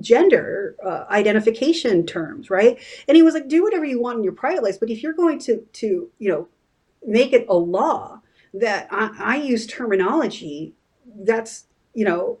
gender 0.00 0.76
uh, 0.84 1.04
identification 1.10 2.06
terms, 2.06 2.50
right? 2.50 2.78
And 3.06 3.16
he 3.16 3.22
was 3.22 3.34
like, 3.34 3.48
do 3.48 3.62
whatever 3.62 3.84
you 3.84 4.00
want 4.00 4.18
in 4.18 4.24
your 4.24 4.32
private 4.32 4.62
life, 4.62 4.78
but 4.80 4.90
if 4.90 5.02
you're 5.02 5.12
going 5.12 5.38
to 5.40 5.58
to 5.58 6.10
you 6.18 6.28
know 6.30 6.48
make 7.06 7.32
it 7.32 7.46
a 7.48 7.56
law 7.56 8.20
that 8.54 8.88
I, 8.90 9.14
I 9.18 9.36
use 9.36 9.66
terminology 9.66 10.74
that's 11.20 11.66
you 11.94 12.04
know 12.04 12.38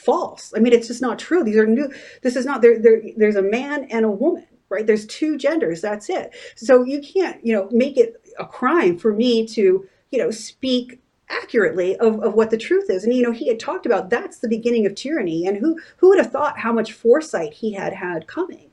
false. 0.00 0.52
I 0.56 0.60
mean, 0.60 0.72
it's 0.72 0.88
just 0.88 1.02
not 1.02 1.18
true. 1.18 1.44
These 1.44 1.56
are 1.56 1.66
new. 1.66 1.92
This 2.22 2.36
is 2.36 2.46
not 2.46 2.62
there. 2.62 2.78
there 2.78 3.02
there's 3.16 3.36
a 3.36 3.42
man 3.42 3.84
and 3.90 4.04
a 4.04 4.10
woman, 4.10 4.46
right? 4.68 4.86
There's 4.86 5.06
two 5.06 5.36
genders. 5.36 5.80
That's 5.80 6.08
it. 6.10 6.34
So 6.56 6.82
you 6.82 7.00
can't 7.00 7.44
you 7.44 7.54
know 7.54 7.68
make 7.70 7.96
it 7.96 8.14
a 8.38 8.46
crime 8.46 8.98
for 8.98 9.12
me 9.12 9.46
to 9.48 9.86
you 10.10 10.18
know 10.18 10.30
speak 10.30 11.00
accurately 11.30 11.96
of, 11.96 12.20
of 12.22 12.34
what 12.34 12.50
the 12.50 12.58
truth 12.58 12.90
is. 12.90 13.04
And 13.04 13.14
you 13.14 13.22
know, 13.22 13.32
he 13.32 13.48
had 13.48 13.60
talked 13.60 13.86
about 13.86 14.10
that's 14.10 14.38
the 14.38 14.48
beginning 14.48 14.86
of 14.86 14.94
tyranny, 14.94 15.46
and 15.46 15.56
who 15.56 15.78
who 15.96 16.08
would 16.08 16.18
have 16.18 16.32
thought 16.32 16.58
how 16.58 16.72
much 16.72 16.92
foresight 16.92 17.54
he 17.54 17.72
had 17.72 17.92
had 17.92 18.26
coming, 18.26 18.70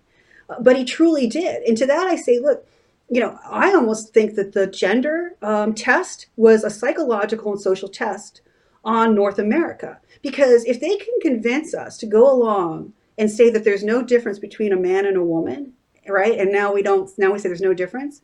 uh, 0.50 0.56
but 0.62 0.78
he 0.78 0.84
truly 0.84 1.28
did. 1.28 1.64
And 1.64 1.78
to 1.78 1.86
that 1.86 2.08
I 2.08 2.16
say, 2.16 2.40
look, 2.40 2.68
you 3.10 3.22
know, 3.22 3.40
I 3.46 3.74
almost 3.74 4.14
think 4.14 4.36
that 4.36 4.54
the 4.54 4.68
gender 4.68 5.36
um, 5.42 5.74
test 5.74 6.28
was 6.36 6.64
a 6.64 6.70
psychological 6.70 7.54
and 7.54 7.62
social 7.62 7.88
test 7.90 8.42
on 8.84 9.16
North 9.16 9.40
America 9.40 10.00
because 10.28 10.66
if 10.66 10.82
they 10.82 10.98
can 10.98 11.20
convince 11.22 11.74
us 11.74 11.98
to 11.98 12.06
go 12.06 12.30
along 12.30 12.94
and 13.18 13.32
say 13.32 13.50
that 13.50 13.64
there's 13.64 13.84
no 13.84 14.02
difference 14.04 14.40
between 14.40 14.74
a 14.74 14.78
man 14.78 15.06
and 15.06 15.16
a 15.16 15.24
woman, 15.24 15.74
right? 16.08 16.38
And 16.38 16.52
now 16.52 16.74
we 16.74 16.82
don't. 16.82 17.10
Now 17.18 17.32
we 17.32 17.40
say 17.40 17.48
there's 17.48 17.62
no 17.62 17.74
difference. 17.74 18.22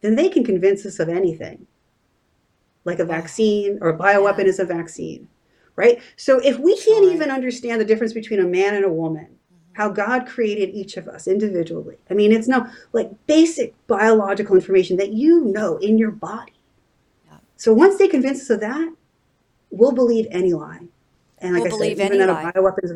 Then 0.00 0.16
they 0.16 0.28
can 0.28 0.44
convince 0.44 0.84
us 0.84 0.98
of 0.98 1.08
anything 1.08 1.66
like 2.84 2.98
a 2.98 3.04
vaccine 3.04 3.78
or 3.80 3.88
a 3.88 3.98
bioweapon 3.98 4.40
yeah. 4.40 4.44
is 4.44 4.58
a 4.58 4.64
vaccine, 4.64 5.28
right? 5.76 6.02
So 6.16 6.38
if 6.40 6.58
we 6.58 6.76
can't 6.76 7.06
even 7.06 7.30
understand 7.30 7.80
the 7.80 7.86
difference 7.86 8.12
between 8.12 8.40
a 8.40 8.44
man 8.44 8.74
and 8.74 8.84
a 8.84 8.92
woman, 8.92 9.24
mm-hmm. 9.26 9.74
how 9.74 9.88
God 9.88 10.26
created 10.26 10.74
each 10.74 10.96
of 10.96 11.08
us 11.08 11.26
individually, 11.26 11.96
I 12.10 12.14
mean, 12.14 12.32
it's 12.32 12.48
no 12.48 12.66
like 12.92 13.10
basic 13.26 13.74
biological 13.86 14.56
information 14.56 14.96
that 14.98 15.12
you 15.12 15.44
know 15.44 15.76
in 15.78 15.98
your 15.98 16.10
body. 16.10 16.52
Yeah. 17.26 17.38
So 17.56 17.72
once 17.72 17.96
they 17.96 18.08
convince 18.08 18.42
us 18.42 18.50
of 18.50 18.60
that, 18.60 18.92
we'll 19.70 19.92
believe 19.92 20.26
any 20.30 20.52
lie. 20.52 20.80
And 21.44 21.54
like 21.54 21.64
we'll 21.64 21.74
I 21.74 21.76
believe 21.76 21.96
said, 21.98 22.14
even 22.14 22.26
that 22.26 22.30
a 22.30 22.34
bioweapon 22.60 22.84
is 22.84 22.92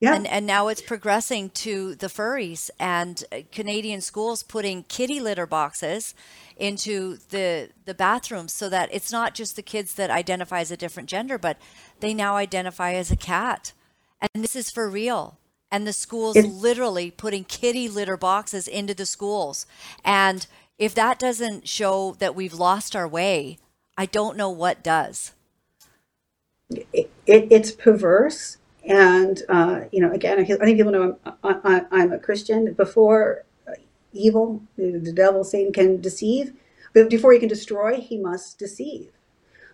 yeah. 0.00 0.14
And, 0.14 0.26
and 0.26 0.46
now 0.46 0.68
it's 0.68 0.80
progressing 0.80 1.50
to 1.50 1.94
the 1.94 2.06
furries 2.06 2.70
and 2.80 3.22
uh, 3.30 3.40
Canadian 3.52 4.00
schools 4.00 4.42
putting 4.42 4.84
kitty 4.84 5.20
litter 5.20 5.46
boxes 5.46 6.14
into 6.56 7.18
the 7.28 7.68
the 7.84 7.94
bathrooms 7.94 8.52
so 8.54 8.70
that 8.70 8.88
it's 8.92 9.12
not 9.12 9.34
just 9.34 9.56
the 9.56 9.62
kids 9.62 9.94
that 9.94 10.10
identify 10.10 10.60
as 10.60 10.70
a 10.70 10.76
different 10.76 11.08
gender, 11.08 11.36
but 11.36 11.58
they 12.00 12.14
now 12.14 12.36
identify 12.36 12.94
as 12.94 13.10
a 13.10 13.16
cat. 13.16 13.74
And 14.22 14.42
this 14.42 14.56
is 14.56 14.70
for 14.70 14.88
real. 14.88 15.38
And 15.70 15.86
the 15.86 15.92
schools 15.92 16.36
it's, 16.36 16.48
literally 16.48 17.10
putting 17.10 17.44
kitty 17.44 17.86
litter 17.86 18.16
boxes 18.16 18.66
into 18.66 18.94
the 18.94 19.06
schools. 19.06 19.66
And 20.02 20.46
if 20.78 20.94
that 20.94 21.18
doesn't 21.18 21.68
show 21.68 22.16
that 22.18 22.34
we've 22.34 22.54
lost 22.54 22.96
our 22.96 23.06
way, 23.06 23.58
I 23.98 24.06
don't 24.06 24.36
know 24.36 24.50
what 24.50 24.82
does. 24.82 25.32
It, 26.70 27.09
it, 27.30 27.46
it's 27.50 27.70
perverse 27.70 28.58
and, 28.84 29.42
uh, 29.48 29.82
you 29.92 30.00
know, 30.00 30.12
again, 30.12 30.38
I 30.38 30.44
think 30.44 30.76
people 30.76 30.92
know 30.92 31.18
I'm, 31.44 31.60
I, 31.64 32.02
am 32.02 32.12
a 32.12 32.18
Christian. 32.18 32.72
Before 32.72 33.44
evil, 34.12 34.62
the 34.76 35.12
devil, 35.14 35.44
Satan 35.44 35.72
can 35.72 36.00
deceive, 36.00 36.52
but 36.94 37.10
before 37.10 37.32
he 37.32 37.38
can 37.38 37.48
destroy, 37.48 38.00
he 38.00 38.18
must 38.18 38.58
deceive. 38.58 39.10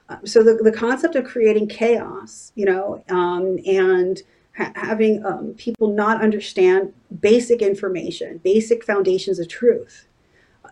Um, 0.09 0.27
so 0.27 0.43
the, 0.43 0.55
the 0.55 0.73
concept 0.73 1.17
of 1.17 1.25
creating 1.25 1.69
chaos, 1.69 2.53
you 2.55 2.67
know, 2.67 3.03
um, 3.09 3.59
and 3.67 4.23
ha- 4.57 4.73
having 4.75 5.25
um, 5.25 5.55
people 5.55 5.89
not 5.89 6.23
understand 6.23 6.93
basic 7.21 7.63
information, 7.63 8.39
basic 8.39 8.85
foundations 8.85 9.39
of 9.39 9.49
truth, 9.49 10.07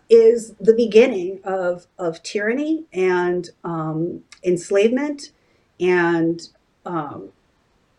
is 0.09 0.53
the 0.59 0.73
beginning 0.73 1.39
of, 1.43 1.87
of 1.97 2.21
tyranny 2.21 2.83
and 2.93 3.49
um, 3.63 4.23
enslavement 4.43 5.31
and 5.79 6.49
um, 6.85 7.29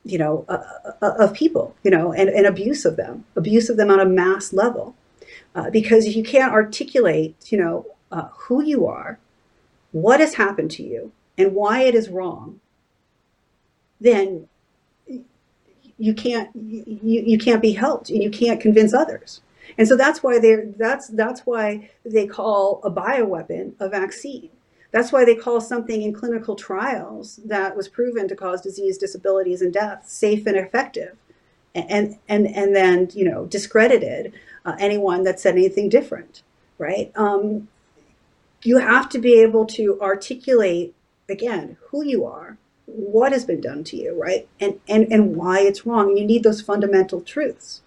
you 0.04 0.18
know, 0.18 0.44
uh, 0.48 0.62
uh, 1.02 1.14
of 1.18 1.34
people, 1.34 1.74
you 1.82 1.90
know, 1.90 2.12
and, 2.12 2.28
and 2.28 2.46
abuse 2.46 2.84
of 2.84 2.96
them, 2.96 3.24
abuse 3.34 3.68
of 3.68 3.76
them 3.76 3.90
on 3.90 3.98
a 3.98 4.04
mass 4.04 4.52
level. 4.52 4.94
Uh, 5.54 5.68
because 5.70 6.06
if 6.06 6.14
you 6.14 6.22
can't 6.22 6.52
articulate, 6.52 7.34
you 7.48 7.58
know, 7.58 7.86
uh, 8.12 8.28
who 8.32 8.62
you 8.62 8.86
are, 8.86 9.18
what 9.90 10.20
has 10.20 10.34
happened 10.34 10.70
to 10.70 10.82
you, 10.82 11.12
and 11.36 11.54
why 11.54 11.82
it 11.82 11.94
is 11.94 12.08
wrong, 12.08 12.60
then 14.00 14.48
you 15.98 16.14
can't 16.14 16.50
you, 16.54 16.84
you 17.02 17.38
can't 17.38 17.62
be 17.62 17.72
helped, 17.72 18.10
and 18.10 18.22
you 18.22 18.30
can't 18.30 18.60
convince 18.60 18.92
others. 18.94 19.40
And 19.78 19.88
so 19.88 19.96
that's 19.96 20.22
why 20.22 20.38
they 20.38 20.56
that's 20.76 21.08
that's 21.08 21.40
why 21.40 21.90
they 22.04 22.26
call 22.26 22.80
a 22.84 22.90
bioweapon 22.90 23.72
a 23.80 23.88
vaccine 23.88 24.50
that's 24.90 25.12
why 25.12 25.24
they 25.24 25.34
call 25.34 25.60
something 25.60 26.02
in 26.02 26.12
clinical 26.12 26.54
trials 26.54 27.40
that 27.44 27.76
was 27.76 27.88
proven 27.88 28.28
to 28.28 28.36
cause 28.36 28.60
disease, 28.60 28.98
disabilities, 28.98 29.62
and 29.62 29.72
death 29.72 30.08
safe 30.08 30.46
and 30.46 30.56
effective, 30.56 31.16
and 31.74 32.18
and 32.28 32.46
and 32.46 32.74
then 32.74 33.10
you 33.12 33.28
know 33.28 33.46
discredited 33.46 34.32
uh, 34.64 34.76
anyone 34.78 35.24
that 35.24 35.40
said 35.40 35.54
anything 35.54 35.88
different, 35.88 36.42
right? 36.78 37.12
Um, 37.14 37.68
you 38.62 38.78
have 38.78 39.08
to 39.10 39.18
be 39.18 39.40
able 39.40 39.66
to 39.66 40.00
articulate 40.00 40.94
again 41.28 41.76
who 41.90 42.04
you 42.04 42.24
are, 42.24 42.58
what 42.86 43.32
has 43.32 43.44
been 43.44 43.60
done 43.60 43.84
to 43.84 43.96
you, 43.96 44.20
right, 44.20 44.48
and 44.60 44.80
and 44.88 45.10
and 45.12 45.36
why 45.36 45.60
it's 45.60 45.84
wrong. 45.84 46.10
And 46.10 46.18
you 46.18 46.24
need 46.24 46.42
those 46.42 46.60
fundamental 46.60 47.20
truths. 47.20 47.82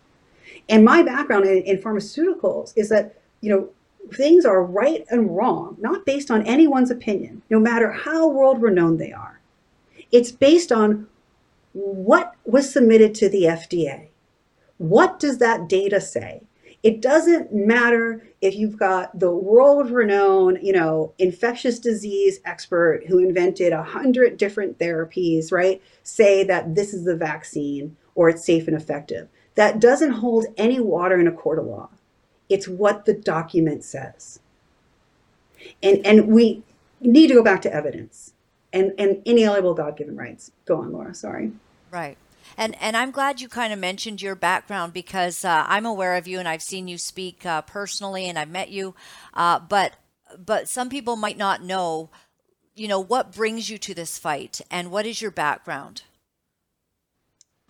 And 0.67 0.85
my 0.85 1.01
background 1.01 1.45
in, 1.45 1.63
in 1.63 1.77
pharmaceuticals 1.77 2.73
is 2.75 2.89
that 2.89 3.15
you 3.41 3.49
know 3.49 3.69
things 4.13 4.45
are 4.45 4.63
right 4.63 5.05
and 5.09 5.35
wrong, 5.35 5.77
not 5.79 6.05
based 6.05 6.31
on 6.31 6.45
anyone's 6.45 6.91
opinion, 6.91 7.41
no 7.49 7.59
matter 7.59 7.91
how 7.91 8.27
world 8.27 8.61
renowned 8.61 8.99
they 8.99 9.11
are. 9.11 9.39
It's 10.11 10.31
based 10.31 10.71
on 10.71 11.07
what 11.73 12.35
was 12.45 12.71
submitted 12.71 13.13
to 13.15 13.29
the 13.29 13.43
FDA. 13.43 14.07
What 14.77 15.19
does 15.19 15.37
that 15.37 15.67
data 15.69 16.01
say? 16.01 16.41
It 16.81 17.01
doesn't 17.01 17.53
matter 17.53 18.23
if 18.39 18.55
you've 18.55 18.77
got 18.77 19.19
the 19.19 19.31
world 19.31 19.91
renowned, 19.91 20.59
you 20.61 20.71
know, 20.71 21.13
infectious 21.19 21.77
disease 21.77 22.39
expert 22.45 23.03
who 23.07 23.19
invented 23.19 23.73
a 23.73 23.83
hundred 23.83 24.37
different 24.37 24.79
therapies, 24.79 25.51
right? 25.51 25.81
Say 26.03 26.45
that 26.45 26.75
this 26.75 26.93
is 26.93 27.03
the 27.03 27.17
vaccine 27.17 27.97
or 28.15 28.29
it's 28.29 28.45
safe 28.45 28.67
and 28.67 28.77
effective. 28.77 29.27
That 29.55 29.81
doesn't 29.81 30.11
hold 30.11 30.45
any 30.55 30.79
water 30.79 31.19
in 31.19 31.27
a 31.27 31.33
court 31.33 31.59
of 31.59 31.65
law. 31.65 31.89
It's 32.49 32.67
what 32.67 33.05
the 33.05 33.13
document 33.13 33.83
says. 33.83 34.39
And, 35.83 36.05
and 36.05 36.27
we 36.27 36.63
need 36.99 37.27
to 37.27 37.35
go 37.35 37.43
back 37.43 37.61
to 37.61 37.73
evidence 37.73 38.33
and, 38.73 38.93
and 38.97 39.21
inalienable 39.25 39.73
God 39.73 39.97
given 39.97 40.15
rights. 40.15 40.51
Go 40.65 40.77
on, 40.81 40.91
Laura. 40.91 41.13
Sorry. 41.13 41.51
Right. 41.91 42.17
And, 42.57 42.75
and 42.81 42.97
I'm 42.97 43.11
glad 43.11 43.41
you 43.41 43.47
kind 43.47 43.71
of 43.71 43.79
mentioned 43.79 44.21
your 44.21 44.35
background 44.35 44.93
because 44.93 45.45
uh, 45.45 45.65
I'm 45.67 45.85
aware 45.85 46.15
of 46.15 46.27
you 46.27 46.39
and 46.39 46.47
I've 46.47 46.61
seen 46.61 46.87
you 46.87 46.97
speak 46.97 47.45
uh, 47.45 47.61
personally 47.61 48.27
and 48.27 48.37
I've 48.37 48.49
met 48.49 48.69
you. 48.69 48.95
Uh, 49.33 49.59
but 49.59 49.93
but 50.37 50.69
some 50.69 50.89
people 50.89 51.15
might 51.15 51.37
not 51.37 51.63
know, 51.63 52.09
you 52.75 52.87
know, 52.87 52.99
what 52.99 53.31
brings 53.31 53.69
you 53.69 53.77
to 53.79 53.93
this 53.93 54.17
fight 54.17 54.61
and 54.69 54.91
what 54.91 55.05
is 55.05 55.21
your 55.21 55.31
background? 55.31 56.03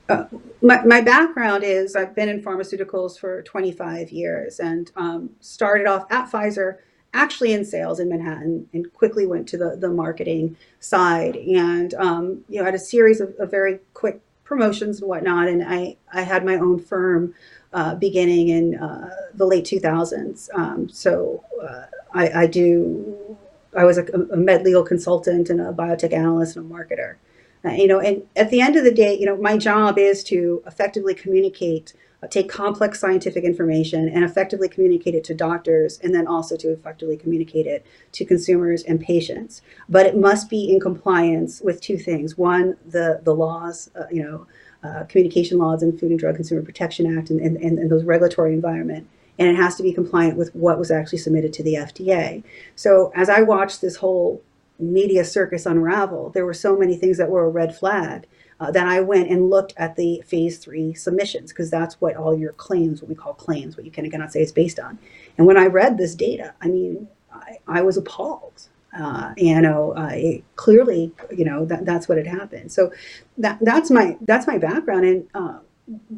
Uh, 0.10 0.26
my, 0.62 1.01
background 1.01 1.64
is 1.64 1.95
I've 1.95 2.16
been 2.16 2.30
in 2.30 2.41
pharmaceuticals 2.41 3.18
for 3.18 3.43
25 3.43 4.10
years 4.10 4.60
and 4.60 4.91
um, 4.95 5.30
started 5.39 5.86
off 5.86 6.12
at 6.12 6.32
Pfizer, 6.32 6.78
actually 7.14 7.53
in 7.53 7.64
sales 7.64 7.99
in 7.99 8.10
Manhattan, 8.10 8.68
and 8.74 8.91
quickly 8.93 9.28
went 9.28 9.47
to 9.49 9.57
the, 9.57 9.78
the 9.78 9.89
marketing 9.89 10.57
side. 10.80 11.36
And 11.36 11.93
um, 11.93 12.43
you 12.49 12.60
know, 12.60 12.66
had 12.66 12.76
a 12.76 12.80
series 12.80 13.22
of, 13.22 13.36
of, 13.38 13.51
very 13.51 13.80
quick 13.93 14.20
promotions 14.43 14.99
and 14.99 15.07
whatnot. 15.07 15.47
And 15.47 15.64
I, 15.64 15.95
I 16.12 16.24
had 16.24 16.43
my 16.43 16.55
own 16.55 16.80
firm 16.80 17.36
uh, 17.72 17.93
beginning 17.95 18.49
in 18.49 18.76
uh, 18.76 19.12
the 19.36 19.45
late 19.45 19.66
2000s. 19.66 20.49
Um, 20.55 20.89
so 20.89 21.43
uh, 21.62 21.86
I, 22.14 22.30
I, 22.41 22.47
do. 22.47 23.38
I 23.78 23.84
was 23.84 23.99
a, 23.99 24.05
a 24.05 24.36
med 24.36 24.64
legal 24.64 24.84
consultant 24.84 25.51
and 25.51 25.62
a 25.62 25.72
biotech 25.72 26.14
analyst 26.14 26.57
and 26.57 26.70
a 26.70 26.74
marketer. 26.74 27.16
Uh, 27.64 27.72
you 27.72 27.88
know, 27.88 27.99
and 27.99 28.24
at 28.36 28.49
the 28.49 28.62
end 28.62 28.76
of 28.76 28.84
the 28.84 28.93
day, 28.93 29.18
you 29.18 29.26
know, 29.26 29.36
my 29.38 29.57
job 29.57 29.97
is 29.97 30.24
to 30.24 30.64
effectively 30.66 31.14
communicate 31.14 31.93
uh, 32.22 32.28
take 32.28 32.49
complex 32.49 32.99
scientific 32.99 33.43
information 33.43 34.10
and 34.10 34.26
effectively 34.26 34.68
communicate 34.68 35.16
it 35.16 35.24
to 35.24 35.34
doctors 35.34 35.99
and 35.99 36.14
then 36.14 36.28
also 36.28 36.57
to 36.57 36.72
effectively 36.72 37.16
communicate 37.16 37.66
it 37.66 37.86
to 38.12 38.26
consumers 38.26 38.84
and 38.84 38.99
patients. 38.99 39.62
But 39.88 40.05
it 40.05 40.18
must 40.18 40.49
be 40.49 40.70
in 40.70 40.80
compliance 40.82 41.62
with 41.62 41.80
two 41.80 41.97
things. 41.97 42.38
One, 42.38 42.76
the, 42.86 43.22
the 43.24 43.34
laws, 43.34 43.89
uh, 43.95 44.03
you 44.12 44.24
know, 44.24 44.47
uh, 44.84 45.03
communication 45.05 45.57
laws 45.57 45.82
and 45.82 45.97
Food 45.97 46.12
and 46.12 46.20
Drug 46.20 46.36
Consumer 46.36 46.62
Protection 46.62 47.18
Act 47.18 47.30
and, 47.30 47.39
and, 47.39 47.57
and 47.57 47.89
those 47.89 48.03
regulatory 48.03 48.53
environment. 48.53 49.07
And 49.38 49.47
it 49.47 49.55
has 49.55 49.78
to 49.78 49.84
be 49.84 49.93
compliant 49.93 50.38
with 50.38 50.53
what 50.53 50.78
was 50.78 50.91
actually 50.91 51.20
submitted 51.20 51.53
to 51.53 51.64
the 51.64 51.76
FDA. 51.76 52.43
So 52.76 53.14
as 53.16 53.30
I 53.30 53.41
watched 53.41 53.80
this 53.80 53.95
whole 53.95 54.41
media 54.80 55.24
circus 55.26 55.66
unravel, 55.66 56.30
there 56.30 56.46
were 56.46 56.54
so 56.54 56.78
many 56.78 56.96
things 56.96 57.18
that 57.18 57.30
were 57.30 57.46
a 57.46 57.50
red 57.50 57.76
flag 57.76 58.28
uh, 58.60 58.72
I 58.88 59.00
went 59.00 59.30
and 59.30 59.50
looked 59.50 59.74
at 59.78 59.96
the 59.96 60.22
phase 60.26 60.58
three 60.58 60.94
submissions 60.94 61.52
because 61.52 61.70
that's 61.70 62.00
what 62.02 62.16
all 62.16 62.38
your 62.38 62.54
claims, 62.54 63.02
what 63.02 63.10
we 63.10 63.16
call 63.16 63.34
claims, 63.34 63.78
what 63.78 63.86
you 63.86 63.92
can 63.92 64.04
and 64.04 64.12
cannot 64.12 64.34
say 64.34 64.42
is 64.42 64.52
based 64.52 64.80
on. 64.80 65.00
And 65.38 65.48
when 65.48 65.58
I 65.58 65.68
read 65.68 65.98
this 65.98 66.14
data, 66.14 66.54
I 66.62 66.68
mean, 66.68 67.08
I, 67.32 67.60
I 67.68 67.82
was 67.82 67.96
appalled. 67.96 68.68
Uh, 68.98 69.34
you 69.38 69.62
know, 69.62 69.96
uh, 69.96 70.10
it, 70.14 70.44
clearly, 70.56 71.14
you 71.32 71.46
know 71.46 71.64
that 71.64 71.86
that's 71.86 72.10
what 72.10 72.18
had 72.18 72.26
happened. 72.26 72.72
So 72.72 72.92
that 73.38 73.60
that's 73.62 73.92
my 73.92 74.18
that's 74.22 74.48
my 74.48 74.58
background, 74.58 75.06
and 75.06 75.28
uh, 75.36 75.60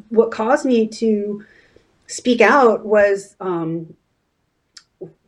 what 0.08 0.30
caused 0.30 0.64
me 0.64 0.88
to 0.88 1.44
speak 2.06 2.40
out 2.40 2.86
was 2.86 3.36
um, 3.40 3.94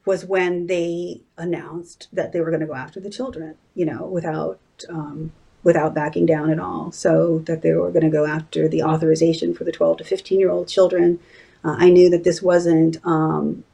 was 0.04 0.24
when 0.24 0.66
they 0.66 1.22
announced 1.36 2.08
that 2.12 2.32
they 2.32 2.40
were 2.40 2.50
going 2.50 2.60
to 2.60 2.66
go 2.66 2.74
after 2.74 3.00
the 3.00 3.10
children. 3.10 3.56
You 3.74 3.86
know, 3.86 4.04
without 4.04 4.60
um, 4.88 5.32
without 5.64 5.94
backing 5.94 6.26
down 6.26 6.50
at 6.50 6.60
all. 6.60 6.92
So 6.92 7.40
that 7.40 7.62
they 7.62 7.72
were 7.72 7.90
going 7.90 8.04
to 8.04 8.10
go 8.10 8.26
after 8.26 8.68
the 8.68 8.82
authorization 8.82 9.54
for 9.54 9.64
the 9.64 9.72
12 9.72 9.98
to 9.98 10.04
15 10.04 10.38
year 10.38 10.50
old 10.50 10.68
children. 10.68 11.18
Uh, 11.64 11.76
I 11.78 11.90
knew 11.90 12.10
that 12.10 12.24
this 12.24 12.42
wasn't 12.42 12.98
um, 13.04 13.64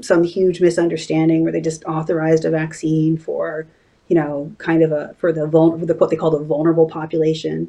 some 0.00 0.24
huge 0.24 0.60
misunderstanding 0.60 1.44
where 1.44 1.52
they 1.52 1.60
just 1.60 1.84
authorized 1.84 2.44
a 2.44 2.50
vaccine 2.50 3.16
for, 3.16 3.66
you 4.08 4.16
know, 4.16 4.52
kind 4.58 4.82
of 4.82 4.92
a 4.92 5.14
for 5.18 5.32
the 5.32 5.46
vulnerable, 5.46 5.86
what 5.94 6.10
they 6.10 6.16
call 6.16 6.30
the 6.30 6.44
vulnerable 6.44 6.88
population. 6.88 7.68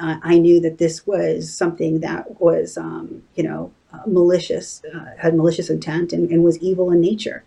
I 0.00 0.38
knew 0.38 0.60
that 0.60 0.78
this 0.78 1.06
was 1.06 1.54
something 1.54 2.00
that 2.00 2.40
was, 2.40 2.78
um, 2.78 3.22
you 3.34 3.42
know, 3.42 3.70
malicious, 4.06 4.82
uh, 4.94 5.16
had 5.18 5.34
malicious 5.34 5.70
intent, 5.70 6.12
and, 6.12 6.30
and, 6.30 6.44
was 6.44 6.58
evil 6.58 6.90
in 6.90 7.00
nature. 7.00 7.44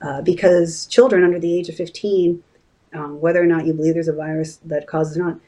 Uh, 0.00 0.20
because 0.22 0.86
children 0.86 1.24
under 1.24 1.38
the 1.38 1.58
age 1.58 1.68
of 1.68 1.74
15 1.74 2.42
um, 2.94 3.20
whether 3.20 3.42
or 3.42 3.46
not 3.46 3.66
you 3.66 3.72
believe 3.72 3.94
there's 3.94 4.08
a 4.08 4.12
virus 4.12 4.56
that 4.64 4.86
causes 4.86 5.16
it 5.16 5.20
not, 5.20 5.38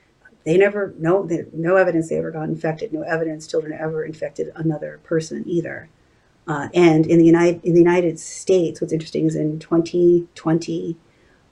they 0.44 0.56
never, 0.56 0.94
no, 0.98 1.24
they, 1.24 1.44
no 1.52 1.76
evidence 1.76 2.08
they 2.08 2.18
ever 2.18 2.30
got 2.30 2.44
infected, 2.44 2.92
no 2.92 3.02
evidence 3.02 3.46
children 3.46 3.72
ever 3.72 4.04
infected 4.04 4.52
another 4.56 5.00
person 5.04 5.44
either. 5.46 5.88
Uh, 6.46 6.68
and 6.74 7.06
in 7.06 7.18
the 7.18 7.24
United 7.24 7.64
in 7.64 7.72
the 7.72 7.80
United 7.80 8.20
States, 8.20 8.80
what's 8.80 8.92
interesting 8.92 9.26
is 9.26 9.34
in 9.34 9.58
2020 9.58 10.96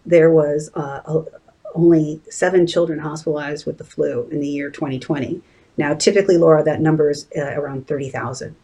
there 0.06 0.30
was 0.30 0.70
uh, 0.76 1.00
a, 1.04 1.24
only 1.74 2.20
seven 2.30 2.66
children 2.66 3.00
hospitalized 3.00 3.66
with 3.66 3.78
the 3.78 3.84
flu 3.84 4.28
in 4.30 4.38
the 4.38 4.46
year 4.46 4.70
2020. 4.70 5.42
Now, 5.76 5.94
typically, 5.94 6.36
Laura, 6.36 6.62
that 6.62 6.80
number 6.80 7.10
is 7.10 7.26
uh, 7.36 7.40
around 7.40 7.88
30,000. 7.88 8.54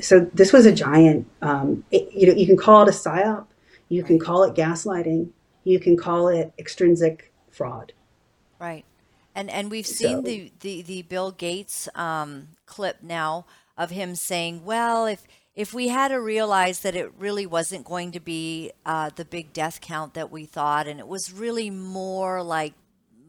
So 0.00 0.30
this 0.32 0.52
was 0.52 0.66
a 0.66 0.72
giant. 0.72 1.26
Um, 1.40 1.84
it, 1.90 2.12
you 2.12 2.26
know, 2.26 2.34
you 2.34 2.46
can 2.46 2.56
call 2.56 2.82
it 2.82 2.88
a 2.88 2.92
psyop, 2.92 3.46
you 3.88 4.02
can 4.02 4.18
call 4.18 4.44
it 4.44 4.54
gaslighting. 4.54 5.30
You 5.64 5.78
can 5.78 5.96
call 5.96 6.28
it 6.28 6.52
extrinsic 6.58 7.32
fraud. 7.50 7.92
Right. 8.58 8.84
And 9.34 9.50
and 9.50 9.70
we've 9.70 9.86
seen 9.86 10.16
so, 10.16 10.22
the, 10.22 10.52
the, 10.60 10.82
the 10.82 11.02
Bill 11.02 11.30
Gates 11.30 11.88
um, 11.94 12.48
clip 12.66 13.02
now 13.02 13.46
of 13.76 13.90
him 13.90 14.14
saying, 14.14 14.64
well, 14.64 15.06
if 15.06 15.24
if 15.54 15.74
we 15.74 15.88
had 15.88 16.08
to 16.08 16.20
realize 16.20 16.80
that 16.80 16.96
it 16.96 17.12
really 17.18 17.46
wasn't 17.46 17.84
going 17.84 18.12
to 18.12 18.20
be 18.20 18.72
uh, 18.86 19.10
the 19.14 19.24
big 19.24 19.52
death 19.52 19.80
count 19.80 20.14
that 20.14 20.30
we 20.30 20.46
thought, 20.46 20.86
and 20.86 20.98
it 20.98 21.08
was 21.08 21.32
really 21.32 21.70
more 21.70 22.42
like 22.42 22.74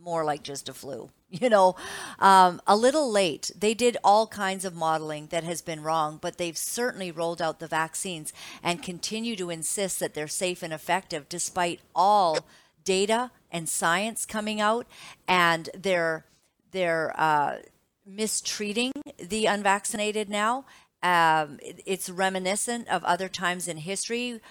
more 0.02 0.26
like 0.26 0.44
just 0.44 0.70
a 0.70 0.74
flu, 0.74 1.10
you 1.34 1.50
know, 1.50 1.76
um, 2.20 2.62
a 2.68 2.76
little 2.76 3.12
late. 3.12 3.50
They 3.58 3.74
did 3.74 3.98
all 4.04 4.28
kinds 4.28 4.66
of 4.66 4.76
modeling 4.76 5.28
that 5.28 5.44
has 5.44 5.62
been 5.62 5.82
wrong, 5.82 6.20
but 6.22 6.38
they've 6.38 6.58
certainly 6.58 7.12
rolled 7.12 7.42
out 7.42 7.60
the 7.60 7.68
vaccines 7.68 8.32
and 8.62 8.84
continue 8.84 9.36
to 9.38 9.50
insist 9.50 10.00
that 10.00 10.14
they're 10.14 10.28
safe 10.28 10.62
and 10.62 10.72
effective 10.72 11.28
despite 11.28 11.80
all 11.96 12.46
data 12.84 13.32
and 13.52 13.68
science 13.68 14.26
coming 14.26 14.62
out 14.62 14.86
and 15.28 15.70
they're 15.74 16.26
they're 16.72 17.14
uh, 17.20 17.58
mistreating 18.06 18.92
the 19.18 19.46
unvaccinated 19.46 20.30
now 20.30 20.66
um, 21.02 21.60
it's 21.62 22.10
reminiscent 22.10 22.88
of 22.90 23.04
other 23.06 23.30
times 23.30 23.68
in 23.70 23.78
history 23.78 24.42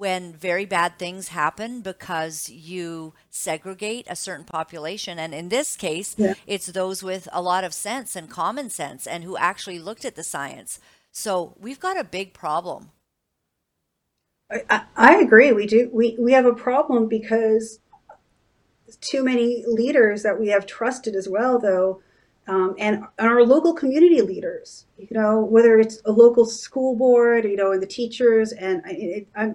when 0.00 0.32
very 0.32 0.64
bad 0.64 0.98
things 0.98 1.28
happen 1.28 1.82
because 1.82 2.48
you 2.48 3.12
segregate 3.28 4.06
a 4.08 4.16
certain 4.16 4.46
population. 4.46 5.18
And 5.18 5.34
in 5.34 5.50
this 5.50 5.76
case, 5.76 6.14
yeah. 6.16 6.34
it's 6.46 6.66
those 6.66 7.02
with 7.02 7.28
a 7.32 7.42
lot 7.42 7.64
of 7.64 7.74
sense 7.74 8.16
and 8.16 8.30
common 8.30 8.70
sense 8.70 9.06
and 9.06 9.24
who 9.24 9.36
actually 9.36 9.78
looked 9.78 10.06
at 10.06 10.16
the 10.16 10.22
science. 10.22 10.80
So 11.12 11.54
we've 11.60 11.78
got 11.78 12.00
a 12.00 12.04
big 12.04 12.32
problem. 12.32 12.92
I, 14.50 14.84
I 14.96 15.16
agree. 15.16 15.52
We 15.52 15.66
do. 15.66 15.90
We, 15.92 16.16
we 16.18 16.32
have 16.32 16.46
a 16.46 16.54
problem 16.54 17.06
because 17.06 17.78
too 19.02 19.22
many 19.22 19.64
leaders 19.66 20.22
that 20.22 20.40
we 20.40 20.48
have 20.48 20.64
trusted 20.64 21.14
as 21.14 21.28
well, 21.28 21.58
though, 21.58 22.00
um, 22.50 22.74
and 22.78 23.04
our 23.20 23.44
local 23.44 23.72
community 23.72 24.22
leaders, 24.22 24.86
you 24.98 25.06
know, 25.12 25.40
whether 25.40 25.78
it's 25.78 26.02
a 26.04 26.10
local 26.10 26.44
school 26.44 26.96
board, 26.96 27.44
you 27.44 27.54
know, 27.54 27.70
and 27.70 27.80
the 27.80 27.86
teachers, 27.86 28.50
and 28.50 28.82
it, 28.86 29.28
I, 29.36 29.54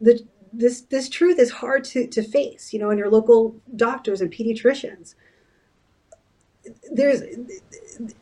the, 0.00 0.20
this 0.52 0.80
this 0.80 1.08
truth 1.08 1.38
is 1.38 1.52
hard 1.52 1.84
to, 1.84 2.08
to 2.08 2.22
face, 2.24 2.72
you 2.72 2.80
know, 2.80 2.90
in 2.90 2.98
your 2.98 3.10
local 3.10 3.54
doctors 3.76 4.20
and 4.20 4.32
pediatricians. 4.32 5.14
There's 6.92 7.22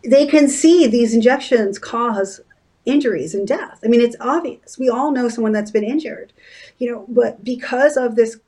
they 0.05 0.27
can 0.27 0.49
see 0.49 0.87
these 0.87 1.15
injections 1.15 1.79
cause 1.79 2.43
injuries 2.85 3.35
and 3.35 3.49
death. 3.49 3.81
I 3.83 3.89
mean, 3.89 4.03
it's 4.03 4.17
obvious. 4.21 4.79
We 4.79 4.91
all 4.91 5.13
know 5.13 5.31
someone 5.31 5.53
that's 5.53 5.71
been 5.71 5.83
injured, 5.83 6.35
you 6.77 6.93
know, 6.93 7.07
but 7.09 7.43
because 7.43 7.97
of 7.97 8.17
this 8.17 8.39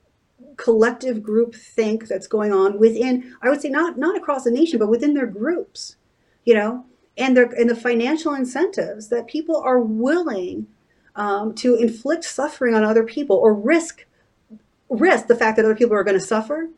collective 0.57 1.23
group 1.23 1.55
think 1.55 2.09
that's 2.09 2.27
going 2.27 2.53
on 2.53 2.79
within 2.79 3.35
i 3.43 3.49
would 3.49 3.61
say 3.61 3.69
not 3.69 3.99
not 3.99 4.17
across 4.17 4.45
the 4.45 4.51
nation 4.51 4.79
but 4.79 4.89
within 4.89 5.15
their 5.15 5.27
groups 5.27 5.97
you 6.47 6.55
know? 6.55 6.87
And 7.19 7.37
their 7.37 7.45
and 7.45 7.69
the 7.69 7.77
financial 7.77 8.35
incentives 8.35 9.09
that 9.09 9.27
people 9.27 9.57
are 9.57 9.81
willing 9.81 10.67
um, 11.17 11.55
to 11.57 11.75
inflict 11.75 12.25
suffering 12.25 12.75
on 12.75 12.85
other 12.85 13.05
people 13.05 13.37
or 13.37 13.55
risk 13.55 14.07
risk 14.91 15.27
the 15.27 15.35
fact 15.35 15.57
that 15.57 15.65
other 15.65 15.75
people 15.75 15.97
are 15.97 16.05
going 16.05 16.19
to 16.19 16.25
suffer 16.25 16.69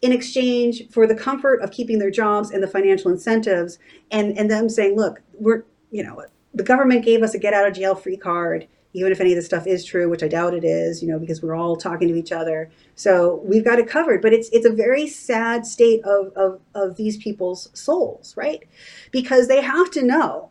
in 0.00 0.10
exchange 0.10 0.88
for 0.90 1.06
the 1.06 1.14
comfort 1.14 1.60
of 1.60 1.70
keeping 1.70 1.98
their 1.98 2.10
jobs 2.10 2.50
and 2.50 2.62
the 2.62 2.66
financial 2.66 3.10
incentives 3.10 3.78
and 4.10 4.36
and 4.38 4.50
them 4.50 4.70
saying 4.70 4.96
look 4.96 5.20
we're 5.34 5.62
you 5.90 6.02
know 6.02 6.24
the 6.54 6.64
government 6.64 7.04
gave 7.04 7.22
us 7.22 7.34
a 7.34 7.38
get 7.38 7.52
out 7.52 7.68
of 7.68 7.74
jail 7.74 7.94
free 7.94 8.16
card 8.16 8.66
even 8.94 9.12
if 9.12 9.20
any 9.20 9.32
of 9.32 9.36
this 9.36 9.46
stuff 9.46 9.66
is 9.66 9.84
true, 9.84 10.08
which 10.08 10.22
I 10.22 10.28
doubt 10.28 10.54
it 10.54 10.64
is, 10.64 11.02
you 11.02 11.08
know, 11.08 11.18
because 11.18 11.42
we're 11.42 11.54
all 11.54 11.76
talking 11.76 12.08
to 12.08 12.14
each 12.14 12.32
other. 12.32 12.70
So 12.94 13.40
we've 13.44 13.64
got 13.64 13.78
it 13.78 13.88
covered. 13.88 14.20
But 14.20 14.32
it's 14.32 14.48
it's 14.50 14.66
a 14.66 14.72
very 14.72 15.06
sad 15.06 15.66
state 15.66 16.02
of 16.04 16.32
of, 16.36 16.60
of 16.74 16.96
these 16.96 17.16
people's 17.16 17.70
souls, 17.72 18.36
right? 18.36 18.62
Because 19.10 19.48
they 19.48 19.62
have 19.62 19.90
to 19.92 20.02
know 20.02 20.50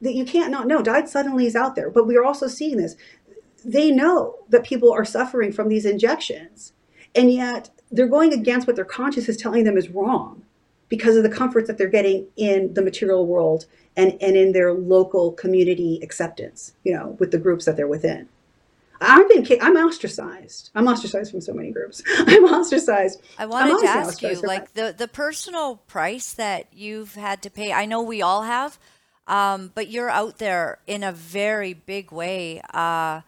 that 0.00 0.14
you 0.14 0.24
can't 0.24 0.50
not 0.50 0.66
know. 0.66 0.82
Died 0.82 1.08
suddenly 1.08 1.46
is 1.46 1.56
out 1.56 1.76
there. 1.76 1.90
But 1.90 2.06
we 2.06 2.16
are 2.16 2.24
also 2.24 2.48
seeing 2.48 2.76
this. 2.76 2.96
They 3.64 3.90
know 3.90 4.36
that 4.48 4.64
people 4.64 4.92
are 4.92 5.04
suffering 5.04 5.52
from 5.52 5.68
these 5.68 5.86
injections, 5.86 6.72
and 7.14 7.32
yet 7.32 7.70
they're 7.90 8.08
going 8.08 8.32
against 8.32 8.66
what 8.66 8.76
their 8.76 8.84
conscience 8.84 9.28
is 9.28 9.36
telling 9.36 9.64
them 9.64 9.76
is 9.76 9.88
wrong 9.88 10.42
because 10.88 11.16
of 11.16 11.22
the 11.22 11.28
comforts 11.28 11.68
that 11.68 11.78
they're 11.78 11.88
getting 11.88 12.26
in 12.36 12.74
the 12.74 12.82
material 12.82 13.26
world 13.26 13.66
and, 13.96 14.16
and 14.20 14.36
in 14.36 14.52
their 14.52 14.72
local 14.72 15.32
community 15.32 16.00
acceptance, 16.02 16.74
you 16.84 16.94
know, 16.94 17.16
with 17.18 17.30
the 17.30 17.38
groups 17.38 17.64
that 17.64 17.76
they're 17.76 17.88
within. 17.88 18.28
I've 19.00 19.28
been 19.28 19.46
I'm 19.60 19.76
ostracized. 19.76 20.70
I'm 20.74 20.88
ostracized 20.88 21.30
from 21.30 21.40
so 21.40 21.52
many 21.52 21.70
groups. 21.70 22.02
I'm 22.18 22.44
ostracized. 22.44 23.20
I 23.38 23.46
wanted 23.46 23.80
to 23.80 23.88
ask 23.88 24.22
you, 24.22 24.40
like 24.40 24.72
the 24.72 24.94
the 24.96 25.08
personal 25.08 25.76
price 25.86 26.32
that 26.34 26.68
you've 26.72 27.14
had 27.14 27.42
to 27.42 27.50
pay. 27.50 27.72
I 27.72 27.84
know 27.84 28.02
we 28.02 28.22
all 28.22 28.42
have, 28.42 28.78
um, 29.26 29.70
but 29.74 29.88
you're 29.88 30.10
out 30.10 30.38
there 30.38 30.78
in 30.86 31.02
a 31.02 31.12
very 31.12 31.74
big 31.74 32.10
way, 32.10 32.62
uh, 32.72 33.20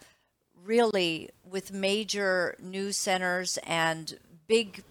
really, 0.65 1.31
with 1.45 1.73
major 1.73 2.57
news 2.61 2.97
centers 2.97 3.59
and 3.65 4.19
big 4.47 4.83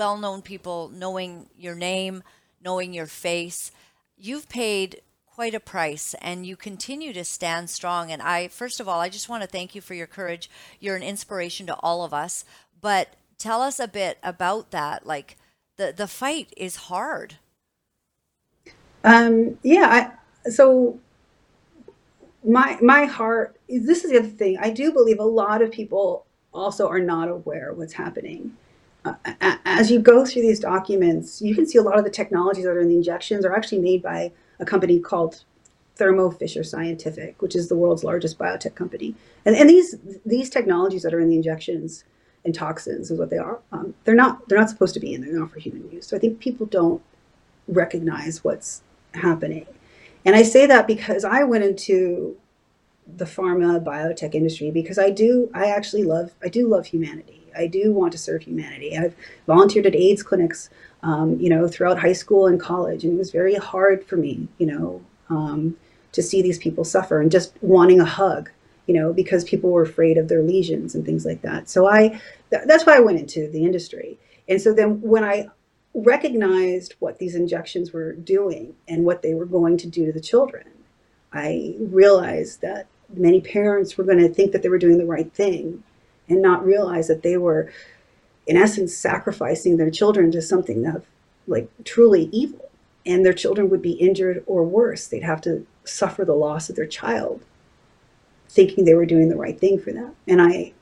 well 0.00 0.16
known 0.16 0.40
people 0.40 0.90
knowing 0.94 1.50
your 1.58 1.74
name, 1.74 2.22
knowing 2.64 2.94
your 2.94 3.04
face. 3.04 3.70
You've 4.16 4.48
paid 4.48 5.02
quite 5.26 5.54
a 5.54 5.60
price 5.60 6.14
and 6.22 6.46
you 6.46 6.56
continue 6.56 7.12
to 7.12 7.22
stand 7.22 7.68
strong. 7.68 8.10
And 8.10 8.22
I, 8.22 8.48
first 8.48 8.80
of 8.80 8.88
all, 8.88 8.98
I 8.98 9.10
just 9.10 9.28
want 9.28 9.42
to 9.42 9.46
thank 9.46 9.74
you 9.74 9.82
for 9.82 9.92
your 9.92 10.06
courage. 10.06 10.48
You're 10.78 10.96
an 10.96 11.02
inspiration 11.02 11.66
to 11.66 11.74
all 11.80 12.02
of 12.02 12.14
us. 12.14 12.46
But 12.80 13.08
tell 13.36 13.60
us 13.60 13.78
a 13.78 13.86
bit 13.86 14.16
about 14.22 14.70
that. 14.70 15.06
Like 15.06 15.36
the, 15.76 15.92
the 15.94 16.08
fight 16.08 16.50
is 16.56 16.76
hard. 16.76 17.34
Um, 19.04 19.58
yeah. 19.62 20.14
I, 20.46 20.48
so 20.48 20.98
my 22.42 22.78
my 22.80 23.04
heart. 23.04 23.54
This 23.68 24.02
is 24.02 24.12
the 24.12 24.18
other 24.20 24.28
thing. 24.28 24.56
I 24.60 24.70
do 24.70 24.92
believe 24.92 25.18
a 25.18 25.24
lot 25.24 25.60
of 25.60 25.70
people 25.70 26.24
also 26.54 26.88
are 26.88 27.00
not 27.00 27.28
aware 27.28 27.74
what's 27.74 27.92
happening. 27.92 28.56
As 29.64 29.90
you 29.90 29.98
go 29.98 30.26
through 30.26 30.42
these 30.42 30.60
documents, 30.60 31.40
you 31.40 31.54
can 31.54 31.66
see 31.66 31.78
a 31.78 31.82
lot 31.82 31.98
of 31.98 32.04
the 32.04 32.10
technologies 32.10 32.64
that 32.64 32.70
are 32.70 32.80
in 32.80 32.88
the 32.88 32.96
injections 32.96 33.44
are 33.44 33.54
actually 33.54 33.78
made 33.78 34.02
by 34.02 34.32
a 34.58 34.64
company 34.64 35.00
called 35.00 35.42
Thermo 35.96 36.30
Fisher 36.30 36.64
Scientific, 36.64 37.40
which 37.40 37.54
is 37.54 37.68
the 37.68 37.76
world's 37.76 38.04
largest 38.04 38.38
biotech 38.38 38.74
company. 38.74 39.14
And, 39.44 39.56
and 39.56 39.68
these 39.68 39.96
these 40.24 40.50
technologies 40.50 41.02
that 41.02 41.14
are 41.14 41.20
in 41.20 41.28
the 41.28 41.36
injections 41.36 42.04
and 42.44 42.54
toxins 42.54 43.10
is 43.10 43.18
what 43.18 43.30
they 43.30 43.38
are. 43.38 43.60
Um, 43.72 43.94
they're 44.04 44.14
not 44.14 44.48
they're 44.48 44.58
not 44.58 44.70
supposed 44.70 44.94
to 44.94 45.00
be 45.00 45.14
in 45.14 45.20
there. 45.20 45.30
They're 45.30 45.40
not 45.40 45.50
for 45.50 45.60
human 45.60 45.90
use. 45.90 46.06
So 46.06 46.16
I 46.16 46.20
think 46.20 46.40
people 46.40 46.66
don't 46.66 47.02
recognize 47.68 48.42
what's 48.42 48.82
happening. 49.14 49.66
And 50.24 50.36
I 50.36 50.42
say 50.42 50.66
that 50.66 50.86
because 50.86 51.24
I 51.24 51.44
went 51.44 51.64
into 51.64 52.36
the 53.06 53.24
pharma 53.24 53.82
biotech 53.82 54.34
industry 54.34 54.70
because 54.70 54.98
I 54.98 55.10
do 55.10 55.50
I 55.54 55.66
actually 55.66 56.04
love 56.04 56.32
I 56.42 56.48
do 56.48 56.68
love 56.68 56.86
humanity. 56.86 57.39
I 57.56 57.66
do 57.66 57.92
want 57.92 58.12
to 58.12 58.18
serve 58.18 58.42
humanity. 58.42 58.96
I've 58.96 59.14
volunteered 59.46 59.86
at 59.86 59.94
AIDS 59.94 60.22
clinics, 60.22 60.70
um, 61.02 61.38
you 61.40 61.48
know, 61.48 61.68
throughout 61.68 61.98
high 61.98 62.12
school 62.12 62.46
and 62.46 62.60
college, 62.60 63.04
and 63.04 63.14
it 63.14 63.18
was 63.18 63.30
very 63.30 63.54
hard 63.54 64.04
for 64.04 64.16
me, 64.16 64.48
you 64.58 64.66
know, 64.66 65.02
um, 65.28 65.76
to 66.12 66.22
see 66.22 66.42
these 66.42 66.58
people 66.58 66.84
suffer 66.84 67.20
and 67.20 67.30
just 67.30 67.54
wanting 67.62 68.00
a 68.00 68.04
hug, 68.04 68.50
you 68.86 68.94
know, 68.94 69.12
because 69.12 69.44
people 69.44 69.70
were 69.70 69.82
afraid 69.82 70.18
of 70.18 70.28
their 70.28 70.42
lesions 70.42 70.94
and 70.94 71.04
things 71.04 71.24
like 71.24 71.42
that. 71.42 71.68
So 71.68 71.86
I, 71.86 72.20
th- 72.50 72.64
that's 72.66 72.84
why 72.84 72.96
I 72.96 73.00
went 73.00 73.20
into 73.20 73.48
the 73.48 73.64
industry. 73.64 74.18
And 74.48 74.60
so 74.60 74.74
then 74.74 75.00
when 75.00 75.24
I 75.24 75.48
recognized 75.94 76.94
what 76.98 77.18
these 77.18 77.34
injections 77.34 77.92
were 77.92 78.12
doing 78.12 78.74
and 78.88 79.04
what 79.04 79.22
they 79.22 79.34
were 79.34 79.46
going 79.46 79.76
to 79.78 79.86
do 79.86 80.06
to 80.06 80.12
the 80.12 80.20
children, 80.20 80.66
I 81.32 81.76
realized 81.78 82.60
that 82.62 82.86
many 83.14 83.40
parents 83.40 83.96
were 83.96 84.04
going 84.04 84.18
to 84.18 84.28
think 84.28 84.52
that 84.52 84.62
they 84.62 84.68
were 84.68 84.78
doing 84.78 84.98
the 84.98 85.06
right 85.06 85.32
thing 85.32 85.82
and 86.30 86.40
not 86.40 86.64
realize 86.64 87.08
that 87.08 87.22
they 87.22 87.36
were, 87.36 87.70
in 88.46 88.56
essence, 88.56 88.96
sacrificing 88.96 89.76
their 89.76 89.90
children 89.90 90.30
to 90.30 90.40
something 90.40 90.82
that, 90.82 91.02
like, 91.46 91.68
truly 91.84 92.30
evil. 92.32 92.70
And 93.04 93.24
their 93.24 93.32
children 93.32 93.68
would 93.70 93.82
be 93.82 93.92
injured 93.92 94.44
or 94.46 94.62
worse. 94.62 95.06
They'd 95.06 95.22
have 95.22 95.40
to 95.42 95.66
suffer 95.84 96.24
the 96.24 96.34
loss 96.34 96.70
of 96.70 96.76
their 96.76 96.86
child, 96.86 97.42
thinking 98.48 98.84
they 98.84 98.94
were 98.94 99.06
doing 99.06 99.28
the 99.28 99.36
right 99.36 99.58
thing 99.58 99.78
for 99.78 99.92
them. 99.92 100.14
And 100.28 100.40
I, 100.40 100.72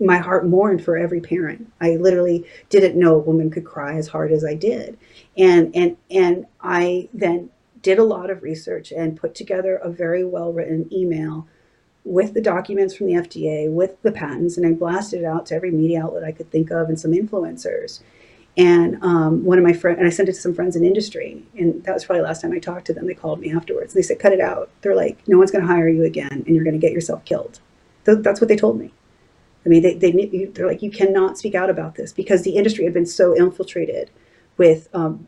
my 0.00 0.18
heart 0.18 0.46
mourned 0.46 0.84
for 0.84 0.96
every 0.98 1.20
parent. 1.20 1.72
I 1.80 1.96
literally 1.96 2.44
didn't 2.68 2.98
know 2.98 3.14
a 3.14 3.18
woman 3.18 3.50
could 3.50 3.64
cry 3.64 3.96
as 3.96 4.08
hard 4.08 4.32
as 4.32 4.44
I 4.44 4.54
did. 4.54 4.98
And 5.36 5.74
and 5.74 5.96
and 6.10 6.46
I 6.60 7.08
then 7.14 7.50
did 7.80 7.98
a 7.98 8.04
lot 8.04 8.30
of 8.30 8.42
research 8.42 8.90
and 8.92 9.16
put 9.16 9.34
together 9.34 9.76
a 9.76 9.90
very 9.90 10.24
well 10.24 10.52
written 10.52 10.92
email 10.92 11.46
with 12.04 12.34
the 12.34 12.40
documents 12.40 12.94
from 12.94 13.06
the 13.06 13.14
FDA, 13.14 13.70
with 13.70 14.00
the 14.02 14.12
patents, 14.12 14.56
and 14.56 14.66
I 14.66 14.72
blasted 14.72 15.22
it 15.22 15.24
out 15.24 15.46
to 15.46 15.54
every 15.54 15.70
media 15.70 16.02
outlet 16.02 16.24
I 16.24 16.32
could 16.32 16.50
think 16.50 16.70
of 16.70 16.88
and 16.88 17.00
some 17.00 17.12
influencers. 17.12 18.00
And 18.56 19.02
um, 19.02 19.44
one 19.44 19.58
of 19.58 19.64
my 19.64 19.72
friends, 19.72 19.98
and 19.98 20.06
I 20.06 20.10
sent 20.10 20.28
it 20.28 20.34
to 20.34 20.40
some 20.40 20.54
friends 20.54 20.76
in 20.76 20.84
industry, 20.84 21.42
and 21.58 21.82
that 21.84 21.94
was 21.94 22.04
probably 22.04 22.20
the 22.20 22.28
last 22.28 22.42
time 22.42 22.52
I 22.52 22.60
talked 22.60 22.86
to 22.86 22.92
them. 22.92 23.06
They 23.06 23.14
called 23.14 23.40
me 23.40 23.52
afterwards. 23.52 23.94
and 23.94 23.98
They 24.02 24.06
said, 24.06 24.20
"Cut 24.20 24.32
it 24.32 24.40
out." 24.40 24.70
They're 24.82 24.94
like, 24.94 25.26
"No 25.26 25.38
one's 25.38 25.50
going 25.50 25.66
to 25.66 25.72
hire 25.72 25.88
you 25.88 26.04
again, 26.04 26.44
and 26.46 26.54
you're 26.54 26.62
going 26.62 26.78
to 26.78 26.80
get 26.80 26.92
yourself 26.92 27.24
killed." 27.24 27.58
Th- 28.04 28.18
that's 28.20 28.40
what 28.40 28.46
they 28.46 28.56
told 28.56 28.78
me. 28.78 28.92
I 29.66 29.68
mean, 29.68 29.82
they, 29.82 29.94
they 29.94 30.44
they're 30.52 30.68
like, 30.68 30.82
"You 30.82 30.90
cannot 30.90 31.36
speak 31.36 31.56
out 31.56 31.68
about 31.68 31.96
this 31.96 32.12
because 32.12 32.42
the 32.42 32.56
industry 32.56 32.84
had 32.84 32.94
been 32.94 33.06
so 33.06 33.34
infiltrated 33.34 34.10
with 34.56 34.88
um, 34.94 35.26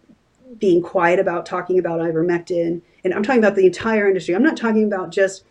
being 0.60 0.80
quiet 0.80 1.18
about 1.18 1.46
talking 1.46 1.80
about 1.80 2.00
ivermectin." 2.00 2.82
And 3.02 3.12
I'm 3.12 3.24
talking 3.24 3.42
about 3.42 3.56
the 3.56 3.66
entire 3.66 4.06
industry. 4.06 4.36
I'm 4.36 4.42
not 4.42 4.56
talking 4.56 4.84
about 4.84 5.10
just 5.10 5.42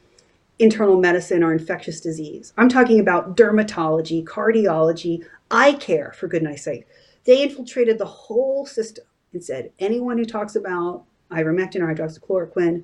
internal 0.59 0.99
medicine 0.99 1.43
or 1.43 1.53
infectious 1.53 1.99
disease. 1.99 2.53
I'm 2.57 2.69
talking 2.69 2.99
about 2.99 3.35
dermatology, 3.35 4.23
cardiology, 4.23 5.25
eye 5.51 5.73
care, 5.73 6.13
for 6.13 6.27
goodness 6.27 6.63
sake. 6.63 6.87
They 7.25 7.43
infiltrated 7.43 7.97
the 7.97 8.05
whole 8.05 8.65
system 8.65 9.05
and 9.33 9.43
said 9.43 9.71
anyone 9.79 10.17
who 10.17 10.25
talks 10.25 10.55
about 10.55 11.03
ivermectin 11.31 11.81
or 11.81 11.93
hydroxychloroquine, 11.93 12.83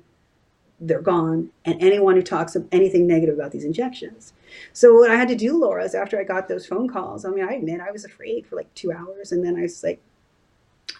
they're 0.80 1.00
gone. 1.00 1.50
And 1.64 1.80
anyone 1.80 2.16
who 2.16 2.22
talks 2.22 2.56
of 2.56 2.66
anything 2.72 3.06
negative 3.06 3.36
about 3.36 3.52
these 3.52 3.64
injections. 3.64 4.32
So 4.72 4.94
what 4.94 5.10
I 5.10 5.16
had 5.16 5.28
to 5.28 5.36
do, 5.36 5.58
Laura, 5.58 5.84
is 5.84 5.94
after 5.94 6.18
I 6.18 6.24
got 6.24 6.48
those 6.48 6.66
phone 6.66 6.88
calls, 6.88 7.24
I 7.24 7.30
mean, 7.30 7.44
I 7.44 7.54
admit 7.54 7.80
I 7.80 7.92
was 7.92 8.04
afraid 8.04 8.46
for 8.46 8.56
like 8.56 8.72
two 8.74 8.92
hours. 8.92 9.32
And 9.32 9.44
then 9.44 9.56
I 9.56 9.62
was 9.62 9.82
like, 9.82 10.00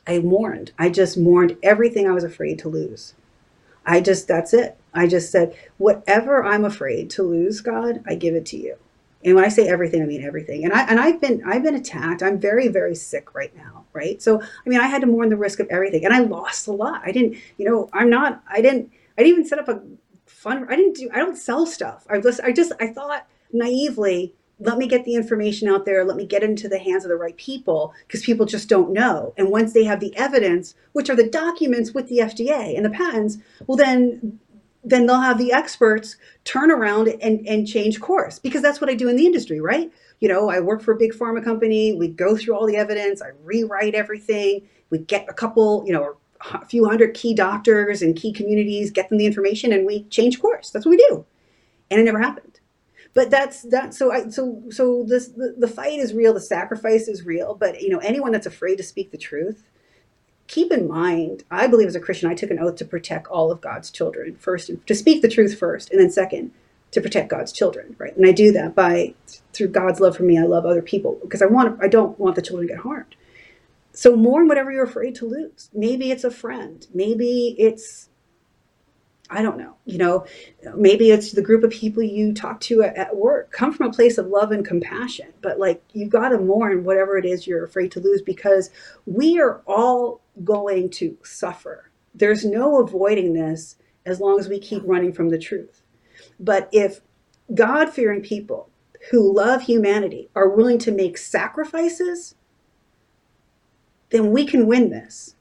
I 0.06 0.20
mourned. 0.20 0.72
I 0.78 0.88
just 0.88 1.18
mourned 1.18 1.56
everything 1.62 2.08
I 2.08 2.12
was 2.12 2.24
afraid 2.24 2.58
to 2.60 2.68
lose. 2.68 3.14
I 3.84 4.00
just, 4.00 4.28
that's 4.28 4.54
it. 4.54 4.76
I 4.94 5.06
just 5.06 5.30
said, 5.32 5.56
whatever 5.78 6.44
I'm 6.44 6.64
afraid 6.64 7.10
to 7.10 7.22
lose, 7.22 7.60
God, 7.60 8.02
I 8.06 8.14
give 8.14 8.34
it 8.34 8.46
to 8.46 8.56
you. 8.56 8.76
And 9.24 9.34
when 9.34 9.44
I 9.44 9.48
say 9.48 9.68
everything, 9.68 10.02
I 10.02 10.06
mean 10.06 10.22
everything. 10.24 10.64
And 10.64 10.72
I 10.72 10.84
and 10.84 10.98
I've 10.98 11.20
been 11.20 11.42
I've 11.46 11.62
been 11.62 11.76
attacked. 11.76 12.22
I'm 12.22 12.40
very 12.40 12.68
very 12.68 12.94
sick 12.94 13.34
right 13.34 13.54
now, 13.56 13.84
right? 13.92 14.20
So 14.20 14.40
I 14.42 14.68
mean, 14.68 14.80
I 14.80 14.88
had 14.88 15.00
to 15.02 15.06
mourn 15.06 15.28
the 15.28 15.36
risk 15.36 15.60
of 15.60 15.68
everything, 15.68 16.04
and 16.04 16.12
I 16.12 16.20
lost 16.20 16.66
a 16.66 16.72
lot. 16.72 17.02
I 17.04 17.12
didn't, 17.12 17.36
you 17.56 17.64
know, 17.64 17.88
I'm 17.92 18.10
not. 18.10 18.42
I 18.50 18.60
didn't. 18.60 18.90
I 19.16 19.22
didn't 19.22 19.32
even 19.38 19.46
set 19.46 19.58
up 19.58 19.68
a 19.68 19.80
fund. 20.26 20.66
I 20.68 20.76
didn't 20.76 20.96
do. 20.96 21.08
I 21.12 21.18
don't 21.18 21.36
sell 21.36 21.66
stuff. 21.66 22.04
I 22.10 22.18
just. 22.18 22.40
I 22.40 22.52
just. 22.52 22.72
I 22.80 22.88
thought 22.88 23.26
naively 23.52 24.34
let 24.64 24.78
me 24.78 24.86
get 24.86 25.04
the 25.04 25.14
information 25.14 25.68
out 25.68 25.84
there. 25.84 26.04
Let 26.04 26.16
me 26.16 26.26
get 26.26 26.42
into 26.42 26.68
the 26.68 26.78
hands 26.78 27.04
of 27.04 27.08
the 27.08 27.16
right 27.16 27.36
people 27.36 27.94
because 28.06 28.22
people 28.22 28.46
just 28.46 28.68
don't 28.68 28.92
know. 28.92 29.34
And 29.36 29.50
once 29.50 29.72
they 29.72 29.84
have 29.84 30.00
the 30.00 30.16
evidence 30.16 30.74
which 30.92 31.10
are 31.10 31.16
the 31.16 31.28
documents 31.28 31.92
with 31.92 32.08
the 32.08 32.18
fda 32.18 32.76
and 32.76 32.84
the 32.84 32.90
patents 32.90 33.38
well 33.66 33.76
then 33.76 34.38
then 34.84 35.06
they'll 35.06 35.20
have 35.20 35.38
the 35.38 35.52
experts 35.52 36.16
turn 36.44 36.70
around 36.70 37.08
and, 37.08 37.46
and 37.46 37.66
change 37.66 38.00
course 38.00 38.38
because 38.38 38.62
that's 38.62 38.80
what 38.80 38.90
i 38.90 38.94
do 38.94 39.08
in 39.08 39.16
the 39.16 39.26
industry 39.26 39.60
right? 39.60 39.90
You 40.20 40.28
know 40.28 40.50
i 40.50 40.60
work 40.60 40.82
for 40.82 40.92
a 40.92 40.96
big 40.96 41.12
pharma 41.12 41.42
company. 41.42 41.94
We 41.94 42.08
go 42.08 42.36
through 42.36 42.54
all 42.54 42.66
the 42.66 42.76
evidence. 42.76 43.22
I 43.22 43.30
rewrite 43.42 43.94
everything. 43.94 44.68
We 44.90 44.98
get 44.98 45.26
a 45.28 45.34
couple 45.34 45.84
you 45.86 45.92
know 45.92 46.16
a 46.52 46.66
few 46.66 46.84
hundred 46.84 47.14
key 47.14 47.34
doctors 47.34 48.02
and 48.02 48.16
key 48.16 48.32
communities 48.32 48.90
get 48.90 49.08
them 49.08 49.18
the 49.18 49.26
information 49.26 49.72
and 49.72 49.86
we 49.86 50.04
change 50.04 50.40
course. 50.40 50.70
That's 50.70 50.84
what 50.84 50.90
we 50.90 51.04
do. 51.08 51.24
And 51.90 52.00
it 52.00 52.04
never 52.04 52.20
happened 52.20 52.60
but 53.14 53.30
that's 53.30 53.62
that 53.62 53.94
so 53.94 54.12
i 54.12 54.28
so 54.28 54.62
so 54.70 55.04
this 55.08 55.28
the, 55.28 55.54
the 55.58 55.68
fight 55.68 55.98
is 55.98 56.14
real 56.14 56.34
the 56.34 56.40
sacrifice 56.40 57.08
is 57.08 57.24
real 57.24 57.54
but 57.54 57.80
you 57.80 57.88
know 57.88 57.98
anyone 57.98 58.32
that's 58.32 58.46
afraid 58.46 58.76
to 58.76 58.82
speak 58.82 59.10
the 59.10 59.18
truth 59.18 59.64
keep 60.46 60.72
in 60.72 60.88
mind 60.88 61.44
i 61.50 61.66
believe 61.66 61.88
as 61.88 61.96
a 61.96 62.00
christian 62.00 62.30
i 62.30 62.34
took 62.34 62.50
an 62.50 62.58
oath 62.58 62.76
to 62.76 62.84
protect 62.84 63.26
all 63.28 63.50
of 63.50 63.60
god's 63.60 63.90
children 63.90 64.36
first 64.36 64.70
to 64.86 64.94
speak 64.94 65.22
the 65.22 65.28
truth 65.28 65.58
first 65.58 65.90
and 65.90 66.00
then 66.00 66.10
second 66.10 66.50
to 66.90 67.00
protect 67.00 67.30
god's 67.30 67.52
children 67.52 67.94
right? 67.98 68.16
And 68.16 68.26
i 68.26 68.32
do 68.32 68.52
that 68.52 68.74
by 68.74 69.14
through 69.52 69.68
god's 69.68 70.00
love 70.00 70.16
for 70.16 70.24
me 70.24 70.38
i 70.38 70.42
love 70.42 70.66
other 70.66 70.82
people 70.82 71.18
because 71.22 71.42
i 71.42 71.46
want 71.46 71.82
i 71.82 71.88
don't 71.88 72.18
want 72.18 72.36
the 72.36 72.42
children 72.42 72.68
to 72.68 72.74
get 72.74 72.82
harmed. 72.82 73.14
So 73.92 74.16
mourn 74.16 74.48
whatever 74.48 74.72
you're 74.72 74.84
afraid 74.84 75.14
to 75.16 75.26
lose. 75.26 75.70
Maybe 75.74 76.10
it's 76.10 76.24
a 76.24 76.30
friend. 76.30 76.86
Maybe 76.94 77.54
it's 77.58 78.08
I 79.32 79.40
don't 79.40 79.56
know, 79.56 79.74
you 79.86 79.96
know, 79.96 80.26
maybe 80.76 81.10
it's 81.10 81.32
the 81.32 81.40
group 81.40 81.64
of 81.64 81.70
people 81.70 82.02
you 82.02 82.34
talk 82.34 82.60
to 82.62 82.82
at, 82.82 82.94
at 82.96 83.16
work. 83.16 83.50
Come 83.50 83.72
from 83.72 83.86
a 83.86 83.92
place 83.92 84.18
of 84.18 84.26
love 84.26 84.52
and 84.52 84.64
compassion, 84.64 85.32
but 85.40 85.58
like 85.58 85.82
you 85.94 86.06
got 86.06 86.28
to 86.28 86.38
mourn 86.38 86.84
whatever 86.84 87.16
it 87.16 87.24
is 87.24 87.46
you're 87.46 87.64
afraid 87.64 87.90
to 87.92 88.00
lose 88.00 88.20
because 88.20 88.68
we 89.06 89.40
are 89.40 89.62
all 89.66 90.20
going 90.44 90.90
to 90.90 91.16
suffer. 91.24 91.90
There's 92.14 92.44
no 92.44 92.78
avoiding 92.82 93.32
this 93.32 93.76
as 94.04 94.20
long 94.20 94.38
as 94.38 94.48
we 94.48 94.58
keep 94.58 94.82
running 94.84 95.14
from 95.14 95.30
the 95.30 95.38
truth. 95.38 95.80
But 96.38 96.68
if 96.70 97.00
God 97.54 97.88
fearing 97.88 98.20
people 98.20 98.68
who 99.10 99.34
love 99.34 99.62
humanity 99.62 100.28
are 100.36 100.48
willing 100.48 100.78
to 100.80 100.92
make 100.92 101.16
sacrifices, 101.16 102.34
then 104.10 104.30
we 104.30 104.44
can 104.44 104.66
win 104.66 104.90
this. 104.90 105.36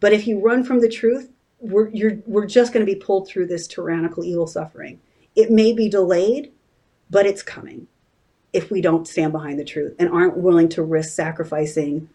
But 0.00 0.12
if 0.12 0.26
you 0.26 0.38
run 0.38 0.64
from 0.64 0.80
the 0.80 0.88
truth, 0.88 1.30
we're 1.62 1.88
you're 1.90 2.18
we're 2.26 2.46
just 2.46 2.72
going 2.72 2.84
to 2.84 2.92
be 2.92 2.98
pulled 2.98 3.28
through 3.28 3.46
this 3.46 3.66
tyrannical 3.66 4.24
evil 4.24 4.46
suffering. 4.46 5.00
It 5.34 5.50
may 5.50 5.72
be 5.72 5.88
delayed, 5.88 6.52
but 7.08 7.24
it's 7.24 7.42
coming 7.42 7.86
if 8.52 8.70
we 8.70 8.80
don't 8.80 9.08
stand 9.08 9.32
behind 9.32 9.58
the 9.58 9.64
truth 9.64 9.94
and 9.98 10.10
aren't 10.10 10.36
willing 10.36 10.68
to 10.70 10.82
risk 10.82 11.14
sacrificing 11.14 12.08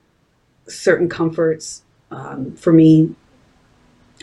certain 0.68 1.10
comforts. 1.10 1.84
Um, 2.12 2.56
for 2.56 2.72
me, 2.72 3.16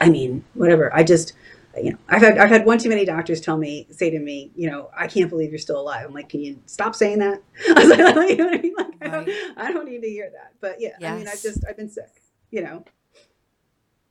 I 0.00 0.08
mean, 0.10 0.44
whatever. 0.54 0.94
I 0.94 1.02
just, 1.02 1.32
you 1.76 1.92
know, 1.92 1.98
I've 2.08 2.22
had 2.22 2.38
I've 2.38 2.50
had 2.50 2.66
one 2.66 2.78
too 2.78 2.88
many 2.88 3.04
doctors 3.04 3.40
tell 3.40 3.56
me, 3.56 3.86
say 3.90 4.10
to 4.10 4.18
me, 4.18 4.52
you 4.54 4.70
know, 4.70 4.90
I 4.96 5.06
can't 5.06 5.30
believe 5.30 5.50
you're 5.50 5.58
still 5.58 5.80
alive. 5.80 6.06
I'm 6.06 6.14
like, 6.14 6.28
can 6.28 6.40
you 6.40 6.60
stop 6.66 6.94
saying 6.94 7.18
that? 7.18 7.42
I 7.76 7.84
was 7.84 7.88
like, 7.88 7.98
you 8.30 8.36
know 8.36 8.48
I, 8.50 8.58
mean? 8.58 8.74
like 8.76 8.94
I, 9.00 9.08
don't, 9.08 9.30
I 9.56 9.72
don't 9.72 9.86
need 9.86 10.02
to 10.02 10.08
hear 10.08 10.30
that. 10.30 10.52
But 10.60 10.80
yeah, 10.80 10.90
yes. 11.00 11.12
I 11.12 11.16
mean, 11.16 11.28
I've 11.28 11.42
just 11.42 11.64
I've 11.68 11.76
been 11.76 11.90
sick, 11.90 12.22
you 12.50 12.62
know. 12.62 12.84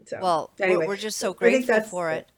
So, 0.05 0.19
well, 0.21 0.51
anyway, 0.59 0.87
we're 0.87 0.97
just 0.97 1.17
so 1.17 1.33
grateful 1.33 1.81
for 1.81 2.11
it. 2.11 2.29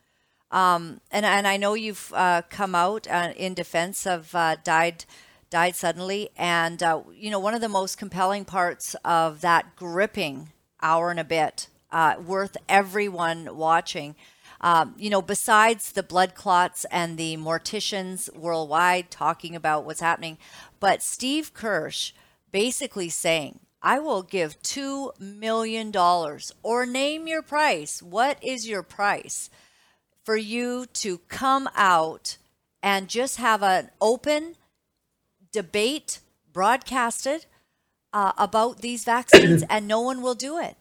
Um, 0.51 1.01
and 1.11 1.25
and 1.25 1.47
I 1.47 1.57
know 1.57 1.73
you've 1.73 2.13
uh, 2.15 2.43
come 2.49 2.75
out 2.75 3.07
uh, 3.09 3.33
in 3.35 3.53
defense 3.53 4.05
of 4.05 4.33
uh, 4.35 4.55
died 4.63 5.05
died 5.49 5.75
suddenly, 5.75 6.29
and 6.37 6.81
uh, 6.81 7.01
you 7.13 7.29
know 7.31 7.39
one 7.39 7.53
of 7.53 7.61
the 7.61 7.69
most 7.69 7.97
compelling 7.97 8.45
parts 8.45 8.95
of 9.03 9.41
that 9.41 9.75
gripping 9.75 10.49
hour 10.81 11.11
and 11.11 11.19
a 11.19 11.23
bit 11.23 11.67
uh, 11.91 12.15
worth 12.25 12.57
everyone 12.69 13.57
watching. 13.57 14.15
Um, 14.61 14.95
you 14.97 15.09
know, 15.09 15.21
besides 15.21 15.91
the 15.91 16.01
blood 16.01 16.33
clots 16.33 16.85
and 16.89 17.17
the 17.17 17.37
morticians 17.37 18.33
worldwide 18.35 19.11
talking 19.11 19.55
about 19.55 19.85
what's 19.85 19.99
happening, 19.99 20.37
but 20.79 21.03
Steve 21.03 21.53
Kirsch 21.53 22.13
basically 22.51 23.09
saying, 23.09 23.59
I 23.85 23.99
will 23.99 24.23
give 24.23 24.59
$2 24.63 25.19
million 25.19 25.95
or 26.63 26.85
name 26.87 27.27
your 27.27 27.43
price. 27.43 28.01
What 28.01 28.43
is 28.43 28.67
your 28.67 28.81
price 28.81 29.51
for 30.23 30.35
you 30.35 30.87
to 30.87 31.19
come 31.27 31.69
out 31.75 32.37
and 32.81 33.07
just 33.07 33.37
have 33.37 33.61
an 33.61 33.91
open 34.01 34.55
debate 35.51 36.19
broadcasted 36.51 37.45
uh, 38.11 38.31
about 38.39 38.81
these 38.81 39.03
vaccines 39.03 39.63
and 39.69 39.87
no 39.87 40.01
one 40.01 40.23
will 40.23 40.33
do 40.33 40.57
it? 40.57 40.77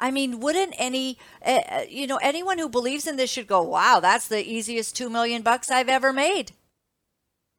I 0.00 0.10
mean, 0.10 0.40
wouldn't 0.40 0.74
any, 0.78 1.18
uh, 1.44 1.82
you 1.86 2.06
know, 2.06 2.18
anyone 2.22 2.56
who 2.56 2.70
believes 2.70 3.06
in 3.06 3.16
this 3.16 3.30
should 3.30 3.46
go, 3.46 3.60
wow, 3.60 4.00
that's 4.00 4.26
the 4.26 4.42
easiest 4.42 4.96
two 4.96 5.10
million 5.10 5.42
bucks 5.42 5.70
I've 5.70 5.90
ever 5.90 6.14
made. 6.14 6.52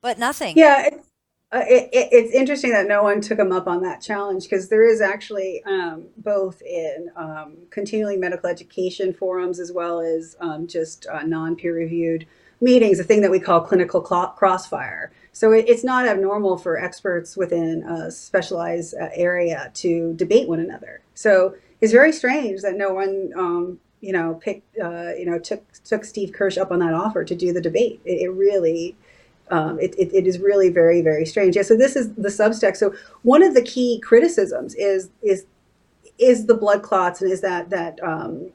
But 0.02 0.18
nothing. 0.18 0.58
Yeah, 0.58 0.88
it's, 0.88 1.13
uh, 1.54 1.64
it, 1.68 1.90
it, 1.94 2.10
it's 2.12 2.34
interesting 2.34 2.72
that 2.72 2.88
no 2.88 3.04
one 3.04 3.22
took 3.22 3.38
them 3.38 3.52
up 3.52 3.68
on 3.68 3.84
that 3.84 4.02
challenge 4.02 4.44
because 4.44 4.70
there 4.70 4.84
is 4.84 5.02
actually 5.02 5.64
um, 5.66 6.06
both 6.18 6.62
in 6.64 7.12
um, 7.16 7.56
continuing 7.70 8.20
medical 8.20 8.50
education 8.50 9.14
forums 9.14 9.60
as 9.60 9.72
well 9.72 10.00
as 10.00 10.36
um, 10.40 10.66
just 10.66 11.06
uh, 11.06 11.22
non 11.22 11.56
peer 11.56 11.76
reviewed 11.76 12.26
meetings, 12.60 13.00
a 13.00 13.04
thing 13.04 13.22
that 13.22 13.30
we 13.30 13.40
call 13.40 13.62
clinical 13.62 14.02
crossfire. 14.02 15.12
So 15.32 15.52
it, 15.52 15.66
it's 15.68 15.84
not 15.84 16.08
abnormal 16.08 16.58
for 16.58 16.80
experts 16.80 17.38
within 17.38 17.84
a 17.84 18.10
specialized 18.10 18.96
uh, 19.00 19.10
area 19.14 19.70
to 19.76 20.14
debate 20.16 20.48
one 20.48 20.60
another. 20.60 21.02
So 21.14 21.56
it's 21.82 21.92
very 21.92 22.14
strange 22.14 22.62
that 22.62 22.76
no 22.76 22.94
one, 22.94 23.32
um, 23.36 23.80
you 24.02 24.14
know, 24.14 24.36
picked, 24.36 24.78
uh, 24.80 25.14
you 25.16 25.26
know, 25.26 25.38
took 25.38 25.64
took 25.84 26.04
Steve 26.04 26.32
Kirsch 26.32 26.58
up 26.58 26.72
on 26.72 26.80
that 26.80 26.94
offer 26.94 27.24
to 27.24 27.36
do 27.36 27.54
the 27.54 27.62
debate. 27.62 28.02
It 28.06 28.32
really, 28.32 28.96
um, 29.50 29.80
it, 29.80 29.96
it, 29.98 30.14
it 30.14 30.28
is 30.28 30.40
really 30.40 30.70
very 30.70 31.02
very 31.02 31.26
strange. 31.26 31.56
Yeah. 31.56 31.64
So 31.64 31.76
this 31.76 31.96
is 31.96 32.14
the 32.16 32.30
Substack. 32.30 32.78
So 32.78 32.94
one 33.24 33.44
of 33.44 33.54
the 33.54 33.62
key 33.62 34.00
criticisms 34.00 34.76
is 34.76 35.10
is 35.22 35.46
is 36.18 36.46
the 36.46 36.56
blood 36.56 36.84
clots 36.84 37.22
and 37.22 37.32
is 37.32 37.42
that 37.42 37.70
that 37.70 38.02
um, 38.04 38.52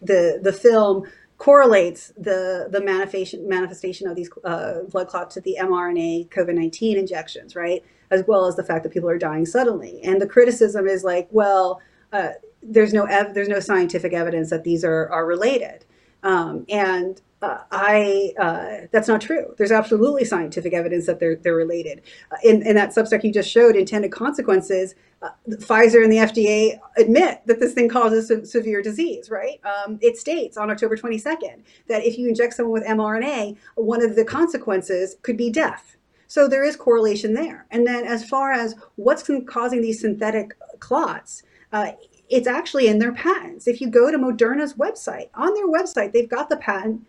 the 0.00 0.40
the 0.42 0.52
film 0.52 1.06
correlates 1.38 2.12
the 2.16 2.68
the 2.70 2.80
manifestation 2.80 3.48
manifestation 3.48 4.06
of 4.08 4.16
these 4.16 4.30
uh, 4.44 4.82
blood 4.90 5.08
clots 5.08 5.34
to 5.34 5.40
the 5.40 5.56
mRNA 5.60 6.28
COVID 6.28 6.54
nineteen 6.54 6.98
injections, 6.98 7.56
right? 7.56 7.84
As 8.10 8.24
well 8.26 8.46
as 8.46 8.56
the 8.56 8.64
fact 8.64 8.82
that 8.84 8.92
people 8.92 9.08
are 9.08 9.18
dying 9.18 9.46
suddenly. 9.46 10.00
And 10.04 10.20
the 10.20 10.26
criticism 10.26 10.86
is 10.86 11.02
like, 11.02 11.28
well, 11.30 11.80
uh, 12.12 12.32
there's 12.62 12.92
no 12.92 13.04
ev- 13.04 13.34
there's 13.34 13.48
no 13.48 13.60
scientific 13.60 14.12
evidence 14.12 14.50
that 14.50 14.64
these 14.64 14.84
are 14.84 15.08
are 15.10 15.26
related, 15.26 15.84
um, 16.22 16.64
and 16.68 17.20
uh, 17.42 17.58
I 17.72 18.32
uh, 18.38 18.86
that's 18.92 19.08
not 19.08 19.20
true. 19.20 19.54
There's 19.58 19.72
absolutely 19.72 20.24
scientific 20.24 20.72
evidence 20.72 21.06
that 21.06 21.18
they're 21.18 21.36
they're 21.36 21.56
related. 21.56 22.02
Uh, 22.30 22.36
in, 22.44 22.64
in 22.66 22.76
that 22.76 22.90
Substack 22.90 23.24
you 23.24 23.32
just 23.32 23.50
showed, 23.50 23.76
intended 23.76 24.12
consequences. 24.12 24.94
Uh, 25.20 25.30
Pfizer 25.50 26.02
and 26.02 26.12
the 26.12 26.16
FDA 26.16 26.78
admit 26.96 27.42
that 27.46 27.60
this 27.60 27.74
thing 27.74 27.88
causes 27.88 28.28
se- 28.28 28.44
severe 28.44 28.80
disease. 28.80 29.28
Right? 29.28 29.60
Um, 29.64 29.98
it 30.00 30.16
states 30.16 30.56
on 30.56 30.70
October 30.70 30.96
22nd 30.96 31.62
that 31.88 32.04
if 32.04 32.16
you 32.16 32.28
inject 32.28 32.54
someone 32.54 32.72
with 32.72 32.88
mRNA, 32.88 33.56
one 33.74 34.04
of 34.04 34.14
the 34.14 34.24
consequences 34.24 35.16
could 35.22 35.36
be 35.36 35.50
death. 35.50 35.96
So 36.28 36.48
there 36.48 36.64
is 36.64 36.76
correlation 36.76 37.34
there. 37.34 37.66
And 37.70 37.86
then 37.86 38.06
as 38.06 38.24
far 38.24 38.52
as 38.52 38.74
what's 38.96 39.28
causing 39.46 39.82
these 39.82 40.00
synthetic 40.00 40.56
clots, 40.78 41.42
uh, 41.72 41.92
it's 42.30 42.46
actually 42.46 42.86
in 42.86 42.98
their 42.98 43.12
patents. 43.12 43.68
If 43.68 43.80
you 43.80 43.90
go 43.90 44.10
to 44.10 44.16
Moderna's 44.16 44.74
website, 44.74 45.28
on 45.34 45.52
their 45.52 45.68
website, 45.68 46.12
they've 46.12 46.28
got 46.28 46.48
the 46.48 46.56
patent 46.56 47.02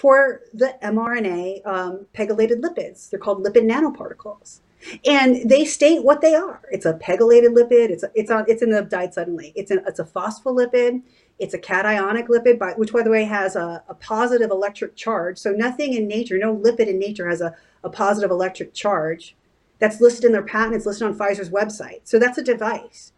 for 0.00 0.40
the 0.54 0.74
mRNA 0.82 1.66
um, 1.66 2.06
pegylated 2.14 2.62
lipids. 2.62 3.10
They're 3.10 3.20
called 3.20 3.44
lipid 3.44 3.70
nanoparticles. 3.70 4.60
And 5.06 5.50
they 5.50 5.66
state 5.66 6.02
what 6.02 6.22
they 6.22 6.34
are. 6.34 6.62
It's 6.72 6.86
a 6.86 6.94
pegylated 6.94 7.54
lipid. 7.54 7.90
It's 7.90 8.02
a, 8.02 8.10
it's 8.14 8.30
on 8.30 8.46
it's 8.48 8.62
in 8.62 8.70
the 8.70 8.80
died 8.80 9.12
suddenly. 9.12 9.52
It's 9.54 9.70
an, 9.70 9.82
it's 9.86 9.98
a 9.98 10.04
phospholipid. 10.04 11.02
It's 11.38 11.52
a 11.52 11.58
cationic 11.58 12.28
lipid, 12.28 12.58
by, 12.58 12.72
which 12.72 12.94
by 12.94 13.02
the 13.02 13.10
way 13.10 13.24
has 13.24 13.56
a, 13.56 13.82
a, 13.88 13.94
positive 13.94 14.50
electric 14.50 14.96
charge. 14.96 15.36
So 15.36 15.52
nothing 15.52 15.92
in 15.92 16.08
nature, 16.08 16.38
no 16.38 16.56
lipid 16.56 16.86
in 16.86 16.98
nature 16.98 17.28
has 17.28 17.42
a, 17.42 17.54
a 17.84 17.90
positive 17.90 18.30
electric 18.30 18.72
charge. 18.72 19.36
That's 19.80 20.00
listed 20.00 20.24
in 20.24 20.32
their 20.32 20.42
patent. 20.42 20.76
It's 20.76 20.86
listed 20.86 21.08
on 21.08 21.18
Pfizer's 21.18 21.50
website. 21.50 22.00
So 22.04 22.18
that's 22.18 22.38
a 22.38 22.42
device. 22.42 23.12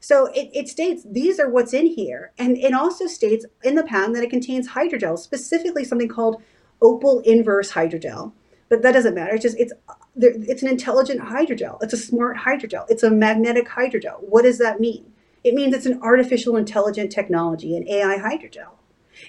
So 0.00 0.26
it, 0.26 0.50
it 0.52 0.68
states 0.68 1.04
these 1.04 1.40
are 1.40 1.48
what's 1.48 1.72
in 1.72 1.86
here. 1.86 2.32
And 2.38 2.56
it 2.56 2.72
also 2.72 3.06
states 3.06 3.44
in 3.64 3.74
the 3.74 3.82
patent 3.82 4.14
that 4.14 4.24
it 4.24 4.30
contains 4.30 4.70
hydrogel, 4.70 5.18
specifically 5.18 5.84
something 5.84 6.08
called 6.08 6.42
opal 6.80 7.20
inverse 7.20 7.72
hydrogel. 7.72 8.32
But 8.68 8.82
that 8.82 8.92
doesn't 8.92 9.14
matter. 9.14 9.34
It's 9.34 9.42
just 9.42 9.58
it's 9.58 9.72
it's 10.16 10.62
an 10.62 10.68
intelligent 10.68 11.20
hydrogel. 11.20 11.82
It's 11.82 11.94
a 11.94 11.98
smart 11.98 12.38
hydrogel. 12.38 12.84
It's 12.88 13.02
a 13.02 13.10
magnetic 13.10 13.68
hydrogel. 13.68 14.20
What 14.20 14.42
does 14.42 14.58
that 14.58 14.80
mean? 14.80 15.12
It 15.42 15.54
means 15.54 15.74
it's 15.74 15.86
an 15.86 16.00
artificial 16.02 16.56
intelligent 16.56 17.10
technology, 17.10 17.76
an 17.76 17.88
AI 17.88 18.18
hydrogel. 18.18 18.72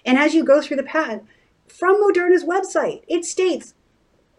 And 0.05 0.17
as 0.17 0.33
you 0.33 0.43
go 0.43 0.61
through 0.61 0.77
the 0.77 0.83
patent, 0.83 1.23
from 1.67 2.01
Moderna's 2.01 2.43
website, 2.43 3.03
it 3.07 3.23
states 3.25 3.75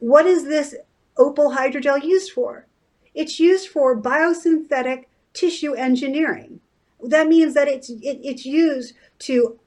what 0.01 0.26
is 0.26 0.45
this 0.45 0.74
opal 1.16 1.53
hydrogel 1.53 2.03
used 2.03 2.33
for? 2.33 2.66
It's 3.14 3.41
used 3.41 3.68
for 3.68 4.01
biosynthetic 4.01 5.05
tissue 5.33 5.74
engineering. 5.74 6.61
That 7.03 7.28
means 7.28 7.55
that 7.55 7.68
it's, 7.68 7.89
it, 7.91 8.20
it's 8.22 8.45
used 8.45 8.95
to 9.20 9.59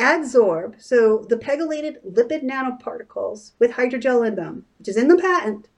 adsorb, 0.00 0.80
so 0.80 1.26
the 1.28 1.36
pegylated 1.36 1.96
lipid 2.04 2.42
nanoparticles 2.42 3.52
with 3.58 3.72
hydrogel 3.72 4.26
in 4.26 4.34
them, 4.34 4.64
which 4.78 4.88
is 4.88 4.96
in 4.96 5.08
the 5.08 5.18
patent, 5.18 5.68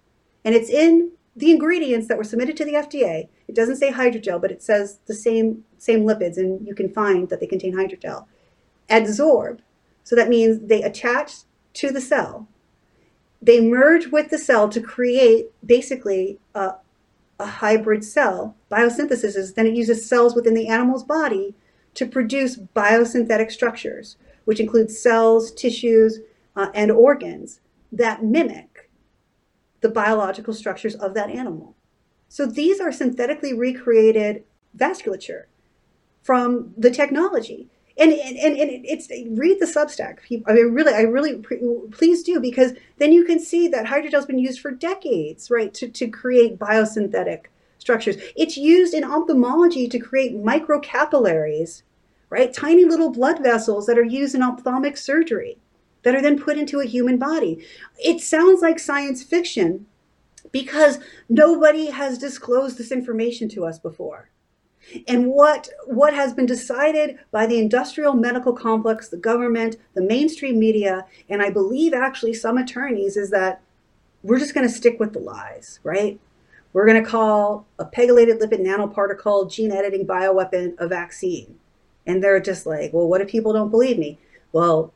and 0.45 0.55
it's 0.55 0.71
in 0.71 1.13
the 1.35 1.51
ingredients 1.51 2.09
that 2.09 2.19
were 2.19 2.25
submitted 2.25 2.57
to 2.57 2.65
the 2.65 2.75
FDA. 2.75 3.29
It 3.49 3.55
doesn't 3.55 3.77
say 3.77 3.91
hydrogel, 3.91 4.41
but 4.41 4.53
it 4.53 4.63
says 4.63 5.01
the 5.07 5.15
same 5.15 5.65
same 5.79 6.05
lipids, 6.05 6.37
and 6.37 6.65
you 6.67 6.75
can 6.75 6.89
find 6.89 7.29
that 7.29 7.41
they 7.41 7.47
contain 7.47 7.75
hydrogel. 7.75 8.27
Adsorb, 8.89 9.59
so 10.05 10.15
that 10.15 10.29
means 10.29 10.69
they 10.69 10.83
attach 10.83 11.33
to 11.75 11.91
the 11.91 12.01
cell. 12.01 12.47
They 13.41 13.61
merge 13.61 14.07
with 14.09 14.31
the 14.31 14.39
cell 14.39 14.69
to 14.69 14.81
create 14.81 15.47
basically 15.67 16.39
a, 16.55 16.75
a 17.43 17.47
hybrid 17.47 18.05
cell. 18.05 18.57
Biosynthesis 18.71 19.37
is 19.37 19.55
then 19.55 19.67
it 19.67 19.75
uses 19.75 20.09
cells 20.09 20.35
within 20.35 20.55
the 20.55 20.69
animal's 20.69 21.05
body 21.05 21.55
to 21.95 22.07
produce 22.07 22.57
biosynthetic 22.57 23.51
structures, 23.51 24.17
which 24.45 24.61
include 24.61 24.91
cells, 24.91 25.53
tissues, 25.53 26.21
uh, 26.57 26.69
and 26.75 26.91
organs 26.91 27.61
that 27.91 28.23
mimic 28.23 28.91
the 29.81 29.89
biological 29.89 30.55
structures 30.55 30.95
of 30.95 31.15
that 31.15 31.29
animal. 31.29 31.75
So 32.29 32.47
these 32.47 32.81
are 32.81 32.93
synthetically 32.93 33.53
recreated 33.53 34.45
vasculature 34.77 35.45
from 36.23 36.73
the 36.79 36.91
technology. 36.91 37.69
And, 37.99 38.13
and, 38.13 38.57
and 38.57 38.71
it's 38.87 39.11
read 39.11 39.61
the 39.61 39.67
Substack. 39.67 40.19
I 40.47 40.53
mean, 40.53 40.73
really, 40.73 40.95
I 40.95 41.03
really 41.03 41.37
please 41.93 42.23
do 42.23 42.41
because 42.41 42.73
then 42.99 43.13
you 43.13 43.25
can 43.25 43.39
see 43.39 43.69
that 43.69 43.87
hydrogel's 43.87 44.27
been 44.27 44.39
used 44.39 44.61
for 44.61 44.71
decades, 44.71 45.51
right, 45.51 45.73
to, 45.75 45.89
to 45.89 46.09
create 46.09 46.59
biosynthetic 46.59 47.47
structures. 47.79 48.17
It's 48.37 48.57
used 48.57 48.95
in 48.95 49.05
ophthalmology 49.05 49.89
to 49.89 49.99
create 49.99 50.35
microcapillaries, 50.35 51.83
right, 52.31 52.53
tiny 52.53 52.85
little 52.85 53.11
blood 53.11 53.43
vessels 53.43 53.87
that 53.87 53.99
are 53.99 54.05
used 54.05 54.35
in 54.35 54.43
ophthalmic 54.43 54.97
surgery 54.97 55.59
that 56.03 56.15
are 56.15 56.23
then 56.23 56.41
put 56.41 56.59
into 56.59 56.81
a 56.81 56.87
human 56.87 57.19
body. 57.19 57.65
It 57.99 58.21
sounds 58.21 58.63
like 58.63 58.79
science 58.79 59.23
fiction 59.23 59.87
because 60.51 60.99
nobody 61.29 61.87
has 61.87 62.19
disclosed 62.19 62.79
this 62.79 62.93
information 62.93 63.49
to 63.51 63.65
us 63.65 63.79
before. 63.79 64.31
And 65.07 65.29
what, 65.29 65.69
what 65.87 66.15
has 66.15 66.35
been 66.35 66.47
decided 66.47 67.19
by 67.31 67.47
the 67.47 67.59
industrial 67.59 68.15
medical 68.15 68.53
complex, 68.53 69.09
the 69.09 69.17
government, 69.17 69.77
the 69.95 70.03
mainstream 70.03 70.59
media, 70.59 71.07
and 71.29 71.43
I 71.43 71.51
believe 71.51 71.95
actually 71.95 72.35
some 72.35 72.59
attorneys 72.59 73.17
is 73.17 73.31
that 73.31 73.63
we're 74.23 74.39
just 74.39 74.55
going 74.55 74.67
to 74.67 74.73
stick 74.73 75.01
with 75.01 75.13
the 75.13 75.19
lies, 75.19 75.81
right? 75.83 76.21
We're 76.73 76.87
going 76.87 77.03
to 77.03 77.09
call 77.09 77.67
a 77.79 77.85
pegylated 77.85 78.41
lipid 78.41 78.61
nanoparticle 78.61 79.51
gene 79.51 79.73
editing 79.73 80.07
bioweapon 80.07 80.75
a 80.79 80.89
vaccine. 80.89 81.59
And 82.07 82.23
they're 82.23 82.41
just 82.41 82.67
like, 82.67 82.93
well, 82.93 83.07
what 83.07 83.21
if 83.21 83.29
people 83.29 83.53
don't 83.53 83.71
believe 83.71 83.99
me? 83.99 84.19
Well, 84.53 84.93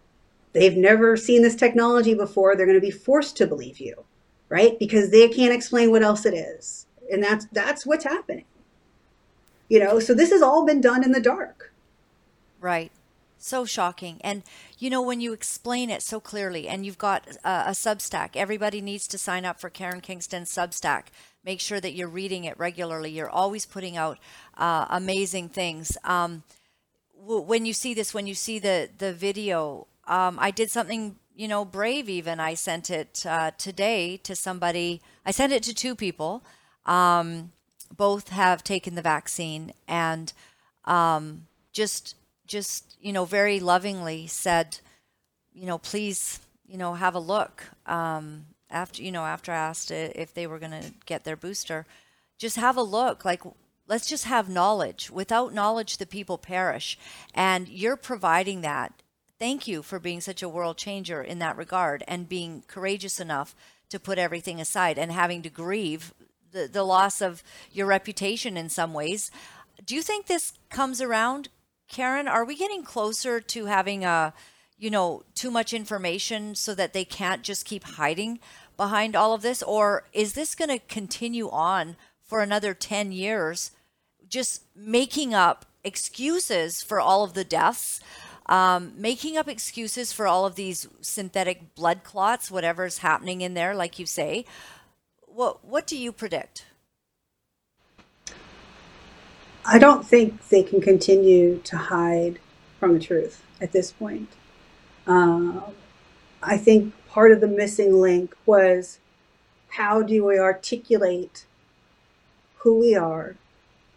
they've 0.53 0.77
never 0.77 1.17
seen 1.17 1.43
this 1.43 1.55
technology 1.55 2.15
before. 2.15 2.57
They're 2.57 2.67
going 2.67 2.81
to 2.81 2.87
be 2.87 2.91
forced 2.91 3.37
to 3.37 3.47
believe 3.47 3.79
you, 3.79 4.05
right? 4.49 4.79
Because 4.79 5.11
they 5.11 5.29
can't 5.29 5.53
explain 5.53 5.91
what 5.91 6.03
else 6.03 6.27
it 6.27 6.35
is. 6.35 6.87
And 7.13 7.23
that's 7.23 7.47
that's 7.53 7.87
what's 7.87 8.05
happening. 8.05 8.47
You 9.69 9.81
know, 9.81 9.99
so 9.99 10.15
this 10.15 10.31
has 10.31 10.43
all 10.43 10.65
been 10.65 10.81
done 10.81 11.05
in 11.05 11.13
the 11.13 11.21
dark. 11.21 11.73
Right. 12.61 12.93
So 13.39 13.65
shocking. 13.65 14.21
And, 14.23 14.43
you 14.79 14.91
know, 14.91 15.03
when 15.03 15.21
you 15.21 15.33
explain 15.33 15.91
it 15.91 16.03
so 16.03 16.21
clearly, 16.21 16.69
and 16.69 16.87
you've 16.87 16.99
got 16.99 17.27
a, 17.45 17.49
a 17.69 17.71
Substack, 17.71 18.31
everybody 18.35 18.81
needs 18.81 19.07
to 19.09 19.19
sign 19.19 19.45
up 19.45 19.61
for 19.61 19.71
Karen 19.71 20.01
Kingston's 20.01 20.51
Substack. 20.51 21.07
Make 21.45 21.61
sure 21.61 21.81
that 21.81 21.93
you're 21.93 22.09
reading 22.09 22.45
it 22.45 22.59
regularly. 22.59 23.11
You're 23.11 23.31
always 23.31 23.67
putting 23.67 23.97
out 23.97 24.19
uh, 24.57 24.87
amazing 24.91 25.51
things. 25.51 25.97
Um, 26.03 26.43
when 27.15 27.67
you 27.67 27.73
see 27.73 27.95
this, 27.95 28.15
when 28.15 28.27
you 28.27 28.35
see 28.35 28.59
the 28.59 28.89
the 28.99 29.13
video, 29.13 29.87
um, 30.07 30.39
I 30.41 30.51
did 30.51 30.71
something 30.71 31.17
you 31.35 31.49
know 31.49 31.65
brave. 31.65 32.09
Even 32.09 32.41
I 32.41 32.55
sent 32.55 32.91
it 32.91 33.25
uh, 33.27 33.53
today 33.59 34.17
to 34.19 34.35
somebody. 34.35 35.03
I 35.25 35.31
sent 35.31 35.53
it 35.53 35.63
to 35.65 35.75
two 35.75 35.95
people. 35.95 36.45
Um, 36.85 37.53
both 37.87 38.29
have 38.29 38.65
taken 38.65 38.95
the 38.95 39.03
vaccine 39.03 39.73
and 39.87 40.33
um, 40.85 41.47
just 41.73 42.17
just 42.47 42.97
you 43.01 43.13
know 43.13 43.25
very 43.25 43.61
lovingly 43.61 44.27
said, 44.27 44.79
you 45.53 45.67
know, 45.67 45.79
please 45.79 46.41
you 46.67 46.79
know 46.79 46.95
have 46.95 47.15
a 47.15 47.21
look. 47.21 47.65
Um, 47.87 48.47
after 48.71 49.03
you 49.03 49.13
know 49.13 49.25
after 49.25 49.53
I 49.53 49.57
asked 49.57 49.91
if 49.91 50.35
they 50.35 50.47
were 50.47 50.59
going 50.59 50.73
to 50.73 50.93
get 51.05 51.25
their 51.25 51.37
booster, 51.37 51.87
just 52.39 52.57
have 52.57 52.77
a 52.77 52.83
look. 52.83 53.25
Like 53.25 53.43
let's 53.87 54.07
just 54.07 54.25
have 54.25 54.49
knowledge. 54.49 55.11
Without 55.11 55.55
knowledge, 55.55 55.97
the 55.99 56.07
people 56.07 56.39
perish, 56.39 56.99
and 57.35 57.69
you're 57.69 57.97
providing 57.97 58.61
that. 58.63 58.93
Thank 59.39 59.69
you 59.69 59.83
for 59.83 59.99
being 59.99 60.23
such 60.23 60.43
a 60.43 60.49
world 60.49 60.79
changer 60.79 61.23
in 61.23 61.41
that 61.41 61.59
regard 61.59 62.03
and 62.09 62.29
being 62.29 62.65
courageous 62.67 63.21
enough 63.21 63.55
to 63.91 64.01
put 64.01 64.19
everything 64.19 64.61
aside 64.61 64.99
and 64.99 65.13
having 65.13 65.43
to 65.43 65.51
grieve 65.51 66.15
the, 66.53 66.69
the 66.71 66.85
loss 66.85 67.21
of 67.21 67.43
your 67.73 67.87
reputation 67.87 68.57
in 68.57 68.69
some 68.69 68.93
ways. 68.93 69.31
Do 69.85 69.95
you 69.95 70.03
think 70.03 70.27
this 70.27 70.55
comes 70.71 71.01
around, 71.01 71.49
Karen? 71.89 72.29
Are 72.29 72.45
we 72.45 72.57
getting 72.57 72.83
closer 72.83 73.41
to 73.41 73.67
having 73.67 74.05
a, 74.05 74.33
you 74.79 74.91
know, 74.91 75.23
too 75.35 75.51
much 75.51 75.73
information 75.73 76.55
so 76.55 76.75
that 76.75 76.93
they 76.93 77.05
can't 77.05 77.43
just 77.43 77.65
keep 77.65 77.85
hiding 77.85 78.41
behind 78.77 79.15
all 79.15 79.33
of 79.33 79.43
this? 79.43 79.63
Or 79.63 80.05
is 80.13 80.33
this 80.33 80.55
going 80.55 80.71
to 80.71 80.79
continue 80.79 81.51
on 81.51 81.97
for 82.23 82.41
another 82.41 82.75
10 82.75 83.13
years, 83.13 83.71
just 84.29 84.63
making 84.75 85.35
up 85.35 85.67
excuses 85.85 86.83
for 86.83 87.01
all 87.01 87.23
of 87.23 87.35
the 87.35 87.45
deaths? 87.45 88.01
Um, 88.49 88.93
making 88.97 89.37
up 89.37 89.49
excuses 89.49 90.13
for 90.13 90.29
all 90.29 90.47
of 90.47 90.55
these 90.55 90.87
synthetic 91.01 91.75
blood 91.75 92.05
clots, 92.05 92.49
whatever's 92.49 92.99
happening 92.99 93.41
in 93.41 93.55
there, 93.55 93.75
like 93.75 93.99
you 93.99 94.07
say, 94.07 94.45
what 95.37 95.63
what 95.63 95.87
do 95.87 95.99
you 95.99 96.13
predict? 96.13 96.65
I 99.67 99.79
don't 99.79 100.07
think 100.07 100.49
they 100.49 100.63
can 100.63 100.81
continue 100.81 101.59
to 101.59 101.77
hide 101.77 102.39
from 102.81 102.95
the 102.95 103.01
truth 103.01 103.43
at 103.61 103.73
this 103.73 103.93
point. 103.93 104.31
Uh, 105.07 105.61
I 106.43 106.57
think 106.57 106.95
part 107.09 107.33
of 107.33 107.43
the 107.43 107.49
missing 107.49 108.01
link 108.01 108.35
was 108.47 108.99
how 109.71 110.03
do 110.03 110.25
we 110.25 110.39
articulate 110.39 111.45
who 112.59 112.79
we 112.79 112.95
are, 112.95 113.37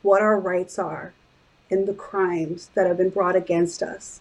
what 0.01 0.21
our 0.21 0.39
rights 0.39 0.77
are, 0.77 1.13
and 1.71 1.87
the 1.87 1.93
crimes 1.93 2.69
that 2.73 2.85
have 2.85 2.97
been 2.97 3.11
brought 3.11 3.35
against 3.37 3.81
us, 3.81 4.19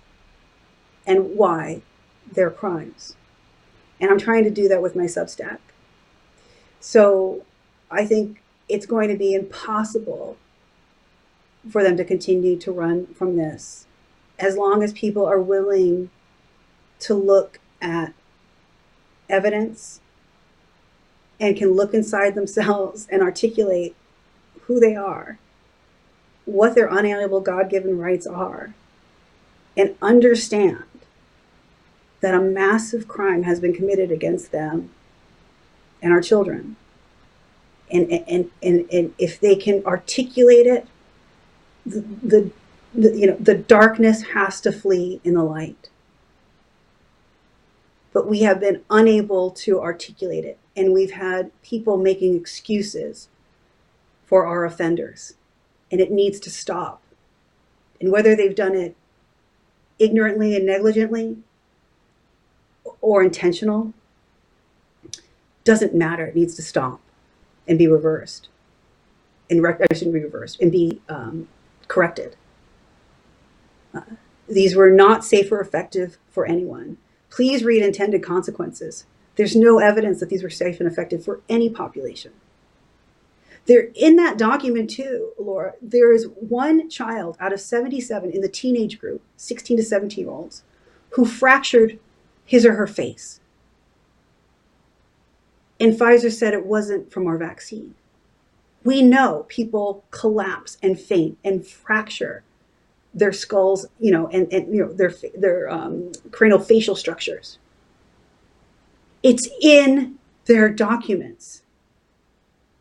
and 1.04 1.36
why 1.36 1.82
they're 2.30 2.50
crimes. 2.50 3.16
And 4.00 4.08
I'm 4.08 4.18
trying 4.18 4.44
to 4.44 4.50
do 4.50 4.68
that 4.68 4.82
with 4.82 4.94
my 4.94 5.04
Substack. 5.04 5.58
So 6.81 7.45
I 7.91 8.05
think 8.05 8.43
it's 8.68 8.87
going 8.87 9.09
to 9.09 9.16
be 9.16 9.35
impossible 9.35 10.37
for 11.70 11.83
them 11.83 11.97
to 11.97 12.05
continue 12.05 12.57
to 12.59 12.72
run 12.72 13.07
from 13.14 13.37
this. 13.37 13.87
As 14.39 14.57
long 14.57 14.83
as 14.83 14.93
people 14.93 15.26
are 15.26 15.41
willing 15.41 16.11
to 17.01 17.14
look 17.14 17.59
at 17.81 18.12
evidence 19.29 20.01
and 21.41 21.57
can 21.57 21.72
look 21.72 21.95
inside 21.95 22.35
themselves 22.35 23.07
and 23.11 23.22
articulate 23.22 23.95
who 24.62 24.81
they 24.81 24.95
are, 24.95 25.39
what 26.45 26.74
their 26.74 26.89
unalienable 26.89 27.41
God 27.41 27.70
given 27.70 27.99
rights 27.99 28.26
are, 28.26 28.74
and 29.76 29.95
understand 30.03 30.85
that 32.20 32.35
a 32.35 32.41
massive 32.41 33.07
crime 33.07 33.45
has 33.45 33.61
been 33.61 33.74
committed 33.74 34.11
against 34.11 34.51
them 34.51 34.91
and 36.03 36.12
our 36.12 36.20
children. 36.20 36.76
And, 37.90 38.11
and, 38.11 38.51
and, 38.62 38.88
and 38.92 39.14
if 39.18 39.40
they 39.40 39.57
can 39.57 39.82
articulate 39.86 40.66
it, 40.66 40.86
the, 41.86 42.51
the, 42.94 43.16
you 43.16 43.26
know, 43.26 43.36
the 43.40 43.55
darkness 43.55 44.22
has 44.34 44.61
to 44.62 44.72
flee 44.72 45.20
in 45.24 45.34
the 45.34 45.42
light. 45.42 45.88
But 48.12 48.26
we 48.26 48.40
have 48.40 48.61
been 48.61 48.82
unable 48.90 49.51
to 49.53 49.80
articulate 49.80 50.44
it. 50.44 50.59
And 50.76 50.92
we've 50.92 51.12
had 51.12 51.51
people 51.62 51.96
making 51.96 52.36
excuses 52.36 53.28
for 54.26 54.46
our 54.46 54.64
offenders. 54.64 55.34
And 55.90 56.01
it 56.01 56.11
needs 56.11 56.38
to 56.40 56.51
stop. 56.51 57.03
And 58.01 58.12
whether 58.12 58.36
they've 58.36 58.55
done 58.55 58.74
it 58.74 58.96
ignorantly 59.99 60.55
and 60.55 60.66
negligently 60.66 61.38
or 63.01 63.22
intentional, 63.22 63.92
doesn't 65.68 65.94
matter. 65.94 66.24
It 66.24 66.34
needs 66.34 66.54
to 66.54 66.62
stop 66.62 66.98
and 67.68 67.78
be 67.78 67.86
reversed. 67.86 68.48
And 69.50 69.62
rec- 69.62 69.82
shouldn't 69.92 70.14
be 70.14 70.24
reversed 70.24 70.58
and 70.62 70.72
be 70.72 71.02
um, 71.10 71.46
corrected. 71.88 72.36
Uh, 73.92 74.00
these 74.48 74.74
were 74.74 74.90
not 74.90 75.26
safe 75.26 75.52
or 75.52 75.60
effective 75.60 76.16
for 76.30 76.46
anyone. 76.46 76.96
Please 77.28 77.64
read 77.64 77.82
intended 77.82 78.22
consequences. 78.22 79.04
There's 79.36 79.54
no 79.54 79.78
evidence 79.78 80.20
that 80.20 80.30
these 80.30 80.42
were 80.42 80.48
safe 80.48 80.80
and 80.80 80.90
effective 80.90 81.22
for 81.22 81.42
any 81.50 81.68
population. 81.68 82.32
There, 83.66 83.88
in 83.94 84.16
that 84.16 84.38
document 84.38 84.88
too, 84.88 85.32
Laura, 85.38 85.74
there 85.82 86.14
is 86.14 86.28
one 86.34 86.88
child 86.88 87.36
out 87.40 87.52
of 87.52 87.60
77 87.60 88.30
in 88.30 88.40
the 88.40 88.48
teenage 88.48 88.98
group, 88.98 89.20
16 89.36 89.76
to 89.76 89.82
17 89.82 90.24
year 90.24 90.32
olds, 90.32 90.62
who 91.10 91.26
fractured 91.26 91.98
his 92.46 92.64
or 92.64 92.72
her 92.72 92.86
face. 92.86 93.40
And 95.81 95.93
Pfizer 95.93 96.33
said 96.33 96.55
it 96.55 96.66
wasn't 96.66 97.12
from 97.12 97.26
our 97.26 97.39
vaccine. 97.39 97.95
We 98.85 99.03
know 99.03 99.45
people 99.49 100.05
collapse 100.11 100.79
and 100.83 100.99
faint 100.99 101.39
and 101.45 101.66
fracture 101.66 102.43
their 103.14 103.33
skulls, 103.33 103.87
you 103.99 104.11
know, 104.11 104.29
and, 104.29 104.53
and 104.53 104.74
you 104.74 104.85
know 104.85 104.93
their 104.93 105.12
their 105.37 105.68
um, 105.70 106.12
cranial 106.31 106.61
facial 106.61 106.95
structures. 106.95 107.59
It's 109.22 109.49
in 109.61 110.18
their 110.47 110.68
documents. 110.68 111.62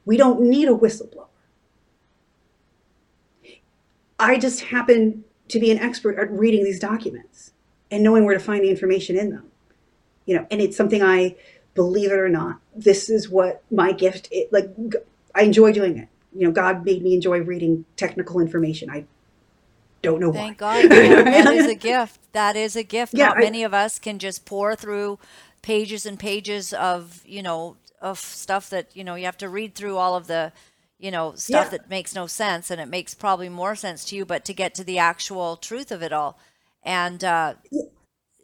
We 0.06 0.18
don't 0.18 0.42
need 0.42 0.68
a 0.68 0.74
whistleblower. 0.74 1.28
I 4.20 4.38
just 4.38 4.62
happen 4.62 5.24
to 5.50 5.60
be 5.60 5.72
an 5.72 5.78
expert 5.78 6.18
at 6.18 6.32
reading 6.32 6.64
these 6.64 6.80
documents 6.80 7.52
and 7.92 8.04
knowing 8.04 8.26
where 8.26 8.34
to 8.34 8.40
find 8.40 8.64
the 8.64 8.70
information 8.70 9.18
in 9.18 9.30
them. 9.30 9.52
You 10.26 10.38
know, 10.38 10.48
and 10.52 10.62
it's 10.62 10.76
something 10.76 11.02
I 11.02 11.36
believe 11.78 12.12
it 12.12 12.20
or 12.20 12.28
not, 12.30 12.60
this 12.76 13.10
is 13.10 13.30
what 13.30 13.64
my 13.72 13.94
gift 13.94 14.28
it, 14.32 14.52
like 14.52 14.70
I 15.34 15.44
enjoy 15.44 15.72
doing 15.72 15.98
it. 15.98 16.10
You 16.36 16.48
know, 16.48 16.52
God 16.52 16.84
made 16.84 17.02
me 17.04 17.14
enjoy 17.14 17.40
reading 17.40 17.86
technical 17.96 18.40
information. 18.42 18.90
I 18.90 19.06
don't 20.02 20.20
know 20.20 20.34
Thank 20.34 20.60
why. 20.62 20.82
God. 20.84 20.92
that 20.92 21.54
is 21.54 21.68
a 21.68 21.76
gift. 21.92 22.20
That 22.34 22.56
is 22.58 22.76
a 22.76 22.84
gift. 22.84 23.14
Yeah, 23.16 23.28
Not 23.30 23.38
I- 23.38 23.42
many 23.42 23.64
of 23.64 23.74
us 23.74 24.00
can 24.00 24.20
just 24.20 24.46
pour 24.46 24.76
through 24.76 25.20
pages 25.62 26.06
and 26.06 26.20
pages 26.20 26.74
of, 26.74 27.22
you 27.26 27.42
know, 27.44 27.78
of 28.02 28.20
stuff 28.20 28.70
that, 28.72 28.96
you 28.96 29.04
know, 29.04 29.16
you 29.16 29.26
have 29.26 29.38
to 29.38 29.50
read 29.50 29.74
through 29.76 29.98
all 29.98 30.16
of 30.16 30.28
the, 30.28 30.52
you 31.00 31.12
know, 31.12 31.34
stuff 31.36 31.66
Yeah. 31.66 31.78
that 31.78 31.90
makes 31.90 32.14
no 32.16 32.28
sense 32.28 32.70
and 32.72 32.80
it 32.82 32.88
makes 32.88 33.14
probably 33.14 33.50
more 33.50 33.76
sense 33.76 34.06
to 34.06 34.16
you, 34.16 34.26
but 34.26 34.46
to 34.46 34.54
get 34.54 34.76
to 34.76 34.84
the 34.84 35.00
actual 35.00 35.58
truth 35.58 35.92
of 35.92 36.02
it 36.04 36.14
all. 36.14 36.38
And 36.84 37.24
uh, 37.24 37.56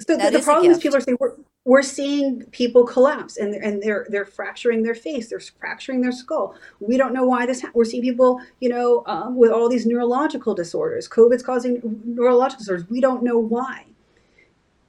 So 0.02 0.18
the, 0.18 0.30
the 0.32 0.40
is 0.40 0.46
problem 0.46 0.72
is 0.72 0.80
people 0.80 0.98
are 0.98 1.02
saying 1.02 1.18
we're, 1.66 1.82
seeing 1.82 2.44
people 2.52 2.86
collapse 2.86 3.38
and 3.38 3.54
they're, 3.54 3.62
and 3.62 3.82
they're 3.82 4.06
they're 4.10 4.26
fracturing 4.26 4.84
their 4.84 4.96
face, 4.96 5.30
they're 5.30 5.40
fracturing 5.40 6.02
their 6.02 6.12
skull. 6.12 6.56
We 6.80 6.98
don't 6.98 7.14
know 7.14 7.26
why 7.26 7.46
this. 7.46 7.62
Ha- 7.62 7.72
we're 7.74 7.86
seeing 7.86 8.04
people, 8.04 8.42
you 8.60 8.70
know, 8.70 9.04
um, 9.06 9.36
with 9.36 9.52
all 9.52 9.70
these 9.70 9.86
neurological 9.86 10.54
disorders. 10.54 11.08
COVID's 11.08 11.44
causing 11.44 12.02
neurological 12.06 12.60
disorders. 12.60 12.90
We 12.90 13.02
don't 13.02 13.24
know 13.24 13.38
why. 13.38 13.86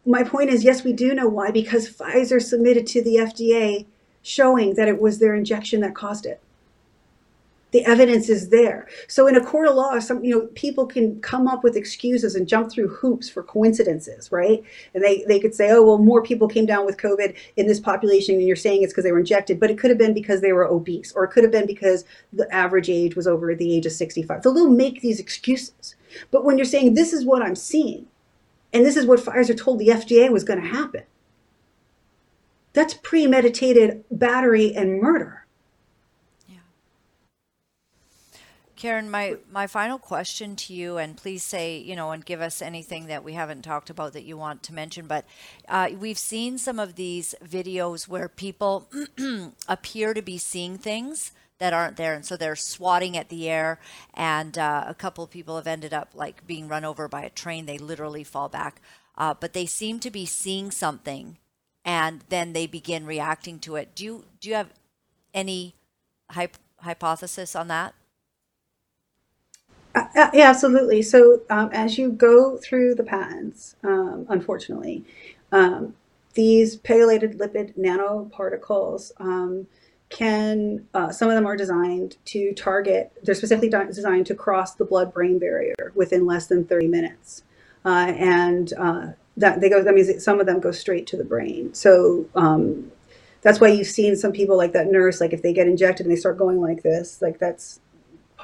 My 0.07 0.23
point 0.23 0.51
is, 0.51 0.65
yes, 0.65 0.85
we 0.85 0.93
do 0.93 1.15
know 1.15 1.29
why 1.29 1.51
because 1.51 1.89
Pfizer 1.89 2.43
submitted 2.43 2.87
to 2.89 3.03
the 3.03 3.17
FDA 3.17 3.87
showing 4.23 4.75
that 4.75 4.89
it 4.89 5.01
was 5.01 5.19
their 5.19 5.35
injection 5.35 5.81
that 5.81 5.95
caused 5.95 6.27
it. 6.27 6.41
The 7.75 7.85
evidence 7.87 8.29
is 8.29 8.51
there. 8.51 8.87
So 9.09 9.27
in 9.27 9.35
a 9.35 9.45
court 9.45 9.67
of 9.67 9.75
law, 9.75 9.99
some 9.99 10.23
you 10.23 10.31
know 10.33 10.47
people 10.55 10.87
can 10.87 11.21
come 11.23 11.49
up 11.49 11.65
with 11.65 11.75
excuses 11.75 12.37
and 12.37 12.47
jump 12.47 12.71
through 12.71 12.87
hoops 12.87 13.29
for 13.29 13.43
coincidences, 13.43 14.31
right? 14.31 14.63
And 14.95 15.03
they 15.03 15.25
they 15.27 15.41
could 15.41 15.57
say, 15.57 15.73
oh 15.73 15.83
well, 15.83 15.99
more 15.99 16.23
people 16.23 16.47
came 16.47 16.67
down 16.67 16.87
with 16.87 16.99
COVID 16.99 17.35
in 17.57 17.67
this 17.67 17.81
population, 17.81 18.37
and 18.37 18.47
you're 18.47 18.55
saying 18.55 18.85
it's 18.85 18.93
because 18.93 19.03
they 19.03 19.11
were 19.11 19.19
injected, 19.19 19.59
but 19.59 19.73
it 19.73 19.79
could 19.79 19.91
have 19.91 19.99
been 19.99 20.15
because 20.15 20.41
they 20.41 20.53
were 20.53 20.65
obese, 20.65 21.13
or 21.15 21.25
it 21.25 21.33
could 21.33 21.43
have 21.43 21.51
been 21.51 21.67
because 21.67 22.05
the 22.33 22.47
average 22.55 22.89
age 22.89 23.17
was 23.17 23.27
over 23.27 23.53
the 23.57 23.75
age 23.75 23.87
of 23.87 23.93
65. 23.93 24.45
So 24.45 24.55
they'll 24.55 24.71
make 24.71 25.01
these 25.01 25.19
excuses. 25.19 25.97
But 26.31 26.45
when 26.45 26.57
you're 26.57 26.65
saying 26.67 26.95
this 26.95 27.13
is 27.13 27.25
what 27.25 27.43
I'm 27.43 27.57
seeing, 27.57 28.07
and 28.73 28.87
this 28.87 28.97
is 28.97 29.05
what 29.05 29.19
Pfizer 29.19 29.59
told 29.59 29.81
the 29.81 29.89
FDA 29.89 30.31
was 30.31 30.45
going 30.45 30.63
to 30.63 30.69
happen, 30.69 31.03
that's 32.73 32.95
premeditated 32.95 34.05
battery 34.13 34.73
and 34.77 35.03
murder. 35.03 35.44
Karen, 38.77 39.11
my, 39.11 39.37
my 39.51 39.67
final 39.67 39.99
question 39.99 40.57
to 40.57 40.75
you, 40.75 40.97
and 40.99 41.17
please 41.17 41.45
say, 41.45 41.79
you 41.79 41.95
know, 41.95 42.11
and 42.11 42.25
give 42.25 42.41
us 42.41 42.61
anything 42.61 43.07
that 43.07 43.23
we 43.23 43.35
haven't 43.35 43.63
talked 43.63 43.89
about 43.89 44.13
that 44.15 44.25
you 44.25 44.37
want 44.37 44.63
to 44.65 44.75
mention. 44.75 45.07
But 45.07 45.25
uh, 45.69 45.91
we've 45.99 46.19
seen 46.19 46.59
some 46.59 46.79
of 46.81 46.97
these 46.97 47.35
videos 47.45 48.09
where 48.09 48.29
people 48.29 48.89
appear 49.69 50.13
to 50.13 50.23
be 50.23 50.39
seeing 50.39 50.77
things 50.77 51.33
that 51.59 51.73
aren't 51.73 51.97
there. 51.97 52.15
And 52.15 52.27
so 52.27 52.37
they're 52.37 52.57
swatting 52.57 53.17
at 53.17 53.29
the 53.29 53.49
air. 53.49 53.79
And 54.13 54.59
uh, 54.59 54.85
a 54.87 54.95
couple 54.95 55.23
of 55.23 55.31
people 55.31 55.57
have 55.57 55.67
ended 55.67 55.95
up 55.95 56.11
like 56.15 56.47
being 56.47 56.69
run 56.69 56.85
over 56.85 57.09
by 57.09 57.23
a 57.23 57.31
train. 57.31 57.67
They 57.67 57.79
literally 57.79 58.25
fall 58.25 58.49
back. 58.49 58.81
Uh, 59.17 59.35
but 59.39 59.53
they 59.53 59.67
seem 59.67 60.01
to 60.01 60.11
be 60.11 60.27
seeing 60.27 60.71
something 60.71 61.39
and 61.85 62.25
then 62.29 62.53
they 62.53 62.67
begin 62.67 63.07
reacting 63.07 63.61
to 63.61 63.77
it. 63.77 63.95
Do 63.95 64.05
you, 64.05 64.25
do 64.41 64.49
you 64.49 64.57
have 64.57 64.73
any 65.33 65.75
hyp- 66.33 66.59
hypothesis 66.79 67.55
on 67.55 67.69
that? 67.69 67.95
Uh, 69.95 70.07
uh, 70.17 70.31
yeah, 70.35 70.51
absolutely. 70.51 71.03
So 71.03 71.43
um, 71.51 71.71
as 71.73 71.99
you 71.99 72.11
go 72.11 72.57
through 72.57 72.97
the 72.97 73.05
patents, 73.05 73.77
um, 73.85 74.27
unfortunately, 74.29 75.05
um, 75.53 75.95
these 76.35 76.77
pegylated 76.77 77.39
lipid 77.39 77.79
nanoparticles 77.79 79.13
um, 79.21 79.69
can, 80.09 80.87
uh, 80.95 81.11
some 81.11 81.29
of 81.29 81.35
them 81.35 81.47
are 81.47 81.57
designed 81.57 82.17
to 82.27 82.53
target, 82.55 83.13
they're 83.23 83.35
specifically 83.35 83.69
designed 83.69 84.27
to 84.27 84.35
cross 84.35 84.75
the 84.75 84.85
blood 84.85 85.13
brain 85.13 85.39
barrier 85.39 85.93
within 85.95 86.27
less 86.27 86.47
than 86.47 86.65
30 86.65 86.89
minutes. 86.89 87.45
Uh, 87.85 88.13
and 88.17 88.73
uh, 88.79 89.09
that 89.37 89.61
they 89.61 89.69
go, 89.69 89.83
that 89.83 89.95
means 89.95 90.09
that 90.09 90.23
some 90.23 90.41
of 90.41 90.47
them 90.47 90.59
go 90.59 90.73
straight 90.73 91.07
to 91.07 91.17
the 91.17 91.25
brain. 91.25 91.73
So 91.75 92.27
um, 92.35 92.91
that's 93.43 93.61
why 93.61 93.69
you've 93.69 93.87
seen 93.87 94.17
some 94.17 94.33
people 94.33 94.57
like 94.57 94.73
that 94.73 94.87
nurse, 94.89 95.21
like 95.21 95.33
if 95.33 95.43
they 95.43 95.53
get 95.53 95.67
injected 95.67 96.07
and 96.07 96.13
they 96.15 96.19
start 96.19 96.39
going 96.39 96.61
like 96.61 96.83
this, 96.83 97.21
like 97.21 97.39
that's 97.39 97.81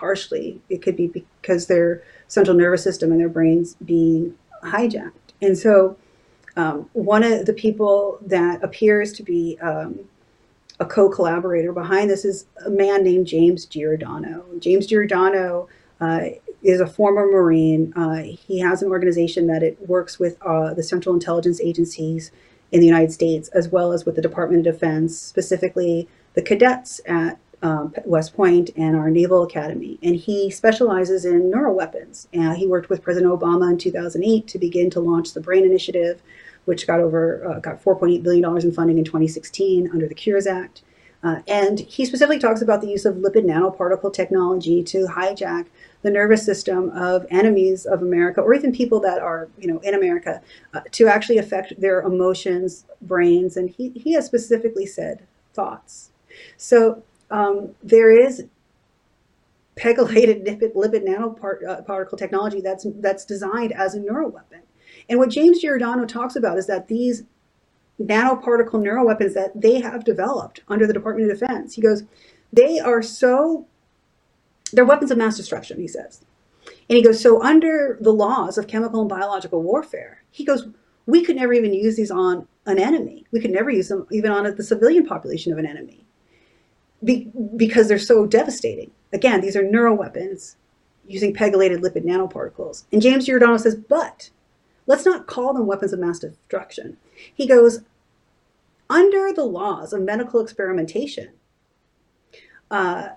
partially, 0.00 0.60
it 0.68 0.80
could 0.82 0.96
be 0.96 1.06
because 1.42 1.66
their 1.66 2.02
central 2.26 2.56
nervous 2.56 2.82
system 2.82 3.12
and 3.12 3.20
their 3.20 3.28
brains 3.28 3.76
being 3.84 4.34
hijacked. 4.64 5.28
And 5.42 5.56
so 5.58 5.96
um, 6.56 6.88
one 6.94 7.22
of 7.22 7.44
the 7.44 7.52
people 7.52 8.18
that 8.22 8.64
appears 8.64 9.12
to 9.14 9.22
be 9.22 9.58
um, 9.60 10.00
a 10.78 10.86
co-collaborator 10.86 11.72
behind 11.72 12.08
this 12.08 12.24
is 12.24 12.46
a 12.64 12.70
man 12.70 13.04
named 13.04 13.26
James 13.26 13.66
Giordano. 13.66 14.44
James 14.58 14.86
Giordano 14.86 15.68
uh, 16.00 16.20
is 16.62 16.80
a 16.80 16.86
former 16.86 17.26
Marine. 17.26 17.92
Uh, 17.94 18.22
he 18.48 18.60
has 18.60 18.82
an 18.82 18.88
organization 18.90 19.46
that 19.48 19.62
it 19.62 19.76
works 19.86 20.18
with 20.18 20.34
uh, 20.40 20.72
the 20.72 20.82
Central 20.82 21.14
Intelligence 21.14 21.60
Agencies 21.60 22.32
in 22.72 22.80
the 22.80 22.86
United 22.86 23.12
States, 23.12 23.48
as 23.50 23.68
well 23.68 23.92
as 23.92 24.06
with 24.06 24.16
the 24.16 24.22
Department 24.22 24.66
of 24.66 24.72
Defense, 24.72 25.18
specifically 25.18 26.08
the 26.34 26.42
cadets 26.42 27.00
at 27.06 27.38
um, 27.62 27.94
West 28.04 28.34
Point 28.34 28.70
and 28.76 28.96
our 28.96 29.10
Naval 29.10 29.42
Academy. 29.42 29.98
And 30.02 30.16
he 30.16 30.50
specializes 30.50 31.24
in 31.24 31.50
neuroweapons. 31.50 32.26
And 32.32 32.56
he 32.56 32.66
worked 32.66 32.88
with 32.88 33.02
President 33.02 33.32
Obama 33.32 33.70
in 33.70 33.78
2008 33.78 34.46
to 34.48 34.58
begin 34.58 34.90
to 34.90 35.00
launch 35.00 35.34
the 35.34 35.40
BRAIN 35.40 35.64
Initiative, 35.64 36.22
which 36.64 36.86
got 36.86 37.00
over 37.00 37.46
uh, 37.46 37.60
got 37.60 37.82
4.8 37.82 38.22
billion 38.22 38.42
dollars 38.42 38.64
in 38.64 38.72
funding 38.72 38.98
in 38.98 39.04
2016 39.04 39.90
under 39.92 40.08
the 40.08 40.14
Cures 40.14 40.46
Act. 40.46 40.82
Uh, 41.22 41.40
and 41.46 41.80
he 41.80 42.06
specifically 42.06 42.38
talks 42.38 42.62
about 42.62 42.80
the 42.80 42.88
use 42.88 43.04
of 43.04 43.16
lipid 43.16 43.44
nanoparticle 43.44 44.10
technology 44.10 44.82
to 44.82 45.06
hijack 45.06 45.66
the 46.00 46.10
nervous 46.10 46.42
system 46.42 46.88
of 46.90 47.26
enemies 47.30 47.84
of 47.84 48.00
America, 48.00 48.40
or 48.40 48.54
even 48.54 48.72
people 48.72 49.00
that 49.00 49.20
are, 49.20 49.48
you 49.58 49.68
know, 49.68 49.78
in 49.80 49.92
America, 49.92 50.40
uh, 50.72 50.80
to 50.92 51.08
actually 51.08 51.36
affect 51.36 51.78
their 51.78 52.00
emotions, 52.00 52.86
brains, 53.02 53.58
and 53.58 53.68
he, 53.68 53.90
he 53.90 54.14
has 54.14 54.24
specifically 54.24 54.86
said 54.86 55.26
thoughts. 55.52 56.10
So 56.56 57.02
um, 57.30 57.74
there 57.82 58.10
is 58.10 58.44
pegylated 59.76 60.46
lipid, 60.46 60.74
lipid 60.74 61.06
nanoparticle 61.06 62.12
uh, 62.12 62.16
technology 62.16 62.60
that's 62.60 62.86
that's 62.96 63.24
designed 63.24 63.72
as 63.72 63.94
a 63.94 64.00
neuroweapon. 64.00 64.62
And 65.08 65.18
what 65.18 65.30
James 65.30 65.60
Giordano 65.60 66.04
talks 66.04 66.36
about 66.36 66.58
is 66.58 66.66
that 66.66 66.88
these 66.88 67.24
nanoparticle 68.00 68.72
neuroweapons 68.72 69.34
that 69.34 69.52
they 69.54 69.80
have 69.80 70.04
developed 70.04 70.60
under 70.68 70.86
the 70.86 70.92
Department 70.92 71.30
of 71.30 71.38
Defense, 71.38 71.74
he 71.74 71.82
goes, 71.82 72.04
they 72.52 72.78
are 72.78 73.02
so 73.02 73.66
they're 74.72 74.84
weapons 74.84 75.10
of 75.10 75.18
mass 75.18 75.36
destruction, 75.36 75.80
he 75.80 75.88
says. 75.88 76.20
And 76.88 76.96
he 76.96 77.02
goes, 77.02 77.20
so 77.20 77.42
under 77.42 77.98
the 78.00 78.12
laws 78.12 78.58
of 78.58 78.66
chemical 78.66 79.00
and 79.00 79.08
biological 79.08 79.62
warfare, 79.62 80.22
he 80.30 80.44
goes, 80.44 80.68
we 81.06 81.22
could 81.22 81.36
never 81.36 81.52
even 81.52 81.72
use 81.72 81.96
these 81.96 82.10
on 82.10 82.46
an 82.66 82.78
enemy. 82.78 83.26
We 83.32 83.40
could 83.40 83.50
never 83.50 83.70
use 83.70 83.88
them 83.88 84.06
even 84.12 84.30
on 84.30 84.44
the 84.54 84.62
civilian 84.62 85.06
population 85.06 85.52
of 85.52 85.58
an 85.58 85.66
enemy 85.66 86.04
Be, 87.02 87.30
because 87.56 87.88
they're 87.88 87.98
so 87.98 88.26
devastating. 88.26 88.90
Again, 89.12 89.40
these 89.40 89.56
are 89.56 89.62
neuroweapons 89.62 90.56
using 91.06 91.34
pegylated 91.34 91.80
lipid 91.80 92.04
nanoparticles. 92.04 92.84
And 92.92 93.02
James 93.02 93.26
Giordano 93.26 93.56
says, 93.56 93.74
but 93.74 94.30
let's 94.86 95.04
not 95.04 95.26
call 95.26 95.54
them 95.54 95.66
weapons 95.66 95.92
of 95.92 95.98
mass 95.98 96.18
destruction. 96.18 96.96
He 97.34 97.46
goes, 97.46 97.80
under 98.88 99.32
the 99.32 99.44
laws 99.44 99.92
of 99.92 100.02
medical 100.02 100.40
experimentation, 100.40 101.30
uh, 102.70 103.10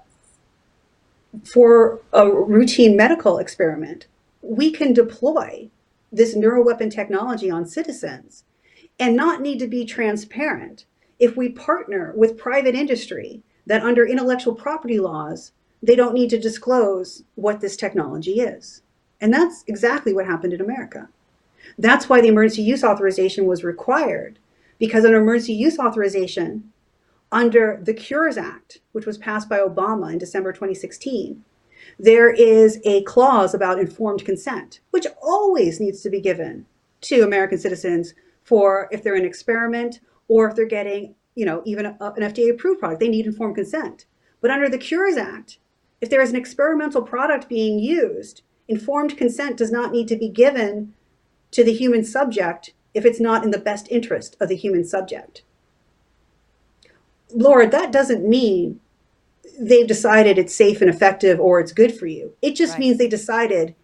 for 1.44 2.00
a 2.12 2.30
routine 2.30 2.96
medical 2.96 3.38
experiment, 3.40 4.08
we 4.42 4.72
can 4.72 4.94
deploy 4.94 5.70
this 6.12 6.36
neuroweapon 6.36 6.94
technology 6.94 7.50
on 7.50 7.66
citizens 7.66 8.44
and 9.00 9.16
not 9.16 9.42
need 9.42 9.58
to 9.60 9.68
be 9.68 9.84
transparent 9.84 10.86
if 11.18 11.36
we 11.36 11.50
partner 11.50 12.14
with 12.16 12.38
private 12.38 12.76
industry 12.76 13.42
that 13.66 13.84
under 13.84 14.06
intellectual 14.06 14.56
property 14.56 15.00
laws, 15.00 15.52
they 15.82 15.96
don't 15.96 16.14
need 16.14 16.30
to 16.30 16.40
disclose 16.40 17.24
what 17.36 17.62
this 17.62 17.76
technology 17.76 18.40
is. 18.40 18.82
And 19.20 19.34
that's 19.34 19.64
exactly 19.68 20.14
what 20.14 20.26
happened 20.26 20.54
in 20.54 20.62
America. 20.62 21.10
That's 21.78 22.10
why 22.10 22.22
the 22.22 22.28
emergency 22.28 22.62
use 22.62 22.84
authorization 22.84 23.46
was 23.46 23.64
required 23.64 24.40
because 24.80 25.06
an 25.06 25.14
emergency 25.14 25.54
use 25.54 25.80
authorization 25.80 26.72
under 27.32 27.80
the 27.82 27.94
Cures 27.94 28.38
Act, 28.38 28.80
which 28.92 29.06
was 29.06 29.18
passed 29.18 29.50
by 29.50 29.58
Obama 29.58 30.12
in 30.12 30.20
December 30.20 30.54
2016, 30.54 31.44
there 32.00 32.32
is 32.32 32.80
a 32.86 33.02
clause 33.04 33.54
about 33.54 33.80
informed 33.80 34.24
consent, 34.24 34.80
which 34.92 35.08
always 35.22 35.80
needs 35.80 36.02
to 36.02 36.10
be 36.10 36.22
given 36.22 36.66
to 37.02 37.22
American 37.22 37.58
citizens 37.58 38.14
for 38.44 38.88
if 38.92 39.04
they're 39.04 39.16
in 39.16 39.22
an 39.22 39.28
experiment 39.28 40.00
or 40.28 40.48
if 40.48 40.56
they're 40.56 40.66
getting, 40.66 41.16
you 41.36 41.46
know, 41.46 41.62
even 41.66 41.86
a, 41.86 41.98
an 42.00 42.22
FDA 42.22 42.52
approved 42.52 42.80
product, 42.80 43.00
they 43.00 43.10
need 43.10 43.26
informed 43.26 43.56
consent. 43.56 44.06
But 44.42 44.52
under 44.52 44.70
the 44.70 44.78
Cures 44.78 45.18
Act, 45.18 45.58
if 46.02 46.10
there 46.10 46.22
is 46.22 46.30
an 46.30 46.36
experimental 46.36 47.02
product 47.02 47.48
being 47.48 47.80
used, 47.80 48.42
informed 48.68 49.18
consent 49.18 49.58
does 49.58 49.72
not 49.72 49.92
need 49.92 50.08
to 50.10 50.18
be 50.18 50.30
given 50.30 50.94
to 51.52 51.64
the 51.64 51.74
human 51.74 52.04
subject 52.04 52.74
if 52.94 53.06
it's 53.06 53.20
not 53.20 53.44
in 53.44 53.52
the 53.52 53.58
best 53.58 53.88
interest 53.90 54.36
of 54.40 54.50
the 54.50 54.56
human 54.56 54.84
subject. 54.84 55.44
Laura, 57.34 57.68
that 57.70 57.92
doesn't 57.92 58.28
mean 58.28 58.80
they've 59.60 59.88
decided 59.88 60.38
it's 60.38 60.54
safe 60.54 60.82
and 60.82 60.90
effective 60.90 61.40
or 61.40 61.60
it's 61.60 61.72
good 61.72 61.98
for 61.98 62.08
you. 62.08 62.34
It 62.42 62.56
just 62.56 62.74
right. 62.74 62.80
means 62.80 62.98
they 62.98 63.08
decided 63.08 63.76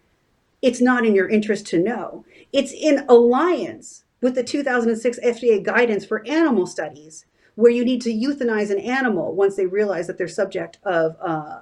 it's 0.62 0.80
not 0.80 1.06
in 1.06 1.14
your 1.14 1.28
interest 1.28 1.66
to 1.68 1.78
know. 1.78 2.24
It's 2.52 2.72
in 2.72 3.04
alliance 3.08 4.04
with 4.20 4.34
the 4.34 4.44
2006 4.44 5.18
FDA 5.20 5.62
guidance 5.62 6.04
for 6.04 6.26
animal 6.26 6.66
studies, 6.66 7.24
where 7.60 7.70
you 7.70 7.84
need 7.84 8.00
to 8.02 8.12
euthanize 8.12 8.70
an 8.70 8.78
animal 8.78 9.34
once 9.34 9.56
they 9.56 9.66
realize 9.66 10.06
that 10.06 10.18
they're 10.18 10.28
subject 10.28 10.78
of 10.84 11.16
uh, 11.20 11.60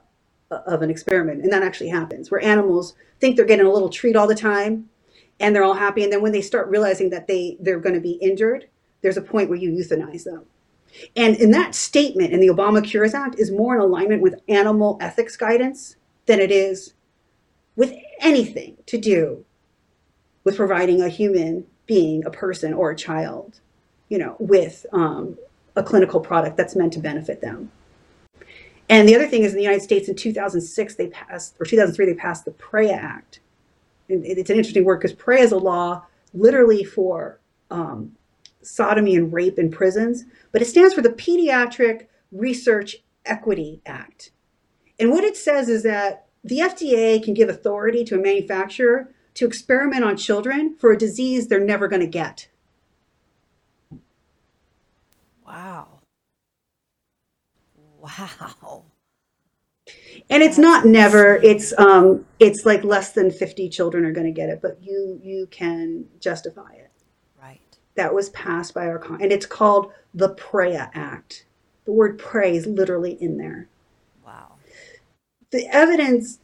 of 0.51 0.83
an 0.83 0.91
experiment, 0.91 1.43
and 1.43 1.53
that 1.53 1.63
actually 1.63 1.91
happens, 1.91 2.31
where 2.31 2.43
animals 2.43 2.95
think 3.21 3.37
they're 3.37 3.45
getting 3.45 3.67
a 3.67 3.73
little 3.73 3.91
treat 3.91 4.17
all 4.17 4.27
the 4.27 4.35
time, 4.35 4.89
and 5.41 5.55
they're 5.55 5.65
all 5.65 5.75
happy, 5.75 6.03
and 6.05 6.13
then 6.13 6.23
when 6.23 6.33
they 6.33 6.41
start 6.41 6.69
realizing 6.69 7.11
that 7.11 7.27
they 7.27 7.57
they're 7.61 7.81
going 7.81 7.95
to 7.95 8.01
be 8.01 8.13
injured, 8.13 8.69
there's 9.03 9.17
a 9.17 9.23
point 9.23 9.49
where 9.49 9.59
you 9.59 9.71
euthanize 9.71 10.25
them. 10.25 10.45
And 11.17 11.37
in 11.37 11.51
that 11.51 11.75
statement 11.75 12.33
in 12.33 12.41
the 12.41 12.49
Obama 12.49 12.83
Cures 12.83 13.15
Act 13.15 13.39
is 13.39 13.51
more 13.51 13.75
in 13.75 13.81
alignment 13.81 14.23
with 14.23 14.41
animal 14.49 14.97
ethics 15.01 15.37
guidance 15.37 15.97
than 16.27 16.41
it 16.41 16.51
is 16.51 16.95
with 17.77 17.93
anything 18.21 18.77
to 18.87 18.99
do 18.99 19.45
with 20.45 20.57
providing 20.57 21.03
a 21.03 21.09
human 21.09 21.67
being, 21.87 22.25
a 22.25 22.31
person 22.31 22.73
or 22.73 22.91
a 22.91 22.97
child, 22.97 23.61
you 24.09 24.19
know, 24.19 24.37
with 24.39 24.87
um, 24.93 25.37
a 25.77 25.83
clinical 25.83 26.21
product 26.21 26.57
that's 26.57 26.77
meant 26.77 26.93
to 26.95 27.01
benefit 27.01 27.41
them. 27.41 27.71
And 28.89 29.09
the 29.09 29.15
other 29.15 29.27
thing 29.27 29.43
is 29.43 29.53
in 29.53 29.57
the 29.59 29.63
United 29.63 29.83
States 29.83 30.09
in 30.09 30.17
2006, 30.17 30.95
they 30.95 31.09
passed, 31.09 31.57
or 31.61 31.67
2003, 31.67 32.07
they 32.07 32.15
passed 32.15 32.45
the 32.45 32.53
PREA 32.53 32.93
Act. 32.93 33.41
And 34.09 34.25
it's 34.25 34.51
an 34.51 34.57
interesting 34.57 34.85
word 34.85 35.01
because 35.01 35.13
PREA 35.13 35.41
is 35.41 35.53
a 35.53 35.59
law 35.59 36.05
literally 36.33 36.85
for 36.85 37.41
um, 37.71 38.13
sodomy 38.63 39.15
and 39.15 39.33
rape 39.33 39.59
in 39.59 39.71
prisons, 39.71 40.25
but 40.53 40.63
it 40.63 40.67
stands 40.67 40.95
for 40.95 41.03
the 41.03 41.11
Pediatric 41.11 42.07
Research 42.33 42.97
Equity 43.27 43.83
Act. 43.85 44.31
And 44.99 45.11
what 45.11 45.25
it 45.25 45.37
says 45.37 45.69
is 45.69 45.83
that 45.83 46.27
the 46.43 46.61
FDA 46.61 47.23
can 47.23 47.35
give 47.35 47.49
authority 47.49 48.05
to 48.05 48.15
a 48.15 48.23
manufacturer 48.23 49.13
to 49.35 49.47
experiment 49.47 50.05
on 50.05 50.17
children 50.17 50.75
for 50.75 50.93
a 50.93 50.99
disease 50.99 51.47
they're 51.47 51.61
never 51.61 51.89
going 51.89 52.01
to 52.01 52.07
get. 52.07 52.49
Wow. 55.49 56.01
Wow. 58.01 58.85
and 60.31 60.43
it's 60.43 60.59
not 60.59 60.85
never 60.85 61.37
it's 61.37 61.73
um 61.79 62.25
it's 62.39 62.67
like 62.67 62.85
less 62.85 63.13
than 63.13 63.31
50 63.31 63.69
children 63.71 64.05
are 64.05 64.13
going 64.13 64.27
to 64.27 64.33
get 64.33 64.49
it 64.51 64.61
but 64.63 64.79
you 64.83 65.19
you 65.23 65.49
can 65.51 66.05
justify 66.21 66.73
it 66.75 66.91
Right. 67.41 67.61
that 67.95 68.15
was 68.15 68.29
passed 68.31 68.75
by 68.75 68.87
our 68.87 68.99
con 68.99 69.23
and 69.23 69.33
it's 69.33 69.47
called 69.47 69.93
the 70.15 70.31
PREA 70.31 70.91
Act. 70.95 71.47
The 71.85 71.93
word 71.93 72.19
pray 72.19 72.57
is 72.57 72.67
literally 72.67 73.13
in 73.21 73.39
there. 73.39 73.69
Wow. 74.25 74.55
The 75.51 75.67
evidence, 75.75 76.41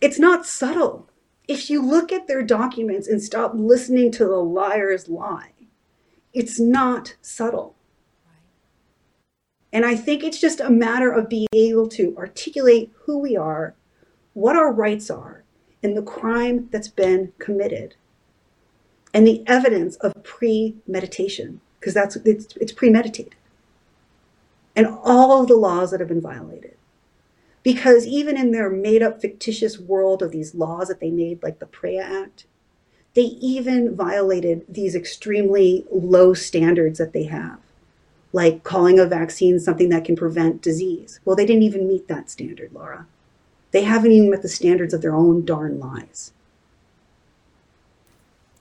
it's 0.00 0.18
not 0.18 0.46
subtle. 0.46 1.08
If 1.46 1.70
you 1.70 1.82
look 1.82 2.12
at 2.12 2.26
their 2.26 2.42
documents 2.42 3.06
and 3.08 3.22
stop 3.22 3.52
listening 3.54 4.10
to 4.12 4.24
the 4.24 4.36
liars 4.42 5.08
lie, 5.08 5.52
it's 6.32 6.58
not 6.58 7.16
subtle. 7.22 7.76
And 9.72 9.86
I 9.86 9.96
think 9.96 10.22
it's 10.22 10.40
just 10.40 10.60
a 10.60 10.70
matter 10.70 11.10
of 11.10 11.30
being 11.30 11.48
able 11.52 11.88
to 11.88 12.14
articulate 12.18 12.92
who 13.04 13.18
we 13.18 13.36
are, 13.36 13.74
what 14.34 14.56
our 14.56 14.70
rights 14.70 15.10
are, 15.10 15.44
and 15.82 15.96
the 15.96 16.02
crime 16.02 16.68
that's 16.70 16.88
been 16.88 17.32
committed, 17.38 17.94
and 19.14 19.26
the 19.26 19.42
evidence 19.46 19.96
of 19.96 20.22
premeditation, 20.22 21.60
because 21.80 21.94
that's 21.94 22.16
it's, 22.16 22.54
it's 22.56 22.72
premeditated, 22.72 23.34
and 24.76 24.86
all 24.86 25.40
of 25.40 25.48
the 25.48 25.56
laws 25.56 25.90
that 25.90 26.00
have 26.00 26.08
been 26.08 26.20
violated. 26.20 26.76
Because 27.62 28.06
even 28.06 28.36
in 28.36 28.50
their 28.50 28.68
made 28.68 29.02
up 29.02 29.20
fictitious 29.20 29.78
world 29.78 30.20
of 30.20 30.32
these 30.32 30.54
laws 30.54 30.88
that 30.88 30.98
they 30.98 31.10
made, 31.10 31.42
like 31.42 31.60
the 31.60 31.66
PREA 31.66 32.00
Act, 32.00 32.46
they 33.14 33.22
even 33.22 33.94
violated 33.94 34.64
these 34.68 34.96
extremely 34.96 35.86
low 35.92 36.34
standards 36.34 36.98
that 36.98 37.12
they 37.12 37.24
have 37.24 37.60
like 38.32 38.64
calling 38.64 38.98
a 38.98 39.06
vaccine 39.06 39.60
something 39.60 39.90
that 39.90 40.04
can 40.04 40.16
prevent 40.16 40.62
disease. 40.62 41.20
Well, 41.24 41.36
they 41.36 41.46
didn't 41.46 41.62
even 41.62 41.86
meet 41.86 42.08
that 42.08 42.30
standard, 42.30 42.72
Laura. 42.72 43.06
They 43.72 43.84
haven't 43.84 44.12
even 44.12 44.30
met 44.30 44.42
the 44.42 44.48
standards 44.48 44.94
of 44.94 45.02
their 45.02 45.14
own 45.14 45.44
darn 45.44 45.78
lies. 45.78 46.32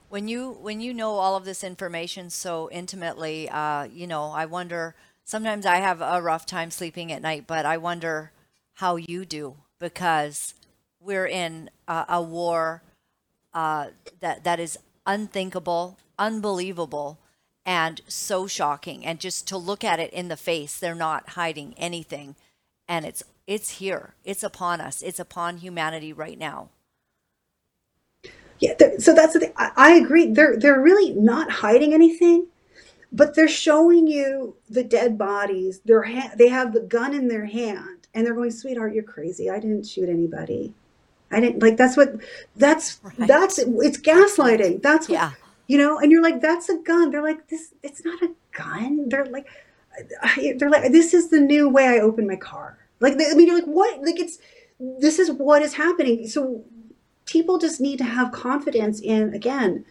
When 0.10 0.28
you 0.28 0.52
when 0.52 0.82
you 0.82 0.94
know 0.94 1.12
all 1.12 1.38
of 1.38 1.46
this 1.46 1.64
information 1.64 2.30
so 2.30 2.70
intimately, 2.72 3.50
uh, 3.50 3.86
you 3.86 4.08
know, 4.08 4.26
I 4.32 4.46
wonder. 4.46 4.96
Sometimes 5.24 5.66
I 5.66 5.78
have 5.78 6.02
a 6.02 6.22
rough 6.22 6.46
time 6.46 6.72
sleeping 6.72 7.12
at 7.12 7.22
night, 7.22 7.46
but 7.48 7.66
I 7.66 7.78
wonder 7.78 8.32
how 8.76 8.98
you 8.98 9.24
do 9.24 9.56
because 9.80 10.56
we're 11.00 11.28
in 11.28 11.70
a, 11.88 12.06
a 12.10 12.22
war 12.22 12.84
uh, 13.54 13.88
that 14.20 14.44
that 14.44 14.60
is 14.60 14.78
unthinkable, 15.06 15.98
unbelievable, 16.20 17.20
and 17.72 18.02
so 18.06 18.48
shocking. 18.48 19.06
And 19.06 19.18
just 19.18 19.48
to 19.48 19.58
look 19.58 19.82
at 19.82 19.98
it 20.02 20.12
in 20.12 20.28
the 20.28 20.36
face, 20.36 20.78
they're 20.78 20.94
not 20.94 21.30
hiding 21.30 21.74
anything, 21.78 22.36
and 22.86 23.06
it's 23.06 23.24
it's 23.48 23.78
here, 23.80 24.14
it's 24.26 24.44
upon 24.44 24.82
us, 24.82 25.02
it's 25.02 25.20
upon 25.22 25.58
humanity 25.60 26.12
right 26.12 26.38
now. 26.38 26.68
Yeah, 28.60 28.74
so 29.00 29.16
that's 29.16 29.34
the 29.34 29.40
thing. 29.40 29.54
I, 29.56 29.72
I 29.78 29.92
agree. 29.94 30.28
They're 30.34 30.58
they're 30.58 30.82
really 30.82 31.14
not 31.14 31.50
hiding 31.50 31.94
anything, 31.94 32.48
but 33.14 33.36
they're 33.36 33.48
showing 33.48 34.06
you 34.06 34.58
the 34.70 34.84
dead 34.84 35.18
bodies. 35.18 35.80
They're 35.86 36.04
ha- 36.04 36.34
they 36.38 36.50
have 36.50 36.74
the 36.74 36.82
gun 36.82 37.14
in 37.14 37.30
their 37.30 37.46
hand, 37.46 38.08
and 38.14 38.26
they're 38.28 38.36
going, 38.36 38.52
"Sweetheart, 38.52 38.94
you're 38.94 39.04
crazy. 39.06 39.50
I 39.50 39.60
didn't 39.62 39.86
shoot 39.88 40.10
anybody. 40.10 40.74
I 41.32 41.40
didn't 41.40 41.64
like." 41.64 41.78
That's 41.78 41.96
what. 41.96 42.16
That's 42.58 43.00
Right. 43.04 43.28
that's 43.28 43.60
it's 43.60 43.98
gaslighting. 43.98 44.82
That's 44.82 45.08
what 45.10 45.16
Yeah. 45.16 45.32
You 45.72 45.78
know. 45.78 46.00
And 46.00 46.12
you're 46.12 46.24
like, 46.24 46.42
"That's 46.42 46.70
a 46.70 46.78
gun." 46.78 47.12
They're 47.12 47.28
like, 47.32 47.48
"This. 47.48 47.74
It's 47.82 48.04
not 48.04 48.22
a 48.22 48.32
gun." 48.52 49.10
They're 49.10 49.26
like, 49.26 49.48
they're 50.58 50.70
like, 50.70 50.92
"This 50.92 51.14
is 51.14 51.30
the 51.30 51.40
new 51.40 51.70
way 51.70 51.88
I 51.88 52.00
open 52.00 52.28
my 52.28 52.36
car." 52.36 52.78
Like, 53.00 53.14
I 53.14 53.34
mean, 53.36 53.48
you're 53.48 53.60
like, 53.62 53.74
"What?" 53.80 54.02
Like, 54.02 54.20
it's 54.20 54.38
this 54.80 55.20
is 55.20 55.32
what 55.32 55.62
is 55.62 55.74
happening. 55.76 56.28
So 56.28 56.64
people 57.26 57.58
just 57.58 57.80
need 57.80 57.98
to 58.00 58.04
have 58.04 58.32
confidence 58.32 59.00
in 59.00 59.34
again 59.34 59.86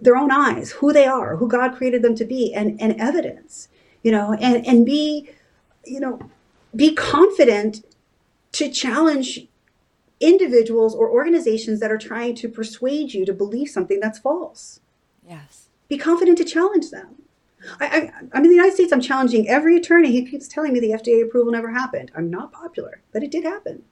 their 0.00 0.16
own 0.16 0.30
eyes 0.30 0.72
who 0.72 0.92
they 0.92 1.06
are 1.06 1.36
who 1.36 1.48
god 1.48 1.74
created 1.76 2.02
them 2.02 2.14
to 2.14 2.24
be 2.24 2.52
and 2.52 2.80
and 2.80 3.00
evidence 3.00 3.68
you 4.02 4.10
know 4.10 4.32
and 4.34 4.66
and 4.66 4.84
be 4.84 5.30
you 5.84 6.00
know 6.00 6.18
be 6.74 6.94
confident 6.94 7.84
to 8.52 8.70
challenge 8.70 9.46
individuals 10.20 10.94
or 10.94 11.10
organizations 11.10 11.80
that 11.80 11.90
are 11.90 11.98
trying 11.98 12.34
to 12.34 12.48
persuade 12.48 13.14
you 13.14 13.24
to 13.24 13.32
believe 13.32 13.68
something 13.68 14.00
that's 14.00 14.18
false 14.18 14.80
Yes. 15.30 15.68
be 15.88 15.96
confident 15.96 16.36
to 16.38 16.44
challenge 16.44 16.90
them 16.90 17.20
I, 17.78 17.86
I, 17.86 18.12
I'm 18.32 18.44
in 18.44 18.50
the 18.50 18.56
United 18.56 18.74
States. 18.74 18.92
I'm 18.92 19.00
challenging 19.00 19.48
every 19.48 19.76
attorney 19.76 20.18
who 20.18 20.26
keeps 20.26 20.48
telling 20.48 20.72
me 20.72 20.80
the 20.80 20.90
FDA 20.90 21.22
approval 21.22 21.52
never 21.52 21.70
happened. 21.70 22.10
I'm 22.16 22.30
not 22.30 22.52
popular, 22.52 23.02
but 23.12 23.22
it 23.22 23.30
did 23.30 23.44
happen. 23.44 23.82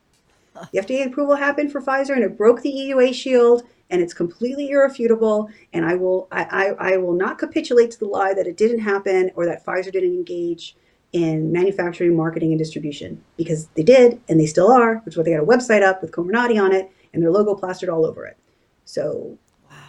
The 0.72 0.80
FDA 0.80 1.06
approval 1.06 1.36
happened 1.36 1.70
for 1.70 1.80
Pfizer, 1.80 2.14
and 2.14 2.24
it 2.24 2.36
broke 2.36 2.62
the 2.62 2.72
EUA 2.72 3.14
shield, 3.14 3.62
and 3.90 4.02
it's 4.02 4.14
completely 4.14 4.70
irrefutable. 4.70 5.48
And 5.72 5.84
I 5.84 5.94
will, 5.94 6.26
I, 6.32 6.44
I, 6.44 6.92
I 6.92 6.96
will 6.96 7.12
not 7.12 7.38
capitulate 7.38 7.92
to 7.92 7.98
the 7.98 8.06
lie 8.06 8.34
that 8.34 8.46
it 8.46 8.56
didn't 8.56 8.80
happen 8.80 9.30
or 9.36 9.46
that 9.46 9.64
Pfizer 9.64 9.92
didn't 9.92 10.14
engage 10.14 10.74
in 11.12 11.52
manufacturing, 11.52 12.16
marketing, 12.16 12.50
and 12.52 12.58
distribution 12.58 13.22
because 13.36 13.68
they 13.68 13.82
did, 13.82 14.20
and 14.28 14.40
they 14.40 14.46
still 14.46 14.72
are. 14.72 14.96
Which 14.96 15.14
is 15.14 15.18
why 15.18 15.24
they 15.24 15.32
got 15.32 15.42
a 15.42 15.46
website 15.46 15.82
up 15.82 16.02
with 16.02 16.10
Comirnaty 16.10 16.60
on 16.60 16.72
it 16.72 16.90
and 17.12 17.22
their 17.22 17.30
logo 17.30 17.54
plastered 17.54 17.88
all 17.88 18.04
over 18.04 18.26
it. 18.26 18.36
So, 18.84 19.38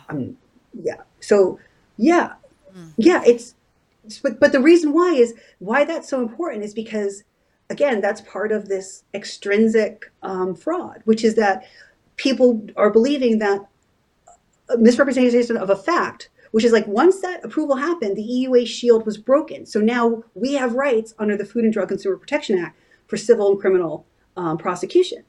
um, 0.08 0.38
yeah. 0.74 1.02
So, 1.20 1.60
yeah, 1.98 2.34
yeah. 2.98 3.22
It's, 3.26 3.56
it's- 4.06 4.20
but 4.20 4.40
but 4.40 4.52
the 4.52 4.62
reason 4.62 4.94
why 4.94 5.14
is 5.14 5.34
why 5.60 5.86
that's 5.86 6.10
so 6.10 6.22
important 6.22 6.64
is 6.64 6.74
because 6.74 7.24
again 7.70 8.02
that's 8.02 8.22
part 8.22 8.52
of 8.52 8.68
this 8.68 9.04
extrinsic 9.14 10.12
um, 10.24 10.56
fraud, 10.56 11.02
which 11.06 11.24
is 11.24 11.36
that 11.36 11.66
people 12.16 12.66
are 12.76 12.90
believing 12.90 13.40
that 13.40 13.62
misrepresentation 14.78 15.58
of 15.58 15.70
a 15.70 15.76
fact, 15.76 16.30
which 16.52 16.64
is 16.64 16.72
like 16.72 16.88
once 16.88 17.22
that 17.22 17.44
approval 17.44 17.76
happened, 17.76 18.16
the 18.16 18.24
EUA 18.24 18.66
shield 18.68 19.06
was 19.06 19.18
broken. 19.18 19.66
So 19.66 19.80
now 19.80 20.24
we 20.34 20.54
have 20.54 20.74
rights 20.74 21.14
under 21.20 21.36
the 21.38 21.46
Food 21.46 21.64
and 21.64 21.74
Drug 21.74 21.88
Consumer 21.90 22.18
Protection 22.18 22.58
Act 22.58 22.78
for 23.08 23.18
civil 23.18 23.52
and 23.52 23.60
criminal 23.60 24.06
um, 24.38 24.58
prosecution. 24.58 25.24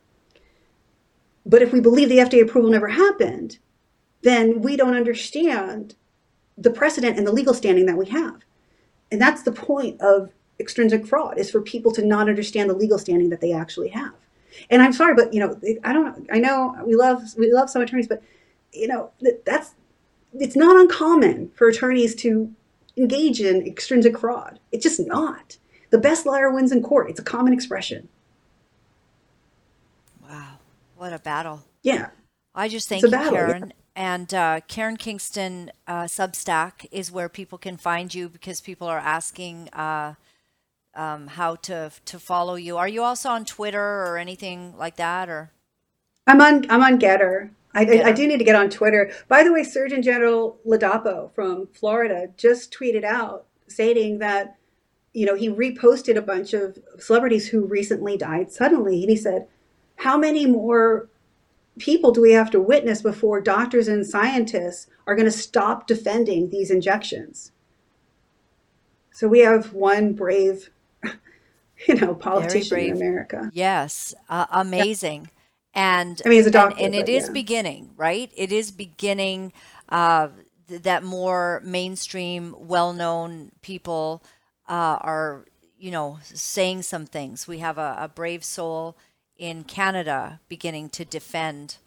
But 1.47 1.63
if 1.63 1.73
we 1.73 1.81
believe 1.81 2.09
the 2.09 2.19
FDA 2.19 2.43
approval 2.43 2.71
never 2.71 2.89
happened, 2.89 3.59
then 4.23 4.61
we 4.61 4.77
don't 4.77 4.97
understand 4.97 5.95
the 6.59 6.71
precedent 6.71 7.17
and 7.17 7.27
the 7.27 7.33
legal 7.33 7.55
standing 7.55 7.87
that 7.87 7.97
we 7.97 8.07
have. 8.07 8.43
And 9.11 9.21
that's 9.21 9.43
the 9.43 9.53
point 9.53 10.01
of 10.01 10.31
extrinsic 10.59 11.07
fraud 11.07 11.39
is 11.39 11.51
for 11.51 11.61
people 11.61 11.91
to 11.93 12.05
not 12.05 12.29
understand 12.29 12.69
the 12.69 12.75
legal 12.75 12.99
standing 12.99 13.31
that 13.31 13.41
they 13.41 13.53
actually 13.53 13.89
have. 13.89 14.13
And 14.69 14.83
I'm 14.83 14.93
sorry, 14.93 15.15
but 15.15 15.33
you 15.33 15.41
know, 15.41 15.59
I 15.85 15.93
don't. 15.93 16.29
I 16.31 16.39
know 16.39 16.77
we 16.85 16.95
love 16.95 17.23
we 17.39 17.53
love 17.53 17.71
some 17.71 17.83
attorneys, 17.83 18.09
but 18.09 18.23
you 18.73 18.89
know 18.89 19.11
that's 19.47 19.75
it's 20.35 20.57
not 20.57 20.77
uncommon 20.77 21.51
for 21.55 21.69
attorneys 21.69 22.15
to 22.17 22.53
engage 22.97 23.41
in 23.41 23.67
extrinsic 23.67 24.19
fraud. 24.19 24.59
It's 24.73 24.83
just 24.83 25.01
not. 25.01 25.57
The 25.91 25.99
best 25.99 26.27
liar 26.27 26.53
wins 26.53 26.73
in 26.73 26.83
court. 26.83 27.11
It's 27.11 27.21
a 27.21 27.25
common 27.25 27.53
expression. 27.53 28.09
Wow. 30.29 30.59
What 30.97 31.13
a 31.13 31.19
battle. 31.19 31.65
Yeah. 31.83 32.11
I 32.55 32.69
just 32.69 32.89
thank 32.89 33.03
you, 33.03 33.11
battle, 33.11 33.35
yeah. 33.35 33.65
And 34.01 34.33
uh, 34.33 34.61
Karen 34.67 34.97
Kingston 34.97 35.73
uh, 35.87 36.05
Substack 36.05 36.87
is 36.91 37.13
where 37.13 37.29
people 37.29 37.59
can 37.59 37.77
find 37.77 38.15
you 38.15 38.31
because 38.31 38.63
people 38.63 38.87
are 38.87 38.99
asking 38.99 39.69
uh, 39.75 40.15
um, 40.95 41.27
how 41.27 41.57
to 41.57 41.93
to 42.07 42.19
follow 42.19 42.55
you. 42.55 42.79
Are 42.79 42.89
you 42.89 43.03
also 43.03 43.29
on 43.29 43.45
Twitter 43.45 43.79
or 43.79 44.17
anything 44.17 44.75
like 44.79 44.97
that? 44.97 45.29
Or 45.29 45.51
I'm 46.27 46.41
on 46.41 46.71
I'm 46.71 46.83
on 46.83 46.99
Gettr. 46.99 47.51
I, 47.75 47.85
I, 47.85 48.03
I 48.07 48.13
do 48.13 48.27
need 48.27 48.39
to 48.39 48.45
get 48.45 48.55
on 48.55 48.71
Twitter. 48.71 49.13
By 49.29 49.45
the 49.45 49.53
way, 49.53 49.63
Surgeon 49.65 50.01
General 50.01 50.57
Ladapo 50.67 51.31
from 51.35 51.67
Florida 51.67 52.29
just 52.39 52.73
tweeted 52.73 53.05
out 53.05 53.49
stating 53.69 54.19
that 54.21 54.57
you 55.13 55.27
know 55.27 55.35
he 55.35 55.51
reposted 55.51 56.17
a 56.17 56.23
bunch 56.23 56.55
of 56.55 56.79
celebrities 56.99 57.49
who 57.49 57.67
recently 57.67 58.17
died 58.17 58.51
suddenly, 58.51 59.03
and 59.03 59.11
he 59.11 59.17
said, 59.17 59.47
"How 59.97 60.17
many 60.17 60.47
more 60.47 61.11
people 61.79 62.11
do 62.13 62.21
we 62.21 62.33
have 62.33 62.51
to 62.51 62.61
witness 62.61 63.03
before 63.03 63.41
doctors 63.41 63.89
and 63.89 64.07
scientists 64.07 64.87
are 65.07 65.15
going 65.15 65.27
to 65.31 65.31
stop 65.31 65.87
defending 65.87 66.51
these 66.51 66.71
injections?" 66.71 67.53
So 69.13 69.29
we 69.29 69.41
have 69.41 69.73
one 69.73 70.15
brave, 70.15 70.71
you 71.87 71.95
know, 71.95 72.15
politician 72.15 72.79
in. 72.79 72.97
America. 72.97 73.51
yes, 73.53 74.15
uh, 74.29 74.47
amazing. 74.51 75.31
And 75.75 76.21
I 76.25 76.29
mean, 76.29 76.39
he's 76.39 76.47
a 76.47 76.49
and- 76.49 76.53
doctor, 76.53 76.85
and, 76.85 76.95
it 76.95 77.07
but 77.07 77.09
is 77.11 77.27
yeah. 77.27 77.33
beginning, 77.33 77.91
right? 77.97 78.31
It 78.37 78.53
is 78.53 78.71
beginning. 78.71 79.53
Uh, 79.89 80.29
th- 80.69 80.83
that 80.83 81.03
more 81.05 81.61
mainstream, 81.65 82.55
well-known 82.59 83.51
people 83.61 84.23
uh, 84.69 84.99
are, 85.01 85.45
you 85.79 85.91
know, 85.91 86.19
saying 86.23 86.83
some 86.83 87.07
things. 87.07 87.47
We 87.47 87.59
have 87.59 87.77
a, 87.77 87.97
a 87.99 88.09
brave 88.09 88.45
soul 88.45 88.97
in 89.41 89.65
Canada 89.65 90.39
beginning 90.49 90.91
to 90.91 91.03
defend 91.03 91.79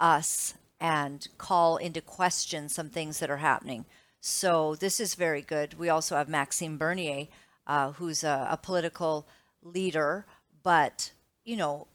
us 0.00 0.54
and 0.80 1.28
call 1.38 1.76
into 1.76 2.00
question 2.00 2.68
some 2.68 2.88
things 2.88 3.20
that 3.20 3.30
are 3.30 3.36
happening. 3.36 3.84
So 4.20 4.74
this 4.74 4.98
is 4.98 5.14
very 5.14 5.42
good. 5.42 5.78
We 5.78 5.88
also 5.88 6.16
have 6.16 6.28
Maxime 6.28 6.76
Bernier, 6.76 7.28
uh, 7.68 7.92
who's 7.92 8.24
a, 8.24 8.48
a 8.50 8.56
political 8.56 9.28
leader, 9.62 10.26
but 10.64 11.12
you 11.44 11.56
know 11.56 11.86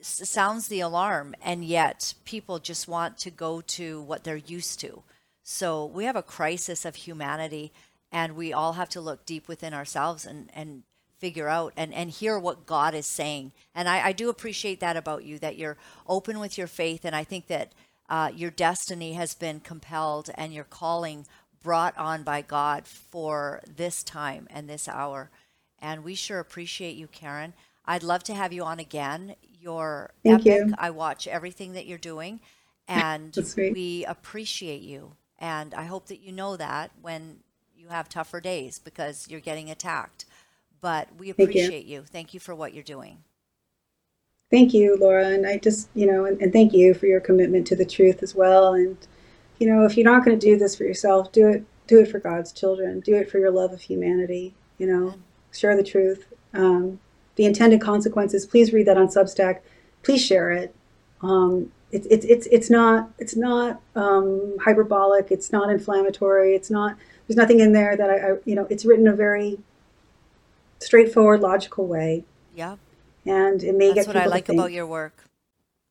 sounds 0.00 0.68
the 0.68 0.80
alarm, 0.80 1.34
and 1.42 1.64
yet 1.64 2.14
people 2.24 2.58
just 2.60 2.88
want 2.88 3.18
to 3.18 3.30
go 3.30 3.60
to 3.60 4.00
what 4.00 4.22
they're 4.24 4.36
used 4.36 4.80
to. 4.80 5.02
So 5.42 5.84
we 5.84 6.04
have 6.04 6.16
a 6.16 6.22
crisis 6.22 6.84
of 6.84 6.94
humanity, 6.94 7.72
and 8.12 8.36
we 8.36 8.52
all 8.52 8.74
have 8.74 8.88
to 8.90 9.00
look 9.00 9.26
deep 9.26 9.48
within 9.48 9.74
ourselves 9.74 10.24
and, 10.24 10.50
and 10.54 10.84
figure 11.20 11.48
out 11.48 11.72
and, 11.76 11.94
and 11.94 12.10
hear 12.10 12.38
what 12.38 12.66
God 12.66 12.94
is 12.94 13.06
saying. 13.06 13.52
And 13.74 13.88
I, 13.88 14.08
I 14.08 14.12
do 14.12 14.30
appreciate 14.30 14.80
that 14.80 14.96
about 14.96 15.24
you, 15.24 15.38
that 15.38 15.58
you're 15.58 15.76
open 16.08 16.40
with 16.40 16.58
your 16.58 16.66
faith. 16.66 17.04
And 17.04 17.14
I 17.14 17.24
think 17.24 17.46
that 17.48 17.72
uh, 18.08 18.30
your 18.34 18.50
destiny 18.50 19.12
has 19.12 19.34
been 19.34 19.60
compelled 19.60 20.30
and 20.34 20.52
your 20.52 20.64
calling 20.64 21.26
brought 21.62 21.96
on 21.96 22.22
by 22.22 22.42
God 22.42 22.86
for 22.86 23.60
this 23.76 24.02
time 24.02 24.48
and 24.50 24.68
this 24.68 24.88
hour. 24.88 25.30
And 25.78 26.04
we 26.04 26.14
sure 26.14 26.40
appreciate 26.40 26.96
you, 26.96 27.06
Karen. 27.06 27.52
I'd 27.84 28.02
love 28.02 28.22
to 28.24 28.34
have 28.34 28.52
you 28.52 28.64
on 28.64 28.78
again. 28.78 29.34
You're 29.60 30.10
Thank 30.24 30.46
epic. 30.46 30.68
you. 30.68 30.74
I 30.78 30.90
watch 30.90 31.26
everything 31.26 31.72
that 31.72 31.86
you're 31.86 31.98
doing, 31.98 32.40
and 32.88 33.36
we 33.56 34.04
appreciate 34.06 34.82
you. 34.82 35.12
And 35.38 35.74
I 35.74 35.84
hope 35.84 36.06
that 36.08 36.20
you 36.20 36.32
know 36.32 36.56
that 36.56 36.92
when 37.00 37.38
you 37.74 37.88
have 37.88 38.08
tougher 38.08 38.40
days 38.40 38.78
because 38.78 39.26
you're 39.28 39.40
getting 39.40 39.70
attacked. 39.70 40.26
But 40.80 41.08
we 41.18 41.32
Thank 41.32 41.54
you. 41.54 41.62
appreciate 41.62 41.86
you. 41.86 42.02
Thank 42.02 42.34
you 42.34 42.40
for 42.40 42.54
what 42.54 42.74
you're 42.74 42.82
doing. 42.82 43.18
Thank 44.50 44.74
you, 44.74 44.96
Laura. 44.98 45.28
And 45.28 45.46
I 45.46 45.58
just, 45.58 45.88
you 45.94 46.06
know, 46.06 46.24
and, 46.24 46.40
and 46.40 46.52
thank 46.52 46.72
you 46.72 46.94
for 46.94 47.06
your 47.06 47.20
commitment 47.20 47.66
to 47.68 47.76
the 47.76 47.84
truth 47.84 48.22
as 48.22 48.34
well. 48.34 48.74
And, 48.74 48.96
you 49.58 49.68
know, 49.68 49.84
if 49.84 49.96
you're 49.96 50.10
not 50.10 50.24
going 50.24 50.38
to 50.38 50.46
do 50.46 50.58
this 50.58 50.74
for 50.74 50.84
yourself, 50.84 51.30
do 51.30 51.48
it, 51.48 51.64
do 51.86 52.00
it 52.00 52.10
for 52.10 52.18
God's 52.18 52.52
children. 52.52 53.00
Do 53.00 53.14
it 53.14 53.30
for 53.30 53.38
your 53.38 53.50
love 53.50 53.72
of 53.72 53.80
humanity. 53.80 54.54
You 54.78 54.86
know, 54.86 55.14
share 55.52 55.76
the 55.76 55.84
truth. 55.84 56.26
Um, 56.52 56.98
the 57.36 57.44
intended 57.44 57.80
consequences. 57.80 58.44
Please 58.44 58.72
read 58.72 58.86
that 58.86 58.96
on 58.96 59.08
Substack. 59.08 59.60
Please 60.02 60.24
share 60.24 60.50
it. 60.50 60.74
Um, 61.22 61.72
it's 61.92 62.06
it's 62.06 62.24
it's 62.26 62.46
it's 62.50 62.70
not 62.70 63.10
it's 63.18 63.36
not 63.36 63.80
um, 63.96 64.56
hyperbolic. 64.60 65.30
It's 65.30 65.52
not 65.52 65.70
inflammatory. 65.70 66.54
It's 66.54 66.70
not. 66.70 66.96
There's 67.26 67.36
nothing 67.36 67.60
in 67.60 67.72
there 67.72 67.96
that 67.96 68.10
I, 68.10 68.14
I 68.14 68.36
you 68.44 68.54
know. 68.54 68.66
It's 68.70 68.84
written 68.84 69.06
a 69.08 69.14
very 69.14 69.58
straightforward, 70.80 71.40
logical 71.40 71.86
way, 71.86 72.24
Yeah, 72.54 72.76
and 73.26 73.62
it 73.62 73.74
may 73.76 73.88
that's 73.88 73.96
get 73.96 74.06
what 74.06 74.16
I 74.16 74.26
like 74.26 74.48
about 74.48 74.72
your 74.72 74.86
work. 74.86 75.24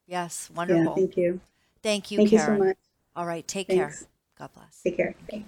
Yes, 0.08 0.50
Yeah, 0.54 0.56
wonderful. 0.56 0.96
thank 0.96 1.18
you. 1.18 1.42
Thank 1.84 2.12
you, 2.12 2.18
Thank 2.18 2.32
you 2.32 2.40
so 2.40 2.52
Karen. 2.52 2.60
much. 2.60 2.78
All 3.16 3.26
right, 3.26 3.48
take 3.48 3.70
Thanks. 3.70 4.06
care. 4.06 4.08
God 4.40 4.52
bless. 4.54 4.82
Take 4.86 4.98
care. 4.98 5.16
Thank 5.30 5.46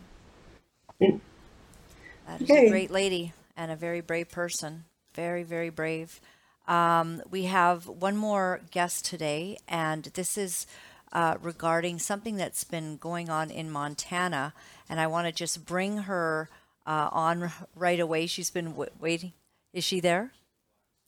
you. 0.99 1.21
That 2.27 2.41
is 2.41 2.49
a 2.57 2.61
great 2.61 2.91
lady 2.91 3.33
and 3.57 3.71
a 3.71 3.75
very 3.75 4.01
brave 4.01 4.29
person. 4.31 4.85
Very, 5.13 5.43
very 5.43 5.69
brave. 5.69 6.21
Um, 6.67 7.21
we 7.29 7.45
have 7.45 7.87
one 7.87 8.17
more 8.17 8.61
guest 8.71 9.05
today, 9.05 9.57
and 9.67 10.05
this 10.15 10.37
is 10.37 10.67
uh, 11.13 11.37
regarding 11.41 11.99
something 11.99 12.37
that's 12.37 12.63
been 12.63 12.97
going 12.97 13.29
on 13.29 13.51
in 13.51 13.71
Montana. 13.71 14.53
And 14.89 14.99
I 14.99 15.07
want 15.07 15.27
to 15.27 15.33
just 15.33 15.65
bring 15.65 15.99
her 15.99 16.49
uh, 16.85 17.09
on 17.11 17.51
right 17.75 17.99
away. 17.99 18.27
She's 18.27 18.49
been 18.49 18.71
w- 18.71 18.91
waiting. 18.99 19.33
Is 19.73 19.83
she 19.83 19.99
there? 19.99 20.31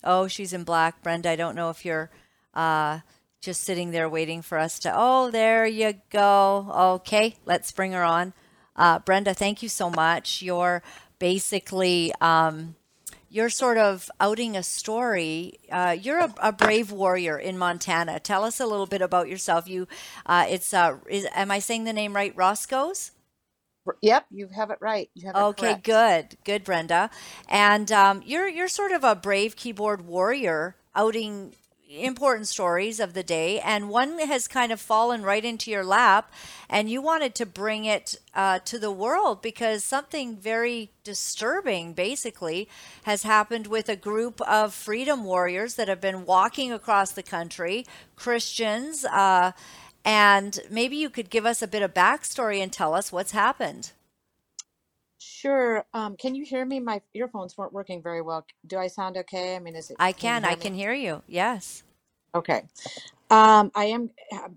Oh, 0.03 0.27
she's 0.27 0.53
in 0.53 0.63
black. 0.63 1.01
Brenda, 1.01 1.29
I 1.29 1.35
don't 1.35 1.55
know 1.55 1.69
if 1.69 1.85
you're 1.85 2.09
uh, 2.53 2.99
just 3.41 3.63
sitting 3.63 3.91
there 3.91 4.09
waiting 4.09 4.41
for 4.41 4.57
us 4.57 4.79
to. 4.79 4.93
Oh, 4.95 5.31
there 5.31 5.65
you 5.65 5.95
go. 6.09 6.67
Okay, 7.01 7.35
let's 7.45 7.71
bring 7.71 7.93
her 7.93 8.03
on. 8.03 8.33
Uh, 8.75 8.99
Brenda, 8.99 9.33
thank 9.33 9.63
you 9.63 9.69
so 9.69 9.89
much. 9.89 10.41
You're 10.41 10.83
basically. 11.19 12.13
Um, 12.21 12.75
you're 13.33 13.49
sort 13.49 13.79
of 13.79 14.11
outing 14.19 14.55
a 14.55 14.61
story. 14.61 15.57
Uh, 15.71 15.97
you're 15.99 16.19
a, 16.19 16.33
a 16.39 16.51
brave 16.51 16.91
warrior 16.91 17.35
in 17.35 17.57
Montana. 17.57 18.19
Tell 18.19 18.43
us 18.43 18.59
a 18.59 18.67
little 18.67 18.85
bit 18.85 19.01
about 19.01 19.27
yourself. 19.27 19.67
You, 19.67 19.87
uh, 20.27 20.45
it's 20.47 20.71
uh, 20.71 20.97
is, 21.09 21.25
am 21.33 21.49
I 21.49 21.57
saying 21.57 21.85
the 21.85 21.93
name 21.93 22.15
right? 22.15 22.31
Roscoe's. 22.35 23.09
Yep, 24.01 24.27
you 24.31 24.49
have 24.55 24.71
it 24.71 24.79
right. 24.81 25.09
You 25.15 25.27
have 25.27 25.37
it 25.37 25.49
Okay, 25.49 25.51
correct. 25.51 25.83
good, 25.83 26.37
good, 26.43 26.63
Brenda. 26.65 27.09
And 27.49 27.91
um, 27.91 28.21
you're 28.25 28.47
you're 28.47 28.67
sort 28.67 28.91
of 28.91 29.03
a 29.03 29.15
brave 29.15 29.55
keyboard 29.55 30.05
warrior, 30.05 30.75
outing 30.95 31.55
important 31.89 32.47
stories 32.47 32.99
of 32.99 33.13
the 33.13 33.23
day, 33.23 33.59
and 33.61 33.89
one 33.89 34.19
has 34.19 34.47
kind 34.47 34.71
of 34.71 34.81
fallen 34.81 35.23
right 35.23 35.45
into 35.45 35.71
your 35.71 35.85
lap, 35.85 36.31
and 36.69 36.89
you 36.89 37.01
wanted 37.01 37.35
to 37.35 37.45
bring 37.45 37.85
it 37.85 38.15
uh, 38.35 38.59
to 38.59 38.79
the 38.79 38.91
world 38.91 39.41
because 39.41 39.83
something 39.83 40.35
very 40.37 40.91
disturbing, 41.03 41.93
basically, 41.93 42.67
has 43.03 43.23
happened 43.23 43.67
with 43.67 43.89
a 43.89 43.95
group 43.95 44.41
of 44.41 44.73
freedom 44.73 45.23
warriors 45.23 45.75
that 45.75 45.87
have 45.87 46.01
been 46.01 46.25
walking 46.25 46.71
across 46.73 47.11
the 47.11 47.23
country, 47.23 47.85
Christians. 48.17 49.05
Uh, 49.05 49.53
and 50.05 50.59
maybe 50.69 50.95
you 50.97 51.09
could 51.09 51.29
give 51.29 51.45
us 51.45 51.61
a 51.61 51.67
bit 51.67 51.81
of 51.83 51.93
backstory 51.93 52.59
and 52.59 52.71
tell 52.73 52.93
us 52.93 53.11
what's 53.11 53.31
happened. 53.31 53.91
Sure. 55.19 55.85
Um, 55.93 56.17
can 56.17 56.35
you 56.35 56.45
hear 56.45 56.65
me? 56.65 56.79
My 56.79 57.01
earphones 57.13 57.57
weren't 57.57 57.73
working 57.73 58.01
very 58.01 58.21
well. 58.21 58.45
Do 58.67 58.77
I 58.77 58.87
sound 58.87 59.17
okay? 59.17 59.55
I 59.55 59.59
mean, 59.59 59.75
is 59.75 59.89
it, 59.91 59.99
I 59.99 60.11
can 60.13 60.43
can. 60.43 60.45
I 60.45 60.55
can 60.55 60.73
hear 60.75 60.93
you. 60.93 61.23
Yes. 61.27 61.83
Okay. 62.35 62.63
Um, 63.29 63.71
I 63.75 63.85
am, 63.85 64.11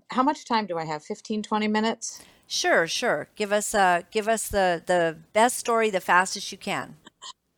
how 0.09 0.23
much 0.23 0.45
time 0.45 0.65
do 0.67 0.77
I 0.77 0.85
have? 0.85 1.03
15, 1.03 1.43
20 1.43 1.67
minutes? 1.67 2.21
Sure, 2.47 2.87
sure. 2.87 3.29
Give 3.35 3.51
us 3.53 3.73
uh 3.75 4.03
give 4.11 4.27
us 4.27 4.49
the 4.49 4.83
the 4.85 5.17
best 5.33 5.57
story 5.57 5.89
the 5.89 6.01
fastest 6.01 6.51
you 6.51 6.57
can. 6.57 6.97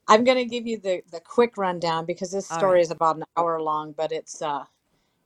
I'm 0.08 0.24
going 0.26 0.38
to 0.38 0.46
give 0.46 0.68
you 0.68 0.80
the, 0.80 1.04
the 1.12 1.22
quick 1.22 1.58
rundown 1.58 2.06
because 2.06 2.32
this 2.32 2.52
All 2.52 2.58
story 2.58 2.82
right. 2.82 2.82
is 2.82 2.92
about 2.92 3.18
an 3.18 3.26
hour 3.38 3.62
long, 3.62 3.94
but 3.94 4.12
it's, 4.12 4.42
uh, 4.42 4.66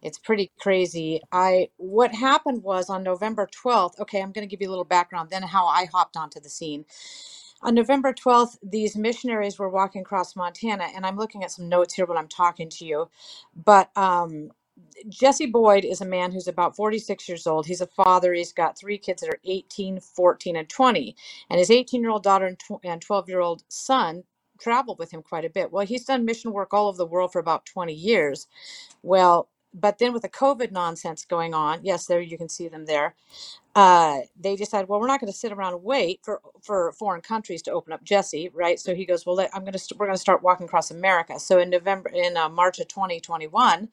it's 0.04 0.20
pretty 0.20 0.52
crazy. 0.60 1.22
I, 1.32 1.70
what 1.78 2.16
happened 2.16 2.64
was 2.64 2.90
on 2.90 3.04
November 3.04 3.48
12th, 3.66 4.00
okay, 4.02 4.22
I'm 4.22 4.34
going 4.34 4.48
to 4.48 4.52
give 4.52 4.62
you 4.62 4.70
a 4.70 4.72
little 4.72 4.86
background, 4.86 5.32
then 5.32 5.44
how 5.44 5.68
I 5.68 5.88
hopped 5.94 6.18
onto 6.18 6.42
the 6.42 6.50
scene. 6.50 6.86
On 7.64 7.76
November 7.76 8.14
12th, 8.14 8.58
these 8.64 8.98
missionaries 8.98 9.60
were 9.60 9.70
walking 9.70 10.02
across 10.02 10.36
Montana, 10.36 10.88
and 10.96 11.06
I'm 11.06 11.18
looking 11.18 11.44
at 11.44 11.52
some 11.52 11.70
notes 11.70 11.94
here 11.96 12.06
when 12.06 12.18
I'm 12.18 12.30
talking 12.30 12.70
to 12.70 12.86
you. 12.86 13.10
But 13.56 13.92
um, 13.98 14.52
Jesse 15.10 15.48
Boyd 15.48 15.86
is 15.86 16.02
a 16.02 16.06
man 16.06 16.32
who's 16.32 16.48
about 16.48 16.76
46 16.76 17.30
years 17.30 17.48
old. 17.48 17.66
He's 17.68 17.82
a 17.82 17.88
father. 17.88 18.34
He's 18.34 18.54
got 18.54 18.78
three 18.78 18.98
kids 18.98 19.22
that 19.22 19.30
are 19.32 19.40
18, 19.46 20.00
14, 20.00 20.56
and 20.58 20.70
20. 20.70 21.16
And 21.50 21.60
his 21.60 21.72
18 21.72 22.02
year 22.02 22.12
old 22.12 22.24
daughter 22.24 22.46
and 22.48 22.60
and 22.84 23.02
12 23.02 23.30
year 23.30 23.42
old 23.42 23.64
son 23.70 24.24
traveled 24.60 25.00
with 25.00 25.12
him 25.12 25.22
quite 25.24 25.46
a 25.46 25.50
bit. 25.52 25.72
Well, 25.72 25.86
he's 25.86 26.06
done 26.06 26.26
mission 26.26 26.54
work 26.54 26.74
all 26.74 26.88
over 26.88 26.98
the 26.98 27.06
world 27.06 27.34
for 27.34 27.40
about 27.40 27.66
20 27.66 27.94
years. 27.94 28.48
Well, 29.04 29.50
but 29.74 30.00
then 30.00 30.14
with 30.14 30.24
the 30.24 30.30
COVID 30.30 30.72
nonsense 30.72 31.26
going 31.26 31.54
on, 31.54 31.82
yes, 31.84 32.08
there 32.08 32.22
you 32.22 32.38
can 32.38 32.50
see 32.50 32.68
them 32.70 32.86
there 32.88 33.12
uh, 33.76 34.20
they 34.40 34.56
decided, 34.56 34.90
well, 34.90 35.00
we're 35.00 35.08
not 35.08 35.22
going 35.22 35.32
to 35.32 35.38
sit 35.38 35.52
around 35.54 35.74
and 35.74 35.84
wait 35.84 36.20
for 36.24 36.42
for 36.62 36.92
foreign 36.92 37.22
countries 37.22 37.62
to 37.64 37.72
open 37.72 37.94
up 37.94 38.04
Jesse, 38.04 38.50
right? 38.54 38.80
So 38.80 38.94
he 38.94 39.06
goes, 39.06 39.26
well, 39.26 39.36
let, 39.38 39.50
I'm 39.56 39.62
going 39.62 39.72
to 39.74 39.80
st- 39.80 39.98
we're 40.00 40.08
going 40.08 40.16
to 40.18 40.22
start 40.22 40.44
walking 40.44 40.66
across 40.66 40.92
America. 40.92 41.40
So 41.40 41.60
in 41.60 41.70
November, 41.70 42.10
in 42.10 42.36
uh, 42.36 42.50
March 42.50 42.80
of 42.80 42.90
2021, 42.90 43.90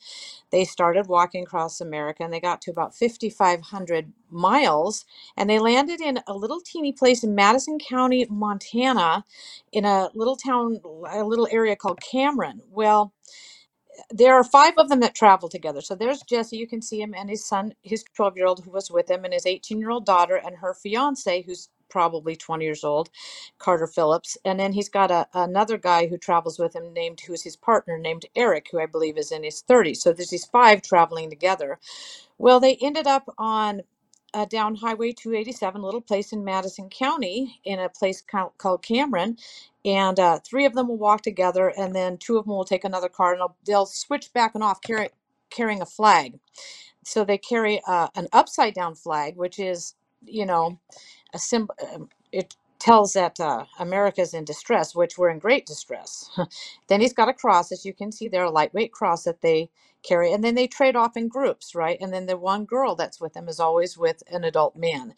they 0.52 0.64
started 0.64 1.06
walking 1.08 1.44
across 1.44 1.80
America, 1.80 2.24
and 2.24 2.32
they 2.32 2.40
got 2.40 2.60
to 2.62 2.72
about 2.72 2.94
5,500 2.94 4.12
miles, 4.30 5.04
and 5.36 5.50
they 5.50 5.58
landed 5.60 6.00
in 6.00 6.20
a 6.26 6.34
little 6.34 6.60
teeny 6.60 6.92
place 6.92 7.24
in 7.24 7.34
Madison 7.34 7.78
County, 7.78 8.26
Montana, 8.30 9.24
in 9.72 9.84
a 9.86 10.10
little 10.14 10.36
town, 10.36 10.80
a 11.10 11.24
little 11.24 11.48
area 11.52 11.76
called 11.76 12.00
Cameron. 12.02 12.62
Well 12.70 13.12
there 14.10 14.34
are 14.34 14.44
five 14.44 14.74
of 14.78 14.88
them 14.88 15.00
that 15.00 15.14
travel 15.14 15.48
together. 15.48 15.80
So 15.80 15.94
there's 15.94 16.22
Jesse, 16.22 16.56
you 16.56 16.66
can 16.68 16.82
see 16.82 17.00
him, 17.02 17.14
and 17.16 17.30
his 17.30 17.46
son, 17.46 17.74
his 17.82 18.04
12 18.16 18.36
year 18.36 18.46
old 18.46 18.64
who 18.64 18.70
was 18.70 18.90
with 18.90 19.10
him, 19.10 19.24
and 19.24 19.34
his 19.34 19.46
18 19.46 19.78
year 19.80 19.90
old 19.90 20.06
daughter, 20.06 20.36
and 20.36 20.56
her 20.56 20.74
fiance, 20.74 21.42
who's 21.42 21.70
probably 21.90 22.36
20 22.36 22.64
years 22.64 22.84
old, 22.84 23.10
Carter 23.58 23.86
Phillips. 23.86 24.38
And 24.44 24.60
then 24.60 24.72
he's 24.72 24.88
got 24.90 25.10
a, 25.10 25.28
another 25.34 25.78
guy 25.78 26.06
who 26.08 26.18
travels 26.18 26.58
with 26.58 26.74
him, 26.76 26.92
named 26.92 27.20
who's 27.26 27.42
his 27.42 27.56
partner, 27.56 27.98
named 27.98 28.26
Eric, 28.36 28.68
who 28.72 28.80
I 28.80 28.86
believe 28.86 29.18
is 29.18 29.32
in 29.32 29.44
his 29.44 29.62
30s. 29.68 29.98
So 29.98 30.12
there's 30.12 30.30
these 30.30 30.46
five 30.46 30.82
traveling 30.82 31.30
together. 31.30 31.78
Well, 32.38 32.60
they 32.60 32.76
ended 32.82 33.06
up 33.06 33.24
on 33.38 33.82
uh, 34.34 34.46
down 34.46 34.76
Highway 34.76 35.12
287, 35.12 35.80
a 35.80 35.84
little 35.84 36.00
place 36.02 36.32
in 36.32 36.44
Madison 36.44 36.90
County, 36.90 37.60
in 37.64 37.80
a 37.80 37.88
place 37.88 38.22
called, 38.22 38.52
Cameron. 38.82 39.38
And 39.84 40.20
uh, 40.20 40.40
three 40.40 40.66
of 40.66 40.74
them 40.74 40.88
will 40.88 40.98
walk 40.98 41.22
together, 41.22 41.68
and 41.76 41.94
then 41.96 42.18
two 42.18 42.38
of 42.38 42.46
them 42.46 42.54
will 42.54 42.64
take 42.64 42.84
another 42.84 43.08
car, 43.08 43.32
and 43.32 43.40
they'll, 43.40 43.56
they'll 43.66 43.86
switch 43.86 44.32
back 44.32 44.54
and 44.54 44.64
off 44.64 44.82
carry, 44.82 45.10
carrying 45.50 45.82
a 45.82 45.86
flag. 45.86 46.38
So 47.04 47.24
they 47.24 47.38
carry 47.38 47.80
uh, 47.88 48.08
an 48.16 48.28
upside 48.32 48.74
down 48.74 48.94
flag, 48.96 49.36
which 49.36 49.58
is, 49.58 49.94
you 50.24 50.46
know, 50.46 50.80
a 51.34 51.38
symbol. 51.40 51.74
It 52.32 52.56
tells 52.80 53.14
that 53.14 53.40
uh, 53.40 53.66
America's 53.80 54.34
in 54.34 54.44
distress, 54.44 54.94
which 54.96 55.18
we're 55.18 55.30
in 55.30 55.40
great 55.40 55.66
distress. 55.66 56.30
then 56.88 57.02
he's 57.02 57.14
got 57.14 57.30
a 57.30 57.34
cross, 57.34 57.72
as 57.72 57.86
you 57.86 57.94
can 57.94 58.12
see 58.12 58.28
there, 58.28 58.44
a 58.44 58.50
lightweight 58.50 58.92
cross 58.92 59.24
that 59.24 59.42
they 59.42 59.70
carry, 60.04 60.32
and 60.32 60.44
then 60.44 60.56
they 60.56 60.68
trade 60.68 60.96
off 60.96 61.16
in 61.16 61.28
groups, 61.28 61.74
right? 61.76 61.98
And 62.00 62.12
then 62.14 62.26
the 62.26 62.38
one 62.38 62.66
girl 62.66 62.96
that's 62.96 63.20
with 63.20 63.34
them 63.34 63.48
is 63.48 63.60
always 63.60 63.98
with 63.98 64.22
an 64.30 64.44
adult 64.44 64.76
man. 64.76 65.14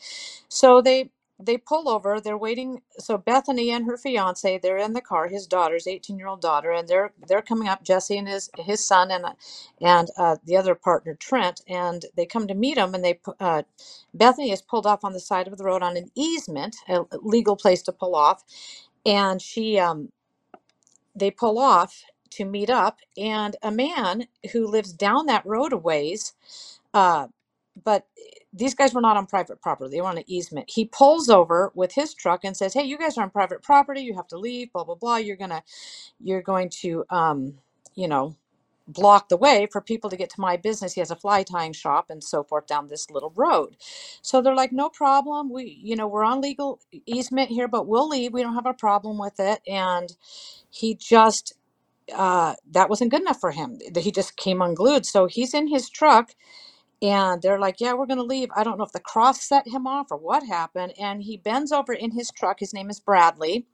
So 0.48 0.82
they 0.82 1.10
they 1.42 1.58
pull 1.58 1.88
over. 1.88 2.20
They're 2.20 2.38
waiting. 2.38 2.82
So 2.98 3.18
Bethany 3.18 3.70
and 3.72 3.86
her 3.86 3.98
fiance, 3.98 4.58
they're 4.58 4.78
in 4.78 4.94
the 4.94 5.02
car. 5.02 5.28
His 5.28 5.46
daughter's 5.46 5.86
eighteen 5.88 6.18
year 6.18 6.28
old 6.28 6.42
daughter, 6.42 6.72
and 6.72 6.88
they're 6.88 7.12
they're 7.28 7.42
coming 7.42 7.68
up. 7.68 7.84
Jesse 7.84 8.18
and 8.18 8.28
his 8.28 8.50
his 8.58 8.86
son 8.86 9.10
and 9.12 9.26
and 9.82 10.08
uh, 10.18 10.36
the 10.46 10.56
other 10.56 10.74
partner 10.76 11.14
Trent, 11.14 11.62
and 11.68 12.06
they 12.16 12.26
come 12.26 12.48
to 12.48 12.54
meet 12.54 12.78
him. 12.78 12.94
And 12.94 13.04
they 13.04 13.20
uh, 13.40 13.64
Bethany 14.14 14.52
is 14.52 14.62
pulled 14.62 14.86
off 14.86 15.04
on 15.04 15.14
the 15.14 15.20
side 15.20 15.48
of 15.48 15.58
the 15.58 15.64
road 15.64 15.82
on 15.82 15.96
an 15.96 16.10
easement, 16.16 16.76
a 16.88 17.04
legal 17.22 17.56
place 17.56 17.82
to 17.84 17.92
pull 17.92 18.16
off, 18.16 18.44
and 19.06 19.42
she 19.42 19.78
um 19.78 20.10
they 21.16 21.30
pull 21.30 21.58
off 21.58 22.04
to 22.32 22.46
meet 22.46 22.70
up, 22.70 22.98
and 23.18 23.56
a 23.62 23.70
man 23.72 24.26
who 24.52 24.66
lives 24.66 24.92
down 24.94 25.26
that 25.26 25.46
road 25.46 25.74
a 25.74 25.78
ways, 25.78 26.34
uh, 26.94 27.28
but 27.84 28.06
these 28.52 28.74
guys 28.74 28.94
were 28.94 29.02
not 29.02 29.16
on 29.16 29.26
private 29.26 29.62
property; 29.62 29.90
they 29.90 30.00
were 30.02 30.08
on 30.08 30.18
an 30.18 30.24
easement. 30.26 30.70
He 30.70 30.86
pulls 30.86 31.28
over 31.30 31.72
with 31.74 31.94
his 31.94 32.14
truck 32.14 32.44
and 32.44 32.56
says, 32.56 32.74
"Hey, 32.74 32.84
you 32.84 32.98
guys 32.98 33.18
are 33.18 33.22
on 33.24 33.30
private 33.30 33.62
property. 33.62 34.02
You 34.02 34.16
have 34.16 34.28
to 34.28 34.38
leave. 34.38 34.72
Blah 34.72 34.84
blah 34.84 34.96
blah. 34.96 35.16
You're 35.18 35.36
gonna, 35.36 35.62
you're 36.20 36.42
going 36.42 36.70
to, 36.82 37.04
um, 37.10 37.54
you 37.94 38.08
know." 38.08 38.36
block 38.88 39.30
the 39.30 39.36
way 39.36 39.68
for 39.72 39.80
people 39.80 40.10
to 40.10 40.16
get 40.16 40.30
to 40.30 40.40
my 40.40 40.56
business 40.56 40.94
he 40.94 41.00
has 41.00 41.10
a 41.10 41.16
fly 41.16 41.42
tying 41.42 41.72
shop 41.72 42.06
and 42.10 42.24
so 42.24 42.42
forth 42.44 42.66
down 42.66 42.88
this 42.88 43.10
little 43.10 43.32
road 43.36 43.76
so 44.22 44.42
they're 44.42 44.54
like 44.54 44.72
no 44.72 44.88
problem 44.90 45.52
we 45.52 45.64
you 45.82 45.96
know 45.96 46.08
we're 46.08 46.24
on 46.24 46.40
legal 46.40 46.80
easement 47.06 47.50
here 47.50 47.68
but 47.68 47.86
we'll 47.86 48.08
leave 48.08 48.32
we 48.32 48.42
don't 48.42 48.54
have 48.54 48.66
a 48.66 48.74
problem 48.74 49.18
with 49.18 49.40
it 49.40 49.60
and 49.68 50.16
he 50.70 50.94
just 50.94 51.52
uh, 52.14 52.54
that 52.70 52.90
wasn't 52.90 53.10
good 53.10 53.22
enough 53.22 53.40
for 53.40 53.52
him. 53.52 53.78
He 53.96 54.12
just 54.12 54.36
came 54.36 54.62
unglued. 54.62 55.06
So 55.06 55.26
he's 55.26 55.54
in 55.54 55.68
his 55.68 55.90
truck 55.90 56.32
and 57.02 57.42
they're 57.42 57.60
like, 57.60 57.80
Yeah, 57.80 57.94
we're 57.94 58.06
going 58.06 58.18
to 58.18 58.24
leave. 58.24 58.50
I 58.56 58.64
don't 58.64 58.78
know 58.78 58.84
if 58.84 58.92
the 58.92 59.00
cross 59.00 59.42
set 59.42 59.68
him 59.68 59.86
off 59.88 60.08
or 60.12 60.18
what 60.18 60.44
happened. 60.46 60.94
And 61.00 61.22
he 61.24 61.38
bends 61.38 61.72
over 61.72 61.94
in 61.94 62.12
his 62.12 62.30
truck. 62.32 62.60
His 62.60 62.74
name 62.74 62.90
is 62.90 63.00
Bradley. 63.00 63.66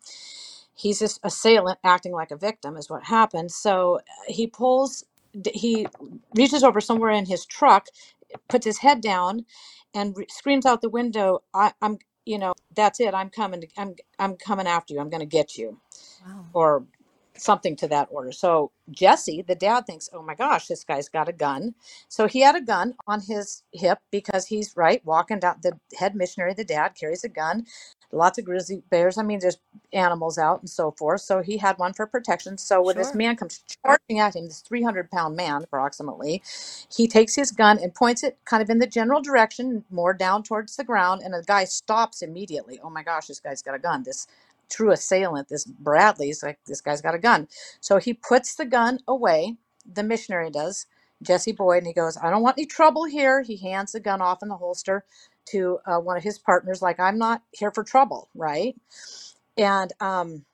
He's 0.74 1.00
this 1.00 1.20
assailant 1.24 1.78
acting 1.84 2.12
like 2.12 2.32
a 2.32 2.36
victim, 2.38 2.76
is 2.76 2.90
what 2.90 3.04
happened. 3.04 3.52
So 3.52 3.96
uh, 3.98 4.02
he 4.28 4.46
pulls, 4.48 5.04
he 5.54 5.86
reaches 6.36 6.64
over 6.64 6.80
somewhere 6.80 7.12
in 7.12 7.26
his 7.26 7.46
truck, 7.46 7.86
puts 8.48 8.66
his 8.66 8.78
head 8.78 9.02
down, 9.02 9.46
and 9.94 10.16
re- 10.16 10.26
screams 10.30 10.66
out 10.66 10.82
the 10.82 10.90
window, 10.90 11.40
I, 11.54 11.72
I'm, 11.82 11.98
you 12.26 12.38
know, 12.38 12.54
that's 12.76 13.00
it. 13.00 13.14
I'm 13.14 13.30
coming. 13.30 13.62
To, 13.62 13.68
I'm, 13.78 13.94
I'm 14.18 14.36
coming 14.36 14.66
after 14.68 14.94
you. 14.94 15.00
I'm 15.00 15.10
going 15.10 15.20
to 15.20 15.26
get 15.26 15.56
you 15.58 15.80
Wow. 16.26 16.46
or 16.54 16.86
something 17.40 17.76
to 17.76 17.88
that 17.88 18.08
order. 18.10 18.32
So 18.32 18.72
Jesse, 18.90 19.42
the 19.42 19.54
dad, 19.54 19.86
thinks, 19.86 20.08
"Oh 20.12 20.22
my 20.22 20.34
gosh, 20.34 20.66
this 20.68 20.84
guy's 20.84 21.08
got 21.08 21.28
a 21.28 21.32
gun." 21.32 21.74
So 22.08 22.26
he 22.26 22.40
had 22.40 22.56
a 22.56 22.60
gun 22.60 22.94
on 23.06 23.20
his 23.20 23.62
hip 23.72 23.98
because 24.10 24.46
he's 24.46 24.76
right 24.76 25.04
walking 25.04 25.40
down. 25.40 25.56
The 25.62 25.78
head 25.98 26.14
missionary, 26.14 26.54
the 26.54 26.64
dad, 26.64 26.94
carries 26.98 27.24
a 27.24 27.28
gun. 27.28 27.66
Lots 28.12 28.38
of 28.38 28.46
grizzly 28.46 28.82
bears. 28.90 29.18
I 29.18 29.22
mean, 29.22 29.40
there's 29.40 29.58
animals 29.92 30.38
out 30.38 30.60
and 30.60 30.70
so 30.70 30.92
forth. 30.92 31.20
So 31.20 31.42
he 31.42 31.58
had 31.58 31.78
one 31.78 31.92
for 31.92 32.06
protection. 32.06 32.56
So 32.56 32.80
when 32.82 32.96
this 32.96 33.14
man 33.14 33.36
comes 33.36 33.60
charging 33.84 34.18
at 34.18 34.34
him, 34.34 34.46
this 34.46 34.60
300 34.62 35.10
pound 35.10 35.36
man 35.36 35.64
approximately, 35.64 36.42
he 36.90 37.06
takes 37.06 37.34
his 37.34 37.52
gun 37.52 37.78
and 37.78 37.94
points 37.94 38.22
it 38.22 38.38
kind 38.46 38.62
of 38.62 38.70
in 38.70 38.78
the 38.78 38.86
general 38.86 39.20
direction, 39.20 39.84
more 39.90 40.14
down 40.14 40.42
towards 40.42 40.76
the 40.76 40.84
ground. 40.84 41.20
And 41.22 41.34
the 41.34 41.44
guy 41.46 41.64
stops 41.64 42.22
immediately. 42.22 42.80
Oh 42.82 42.90
my 42.90 43.02
gosh, 43.02 43.26
this 43.26 43.40
guy's 43.40 43.62
got 43.62 43.74
a 43.74 43.78
gun. 43.78 44.04
This 44.04 44.26
true 44.70 44.92
assailant, 44.92 45.48
this 45.48 45.64
Bradley's 45.64 46.42
like, 46.42 46.58
this 46.66 46.80
guy's 46.80 47.02
got 47.02 47.14
a 47.14 47.18
gun. 47.18 47.48
So 47.80 47.98
he 47.98 48.14
puts 48.14 48.54
the 48.54 48.66
gun 48.66 49.00
away. 49.08 49.56
The 49.90 50.02
missionary 50.02 50.50
does, 50.50 50.86
Jesse 51.22 51.52
Boyd, 51.52 51.78
and 51.78 51.86
he 51.86 51.92
goes, 51.92 52.16
I 52.16 52.30
don't 52.30 52.42
want 52.42 52.58
any 52.58 52.66
trouble 52.66 53.04
here. 53.04 53.42
He 53.42 53.56
hands 53.56 53.92
the 53.92 54.00
gun 54.00 54.20
off 54.20 54.42
in 54.42 54.48
the 54.48 54.56
holster 54.56 55.04
to 55.46 55.78
uh, 55.86 55.98
one 55.98 56.16
of 56.16 56.22
his 56.22 56.38
partners, 56.38 56.82
like, 56.82 57.00
I'm 57.00 57.18
not 57.18 57.42
here 57.52 57.70
for 57.70 57.82
trouble, 57.82 58.28
right? 58.34 58.76
And 59.56 59.92
um, 60.00 60.44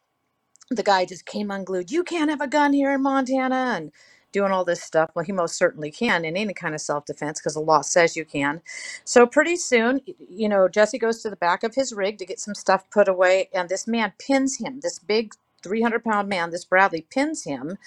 the 0.71 0.83
guy 0.83 1.05
just 1.05 1.27
came 1.27 1.51
unglued. 1.51 1.91
You 1.91 2.05
can't 2.05 2.31
have 2.31 2.41
a 2.41 2.47
gun 2.47 2.73
here 2.73 2.95
in 2.95 3.03
Montana 3.03 3.75
and 3.77 3.93
doing 4.35 4.53
all 4.53 4.65
this 4.65 4.83
stuff. 4.83 5.11
Well, 5.15 5.25
he 5.25 5.33
most 5.33 5.57
certainly 5.57 5.91
can 5.91 6.25
in 6.25 6.37
any 6.37 6.53
kind 6.53 6.75
of 6.75 6.81
self 6.81 7.07
defense 7.07 7.41
because 7.41 7.55
the 7.55 7.61
law 7.61 7.81
says 7.81 8.17
you 8.17 8.27
can. 8.27 8.61
So 9.05 9.27
pretty 9.27 9.57
soon, 9.57 10.01
you 10.29 10.49
know, 10.49 10.69
Jesse 10.69 10.99
goes 10.99 11.23
to 11.23 11.31
the 11.31 11.37
back 11.37 11.63
of 11.63 11.77
his 11.77 11.93
rig 11.93 12.19
to 12.19 12.27
get 12.27 12.41
some 12.41 12.55
stuff 12.55 12.91
put 12.91 13.09
away, 13.09 13.49
and 13.55 13.69
this 13.69 13.87
man 13.87 14.13
pins 14.19 14.59
him. 14.59 14.81
This 14.81 14.99
big 14.99 15.33
300 15.63 16.05
pound 16.05 16.29
man, 16.29 16.51
this 16.51 16.65
Bradley, 16.67 17.07
pins 17.11 17.45
him 17.45 17.79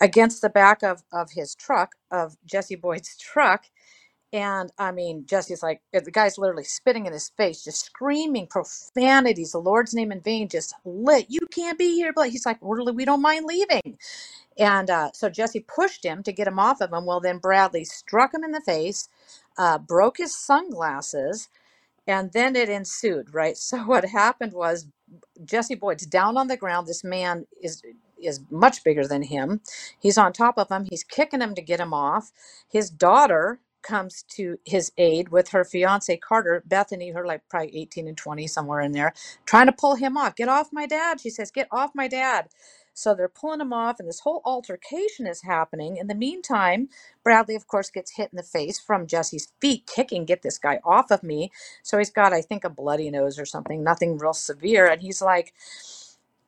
against 0.00 0.42
the 0.42 0.50
back 0.50 0.82
of, 0.84 1.02
of 1.12 1.32
his 1.32 1.54
truck, 1.54 1.96
of 2.10 2.36
Jesse 2.44 2.76
Boyd's 2.76 3.16
truck. 3.18 3.64
And 4.32 4.72
I 4.78 4.90
mean, 4.90 5.26
Jesse's 5.26 5.62
like, 5.62 5.80
uh, 5.94 6.00
the 6.04 6.10
guy's 6.10 6.38
literally 6.38 6.64
spitting 6.64 7.06
in 7.06 7.12
his 7.12 7.28
face, 7.36 7.62
just 7.62 7.86
screaming 7.86 8.48
profanities, 8.48 9.52
the 9.52 9.58
Lord's 9.58 9.94
name 9.94 10.10
in 10.10 10.20
vain, 10.20 10.48
just 10.48 10.74
lit. 10.84 11.26
You 11.28 11.38
can't 11.52 11.78
be 11.78 11.94
here. 11.94 12.12
But 12.12 12.30
he's 12.30 12.44
like, 12.44 12.58
really, 12.60 12.92
we 12.92 13.04
don't 13.04 13.22
mind 13.22 13.46
leaving. 13.46 13.96
And 14.58 14.90
uh, 14.90 15.10
so 15.14 15.30
Jesse 15.30 15.60
pushed 15.60 16.04
him 16.04 16.22
to 16.24 16.32
get 16.32 16.48
him 16.48 16.58
off 16.60 16.80
of 16.80 16.92
him. 16.92 17.06
Well, 17.06 17.20
then 17.20 17.38
Bradley 17.38 17.84
struck 17.84 18.34
him 18.34 18.44
in 18.44 18.52
the 18.52 18.62
face, 18.62 19.08
uh, 19.58 19.78
broke 19.78 20.18
his 20.18 20.36
sunglasses, 20.38 21.48
and 22.06 22.32
then 22.32 22.56
it 22.56 22.68
ensued, 22.70 23.34
right? 23.34 23.56
So 23.62 23.78
what 23.84 24.04
happened 24.06 24.54
was 24.54 24.86
Jesse 25.44 25.76
Boyd's 25.76 26.06
down 26.06 26.38
on 26.38 26.48
the 26.48 26.58
ground. 26.58 26.86
This 26.88 27.04
man 27.04 27.46
is 27.62 27.82
is 28.18 28.40
much 28.50 28.84
bigger 28.84 29.06
than 29.06 29.22
him. 29.24 29.60
He's 30.00 30.18
on 30.18 30.32
top 30.32 30.58
of 30.58 30.70
him. 30.70 30.86
He's 30.90 31.04
kicking 31.04 31.40
him 31.42 31.54
to 31.56 31.62
get 31.62 31.80
him 31.80 31.94
off. 31.94 32.32
His 32.68 32.90
daughter 32.90 33.60
comes 33.82 34.24
to 34.36 34.58
his 34.64 34.92
aid 34.98 35.30
with 35.30 35.50
her 35.50 35.64
fiance 35.64 36.16
Carter, 36.18 36.62
Bethany, 36.66 37.10
her 37.12 37.26
like 37.26 37.42
probably 37.50 37.76
18 37.78 38.08
and 38.08 38.16
20, 38.16 38.46
somewhere 38.46 38.80
in 38.80 38.92
there, 38.92 39.14
trying 39.46 39.66
to 39.66 39.72
pull 39.72 39.96
him 39.96 40.16
off. 40.18 40.36
Get 40.36 40.48
off 40.50 40.68
my 40.72 40.86
dad. 40.86 41.20
She 41.20 41.30
says, 41.30 41.50
Get 41.50 41.68
off 41.72 41.92
my 41.94 42.08
dad. 42.08 42.48
So 42.94 43.14
they're 43.14 43.28
pulling 43.28 43.62
him 43.62 43.74
off, 43.74 44.00
and 44.00 44.08
this 44.08 44.20
whole 44.20 44.42
altercation 44.46 45.26
is 45.28 45.42
happening. 45.42 45.98
In 45.98 46.08
the 46.08 46.16
meantime, 46.16 46.88
Bradley, 47.24 47.56
of 47.56 47.68
course, 47.68 47.90
gets 47.90 48.12
hit 48.16 48.30
in 48.32 48.38
the 48.38 48.44
face 48.44 48.80
from 48.80 49.06
Jesse's 49.08 49.52
feet, 49.60 49.86
kicking, 49.86 50.26
Get 50.26 50.42
this 50.42 50.58
guy 50.58 50.80
off 50.84 51.10
of 51.12 51.24
me. 51.24 51.52
So 51.82 51.98
he's 51.98 52.10
got, 52.10 52.32
I 52.34 52.42
think, 52.42 52.64
a 52.64 52.70
bloody 52.70 53.10
nose 53.10 53.38
or 53.38 53.46
something, 53.46 53.84
nothing 53.84 54.18
real 54.18 54.34
severe. 54.34 54.88
And 54.88 55.02
he's 55.02 55.22
like, 55.22 55.54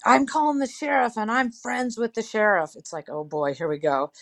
I'm 0.05 0.27
calling 0.27 0.61
the 0.61 0.69
sheriff 0.69 1.17
and 1.19 1.31
I'm 1.31 1.53
friends 1.53 1.99
with 1.99 2.15
the 2.15 2.23
sheriff. 2.23 2.73
It's 2.77 2.93
like, 2.93 3.09
oh 3.11 3.25
boy, 3.25 3.55
here 3.55 3.69
we 3.69 3.79
go. 3.79 4.13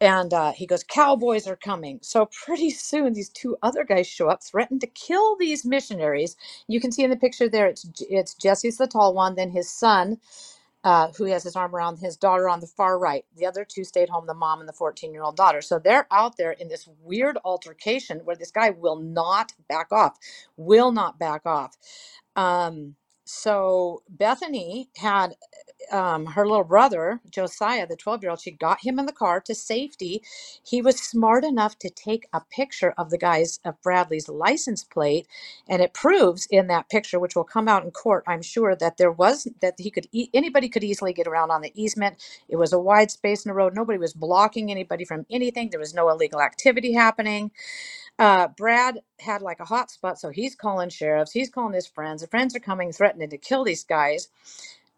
And 0.00 0.34
uh, 0.34 0.52
he 0.52 0.66
goes, 0.66 0.84
Cowboys 0.84 1.48
are 1.48 1.56
coming. 1.56 2.00
So 2.02 2.28
pretty 2.46 2.70
soon, 2.70 3.14
these 3.14 3.30
two 3.30 3.56
other 3.62 3.84
guys 3.84 4.08
show 4.08 4.28
up, 4.28 4.44
threaten 4.44 4.80
to 4.80 4.88
kill 4.88 5.36
these 5.38 5.64
missionaries. 5.66 6.36
You 6.68 6.80
can 6.80 6.92
see 6.92 7.04
in 7.04 7.10
the 7.10 7.16
picture 7.16 7.48
there, 7.48 7.68
it's, 7.68 7.86
it's 8.10 8.34
Jesse's 8.34 8.78
the 8.78 8.88
tall 8.88 9.14
one, 9.14 9.36
then 9.36 9.50
his 9.50 9.70
son, 9.70 10.18
uh, 10.84 11.08
who 11.18 11.26
has 11.26 11.44
his 11.44 11.56
arm 11.56 11.76
around 11.76 11.98
his 11.98 12.16
daughter 12.16 12.48
on 12.48 12.60
the 12.60 12.68
far 12.68 12.98
right. 12.98 13.26
The 13.36 13.46
other 13.46 13.66
two 13.66 13.84
stayed 13.84 14.10
home, 14.10 14.26
the 14.26 14.34
mom 14.34 14.60
and 14.60 14.68
the 14.68 14.74
14 14.74 15.12
year 15.12 15.24
old 15.24 15.36
daughter. 15.36 15.62
So 15.62 15.80
they're 15.80 16.08
out 16.12 16.38
there 16.38 16.52
in 16.52 16.68
this 16.68 16.88
weird 17.02 17.38
altercation 17.44 18.20
where 18.24 18.36
this 18.36 18.52
guy 18.52 18.70
will 18.70 18.96
not 18.98 19.52
back 19.68 19.92
off, 19.92 20.18
will 20.56 20.92
not 20.92 21.18
back 21.20 21.42
off. 21.46 21.76
Um, 22.36 22.96
so 23.24 24.02
Bethany 24.08 24.90
had 24.98 25.34
um, 25.92 26.26
her 26.26 26.46
little 26.46 26.64
brother, 26.64 27.20
Josiah, 27.30 27.86
the 27.86 27.96
12 27.96 28.22
year 28.22 28.30
old, 28.30 28.40
she 28.40 28.52
got 28.52 28.84
him 28.84 28.98
in 28.98 29.06
the 29.06 29.12
car 29.12 29.40
to 29.42 29.54
safety. 29.54 30.22
He 30.64 30.82
was 30.82 31.00
smart 31.00 31.44
enough 31.44 31.78
to 31.80 31.90
take 31.90 32.28
a 32.32 32.42
picture 32.42 32.94
of 32.98 33.10
the 33.10 33.18
guy's, 33.18 33.60
of 33.64 33.80
Bradley's 33.82 34.28
license 34.28 34.84
plate. 34.84 35.28
And 35.68 35.82
it 35.82 35.94
proves 35.94 36.46
in 36.50 36.68
that 36.68 36.90
picture, 36.90 37.20
which 37.20 37.36
will 37.36 37.44
come 37.44 37.68
out 37.68 37.84
in 37.84 37.92
court, 37.92 38.24
I'm 38.28 38.42
sure, 38.42 38.76
that 38.76 38.98
there 38.98 39.12
was, 39.12 39.48
that 39.62 39.76
he 39.78 39.90
could, 39.90 40.08
e- 40.12 40.30
anybody 40.34 40.68
could 40.68 40.84
easily 40.84 41.12
get 41.12 41.28
around 41.28 41.50
on 41.50 41.62
the 41.62 41.72
easement. 41.80 42.16
It 42.48 42.56
was 42.56 42.72
a 42.72 42.80
wide 42.80 43.10
space 43.10 43.44
in 43.44 43.50
the 43.50 43.54
road. 43.56 43.74
Nobody 43.74 43.98
was 43.98 44.14
blocking 44.14 44.70
anybody 44.70 45.06
from 45.06 45.26
anything. 45.30 45.70
There 45.70 45.80
was 45.80 45.94
no 45.94 46.10
illegal 46.10 46.42
activity 46.42 46.94
happening. 46.94 47.52
Uh, 48.18 48.48
Brad 48.48 49.00
had 49.20 49.42
like 49.42 49.60
a 49.60 49.66
hot 49.66 49.90
spot, 49.92 50.18
so 50.20 50.30
he's 50.30 50.56
calling 50.56 50.90
sheriffs. 50.90 51.32
He's 51.32 51.50
calling 51.50 51.74
his 51.74 51.88
friends. 51.88 52.22
The 52.22 52.28
friends 52.28 52.56
are 52.56 52.60
coming, 52.60 52.92
threatening 52.92 53.30
to 53.30 53.38
kill 53.38 53.64
these 53.64 53.84
guys. 53.84 54.30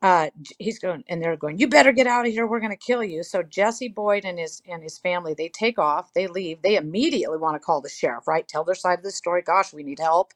Uh, 0.02 0.30
he's 0.60 0.78
going, 0.78 1.04
and 1.08 1.22
they're 1.22 1.36
going. 1.36 1.58
You 1.58 1.68
better 1.68 1.92
get 1.92 2.06
out 2.06 2.26
of 2.26 2.32
here. 2.32 2.46
We're 2.46 2.60
going 2.60 2.72
to 2.72 2.76
kill 2.76 3.04
you. 3.04 3.24
So 3.24 3.42
Jesse 3.42 3.88
Boyd 3.88 4.24
and 4.24 4.38
his 4.38 4.62
and 4.68 4.82
his 4.82 4.98
family 4.98 5.34
they 5.34 5.48
take 5.48 5.78
off. 5.78 6.14
They 6.14 6.28
leave. 6.28 6.62
They 6.62 6.76
immediately 6.76 7.38
want 7.38 7.56
to 7.56 7.60
call 7.60 7.80
the 7.80 7.88
sheriff. 7.88 8.28
Right? 8.28 8.46
Tell 8.48 8.64
their 8.64 8.76
side 8.76 8.98
of 9.00 9.04
the 9.04 9.10
story. 9.10 9.42
Gosh, 9.42 9.72
we 9.72 9.82
need 9.82 9.98
help. 9.98 10.32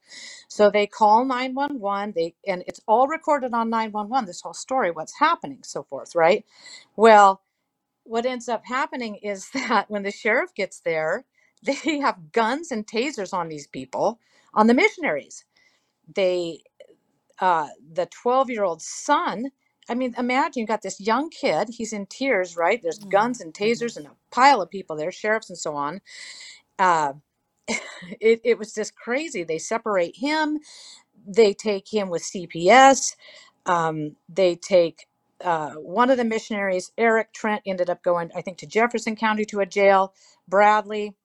So 0.49 0.69
they 0.69 0.87
call 0.87 1.25
nine 1.25 1.55
one 1.55 1.79
one. 1.79 2.13
They 2.15 2.35
and 2.47 2.63
it's 2.67 2.81
all 2.87 3.07
recorded 3.07 3.53
on 3.53 3.69
nine 3.69 3.93
one 3.93 4.09
one. 4.09 4.25
This 4.25 4.41
whole 4.41 4.53
story, 4.53 4.91
what's 4.91 5.19
happening, 5.19 5.59
so 5.63 5.83
forth. 5.83 6.15
Right? 6.15 6.45
Well, 6.97 7.41
what 8.05 8.25
ends 8.25 8.49
up 8.49 8.63
happening 8.65 9.17
is 9.17 9.49
that 9.55 9.89
when 9.89 10.03
the 10.03 10.11
sheriff 10.11 10.55
gets 10.55 10.81
there, 10.81 11.25
they 11.63 11.99
have 11.99 12.31
guns 12.33 12.71
and 12.71 12.87
tasers 12.87 13.33
on 13.33 13.49
these 13.49 13.67
people, 13.67 14.19
on 14.53 14.67
the 14.67 14.75
missionaries. 14.75 15.45
They, 16.15 16.63
uh, 17.39 17.69
the 17.93 18.07
12 18.07 18.49
year 18.51 18.63
old 18.63 18.81
son, 18.81 19.51
I 19.89 19.95
mean, 19.95 20.15
imagine 20.17 20.61
you 20.61 20.67
got 20.67 20.83
this 20.83 21.01
young 21.01 21.29
kid, 21.29 21.69
he's 21.69 21.93
in 21.93 22.07
tears, 22.07 22.57
right? 22.57 22.81
There's 22.81 22.99
Oh, 23.03 23.09
guns 23.11 23.41
and 23.41 23.53
tasers 23.53 23.97
and 23.97 24.07
a 24.07 24.11
pile 24.31 24.61
of 24.61 24.71
people 24.71 24.95
there, 24.97 25.11
sheriffs 25.11 25.49
and 25.49 25.59
so 25.59 25.75
on. 25.75 26.01
Uh, 26.79 27.13
it, 28.21 28.41
it 28.43 28.59
was 28.59 28.73
just 28.73 28.95
crazy. 28.95 29.43
They 29.43 29.59
separate 29.59 30.17
him 30.17 30.59
they 31.27 31.53
take 31.53 31.93
him 31.93 32.09
with 32.09 32.23
CPS. 32.23 33.15
Um, 33.65 34.15
they 34.29 34.55
take 34.55 35.07
uh, 35.43 35.71
one 35.73 36.09
of 36.11 36.17
the 36.17 36.25
missionaries, 36.25 36.91
Eric 36.97 37.33
Trent, 37.33 37.63
ended 37.65 37.89
up 37.89 38.03
going, 38.03 38.31
I 38.35 38.41
think, 38.41 38.59
to 38.59 38.67
Jefferson 38.67 39.15
County 39.15 39.45
to 39.47 39.59
a 39.61 39.65
jail. 39.65 40.13
Bradley 40.47 41.15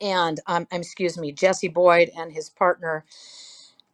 and 0.00 0.40
um, 0.46 0.66
um, 0.72 0.80
excuse 0.80 1.18
me, 1.18 1.32
Jesse 1.32 1.68
Boyd 1.68 2.10
and 2.16 2.32
his 2.32 2.50
partner 2.50 3.04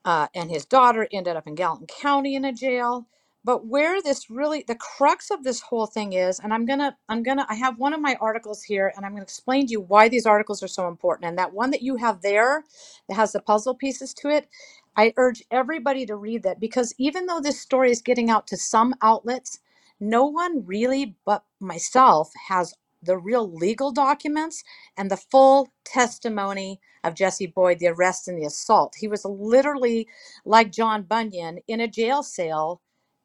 uh, 0.07 0.29
and 0.35 0.51
his 0.51 0.67
daughter 0.67 1.09
ended 1.13 1.37
up 1.37 1.49
in 1.49 1.57
Gallatin 1.57 1.89
County 1.89 2.37
in 2.37 2.47
a 2.47 2.55
jail. 2.55 3.09
But 3.45 3.67
where 3.67 4.03
this 4.03 4.31
really, 4.31 4.65
the 4.69 4.77
crux 4.77 5.33
of 5.33 5.45
this 5.45 5.63
whole 5.63 5.89
thing 5.89 6.15
is, 6.15 6.41
and 6.41 6.55
I'm 6.55 6.65
gonna, 6.65 6.97
I'm 7.11 7.25
gonna, 7.25 7.47
I 7.51 7.57
have 7.57 7.81
one 7.81 7.93
of 7.95 8.01
my 8.01 8.17
articles 8.21 8.63
here, 8.63 8.95
and 8.97 9.05
I'm 9.05 9.15
gonna 9.15 9.25
explain 9.25 9.67
to 9.67 9.73
you 9.73 9.83
why 9.83 10.09
these 10.09 10.29
articles 10.29 10.63
are 10.63 10.69
so 10.69 10.89
important. 10.89 11.29
And 11.29 11.39
that 11.41 11.53
one 11.55 11.73
that 11.73 11.83
you 11.83 11.97
have 11.97 12.23
there, 12.23 12.65
that 13.09 13.17
has 13.17 13.33
the 13.33 13.41
puzzle 13.43 13.75
pieces 13.75 14.15
to 14.17 14.31
it, 14.31 14.49
I 14.97 15.15
urge 15.19 15.43
everybody 15.51 16.07
to 16.07 16.17
read 16.17 16.45
that 16.45 16.61
because 16.61 16.95
even 17.01 17.27
though 17.27 17.41
this 17.41 17.61
story 17.61 17.91
is 17.91 18.03
getting 18.03 18.31
out 18.31 18.47
to 18.49 18.59
some 18.59 18.95
outlets, 19.03 19.59
no 20.01 20.27
one 20.27 20.65
really 20.67 21.17
but 21.27 21.45
myself 21.61 22.33
has 22.49 22.75
the 23.03 23.19
real 23.19 23.51
legal 23.51 23.93
documents 23.93 24.65
and 24.97 25.11
the 25.11 25.17
full 25.19 25.71
testimony 25.85 26.81
of 27.05 27.15
Jesse 27.15 27.47
Boyd, 27.49 27.79
the 27.81 27.89
arrest 27.89 28.29
and 28.29 28.39
the 28.39 28.47
assault. 28.47 28.95
He 28.99 29.09
was 29.09 29.25
literally 29.25 30.09
like 30.45 30.73
John 30.73 31.03
Bunyan 31.03 31.61
in 31.69 31.81
a 31.81 31.89
jail 31.89 32.23
cell 32.23 32.83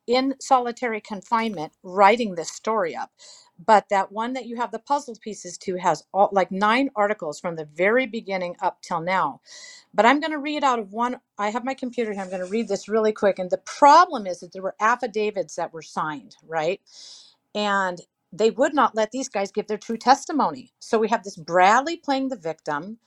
in 0.08 0.36
solitary 0.42 1.02
confinement 1.02 1.74
writing 1.84 2.36
this 2.36 2.52
story 2.52 2.96
up. 2.96 3.12
But 3.66 3.90
that 3.90 4.12
one 4.12 4.34
that 4.34 4.48
you 4.48 4.58
have 4.58 4.72
the 4.72 4.80
puzzle 4.80 5.18
pieces 5.22 5.58
to 5.60 5.78
has 5.78 6.04
all, 6.14 6.30
like 6.34 6.52
nine 6.52 6.90
articles 6.96 7.40
from 7.40 7.56
the 7.56 7.66
very 7.66 8.08
beginning 8.08 8.56
up 8.62 8.82
till 8.82 9.02
now. 9.02 9.42
But 9.94 10.06
I'm 10.06 10.20
going 10.20 10.32
to 10.34 10.40
read 10.40 10.64
out 10.64 10.80
of 10.80 10.94
one. 10.94 11.20
I 11.38 11.50
have 11.52 11.66
my 11.66 11.74
computer 11.76 12.14
here. 12.14 12.22
I'm 12.22 12.30
going 12.30 12.44
to 12.46 12.52
read 12.52 12.68
this 12.70 12.90
really 12.90 13.14
quick. 13.14 13.40
And 13.40 13.50
the 13.52 13.60
problem 13.60 14.28
is 14.28 14.42
that 14.42 14.54
there 14.54 14.62
were 14.64 14.76
affidavits 14.80 15.56
that 15.56 15.74
were 15.74 15.84
signed, 15.84 16.36
right? 16.48 16.82
And 17.56 18.00
they 18.34 18.52
would 18.52 18.76
not 18.76 18.96
let 18.96 19.12
these 19.12 19.30
guys 19.30 19.54
give 19.54 19.68
their 19.68 19.80
true 19.80 19.98
testimony. 19.98 20.74
So 20.80 21.00
we 21.00 21.10
have 21.10 21.24
this 21.24 21.38
Bradley 21.38 21.98
playing 21.98 22.30
the 22.30 22.38
victim. 22.38 23.00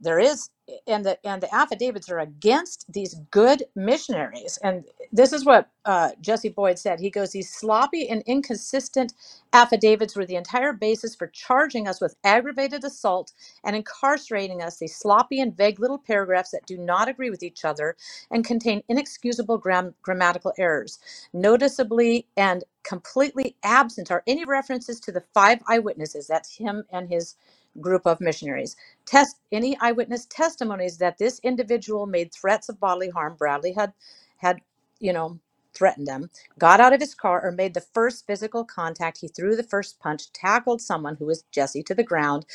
There 0.00 0.20
is 0.20 0.50
and 0.86 1.04
the 1.04 1.18
and 1.26 1.42
the 1.42 1.54
affidavits 1.54 2.10
are 2.10 2.20
against 2.20 2.86
these 2.92 3.16
good 3.30 3.64
missionaries. 3.76 4.58
And 4.62 4.84
this 5.12 5.32
is 5.32 5.44
what 5.44 5.70
uh, 5.84 6.10
Jesse 6.20 6.50
Boyd 6.50 6.78
said. 6.78 7.00
He 7.00 7.10
goes, 7.10 7.32
these 7.32 7.52
sloppy 7.52 8.08
and 8.08 8.22
inconsistent 8.26 9.14
affidavits 9.52 10.16
were 10.16 10.26
the 10.26 10.36
entire 10.36 10.72
basis 10.72 11.14
for 11.14 11.28
charging 11.28 11.88
us 11.88 12.00
with 12.00 12.16
aggravated 12.24 12.84
assault 12.84 13.32
and 13.64 13.76
incarcerating 13.76 14.62
us. 14.62 14.78
These 14.78 14.96
sloppy 14.96 15.40
and 15.40 15.56
vague 15.56 15.80
little 15.80 15.98
paragraphs 15.98 16.52
that 16.52 16.66
do 16.66 16.78
not 16.78 17.08
agree 17.08 17.30
with 17.30 17.42
each 17.42 17.64
other 17.64 17.96
and 18.30 18.44
contain 18.44 18.82
inexcusable 18.88 19.58
gram- 19.58 19.94
grammatical 20.02 20.52
errors. 20.58 20.98
Noticeably 21.34 22.26
and 22.36 22.64
completely 22.84 23.56
absent 23.64 24.10
are 24.10 24.24
any 24.26 24.44
references 24.44 25.00
to 25.00 25.12
the 25.12 25.24
five 25.34 25.60
eyewitnesses. 25.68 26.26
That's 26.26 26.56
him 26.56 26.84
and 26.92 27.08
his 27.10 27.36
group 27.80 28.06
of 28.06 28.20
missionaries. 28.20 28.76
Test 29.06 29.38
any 29.52 29.78
eyewitness 29.80 30.26
testimonies 30.26 30.98
that 30.98 31.18
this 31.18 31.40
individual 31.44 32.06
made 32.06 32.32
threats 32.34 32.68
of 32.68 32.80
bodily 32.80 33.10
harm. 33.10 33.36
Bradley 33.38 33.72
had 33.74 33.92
had, 34.38 34.60
you 35.00 35.12
know, 35.12 35.40
threatened 35.74 36.06
them, 36.08 36.30
got 36.58 36.80
out 36.80 36.92
of 36.94 37.00
his 37.00 37.14
car 37.14 37.42
or 37.44 37.52
made 37.52 37.74
the 37.74 37.80
first 37.82 38.26
physical 38.26 38.64
contact. 38.64 39.18
He 39.20 39.28
threw 39.28 39.56
the 39.56 39.62
first 39.64 40.00
punch, 40.00 40.32
tackled 40.32 40.82
someone 40.82 41.16
who 41.16 41.26
was 41.26 41.44
Jesse 41.52 41.82
to 41.84 41.94
the 41.94 42.04
ground, 42.04 42.46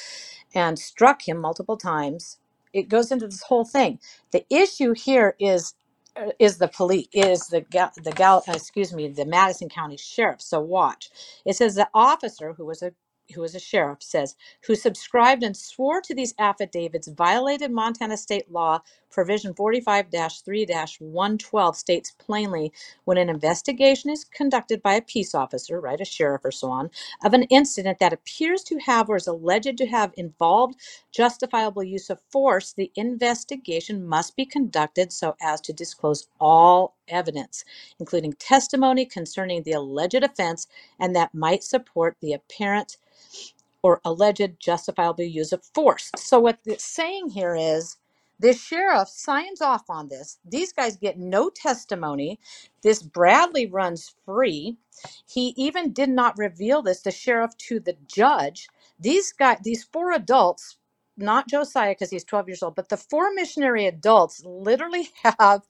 and 0.53 0.79
struck 0.79 1.27
him 1.27 1.37
multiple 1.39 1.77
times. 1.77 2.39
It 2.73 2.89
goes 2.89 3.11
into 3.11 3.27
this 3.27 3.43
whole 3.43 3.65
thing. 3.65 3.99
The 4.31 4.45
issue 4.49 4.93
here 4.93 5.35
is 5.39 5.73
uh, 6.17 6.31
is 6.39 6.57
the 6.57 6.67
police 6.67 7.07
is 7.13 7.47
the 7.47 7.61
gal 7.61 7.91
the 8.03 8.11
gal 8.11 8.43
excuse 8.47 8.93
me 8.93 9.07
the 9.09 9.25
Madison 9.25 9.69
County 9.69 9.97
Sheriff. 9.97 10.41
So 10.41 10.59
watch. 10.59 11.09
It 11.45 11.55
says 11.55 11.75
the 11.75 11.89
officer 11.93 12.53
who 12.53 12.65
was 12.65 12.81
a 12.83 12.93
who 13.35 13.43
is 13.43 13.55
a 13.55 13.59
sheriff, 13.59 14.03
says, 14.03 14.35
who 14.65 14.75
subscribed 14.75 15.43
and 15.43 15.57
swore 15.57 16.01
to 16.01 16.15
these 16.15 16.33
affidavits 16.39 17.07
violated 17.09 17.71
Montana 17.71 18.17
state 18.17 18.51
law. 18.51 18.81
Provision 19.11 19.53
45 19.53 20.07
3 20.11 20.67
112 20.99 21.77
states 21.77 22.11
plainly 22.19 22.71
when 23.05 23.17
an 23.17 23.29
investigation 23.29 24.09
is 24.11 24.23
conducted 24.25 24.81
by 24.83 24.95
a 24.95 25.01
peace 25.01 25.35
officer, 25.35 25.79
right, 25.81 26.01
a 26.01 26.05
sheriff 26.05 26.45
or 26.45 26.51
so 26.51 26.71
on, 26.71 26.89
of 27.23 27.33
an 27.33 27.43
incident 27.43 27.99
that 27.99 28.13
appears 28.13 28.63
to 28.63 28.79
have 28.79 29.09
or 29.09 29.17
is 29.17 29.27
alleged 29.27 29.77
to 29.77 29.87
have 29.87 30.13
involved 30.17 30.75
justifiable 31.11 31.83
use 31.83 32.09
of 32.09 32.21
force, 32.31 32.73
the 32.73 32.91
investigation 32.95 34.05
must 34.07 34.35
be 34.35 34.45
conducted 34.45 35.11
so 35.13 35.35
as 35.41 35.61
to 35.61 35.73
disclose 35.73 36.27
all 36.39 36.95
evidence, 37.07 37.65
including 37.99 38.33
testimony 38.33 39.05
concerning 39.05 39.63
the 39.63 39.73
alleged 39.73 40.23
offense 40.23 40.67
and 40.99 41.15
that 41.15 41.33
might 41.33 41.63
support 41.63 42.17
the 42.21 42.33
apparent 42.33 42.97
or 43.83 44.01
alleged 44.05 44.59
justifiable 44.59 45.23
use 45.23 45.51
of 45.51 45.63
force. 45.73 46.11
So 46.17 46.39
what 46.39 46.59
it's 46.65 46.83
saying 46.85 47.29
here 47.29 47.55
is 47.55 47.97
the 48.39 48.53
sheriff 48.53 49.09
signs 49.09 49.61
off 49.61 49.83
on 49.89 50.09
this. 50.09 50.39
These 50.45 50.73
guys 50.73 50.97
get 50.97 51.19
no 51.19 51.49
testimony. 51.49 52.39
This 52.83 53.03
Bradley 53.03 53.67
runs 53.67 54.15
free. 54.25 54.77
He 55.29 55.53
even 55.57 55.93
did 55.93 56.09
not 56.09 56.37
reveal 56.37 56.81
this, 56.83 57.01
the 57.01 57.11
sheriff, 57.11 57.57
to 57.69 57.79
the 57.79 57.97
judge. 58.07 58.67
These 58.99 59.33
guys, 59.33 59.59
these 59.63 59.85
four 59.85 60.13
adults, 60.13 60.77
not 61.17 61.49
Josiah 61.49 61.91
because 61.91 62.11
he's 62.11 62.25
12 62.25 62.49
years 62.49 62.63
old, 62.63 62.75
but 62.75 62.89
the 62.89 62.97
four 62.97 63.33
missionary 63.33 63.87
adults 63.87 64.43
literally 64.45 65.09
have 65.39 65.63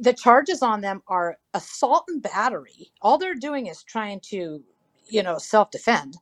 the 0.00 0.14
charges 0.14 0.62
on 0.62 0.82
them 0.82 1.02
are 1.08 1.38
assault 1.54 2.04
and 2.08 2.22
battery. 2.22 2.92
All 3.02 3.18
they're 3.18 3.34
doing 3.34 3.68
is 3.68 3.82
trying 3.84 4.20
to, 4.30 4.62
you 5.08 5.22
know, 5.24 5.38
self 5.38 5.70
defend 5.72 6.16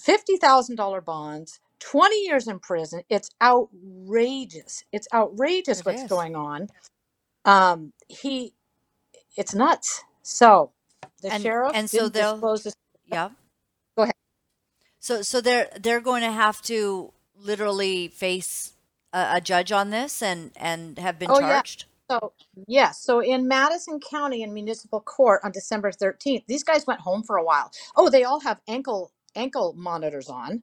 $50,000 0.00 1.04
bonds, 1.04 1.60
20 1.80 2.16
years 2.24 2.48
in 2.48 2.58
prison. 2.60 3.02
It's 3.10 3.30
outrageous. 3.42 4.84
It's 4.92 5.08
outrageous 5.14 5.80
It 5.80 5.86
what's 5.86 6.04
is. 6.04 6.10
going 6.10 6.36
on. 6.36 6.68
Um, 7.44 7.92
he, 8.08 8.54
it's 9.36 9.54
nuts. 9.54 10.04
So 10.22 10.72
the 11.22 11.30
And 11.30 11.42
sheriff 11.42 11.72
and 11.72 11.88
so 11.90 12.08
they'll 12.08 12.34
disclose 12.40 12.64
this. 12.64 12.74
yeah. 13.06 13.30
Go 13.96 14.04
ahead. 14.04 14.14
So 15.00 15.22
so 15.22 15.40
they're 15.40 15.68
they're 15.80 16.00
going 16.02 16.22
to 16.22 16.32
have 16.32 16.62
to 16.62 17.12
literally 17.36 18.08
face 18.08 18.74
a, 19.12 19.32
a 19.36 19.40
judge 19.40 19.72
on 19.72 19.90
this 19.90 20.22
and 20.22 20.52
and 20.56 20.98
have 20.98 21.18
been 21.18 21.32
Oh, 21.32 21.40
yeah. 21.40 21.62
charged. 21.62 21.86
So, 22.10 22.32
yes. 22.68 23.02
So 23.02 23.20
in 23.20 23.48
Madison 23.48 24.00
County 24.00 24.42
in 24.42 24.54
municipal 24.54 25.00
court 25.00 25.40
on 25.44 25.52
December 25.52 25.92
13th, 25.92 26.44
these 26.48 26.64
guys 26.64 26.86
went 26.86 27.00
home 27.00 27.22
for 27.24 27.36
a 27.38 27.44
while. 27.44 27.70
Oh, 27.96 28.10
they 28.10 28.24
all 28.24 28.40
have 28.40 28.60
ankle 28.68 29.12
ankle 29.36 29.74
monitors 29.76 30.28
on. 30.28 30.62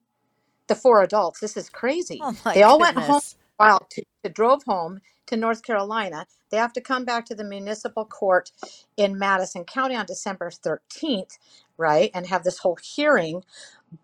The 0.68 0.76
four 0.76 1.04
adults. 1.04 1.40
This 1.42 1.58
is 1.58 1.70
crazy. 1.70 2.28
Oh 2.28 2.34
They 2.54 2.64
all 2.64 2.80
went 2.80 2.98
home 2.98 3.22
goodness. 3.22 3.38
while 3.58 3.88
to, 3.92 4.04
to 4.24 4.30
drove 4.32 4.64
home 4.66 5.02
to 5.28 5.38
North 5.38 5.64
Carolina. 5.64 6.28
They 6.52 6.58
have 6.58 6.74
to 6.74 6.82
come 6.82 7.06
back 7.06 7.26
to 7.28 7.36
the 7.36 7.44
municipal 7.44 8.06
court 8.06 8.52
in 8.98 9.20
Madison 9.20 9.66
County 9.66 9.96
on 9.96 10.06
December 10.06 10.52
13th, 10.52 11.38
right? 11.78 12.12
And 12.14 12.28
have 12.28 12.44
this 12.44 12.60
whole 12.60 12.78
hearing. 12.82 13.44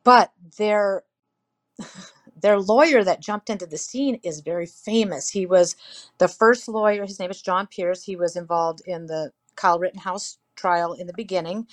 But 0.04 0.32
their 0.58 1.04
their 2.42 2.60
lawyer 2.60 3.04
that 3.04 3.22
jumped 3.22 3.50
into 3.50 3.66
the 3.68 3.78
scene 3.78 4.20
is 4.24 4.42
very 4.42 4.68
famous. 4.68 5.30
He 5.32 5.46
was 5.46 5.76
the 6.20 6.28
first 6.30 6.68
lawyer, 6.68 7.06
his 7.06 7.20
name 7.20 7.32
is 7.32 7.42
John 7.42 7.68
Pierce. 7.68 8.04
He 8.04 8.16
was 8.18 8.36
involved 8.38 8.82
in 8.88 9.08
the 9.08 9.32
Kyle 9.56 9.80
Rittenhouse 9.80 10.40
trial 10.56 10.94
in 10.94 11.08
the 11.08 11.14
beginning. 11.14 11.68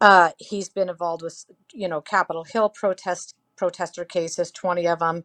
Uh, 0.00 0.30
he's 0.38 0.70
been 0.70 0.90
involved 0.90 1.22
with, 1.22 1.46
you 1.74 1.88
know, 1.88 2.00
Capitol 2.02 2.44
Hill 2.44 2.70
protest 2.70 3.34
protester 3.56 4.04
cases, 4.04 4.50
20 4.52 4.88
of 4.88 5.00
them. 5.00 5.24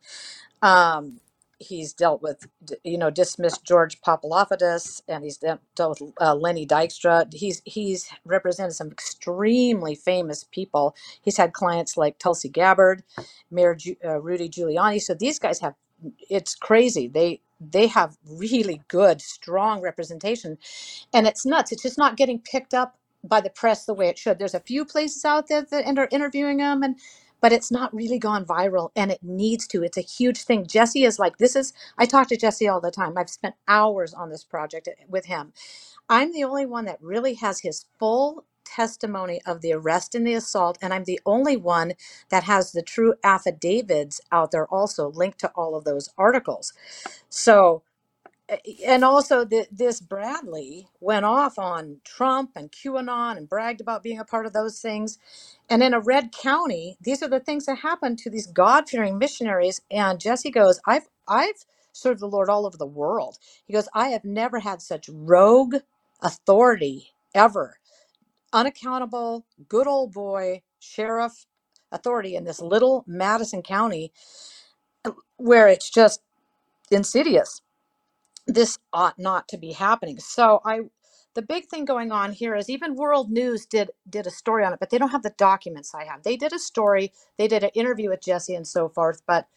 Um, 0.63 1.21
he's 1.59 1.93
dealt 1.93 2.23
with, 2.23 2.47
you 2.85 2.97
know, 2.99 3.11
dismissed 3.11 3.65
George 3.65 4.01
Papadopoulos, 4.01 5.03
and 5.09 5.25
he's 5.25 5.39
de- 5.39 5.59
dealt 5.75 6.01
with 6.01 6.13
uh, 6.21 6.35
Lenny 6.35 6.67
Dykstra. 6.67 7.33
He's 7.33 7.63
he's 7.65 8.09
represented 8.25 8.75
some 8.75 8.91
extremely 8.91 9.95
famous 9.95 10.45
people. 10.45 10.95
He's 11.21 11.37
had 11.37 11.53
clients 11.53 11.97
like 11.97 12.19
Tulsi 12.19 12.49
Gabbard, 12.49 13.03
Mayor 13.51 13.75
Ju- 13.75 13.97
uh, 14.05 14.21
Rudy 14.21 14.49
Giuliani. 14.49 15.01
So 15.01 15.15
these 15.15 15.39
guys 15.39 15.59
have, 15.61 15.75
it's 16.31 16.55
crazy. 16.55 17.09
They 17.09 17.41
they 17.61 17.89
have 17.89 18.17
really 18.25 18.83
good, 18.89 19.21
strong 19.21 19.81
representation, 19.81 20.59
and 21.13 21.27
it's 21.27 21.45
nuts. 21.45 21.73
It's 21.73 21.83
just 21.83 21.99
not 21.99 22.17
getting 22.17 22.39
picked 22.39 22.73
up 22.75 22.97
by 23.23 23.41
the 23.41 23.51
press 23.51 23.85
the 23.85 23.93
way 23.95 24.09
it 24.09 24.17
should. 24.19 24.39
There's 24.39 24.55
a 24.55 24.61
few 24.61 24.85
places 24.85 25.25
out 25.25 25.49
there 25.49 25.63
that 25.63 25.99
are 25.99 26.09
interviewing 26.11 26.57
them, 26.59 26.83
and 26.83 26.97
but 27.41 27.53
it's 27.53 27.72
not 27.72 27.93
really 27.95 28.19
gone 28.19 28.45
viral 28.45 28.91
and 28.95 29.11
it 29.11 29.23
needs 29.23 29.68
to. 29.68 29.84
It's 29.84 29.97
a 29.97 30.01
huge 30.01 30.43
thing. 30.43 30.68
Jesse 30.68 31.03
is 31.05 31.19
like, 31.19 31.38
this 31.38 31.55
is, 31.55 31.73
I 31.97 32.05
talk 32.05 32.27
to 32.30 32.38
Jesse 32.38 32.68
all 32.68 32.81
the 32.81 32.91
time. 32.91 33.18
I've 33.18 33.30
spent 33.30 33.55
hours 33.68 34.14
on 34.14 34.30
this 34.30 34.43
project 34.43 34.88
eh, 34.88 34.93
with 35.07 35.26
him. 35.26 35.53
I'm 36.09 36.34
the 36.34 36.43
only 36.43 36.65
one 36.65 36.85
that 36.85 37.01
really 37.01 37.35
has 37.35 37.61
his 37.61 37.85
full 37.99 38.45
testimony 38.65 39.41
of 39.45 39.61
the 39.61 39.73
arrest 39.73 40.15
and 40.15 40.26
the 40.27 40.34
assault, 40.35 40.77
and 40.81 40.93
I'm 40.93 41.05
the 41.05 41.19
only 41.26 41.57
one 41.57 41.93
that 42.30 42.43
has 42.43 42.72
the 42.72 42.81
true 42.84 43.15
affidavits 43.23 44.22
out 44.31 44.51
there 44.51 44.68
also 44.68 45.11
linked 45.11 45.39
to 45.39 45.49
all 45.55 45.76
of 45.76 45.84
those 45.85 46.09
articles. 46.18 46.73
So 47.30 47.84
and 48.87 49.03
also 49.03 49.45
this 49.71 50.01
Bradley 50.01 50.87
went 51.01 51.25
off 51.25 51.59
on 51.59 51.97
Trump 52.05 52.51
and 52.55 52.71
QAnon 52.71 53.37
and 53.37 53.49
bragged 53.49 53.81
about 53.81 54.03
being 54.03 54.19
a 54.19 54.25
part 54.25 54.45
of 54.45 54.53
those 54.53 54.79
things. 54.81 55.19
And 55.69 55.83
in 55.83 55.93
a 55.93 55.99
red 55.99 56.31
county, 56.31 56.97
these 57.01 57.23
are 57.23 57.27
the 57.29 57.39
things 57.41 57.65
that 57.65 57.79
happen 57.79 58.15
to 58.17 58.29
these 58.29 58.47
God-fearing 58.47 59.17
missionaries. 59.17 59.81
And 59.91 60.19
Jesse 60.19 60.51
goes, 60.51 60.79
I've 60.87 61.09
I've 61.27 61.65
served 61.93 62.21
the 62.21 62.27
Lord 62.27 62.49
all 62.49 62.65
over 62.67 62.77
the 62.77 62.85
world. 62.87 63.37
He 63.65 63.73
goes, 63.73 63.89
I 63.93 64.09
have 64.09 64.25
never 64.25 64.59
had 64.59 64.81
such 64.81 65.09
rogue 65.11 65.77
authority 66.21 67.09
ever. 67.35 67.79
Unaccountable, 68.53 69.45
good 69.69 69.87
old 69.87 70.13
boy, 70.13 70.63
sheriff 70.79 71.45
authority 71.91 72.35
in 72.35 72.45
this 72.45 72.61
little 72.61 73.03
Madison 73.07 73.61
County 73.63 74.11
where 75.37 75.67
it's 75.67 75.89
just 75.89 76.21
insidious 76.91 77.61
this 78.47 78.79
ought 78.93 79.19
not 79.19 79.49
to 79.49 79.57
be 79.57 79.73
happening. 79.73 80.19
So 80.19 80.61
I 80.65 80.81
the 81.35 81.43
big 81.43 81.67
thing 81.67 81.85
going 81.85 82.11
on 82.11 82.33
here 82.33 82.55
is 82.55 82.69
even 82.69 82.95
World 82.95 83.31
News 83.31 83.65
did 83.67 83.91
did 84.09 84.27
a 84.27 84.31
story 84.31 84.65
on 84.65 84.73
it, 84.73 84.79
but 84.81 84.91
they 84.91 84.99
don't 84.99 85.11
have 85.11 85.23
the 85.23 85.35
documents 85.37 85.95
I 85.95 86.05
have. 86.05 86.23
They 86.23 86.37
did 86.37 86.53
a 86.53 86.59
story, 86.59 87.13
they 87.37 87.49
did 87.49 87.63
an 87.65 87.71
interview 87.75 88.09
with 88.11 88.23
Jesse 88.23 88.55
and 88.55 88.67
so 88.67 88.89
forth, 88.89 89.21
but 89.27 89.47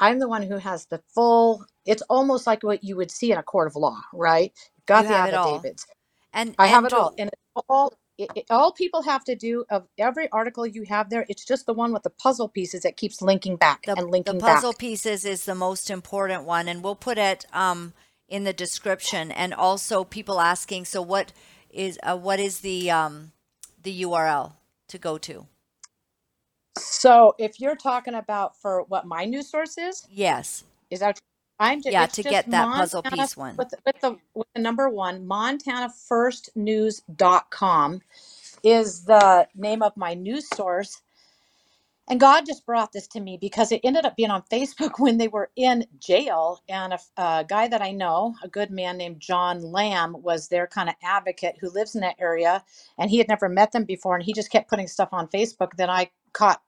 I'm 0.00 0.20
the 0.20 0.28
one 0.28 0.42
who 0.44 0.58
has 0.58 0.86
the 0.86 1.02
full 1.14 1.66
it's 1.86 2.02
almost 2.10 2.46
like 2.48 2.62
what 2.64 2.84
you 2.84 2.96
would 2.96 3.10
see 3.12 3.32
in 3.32 3.38
a 3.38 3.44
court 3.44 3.68
of 3.68 3.76
law, 3.76 4.00
right? 4.14 4.52
You've 4.78 4.86
got 4.86 5.02
You 5.02 5.08
the 5.08 5.16
have 5.16 5.26
it 5.26 5.34
all. 5.34 5.66
affidavits. 5.66 5.86
And 6.32 6.56
I 6.58 6.68
have 6.68 6.84
and 6.84 6.86
it 6.86 6.94
all. 6.94 7.14
And 7.18 7.30
it's 7.30 7.64
all 7.68 7.94
it, 8.18 8.30
it- 8.36 8.46
all 8.50 8.72
people 8.72 9.02
have 9.02 9.24
to 9.26 9.36
do 9.36 9.64
of 9.70 9.88
every 9.98 10.30
article 10.32 10.66
you 10.66 10.84
have 10.88 11.10
there, 11.10 11.26
it's 11.30 11.44
just 11.46 11.66
the 11.66 11.74
one 11.74 11.92
with 11.92 12.04
the 12.04 12.10
puzzle 12.10 12.48
pieces 12.48 12.82
that 12.82 12.96
keeps 12.98 13.22
linking 13.22 13.56
back 13.56 13.90
the 13.96 13.96
and 13.96 14.06
the 14.24 14.34
linking 14.34 14.34
puzzle 14.34 14.74
back. 14.74 14.74
pieces 14.74 15.24
is 15.24 15.44
the 15.46 15.54
most 15.56 15.90
important 15.90 16.44
one, 16.44 16.68
and 16.68 16.84
we'll 16.84 16.96
put 16.96 17.18
it 17.18 17.46
um 17.52 17.94
in 18.28 18.44
the 18.44 18.52
description. 18.52 19.32
And 19.32 19.54
also, 19.54 20.04
people 20.04 20.40
asking, 20.40 20.84
so 20.86 21.02
what 21.02 21.32
is 21.70 21.98
uh, 22.02 22.16
what 22.16 22.40
is 22.40 22.60
the 22.60 22.90
um 22.90 23.32
the 23.82 24.02
URL 24.02 24.52
to 24.88 24.98
go 24.98 25.18
to? 25.18 25.46
So 26.78 27.34
if 27.38 27.60
you're 27.60 27.76
talking 27.76 28.14
about 28.14 28.60
for 28.60 28.82
what 28.88 29.06
my 29.06 29.24
news 29.24 29.48
source 29.50 29.78
is, 29.78 30.06
Yes. 30.10 30.64
Is 30.90 31.00
that 31.00 31.18
I'm 31.58 31.82
just 31.82 31.92
Yeah, 31.92 32.06
to 32.06 32.22
get 32.22 32.50
that 32.50 32.70
puzzle 32.70 33.02
piece 33.02 33.34
one. 33.36 33.56
with 33.56 33.70
the, 33.70 33.78
with 33.86 34.00
the 34.00 34.16
with 34.34 34.46
the 34.54 34.60
number 34.60 34.88
one 34.90 35.26
montanafirstnews.com 35.26 38.00
is 38.62 39.04
the 39.04 39.48
name 39.54 39.82
of 39.82 39.96
my 39.96 40.14
news 40.14 40.48
source. 40.48 41.00
And 42.08 42.20
God 42.20 42.46
just 42.46 42.66
brought 42.66 42.92
this 42.92 43.06
to 43.08 43.20
me 43.20 43.38
because 43.40 43.72
it 43.72 43.80
ended 43.84 44.04
up 44.04 44.16
being 44.16 44.30
on 44.30 44.42
Facebook 44.52 44.94
when 44.98 45.18
they 45.18 45.28
were 45.28 45.50
in 45.56 45.86
jail. 45.98 46.62
And 46.68 46.94
a, 46.94 46.98
a 47.16 47.44
guy 47.48 47.68
that 47.68 47.82
I 47.82 47.92
know, 47.92 48.34
a 48.42 48.48
good 48.48 48.70
man 48.70 48.96
named 48.98 49.20
John 49.20 49.60
Lamb, 49.62 50.16
was 50.22 50.48
their 50.48 50.66
kind 50.66 50.88
of 50.88 50.96
advocate 51.02 51.56
who 51.60 51.70
lives 51.70 51.94
in 51.94 52.02
that 52.02 52.16
area. 52.18 52.64
And 52.98 53.10
he 53.10 53.18
had 53.18 53.28
never 53.28 53.48
met 53.48 53.72
them 53.72 53.84
before. 53.84 54.16
And 54.16 54.24
he 54.24 54.32
just 54.34 54.50
kept 54.50 54.70
putting 54.70 54.88
stuff 54.88 55.10
on 55.12 55.28
Facebook. 55.28 55.72
Then 55.76 55.90
I 55.90 56.10
caught 56.32 56.62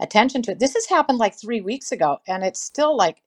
attention 0.00 0.42
to 0.42 0.52
it. 0.52 0.58
This 0.60 0.74
has 0.74 0.86
happened 0.86 1.18
like 1.18 1.34
three 1.40 1.60
weeks 1.60 1.92
ago. 1.92 2.18
And 2.26 2.44
it's 2.44 2.62
still 2.62 2.96
like, 2.96 3.22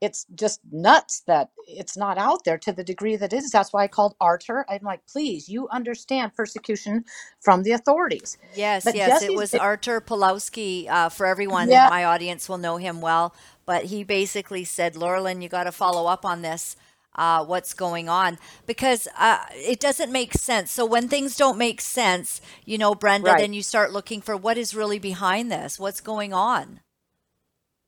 it's 0.00 0.26
just 0.34 0.60
nuts 0.70 1.22
that 1.26 1.50
it's 1.66 1.96
not 1.96 2.18
out 2.18 2.44
there 2.44 2.58
to 2.58 2.72
the 2.72 2.84
degree 2.84 3.16
that 3.16 3.32
it 3.32 3.36
is. 3.36 3.50
That's 3.50 3.72
why 3.72 3.84
I 3.84 3.88
called 3.88 4.14
Archer. 4.20 4.64
I'm 4.68 4.82
like, 4.82 5.00
please, 5.06 5.48
you 5.48 5.68
understand 5.68 6.34
persecution 6.34 7.04
from 7.40 7.62
the 7.62 7.72
authorities. 7.72 8.36
Yes, 8.54 8.84
But 8.84 8.96
yes, 8.96 9.22
it 9.22 9.34
was 9.34 9.52
big, 9.52 9.60
Artur 9.60 10.00
Pawlowski. 10.00 10.88
Uh, 10.88 11.08
for 11.08 11.26
everyone, 11.26 11.70
yeah, 11.70 11.88
my 11.88 12.04
audience 12.04 12.48
will 12.48 12.58
know 12.58 12.76
him 12.76 13.00
well. 13.00 13.34
But 13.66 13.86
he 13.86 14.04
basically 14.04 14.64
said, 14.64 14.94
Laurelyn, 14.94 15.42
you 15.42 15.48
got 15.48 15.64
to 15.64 15.72
follow 15.72 16.06
up 16.06 16.24
on 16.24 16.42
this. 16.42 16.76
Uh, 17.16 17.44
what's 17.44 17.74
going 17.74 18.08
on? 18.08 18.38
Because 18.66 19.06
uh, 19.16 19.38
it 19.52 19.78
doesn't 19.80 20.10
make 20.10 20.34
sense. 20.34 20.72
So 20.72 20.84
when 20.84 21.08
things 21.08 21.36
don't 21.36 21.56
make 21.56 21.80
sense, 21.80 22.40
you 22.64 22.76
know, 22.76 22.94
Brenda, 22.94 23.30
right. 23.30 23.40
then 23.40 23.52
you 23.52 23.62
start 23.62 23.92
looking 23.92 24.20
for 24.20 24.36
what 24.36 24.58
is 24.58 24.74
really 24.74 24.98
behind 24.98 25.50
this. 25.50 25.78
What's 25.78 26.00
going 26.00 26.32
on? 26.32 26.80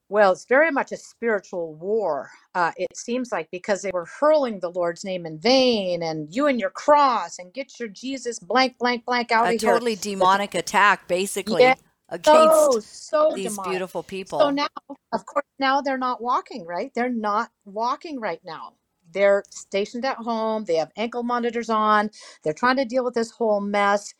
Well, 0.08 0.32
it's 0.32 0.46
very 0.46 0.70
much 0.70 0.92
a 0.92 0.98
spiritual 0.98 1.74
war. 1.74 2.30
Uh, 2.54 2.72
it 2.76 2.96
seems 2.96 3.32
like 3.32 3.50
because 3.50 3.82
they 3.82 3.90
were 3.92 4.06
hurling 4.20 4.60
the 4.60 4.70
Lord's 4.70 5.04
name 5.04 5.26
in 5.26 5.38
vain, 5.38 6.02
and 6.02 6.34
you 6.34 6.46
and 6.46 6.60
your 6.60 6.70
cross, 6.70 7.38
and 7.40 7.52
get 7.54 7.80
your 7.80 7.90
Jesus 7.90 8.38
blank 8.38 8.78
blank 8.78 9.04
blank 9.06 9.32
out 9.32 9.48
A 9.48 9.52
of 9.52 9.56
here. 9.60 9.80
totally 9.80 9.96
The, 10.20 10.28
demonic 10.28 10.54
attack, 10.54 11.08
basically, 11.08 11.78
so 12.24 12.80
against 12.80 12.82
so 12.82 13.36
these 13.36 13.42
demonic. 13.42 13.64
beautiful 13.64 14.02
people. 14.02 14.40
So 14.40 14.50
now, 14.50 14.68
of 15.12 15.26
course, 15.26 15.46
now 15.58 15.80
they're 15.82 15.98
not 15.98 16.22
walking, 16.22 16.66
right? 16.66 16.92
They're 16.94 17.10
not 17.10 17.50
walking 17.64 18.20
right 18.20 18.40
now. 18.44 18.74
They're 19.12 19.44
stationed 19.50 20.04
at 20.04 20.18
home. 20.18 20.64
They 20.66 20.76
have 20.76 20.92
ankle 20.96 21.22
monitors 21.24 21.70
on. 21.70 22.10
They're 22.44 22.54
trying 22.54 22.76
to 22.78 22.84
deal 22.86 23.04
with 23.04 23.14
this 23.14 23.30
whole 23.30 23.60
mess. 23.60 24.14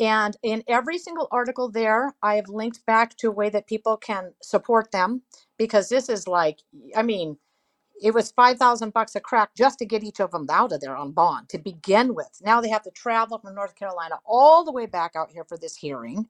And 0.00 0.36
in 0.42 0.62
every 0.68 0.98
single 0.98 1.28
article 1.30 1.70
there, 1.70 2.14
I 2.22 2.36
have 2.36 2.48
linked 2.48 2.84
back 2.86 3.16
to 3.18 3.28
a 3.28 3.32
way 3.32 3.48
that 3.50 3.66
people 3.66 3.96
can 3.96 4.34
support 4.42 4.92
them 4.92 5.22
because 5.58 5.88
this 5.88 6.08
is 6.08 6.28
like, 6.28 6.60
I 6.96 7.02
mean, 7.02 7.38
it 8.02 8.14
was 8.14 8.32
5000 8.32 8.92
bucks 8.94 9.16
a 9.16 9.20
crack 9.20 9.50
just 9.56 9.78
to 9.80 9.86
get 9.86 10.04
each 10.04 10.20
of 10.20 10.32
them 10.32 10.46
out 10.50 10.72
of 10.72 10.80
there 10.80 10.96
on 10.96 11.12
bond 11.12 11.48
to 11.50 11.58
begin 11.58 12.14
with. 12.14 12.40
Now 12.42 12.60
they 12.60 12.70
have 12.70 12.82
to 12.84 12.92
travel 12.92 13.38
from 13.38 13.54
North 13.54 13.76
Carolina 13.76 14.20
all 14.26 14.64
the 14.64 14.72
way 14.72 14.86
back 14.86 15.12
out 15.16 15.30
here 15.32 15.44
for 15.44 15.58
this 15.58 15.76
hearing 15.76 16.28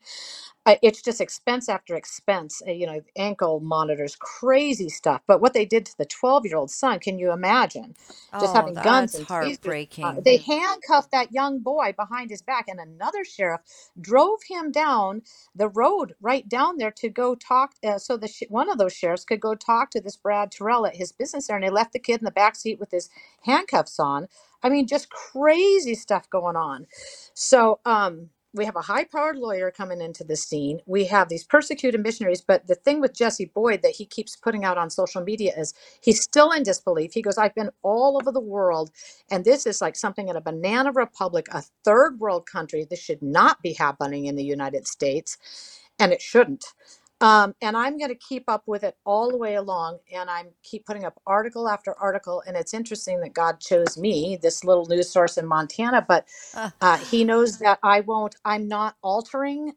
it's 0.83 1.03
just 1.03 1.21
expense 1.21 1.69
after 1.69 1.97
expense 1.97 2.63
uh, 2.69 2.73
you 2.73 2.87
know 2.87 3.03
ankle 3.17 3.61
monitors 3.61 4.17
crazy 4.21 4.89
stuff. 4.91 5.23
But 5.27 5.41
what 5.41 5.55
they 5.55 5.67
did 5.67 5.87
to 5.87 5.99
the 5.99 6.07
12 6.07 6.47
year 6.47 6.57
old 6.59 6.71
son 6.71 7.01
can 7.01 7.19
you 7.19 7.33
imagine? 7.33 7.97
Just 8.39 8.55
Oh, 8.55 8.55
having 8.55 8.81
guns 8.81 9.15
that's 9.15 9.17
and 9.17 9.29
tasers 9.29 9.77
uh, 10.03 10.13
heartbreaking. 10.13 10.25
they 10.25 10.39
handcuffed 10.39 11.13
that 11.13 11.33
young 11.33 11.61
boy 11.61 11.95
behind 11.97 12.31
his 12.31 12.43
back 12.43 12.67
and 12.69 12.81
another 12.81 13.25
sheriff 13.25 13.63
drove 14.01 14.41
him 14.49 14.73
down 14.73 15.23
the 15.55 15.69
road 15.69 16.15
right 16.21 16.49
down 16.49 16.79
there 16.79 16.93
to 16.93 17.09
go 17.11 17.35
talk 17.37 17.75
uh, 17.85 17.99
so 17.99 18.17
the 18.17 18.29
sh- 18.29 18.45
one 18.51 18.71
of 18.71 18.79
those 18.79 18.95
sheriffs 18.95 19.25
could 19.25 19.41
go 19.41 19.55
talk 19.55 19.91
to 19.91 20.01
this 20.01 20.17
brad 20.17 20.53
terrell 20.53 20.87
at 20.87 20.97
his 20.97 21.13
business 21.13 21.49
there 21.49 21.57
and 21.57 21.65
they 21.65 21.71
left 21.71 21.93
the 21.93 22.01
kid 22.01 22.21
in 22.21 22.27
the 22.27 22.31
back 22.33 22.57
seat 22.57 22.81
with 22.81 22.91
his 22.93 23.11
handcuffs 23.45 24.01
on. 24.01 24.29
I 24.63 24.71
mean 24.71 24.87
just 24.89 25.11
crazy 25.11 25.95
stuff 25.97 26.31
going 26.31 26.57
on. 26.57 26.87
So 27.35 27.81
um 27.87 28.31
we 28.57 28.67
have 28.67 28.77
a 28.77 28.83
high 28.83 29.05
powered 29.05 29.39
lawyer 29.39 29.71
coming 29.71 30.03
into 30.03 30.25
the 30.25 30.37
scene. 30.37 30.81
We 30.87 31.07
have 31.07 31.31
these 31.31 31.45
persecuted 31.45 32.03
missionaries. 32.03 32.43
But 32.43 32.67
the 32.69 32.77
thing 32.77 33.01
with 33.01 33.15
Jesse 33.15 33.53
Boyd 33.55 33.83
that 33.83 33.93
he 33.97 34.07
keeps 34.07 34.37
putting 34.37 34.65
out 34.65 34.79
on 34.79 34.91
social 34.91 35.23
media 35.25 35.55
is 35.57 35.75
he's 36.03 36.23
still 36.23 36.53
in 36.53 36.65
disbelief. 36.65 37.15
He 37.15 37.23
goes, 37.23 37.39
I've 37.39 37.55
been 37.57 37.71
all 37.85 38.19
over 38.21 38.33
the 38.33 38.41
world, 38.41 38.91
and 39.31 39.45
this 39.45 39.67
is 39.67 39.81
like 39.83 39.97
something 39.97 40.29
in 40.29 40.37
a 40.37 40.43
banana 40.43 40.93
republic, 40.93 41.49
a 41.53 41.65
third 41.85 42.21
world 42.21 42.47
country. 42.47 42.87
This 42.91 43.01
should 43.01 43.23
not 43.23 43.63
be 43.63 43.75
happening 43.75 44.27
in 44.27 44.37
the 44.37 44.45
United 44.45 44.89
States, 44.89 45.39
and 46.01 46.13
it 46.13 46.23
shouldn't. 46.23 46.67
Um, 47.21 47.55
and 47.63 47.77
I'm 47.77 47.99
going 47.99 48.11
to 48.11 48.17
keep 48.17 48.45
up 48.49 48.65
with 48.67 48.85
it 48.85 48.97
all 49.07 49.31
the 49.31 49.39
way 49.39 49.57
along, 49.57 49.99
and 50.15 50.31
I'm 50.31 50.49
keep 50.63 50.87
putting 50.87 51.05
up 51.05 51.21
article 51.27 51.69
after 51.69 51.95
article. 51.99 52.43
And 52.47 52.57
it's 52.57 52.75
interesting 52.75 53.21
that 53.23 53.35
God 53.35 53.61
chose 53.61 53.99
me, 53.99 54.39
this 54.43 54.65
little 54.65 54.87
news 54.87 55.11
source 55.11 55.39
in 55.39 55.47
Montana, 55.47 56.05
but 56.09 56.27
Uh, 56.83 56.99
He 56.99 57.25
knows 57.25 57.59
that 57.61 57.81
I 57.85 58.03
won't. 58.03 58.37
I'm 58.47 58.69
not 58.69 58.97
altering 59.03 59.75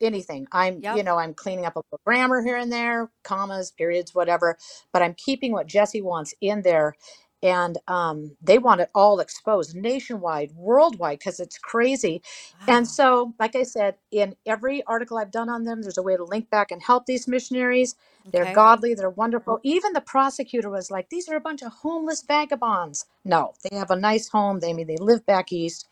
anything. 0.00 0.46
I'm, 0.52 0.84
you 0.90 1.02
know, 1.02 1.18
I'm 1.18 1.34
cleaning 1.34 1.66
up 1.66 1.76
a 1.76 1.80
little 1.80 2.00
grammar 2.06 2.42
here 2.42 2.56
and 2.58 2.72
there, 2.72 3.10
commas, 3.24 3.70
periods, 3.72 4.14
whatever, 4.14 4.58
but 4.92 5.02
I'm 5.02 5.14
keeping 5.14 5.52
what 5.52 5.66
Jesse 5.68 6.02
wants 6.02 6.34
in 6.40 6.62
there. 6.62 6.96
And 7.42 7.78
um, 7.88 8.36
they 8.42 8.58
want 8.58 8.82
it 8.82 8.90
all 8.94 9.20
exposed 9.20 9.76
nationwide, 9.76 10.52
worldwide, 10.56 11.20
because 11.20 11.40
it's 11.40 11.58
crazy. 11.58 12.22
And 12.68 12.88
so, 12.88 13.34
like 13.40 13.56
I 13.56 13.64
said, 13.64 13.96
in 14.12 14.36
every 14.46 14.82
article 14.84 15.18
I've 15.18 15.30
done 15.32 15.48
on 15.50 15.64
them, 15.64 15.82
there's 15.82 15.98
a 15.98 16.02
way 16.02 16.16
to 16.16 16.24
link 16.24 16.50
back 16.50 16.70
and 16.72 16.82
help 16.82 17.06
these 17.06 17.28
missionaries. 17.28 17.96
They're 18.32 18.44
Okay. 18.44 18.52
godly, 18.54 18.94
they're 18.94 19.10
wonderful. 19.10 19.60
Even 19.64 19.92
the 19.94 20.00
prosecutor 20.02 20.70
was 20.70 20.90
like, 20.90 21.10
These 21.10 21.28
are 21.28 21.36
a 21.36 21.40
bunch 21.40 21.62
of 21.62 21.72
homeless 21.72 22.22
vagabonds. 22.22 23.06
No, 23.24 23.54
they 23.64 23.76
have 23.76 23.90
a 23.92 23.96
nice 23.96 24.28
home. 24.28 24.60
They 24.60 24.70
I 24.70 24.74
mean 24.74 24.88
they 24.88 24.98
live 24.98 25.26
back 25.26 25.52
east. 25.52 25.88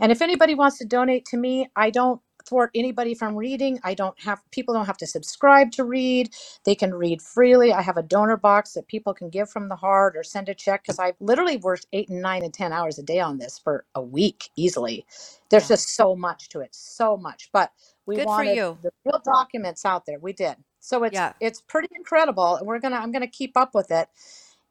And 0.00 0.12
if 0.12 0.22
anybody 0.22 0.54
wants 0.56 0.78
to 0.78 0.86
donate 0.86 1.26
to 1.26 1.38
me, 1.38 1.70
I 1.76 1.90
don't 1.90 2.20
thwart 2.46 2.70
anybody 2.74 3.14
from 3.14 3.36
reading. 3.36 3.80
I 3.84 3.94
don't 3.94 4.18
have 4.20 4.40
people 4.52 4.74
don't 4.74 4.86
have 4.86 4.98
to 4.98 5.08
subscribe 5.08 5.72
to 5.72 5.84
read. 5.84 6.30
They 6.64 6.74
can 6.76 6.94
read 6.94 7.22
freely. 7.22 7.72
I 7.72 7.82
have 7.82 7.96
a 7.98 8.02
donor 8.02 8.36
box 8.38 8.74
that 8.74 8.88
people 8.88 9.14
can 9.14 9.30
give 9.30 9.50
from 9.50 9.68
the 9.68 9.76
heart 9.76 10.16
or 10.16 10.24
send 10.24 10.48
a 10.48 10.54
check 10.54 10.84
because 10.84 10.98
I've 10.98 11.16
literally 11.20 11.58
worked 11.58 11.86
eight 11.92 12.08
and 12.10 12.22
nine 12.22 12.44
and 12.44 12.54
ten 12.54 12.72
hours 12.72 12.98
a 12.98 13.04
day 13.04 13.20
on 13.20 13.38
this 13.38 13.58
for 13.58 13.84
a 13.94 14.02
week 14.02 14.50
easily. 14.56 15.06
There's 15.50 15.68
Yeah. 15.68 15.68
just 15.68 15.96
so 15.96 16.16
much 16.16 16.48
to 16.50 16.60
it, 16.60 16.74
so 16.74 17.16
much. 17.16 17.50
But 17.52 17.72
we 18.06 18.18
Good 18.18 18.30
for 18.30 18.44
wanted 18.44 18.44
you. 18.44 18.78
the 18.82 18.90
real 19.04 19.20
documents 19.24 19.84
out 19.84 20.06
there. 20.06 20.18
We 20.18 20.32
did. 20.32 20.56
So 20.80 21.04
it's 21.04 21.22
Yeah. 21.22 21.34
it's 21.40 21.60
pretty 21.62 21.88
incredible. 21.96 22.56
and 22.56 22.66
We're 22.66 22.80
gonna 22.80 22.96
I'm 22.96 23.12
gonna 23.12 23.26
keep 23.28 23.56
up 23.56 23.74
with 23.74 23.90
it. 23.90 24.08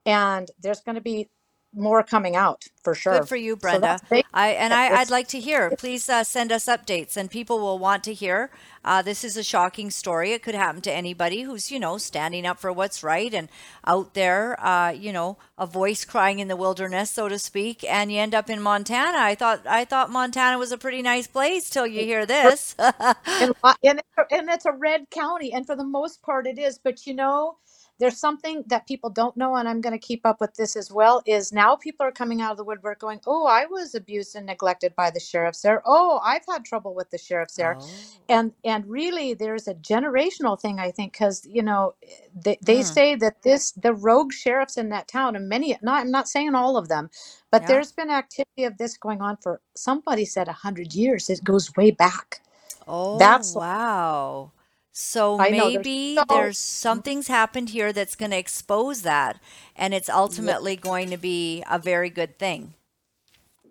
And 0.06 0.50
there's 0.62 0.82
gonna 0.82 1.02
be 1.02 1.30
more 1.74 2.04
coming 2.04 2.36
out 2.36 2.66
for 2.84 2.96
sure. 2.96 3.20
Good 3.20 3.30
for 3.30 3.36
you, 3.36 3.56
Brenda. 3.56 4.00
big. 4.10 4.26
I 4.34 4.50
and 4.50 4.74
I, 4.74 5.00
I'd 5.02 5.10
like 5.10 5.28
to 5.30 5.40
hear. 5.40 5.72
Please 5.78 6.10
uh, 6.10 6.24
send 6.24 6.52
us 6.52 6.66
updates, 6.66 7.18
and 7.18 7.30
people 7.32 7.60
will 7.60 7.80
want 7.80 8.04
to 8.06 8.14
hear. 8.14 8.52
Uh, 8.84 9.02
this 9.02 9.24
is 9.24 9.38
a 9.38 9.44
shocking 9.44 9.92
story. 9.92 10.32
It 10.34 10.44
could 10.44 10.56
happen 10.56 10.82
to 10.82 10.92
anybody 10.94 11.44
who's 11.44 11.72
you 11.72 11.80
know 11.80 11.98
standing 11.98 12.46
up 12.46 12.60
for 12.60 12.72
what's 12.74 13.04
right 13.04 13.34
and 13.34 13.50
out 13.86 14.14
there. 14.14 14.60
Uh, 14.64 14.92
you 14.92 15.14
know, 15.14 15.38
a 15.58 15.68
voice 15.68 16.06
crying 16.06 16.40
in 16.40 16.48
the 16.48 16.58
wilderness, 16.58 17.12
so 17.12 17.30
to 17.30 17.40
speak. 17.40 17.84
And 17.84 18.12
you 18.12 18.20
end 18.20 18.36
up 18.36 18.50
in 18.50 18.62
Montana. 18.62 19.20
I 19.20 19.36
thought 19.36 19.62
I 19.68 19.86
thought 19.86 20.10
Montana 20.12 20.58
was 20.58 20.72
a 20.72 20.78
pretty 20.78 21.02
nice 21.02 21.28
place 21.28 21.70
till 21.70 21.88
you 21.88 22.02
hear 22.02 22.26
this. 22.26 22.76
and, 23.40 23.54
and, 23.84 24.02
and 24.32 24.50
it's 24.50 24.66
a 24.66 24.72
red 24.72 25.10
county 25.12 25.54
and 25.54 25.66
for 25.66 25.76
the 25.76 25.84
most 25.86 26.22
part 26.22 26.48
it 26.48 26.60
is 26.60 26.80
but 26.80 27.06
you 27.06 27.14
know 27.14 27.58
there's 28.02 28.20
something 28.20 28.66
that 28.68 28.88
people 28.88 29.12
don't 29.12 29.38
know 29.38 29.56
and 29.58 29.70
i'm 29.70 29.82
going 29.82 29.94
to 29.94 30.00
keep 30.08 30.26
up 30.28 30.42
with 30.42 30.56
this 30.56 30.76
as 30.78 30.92
well 30.92 31.24
is 31.28 31.54
now 31.54 31.78
people 31.78 32.06
are 32.06 32.12
coming 32.14 32.42
out 32.42 32.52
of 32.54 32.58
the 32.58 32.66
woodwork 32.66 33.00
going 33.02 33.22
oh 33.28 33.48
i 33.48 33.66
was 33.68 33.96
abused 33.96 34.36
and 34.36 34.48
neglected 34.48 34.96
by 34.98 35.12
the 35.12 35.22
sheriffs 35.22 35.62
there 35.64 35.84
oh 35.88 36.22
i've 36.26 36.46
had 36.50 36.66
trouble 36.66 36.96
with 36.96 37.12
the 37.12 37.20
sheriffs 37.20 37.56
there 37.58 37.78
Oh. 37.78 37.92
and 38.30 38.54
and 38.66 38.86
really 38.88 39.36
there's 39.36 39.70
a 39.70 39.76
generational 39.76 40.60
thing 40.62 40.80
i 40.80 40.92
think 40.92 41.14
because 41.14 41.48
you 41.50 41.64
know 41.64 41.96
they, 42.36 42.60
they 42.66 42.82
Hmm. 42.82 42.84
say 42.84 43.16
that 43.16 43.44
this 43.44 43.74
the 43.74 43.94
rogue 43.94 44.34
sheriffs 44.34 44.78
in 44.78 44.90
that 44.90 45.08
town 45.10 45.38
and 45.38 45.50
many 45.50 45.78
not 45.84 46.02
i'm 46.02 46.12
not 46.12 46.30
saying 46.30 46.56
all 46.56 46.78
of 46.78 46.90
them 46.90 47.10
but 47.52 47.68
Yeah. 47.68 47.68
there's 47.68 47.94
been 47.94 48.12
activity 48.12 48.66
of 48.66 48.78
this 48.80 48.98
going 48.98 49.22
on 49.22 49.38
for 49.44 49.62
somebody 49.76 50.26
said 50.26 50.48
100 50.48 50.96
years 50.96 51.30
it 51.32 51.44
goes 51.46 51.76
way 51.78 51.92
back 51.92 52.42
Oh, 52.88 53.14
That's- 53.14 53.56
wow. 53.56 54.52
So 54.92 55.38
I 55.40 55.50
know, 55.52 55.72
there's 55.72 55.86
maybe 55.86 56.16
so- 56.18 56.26
there's 56.30 56.60
something's 56.60 57.28
happened 57.28 57.70
here 57.70 57.94
that's 57.94 58.16
going 58.16 58.32
to 58.32 58.38
expose 58.38 59.04
that, 59.04 59.40
and 59.76 59.94
it's 59.94 60.10
ultimately 60.10 60.76
going 60.76 61.10
to 61.12 61.18
be 61.18 61.64
a 61.70 61.80
very 61.80 62.10
good 62.10 62.40
thing. 62.40 62.74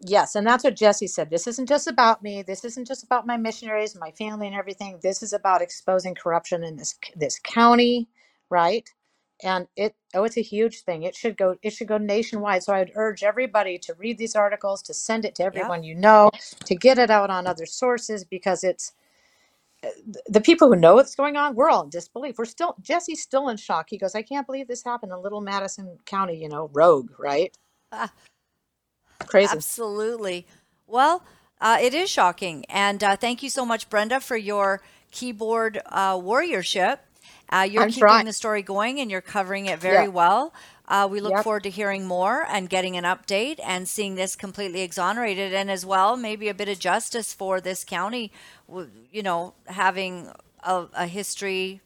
Yes, 0.02 0.34
and 0.34 0.46
that's 0.46 0.64
what 0.64 0.76
Jesse 0.76 1.06
said. 1.08 1.30
This 1.30 1.46
isn't 1.46 1.68
just 1.68 1.86
about 1.86 2.22
me. 2.22 2.42
This 2.42 2.64
isn't 2.64 2.86
just 2.86 3.04
about 3.04 3.26
my 3.26 3.36
missionaries, 3.36 3.96
my 3.96 4.12
family, 4.12 4.46
and 4.46 4.56
everything. 4.56 4.98
This 5.02 5.22
is 5.22 5.34
about 5.34 5.62
exposing 5.62 6.14
corruption 6.14 6.64
in 6.64 6.76
this 6.76 6.94
this 7.16 7.38
county, 7.38 8.08
right? 8.50 8.88
And 9.42 9.68
it 9.76 9.94
oh, 10.14 10.24
it's 10.24 10.38
a 10.38 10.42
huge 10.42 10.82
thing. 10.82 11.02
It 11.02 11.14
should 11.16 11.36
go. 11.36 11.56
It 11.62 11.72
should 11.72 11.88
go 11.88 11.98
nationwide. 11.98 12.62
So 12.62 12.74
I'd 12.74 12.92
urge 12.94 13.22
everybody 13.24 13.78
to 13.80 13.94
read 13.94 14.18
these 14.18 14.36
articles, 14.36 14.82
to 14.84 14.94
send 14.94 15.26
it 15.26 15.34
to 15.36 15.44
everyone 15.44 15.82
you 15.84 15.94
know, 15.94 16.30
to 16.64 16.74
get 16.76 16.98
it 16.98 17.10
out 17.10 17.30
on 17.30 17.46
other 17.46 17.66
sources 17.66 18.24
because 18.24 18.64
it's 18.64 18.92
the 20.28 20.40
people 20.40 20.68
who 20.68 20.76
know 20.76 20.94
what's 20.96 21.14
going 21.14 21.36
on. 21.36 21.54
We're 21.54 21.70
all 21.70 21.84
in 21.84 21.90
disbelief. 21.90 22.38
We're 22.38 22.44
still 22.46 22.76
Jesse's 22.82 23.22
still 23.22 23.48
in 23.50 23.56
shock. 23.58 23.88
He 23.90 23.98
goes, 23.98 24.14
I 24.14 24.22
can't 24.22 24.46
believe 24.46 24.68
this 24.68 24.84
happened 24.84 25.12
in 25.12 25.22
Little 25.22 25.40
Madison 25.42 25.98
County. 26.06 26.38
You 26.42 26.48
know, 26.48 26.70
rogue, 26.72 27.12
right? 27.18 27.56
Ah. 27.92 28.12
Crazy. 29.26 29.52
Absolutely. 29.52 30.46
Well, 30.86 31.24
uh, 31.60 31.78
it 31.80 31.94
is 31.94 32.10
shocking. 32.10 32.64
And 32.68 33.02
uh, 33.04 33.16
thank 33.16 33.42
you 33.42 33.50
so 33.50 33.64
much, 33.66 33.88
Brenda, 33.90 34.20
for 34.20 34.36
your 34.36 34.82
keyboard 35.10 35.80
uh, 35.86 36.16
warriorship. 36.16 36.98
Uh, 37.50 37.68
you're 37.70 37.84
I'm 37.84 37.90
keeping 37.92 38.00
trying. 38.00 38.26
the 38.26 38.32
story 38.32 38.62
going 38.62 39.00
and 39.00 39.10
you're 39.10 39.20
covering 39.22 39.66
it 39.66 39.78
very 39.80 40.06
Yeah. 40.06 40.08
well. 40.08 40.54
Uh, 40.90 41.08
we 41.10 41.20
look 41.22 41.36
Yep. 41.36 41.38
forward 41.38 41.64
to 41.64 41.70
hearing 41.70 42.06
more 42.06 42.46
and 42.50 42.70
getting 42.70 42.98
an 42.98 43.04
update 43.04 43.60
and 43.64 43.88
seeing 43.88 44.16
this 44.16 44.36
completely 44.36 44.82
exonerated, 44.82 45.54
and 45.54 45.70
as 45.70 45.86
well, 45.86 46.16
maybe 46.18 46.48
a 46.50 46.54
bit 46.54 46.68
of 46.68 46.80
justice 46.80 47.34
for 47.34 47.62
this 47.62 47.84
county, 47.84 48.32
you 49.12 49.22
know, 49.24 49.54
having 49.68 50.30
a, 50.64 50.86
a 50.94 51.08
history, 51.08 51.82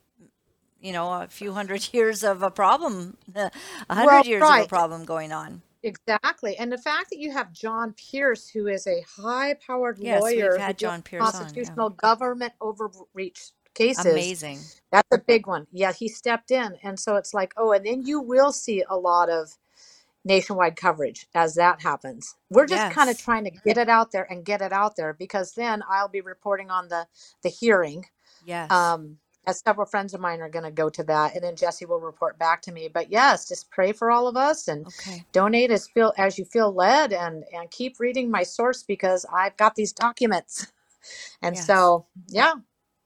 you 0.81 0.93
know, 0.93 1.13
a 1.23 1.29
few 1.29 1.53
hundred 1.55 1.91
years 1.95 2.25
of 2.25 2.43
a 2.43 2.51
problem, 2.51 3.19
a 3.37 3.51
hundred 3.91 4.27
Well, 4.27 4.27
years 4.27 4.51
of 4.51 4.59
a 4.59 4.65
problem 4.67 5.05
going 5.07 5.33
on. 5.33 5.63
Exactly. 5.83 6.57
And 6.59 6.73
the 6.73 6.79
fact 6.79 7.11
that 7.11 7.19
you 7.21 7.33
have 7.33 7.53
John 7.53 7.95
Pierce, 7.95 8.49
who 8.51 8.69
is 8.69 8.87
a 8.87 9.03
high 9.03 9.55
powered 9.67 9.99
Yes, 9.99 10.35
we've 10.37 10.55
lawyer 10.55 10.57
had 10.57 10.79
John 10.79 11.03
Pierce 11.03 11.35
on, 11.35 11.57
yeah. 11.57 11.77
constitutional 11.77 11.91
government 11.91 12.55
overreach 12.61 13.53
cases. 13.75 14.07
Amazing. 14.07 14.61
That's 14.93 15.09
a 15.13 15.19
big 15.19 15.47
one. 15.47 15.67
Yeah, 15.73 15.93
he 15.93 16.09
stepped 16.09 16.51
in. 16.51 16.77
And 16.83 16.99
so 16.99 17.17
it's 17.17 17.35
like, 17.35 17.53
oh, 17.57 17.73
and 17.73 17.85
then 17.87 18.03
you 18.07 18.21
will 18.21 18.53
see 18.53 18.85
a 18.89 18.97
lot 18.97 19.31
of 19.31 19.51
nationwide 20.25 20.77
coverage 20.77 21.27
as 21.35 21.55
that 21.57 21.83
happens. 21.83 22.37
We're 22.51 22.67
just 22.67 22.91
kind 22.93 23.11
of 23.11 23.19
trying 23.19 23.45
to 23.45 23.51
get 23.51 23.79
it 23.79 23.89
out 23.89 24.13
there 24.13 24.27
and 24.31 24.45
get 24.45 24.63
it 24.63 24.73
out 24.73 24.97
there 24.97 25.15
because 25.15 25.53
then 25.55 25.83
I'll 25.89 26.09
be 26.09 26.23
reporting 26.23 26.71
on 26.71 26.89
the 26.89 27.07
the 27.43 27.51
hearing. 27.51 28.07
Yes. 28.45 28.71
Um 28.71 29.19
as 29.47 29.61
several 29.61 29.87
friends 29.87 30.15
of 30.15 30.21
mine 30.23 30.41
are 30.41 30.49
going 30.49 30.65
to 30.65 30.71
go 30.71 30.89
to 30.89 31.05
that 31.05 31.35
and 31.35 31.45
then 31.45 31.55
Jesse 31.55 31.85
will 31.85 32.01
report 32.01 32.39
back 32.39 32.63
to 32.63 32.73
me. 32.73 32.89
But 32.93 33.11
yes, 33.13 33.47
just 33.49 33.71
pray 33.71 33.93
for 33.93 34.11
all 34.11 34.27
of 34.27 34.37
us 34.39 34.69
and 34.69 34.87
okay. 34.87 35.25
donate 35.33 35.71
as 35.71 35.87
feel 35.89 36.15
as 36.17 36.39
you 36.39 36.47
feel 36.47 36.73
led 36.73 37.13
and 37.13 37.45
and 37.53 37.71
keep 37.71 38.01
reading 38.01 38.31
my 38.31 38.43
source 38.45 38.83
because 38.83 39.27
I've 39.33 39.57
got 39.59 39.75
these 39.75 39.93
documents. 39.93 40.69
And 41.43 41.57
Yes. 41.57 41.67
so, 41.67 42.07
yeah. 42.29 42.55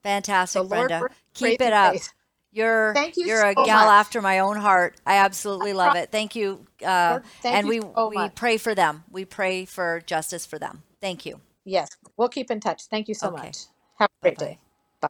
Fantastic, 0.03 0.63
So 0.63 0.69
Brenda. 0.69 1.09
Keep 1.35 1.61
it 1.63 1.73
up. 1.73 1.95
faith. 1.95 2.13
You're 2.53 2.95
Thank 2.95 3.17
you 3.17 3.27
you're 3.27 3.45
a 3.45 3.55
gal 3.57 3.89
much. 3.89 3.91
after 3.91 4.23
my 4.23 4.41
own 4.41 4.57
heart. 4.59 4.97
I 5.07 5.17
absolutely 5.19 5.75
love 5.75 5.95
it. 5.97 6.11
Thank 6.13 6.37
you. 6.37 6.67
Uh, 6.85 7.21
thank 7.43 7.55
and 7.59 7.67
you 7.67 7.71
we 7.71 7.81
so 7.97 8.09
we 8.09 8.29
pray 8.31 8.57
for 8.59 8.75
them. 8.75 9.05
We 9.11 9.25
pray 9.25 9.65
for 9.67 10.03
justice 10.07 10.47
for 10.47 10.59
them. 10.59 10.83
Thank 11.01 11.27
you. 11.27 11.41
Yes, 11.65 11.91
we'll 12.19 12.31
keep 12.31 12.51
in 12.51 12.61
touch. 12.61 12.85
Thank 12.91 13.09
you 13.09 13.15
so 13.15 13.31
Okay. 13.31 13.33
much. 13.33 13.59
Have 13.99 14.11
a 14.11 14.23
great 14.23 14.39
Bye-bye. 14.39 14.47
day. 14.47 14.61
Bye. 15.01 15.09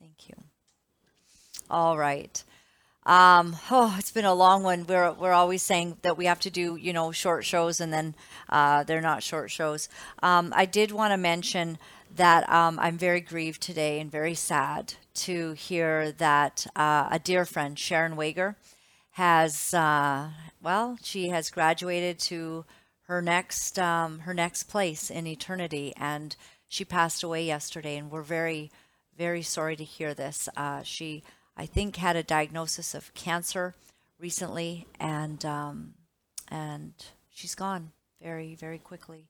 Thank 0.00 0.28
you. 0.28 0.36
All 1.70 1.98
right. 1.98 2.42
Um, 3.06 3.56
oh, 3.70 3.96
it's 3.98 4.12
been 4.12 4.26
a 4.26 4.34
long 4.34 4.62
one. 4.64 4.86
We're 4.86 5.12
we're 5.12 5.32
always 5.32 5.62
saying 5.62 5.98
that 6.02 6.18
we 6.18 6.26
have 6.26 6.40
to 6.40 6.50
do, 6.50 6.76
you 6.76 6.92
know, 6.92 7.12
short 7.12 7.44
shows, 7.44 7.80
and 7.80 7.92
then 7.92 8.14
uh, 8.48 8.84
they're 8.84 9.00
not 9.02 9.22
short 9.22 9.50
shows. 9.50 9.88
Um, 10.22 10.52
I 10.56 10.66
did 10.66 10.92
want 10.92 11.12
to 11.12 11.18
mention 11.18 11.78
that 12.16 12.48
um, 12.50 12.78
I'm 12.78 12.98
very 12.98 13.20
grieved 13.20 13.62
today 13.62 14.00
and 14.00 14.10
very 14.10 14.34
sad 14.34 14.94
to 15.14 15.52
hear 15.52 16.12
that 16.12 16.66
uh, 16.76 17.08
a 17.10 17.18
dear 17.18 17.44
friend, 17.44 17.78
Sharon 17.78 18.16
Wager, 18.16 18.56
has 19.12 19.74
uh, 19.74 20.30
well, 20.62 20.98
she 21.02 21.28
has 21.28 21.50
graduated 21.50 22.18
to 22.20 22.64
her 23.02 23.20
next 23.20 23.78
um, 23.78 24.20
her 24.20 24.34
next 24.34 24.64
place 24.64 25.10
in 25.10 25.26
eternity, 25.26 25.92
and 25.96 26.36
she 26.68 26.84
passed 26.84 27.22
away 27.22 27.44
yesterday, 27.44 27.96
and 27.96 28.10
we're 28.10 28.22
very 28.22 28.70
very 29.16 29.42
sorry 29.42 29.76
to 29.76 29.84
hear 29.84 30.14
this. 30.14 30.48
Uh, 30.56 30.82
she, 30.82 31.22
I 31.56 31.66
think, 31.66 31.96
had 31.96 32.16
a 32.16 32.22
diagnosis 32.22 32.94
of 32.94 33.12
cancer 33.14 33.74
recently, 34.18 34.86
and 34.98 35.44
um, 35.44 35.94
and 36.48 36.94
she's 37.30 37.54
gone 37.54 37.92
very 38.22 38.54
very 38.54 38.78
quickly. 38.78 39.26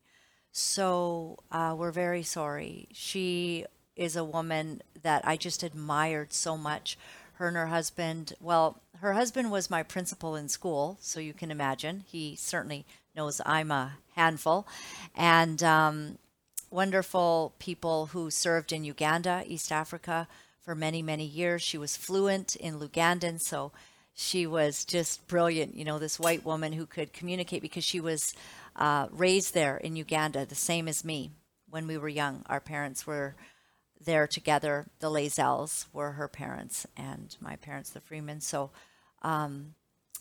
So 0.53 1.39
uh, 1.51 1.75
we're 1.79 1.93
very 1.93 2.23
sorry. 2.23 2.89
She 2.93 3.67
is 3.97 4.17
a 4.17 4.25
woman 4.25 4.83
that 5.03 5.27
I 5.27 5.37
just 5.37 5.63
admired 5.63 6.33
so 6.33 6.57
much. 6.57 6.99
Her 7.35 7.49
and 7.49 7.57
her 7.57 7.69
husband, 7.69 8.35
well, 8.41 8.81
her 9.01 9.15
husband 9.15 9.51
was 9.51 9.71
my 9.71 9.83
principal 9.83 10.37
in 10.37 10.49
school, 10.49 10.99
so 11.01 11.21
you 11.21 11.33
can 11.33 11.51
imagine. 11.51 12.05
He 12.07 12.37
certainly 12.37 12.85
knows 13.17 13.41
I'm 13.47 13.71
a 13.71 13.93
handful. 14.15 14.67
And 15.17 15.63
um, 15.63 16.19
wonderful 16.71 17.55
people 17.59 18.07
who 18.07 18.31
served 18.31 18.73
in 18.73 18.85
Uganda, 18.85 19.45
East 19.47 19.73
Africa, 19.73 20.29
for 20.61 20.75
many, 20.75 21.03
many 21.03 21.25
years. 21.25 21.63
She 21.63 21.79
was 21.79 21.97
fluent 21.97 22.57
in 22.57 22.79
Lugandan, 22.79 23.41
so 23.41 23.73
she 24.15 24.47
was 24.47 24.85
just 24.85 25.27
brilliant. 25.27 25.75
You 25.75 25.85
know, 25.85 25.99
this 25.99 26.21
white 26.21 26.45
woman 26.45 26.73
who 26.75 26.87
could 26.87 27.13
communicate 27.13 27.63
because 27.63 27.85
she 27.85 28.01
was 28.01 28.35
uh, 28.81 29.09
raised 29.13 29.53
there 29.53 29.77
in 29.77 29.95
Uganda, 29.95 30.47
the 30.47 30.55
same 30.55 30.89
as 30.89 31.05
me 31.05 31.31
when 31.69 31.87
we 31.87 31.99
were 31.99 32.09
young. 32.09 32.43
Our 32.47 32.61
parents 32.61 33.07
were 33.07 33.37
there 34.03 34.27
together. 34.27 34.87
The 35.01 35.11
Lazels 35.11 35.85
were 35.93 36.13
her 36.13 36.29
parents, 36.29 36.87
and 36.97 37.37
my 37.41 37.57
parents, 37.57 37.91
the 37.91 38.01
Freemans. 38.01 38.47
So 38.47 38.71
um, 39.23 39.75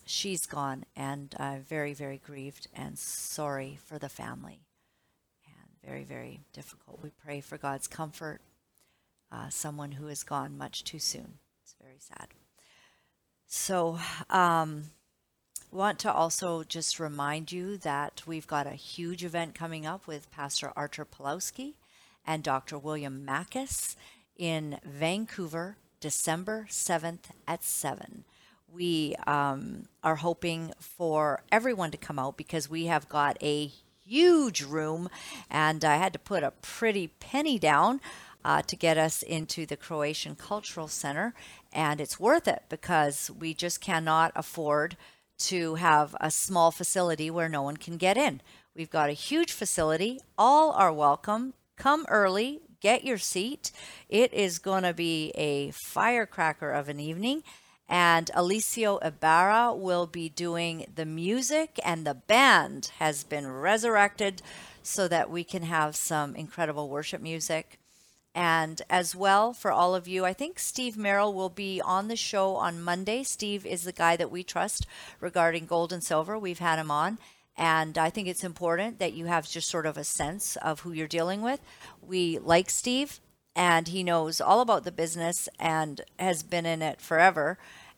she's 0.06 0.46
gone, 0.46 0.84
and 0.96 1.34
I'm 1.40 1.62
very, 1.62 1.94
very 1.94 2.18
grieved 2.18 2.68
and 2.74 3.00
sorry 3.00 3.80
for 3.86 3.98
the 3.98 4.10
family. 4.10 4.60
And 5.48 5.90
very, 5.90 6.04
very 6.04 6.42
difficult. 6.52 7.02
We 7.02 7.12
pray 7.12 7.40
for 7.40 7.58
God's 7.58 7.88
comfort. 7.88 8.42
Uh, 9.32 9.48
someone 9.50 9.92
who 9.94 10.08
has 10.08 10.24
gone 10.24 10.58
much 10.58 10.84
too 10.84 11.00
soon. 11.00 11.38
It's 11.64 11.76
very 11.82 12.00
sad. 12.00 12.30
So, 13.46 14.00
um, 14.30 14.86
want 15.72 16.00
to 16.00 16.12
also 16.12 16.64
just 16.64 17.00
remind 17.00 17.52
you 17.52 17.78
that 17.78 18.24
we've 18.26 18.48
got 18.48 18.66
a 18.66 18.72
huge 18.72 19.24
event 19.24 19.54
coming 19.54 19.86
up 19.86 20.08
with 20.08 20.32
Pastor 20.32 20.72
Archer 20.76 21.06
Pawlowski 21.06 21.74
and 22.26 22.42
Dr. 22.44 22.78
William 22.78 23.24
Makis 23.26 23.96
in 24.36 24.80
Vancouver, 24.84 25.78
December 26.00 26.66
7th 26.70 27.32
at 27.48 27.64
7. 27.64 28.24
We 28.72 29.16
um, 29.28 29.88
are 30.04 30.18
hoping 30.18 30.74
for 30.80 31.44
everyone 31.52 31.92
to 31.92 31.98
come 31.98 32.18
out 32.18 32.38
because 32.38 32.70
we 32.70 32.86
have 32.86 33.10
got 33.10 33.38
a 33.42 33.72
huge 34.06 34.64
room 34.64 35.10
and 35.52 35.86
I 35.86 35.98
had 35.98 36.14
to 36.14 36.20
put 36.20 36.44
a 36.44 36.52
pretty 36.62 37.08
penny 37.20 37.60
down 37.60 38.02
uh, 38.44 38.62
to 38.64 38.76
get 38.76 38.98
us 38.98 39.22
into 39.22 39.66
the 39.66 39.78
Croatian 39.78 40.36
Cultural 40.36 40.88
Center. 40.88 41.34
And 41.72 42.02
it's 42.02 42.20
worth 42.20 42.48
it 42.48 42.64
because 42.70 43.30
we 43.30 43.54
just 43.54 43.82
cannot 43.82 44.32
afford 44.36 44.98
to 45.40 45.76
have 45.76 46.16
a 46.20 46.32
small 46.32 46.72
facility 46.72 47.30
where 47.32 47.50
no 47.50 47.62
one 47.62 47.78
can 47.78 47.98
get 47.98 48.18
in. 48.18 48.42
We've 48.76 48.90
got 48.90 49.10
a 49.10 49.14
huge 49.14 49.52
facility. 49.52 50.20
All 50.38 50.72
are 50.72 50.94
welcome. 50.94 51.54
Come 51.78 52.06
early, 52.10 52.62
get 52.82 53.04
your 53.04 53.18
seat. 53.18 53.72
It 54.10 54.34
is 54.34 54.60
going 54.60 54.84
to 54.84 54.94
be 54.94 55.32
a 55.36 55.72
firecracker 55.72 56.72
of 56.72 56.90
an 56.90 57.00
evening. 57.00 57.44
And 57.88 58.30
Alicio 58.36 59.04
Ibarra 59.04 59.74
will 59.74 60.06
be 60.06 60.30
doing 60.30 60.86
the 60.94 61.06
music, 61.06 61.80
and 61.84 62.06
the 62.06 62.14
band 62.14 62.92
has 63.00 63.24
been 63.24 63.48
resurrected 63.48 64.44
so 64.84 65.08
that 65.08 65.32
we 65.32 65.44
can 65.44 65.64
have 65.64 65.96
some 65.96 66.36
incredible 66.36 66.88
worship 66.88 67.22
music. 67.22 67.80
And 68.36 68.82
as 68.90 69.16
well, 69.16 69.54
for 69.54 69.72
all 69.72 69.96
of 69.96 70.08
you, 70.08 70.24
I 70.24 70.34
think 70.34 70.60
Steve 70.60 70.96
Merrill 70.96 71.34
will 71.34 71.50
be 71.50 71.82
on 71.82 72.08
the 72.08 72.16
show 72.16 72.56
on 72.56 72.82
Monday. 72.82 73.24
Steve 73.24 73.66
is 73.66 73.84
the 73.84 73.92
guy 73.92 74.16
that 74.16 74.32
we 74.32 74.44
trust 74.44 74.86
regarding 75.20 75.66
gold 75.66 75.92
and 75.92 76.04
silver. 76.04 76.38
We've 76.38 76.60
had 76.60 76.80
him 76.80 76.92
on. 76.92 77.18
And 77.58 77.98
I 77.98 78.10
think 78.10 78.28
it's 78.28 78.44
important 78.44 79.00
that 79.00 79.14
you 79.14 79.26
have 79.26 79.50
just 79.50 79.68
sort 79.68 79.86
of 79.86 79.98
a 79.98 80.04
sense 80.04 80.56
of 80.58 80.82
who 80.82 80.94
you're 80.94 81.08
dealing 81.08 81.42
with. 81.42 81.60
We 82.02 82.40
like 82.40 82.70
Steve, 82.70 83.20
and 83.56 83.90
he 83.90 84.04
knows 84.04 84.40
all 84.40 84.62
about 84.62 84.86
the 84.86 84.92
business 84.92 85.50
and 85.60 86.02
has 86.18 86.42
been 86.42 86.66
in 86.66 86.82
it 86.82 87.02
forever 87.02 87.58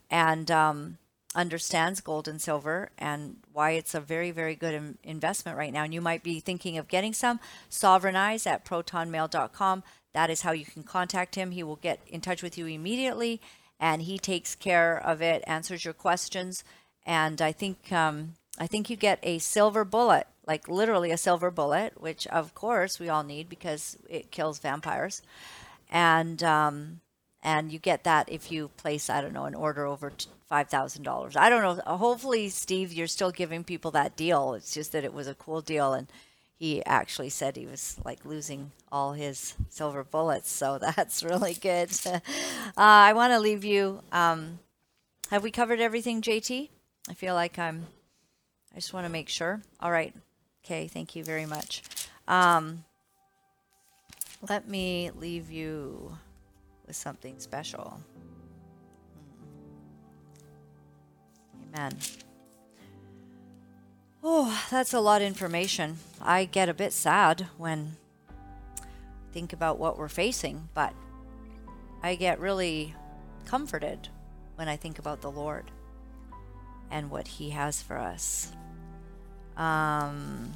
and 0.09 0.49
um, 0.49 0.97
understands 1.35 2.01
gold 2.01 2.27
and 2.27 2.41
silver 2.41 2.89
and 2.97 3.37
why 3.53 3.71
it's 3.71 3.93
a 3.93 4.01
very, 4.01 4.31
very 4.31 4.55
good 4.55 4.73
Im- 4.73 4.97
investment 5.03 5.57
right 5.57 5.71
now. 5.71 5.83
And 5.83 5.93
you 5.93 6.01
might 6.01 6.23
be 6.23 6.39
thinking 6.39 6.77
of 6.77 6.87
getting 6.87 7.13
some. 7.13 7.39
Sovereignize 7.69 8.47
at 8.47 8.65
protonmail.com. 8.65 9.83
That 10.13 10.29
is 10.29 10.41
how 10.41 10.51
you 10.51 10.65
can 10.65 10.83
contact 10.83 11.35
him. 11.35 11.51
He 11.51 11.63
will 11.63 11.77
get 11.77 11.99
in 12.07 12.21
touch 12.21 12.43
with 12.43 12.57
you 12.57 12.65
immediately 12.67 13.41
and 13.81 14.03
he 14.03 14.19
takes 14.19 14.53
care 14.53 14.95
of 14.97 15.21
it, 15.21 15.43
answers 15.47 15.83
your 15.83 15.95
questions. 15.95 16.63
And 17.05 17.41
I 17.41 17.51
think 17.51 17.91
um, 17.91 18.35
I 18.59 18.67
think 18.67 18.89
you 18.89 18.95
get 18.95 19.19
a 19.23 19.39
silver 19.39 19.83
bullet, 19.83 20.27
like 20.47 20.67
literally 20.69 21.11
a 21.11 21.17
silver 21.17 21.49
bullet, 21.49 21.99
which 21.99 22.27
of 22.27 22.53
course 22.53 22.99
we 22.99 23.09
all 23.09 23.23
need 23.23 23.49
because 23.49 23.97
it 24.07 24.31
kills 24.31 24.59
vampires. 24.59 25.23
And 25.89 26.43
um, 26.43 27.01
and 27.41 27.71
you 27.71 27.79
get 27.79 28.03
that 28.03 28.29
if 28.31 28.51
you 28.51 28.69
place 28.77 29.09
I 29.09 29.19
don't 29.19 29.33
know 29.33 29.45
an 29.45 29.55
order 29.55 29.87
over 29.87 30.13
five 30.47 30.69
thousand 30.69 31.03
dollars. 31.03 31.35
I 31.35 31.49
don't 31.49 31.63
know. 31.63 31.97
Hopefully, 31.97 32.49
Steve, 32.49 32.93
you're 32.93 33.07
still 33.07 33.31
giving 33.31 33.63
people 33.63 33.89
that 33.91 34.15
deal. 34.15 34.53
It's 34.53 34.75
just 34.75 34.91
that 34.91 35.03
it 35.03 35.13
was 35.13 35.27
a 35.27 35.33
cool 35.33 35.61
deal 35.61 35.93
and 35.93 36.07
he 36.61 36.85
actually 36.85 37.29
said 37.29 37.55
he 37.55 37.65
was 37.65 37.95
like 38.05 38.23
losing 38.23 38.71
all 38.91 39.13
his 39.13 39.55
silver 39.69 40.03
bullets. 40.03 40.51
So 40.51 40.77
that's 40.95 41.23
really 41.23 41.55
good. 41.55 41.89
uh, 42.05 42.19
I 42.75 43.13
want 43.13 43.33
to 43.33 43.39
leave 43.39 43.63
you. 43.63 44.03
Um, 44.11 44.59
have 45.31 45.41
we 45.41 45.49
covered 45.49 45.79
everything, 45.79 46.21
JT? 46.21 46.69
I 47.09 47.13
feel 47.15 47.33
like 47.33 47.57
I'm. 47.57 47.87
I 48.73 48.75
just 48.75 48.93
want 48.93 49.07
to 49.07 49.11
make 49.11 49.27
sure. 49.27 49.63
All 49.79 49.91
right. 49.91 50.13
Okay. 50.63 50.87
Thank 50.87 51.15
you 51.15 51.23
very 51.23 51.47
much. 51.47 51.81
Um, 52.27 52.83
let 54.47 54.67
me 54.67 55.09
leave 55.15 55.49
you 55.49 56.15
with 56.85 56.95
something 56.95 57.39
special. 57.39 57.99
Hmm. 61.63 61.75
Amen. 61.75 61.97
Oh, 64.23 64.65
that's 64.69 64.93
a 64.93 64.99
lot 64.99 65.21
of 65.21 65.27
information. 65.27 65.97
I 66.21 66.45
get 66.45 66.69
a 66.69 66.75
bit 66.75 66.93
sad 66.93 67.47
when 67.57 67.97
I 68.29 69.33
think 69.33 69.51
about 69.51 69.79
what 69.79 69.97
we're 69.97 70.09
facing, 70.09 70.69
but 70.75 70.93
I 72.03 72.13
get 72.13 72.39
really 72.39 72.93
comforted 73.45 74.09
when 74.55 74.67
I 74.67 74.75
think 74.75 74.99
about 74.99 75.21
the 75.21 75.31
Lord 75.31 75.71
and 76.91 77.09
what 77.09 77.27
He 77.27 77.49
has 77.49 77.81
for 77.81 77.97
us. 77.97 78.51
Um, 79.57 80.51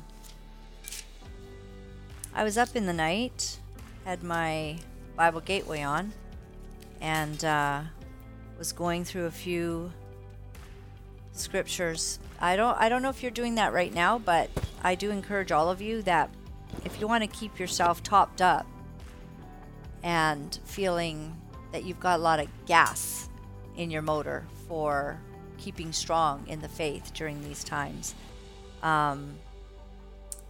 I 2.35 2.43
was 2.43 2.59
up 2.59 2.75
in 2.75 2.85
the 2.85 2.93
night, 2.93 3.57
had 4.03 4.21
my 4.21 4.77
Bible 5.15 5.41
Gateway 5.41 5.81
on, 5.81 6.13
and 7.01 7.43
uh, 7.43 7.81
was 8.59 8.71
going 8.71 9.03
through 9.03 9.25
a 9.25 9.31
few 9.31 9.91
scriptures. 11.37 12.19
I 12.39 12.55
don't 12.55 12.77
I 12.79 12.89
don't 12.89 13.01
know 13.01 13.09
if 13.09 13.21
you're 13.21 13.31
doing 13.31 13.55
that 13.55 13.73
right 13.73 13.93
now, 13.93 14.19
but 14.19 14.49
I 14.83 14.95
do 14.95 15.11
encourage 15.11 15.51
all 15.51 15.69
of 15.69 15.81
you 15.81 16.01
that 16.03 16.29
if 16.83 16.99
you 16.99 17.07
want 17.07 17.23
to 17.23 17.27
keep 17.27 17.59
yourself 17.59 18.03
topped 18.03 18.41
up 18.41 18.67
and 20.03 20.59
feeling 20.65 21.35
that 21.71 21.83
you've 21.83 21.99
got 21.99 22.19
a 22.19 22.21
lot 22.23 22.39
of 22.39 22.47
gas 22.65 23.29
in 23.75 23.89
your 23.89 24.01
motor 24.01 24.45
for 24.67 25.19
keeping 25.57 25.91
strong 25.91 26.45
in 26.47 26.61
the 26.61 26.69
faith 26.69 27.11
during 27.13 27.41
these 27.43 27.63
times, 27.63 28.15
um, 28.83 29.35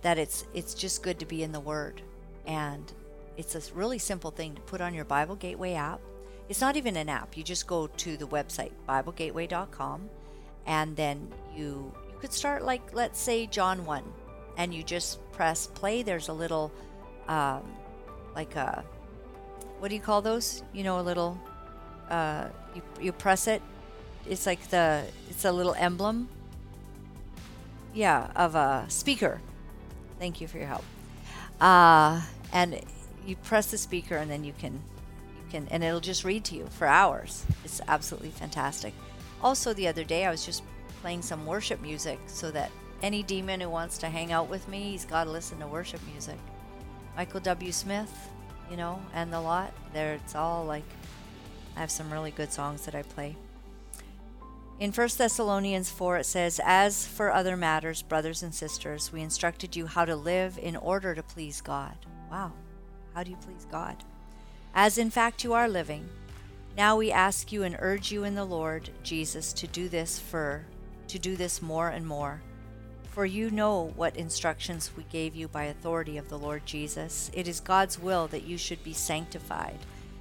that 0.01 0.17
it's 0.17 0.45
it's 0.53 0.73
just 0.73 1.03
good 1.03 1.19
to 1.19 1.25
be 1.25 1.43
in 1.43 1.51
the 1.51 1.59
Word, 1.59 2.01
and 2.45 2.91
it's 3.37 3.55
a 3.55 3.73
really 3.73 3.99
simple 3.99 4.31
thing 4.31 4.55
to 4.55 4.61
put 4.61 4.81
on 4.81 4.93
your 4.93 5.05
Bible 5.05 5.35
Gateway 5.35 5.73
app. 5.73 6.01
It's 6.47 6.61
not 6.61 6.75
even 6.75 6.95
an 6.95 7.09
app. 7.09 7.35
You 7.37 7.43
just 7.43 7.65
go 7.65 7.87
to 7.87 8.17
the 8.17 8.27
website 8.27 8.71
BibleGateway.com 8.87 10.09
and 10.65 10.95
then 10.95 11.31
you 11.55 11.91
you 12.11 12.17
could 12.19 12.33
start 12.33 12.63
like 12.63 12.93
let's 12.93 13.19
say 13.19 13.45
John 13.47 13.85
1 13.85 14.03
and 14.57 14.73
you 14.73 14.83
just 14.83 15.19
press 15.31 15.67
play. 15.67 16.01
There's 16.01 16.29
a 16.29 16.33
little 16.33 16.71
um, 17.27 17.63
like 18.35 18.55
a 18.55 18.83
what 19.79 19.89
do 19.89 19.95
you 19.95 20.01
call 20.01 20.21
those? 20.21 20.63
You 20.73 20.83
know 20.83 20.99
a 20.99 21.01
little 21.03 21.39
uh, 22.09 22.47
you, 22.73 22.81
you 23.01 23.11
press 23.11 23.47
it. 23.47 23.61
It's 24.27 24.45
like 24.45 24.69
the 24.69 25.03
it's 25.29 25.45
a 25.45 25.51
little 25.51 25.75
emblem. 25.75 26.29
Yeah 27.93 28.29
of 28.35 28.55
a 28.55 28.85
speaker. 28.89 29.41
Thank 30.19 30.41
you 30.41 30.47
for 30.47 30.57
your 30.57 30.67
help. 30.67 30.83
Uh, 31.59 32.21
and 32.51 32.81
you 33.25 33.35
press 33.37 33.71
the 33.71 33.77
speaker 33.77 34.15
and 34.15 34.29
then 34.29 34.43
you 34.43 34.53
can 34.57 34.73
you 34.73 35.51
can 35.51 35.67
and 35.69 35.83
it'll 35.83 35.99
just 35.99 36.23
read 36.23 36.43
to 36.45 36.55
you 36.55 36.67
for 36.71 36.87
hours. 36.87 37.45
It's 37.63 37.81
absolutely 37.87 38.31
fantastic 38.31 38.93
also, 39.41 39.73
the 39.73 39.87
other 39.87 40.03
day, 40.03 40.25
I 40.25 40.31
was 40.31 40.45
just 40.45 40.63
playing 41.01 41.21
some 41.21 41.45
worship 41.45 41.81
music 41.81 42.19
so 42.27 42.51
that 42.51 42.71
any 43.01 43.23
demon 43.23 43.61
who 43.61 43.69
wants 43.69 43.97
to 43.99 44.09
hang 44.09 44.31
out 44.31 44.49
with 44.49 44.67
me, 44.67 44.91
he's 44.91 45.05
got 45.05 45.25
to 45.25 45.31
listen 45.31 45.59
to 45.59 45.67
worship 45.67 46.01
music. 46.11 46.37
Michael 47.15 47.39
W. 47.41 47.71
Smith, 47.71 48.29
you 48.69 48.77
know, 48.77 49.01
and 49.13 49.31
the 49.31 49.39
lot. 49.39 49.73
There, 49.93 50.15
it's 50.15 50.35
all 50.35 50.65
like 50.65 50.83
I 51.75 51.79
have 51.79 51.91
some 51.91 52.11
really 52.11 52.31
good 52.31 52.51
songs 52.51 52.85
that 52.85 52.95
I 52.95 53.03
play. 53.03 53.35
In 54.77 54.91
1 54.91 55.09
Thessalonians 55.17 55.89
4, 55.89 56.17
it 56.17 56.25
says, 56.25 56.59
As 56.63 57.05
for 57.05 57.31
other 57.31 57.55
matters, 57.55 58.01
brothers 58.01 58.43
and 58.43 58.53
sisters, 58.53 59.11
we 59.11 59.21
instructed 59.21 59.75
you 59.75 59.87
how 59.87 60.03
to 60.03 60.15
live 60.17 60.57
in 60.61 60.75
order 60.75 61.15
to 61.15 61.23
please 61.23 61.61
God. 61.61 61.95
Wow. 62.29 62.51
How 63.13 63.23
do 63.23 63.31
you 63.31 63.37
please 63.37 63.65
God? 63.71 63.95
As 64.73 64.97
in 64.97 65.09
fact 65.09 65.45
you 65.45 65.53
are 65.53 65.69
living. 65.69 66.09
Now 66.77 66.97
we 66.97 67.09
ask 67.09 67.53
you 67.53 67.63
and 67.63 67.77
urge 67.79 68.11
you 68.11 68.25
in 68.25 68.35
the 68.35 68.43
Lord 68.43 68.89
Jesus 69.01 69.53
to 69.53 69.67
do 69.67 69.87
this 69.87 70.19
for 70.19 70.65
to 71.07 71.17
do 71.17 71.37
this 71.37 71.61
more 71.61 71.87
and 71.87 72.05
more. 72.05 72.41
For 73.11 73.25
you 73.25 73.49
know 73.49 73.93
what 73.95 74.17
instructions 74.17 74.91
we 74.97 75.03
gave 75.03 75.35
you 75.35 75.47
by 75.47 75.65
authority 75.65 76.17
of 76.17 76.27
the 76.27 76.37
Lord 76.37 76.65
Jesus. 76.65 77.31
It 77.33 77.47
is 77.47 77.61
God's 77.61 77.97
will 77.97 78.27
that 78.27 78.43
you 78.43 78.57
should 78.57 78.83
be 78.83 78.91
sanctified, 78.91 79.77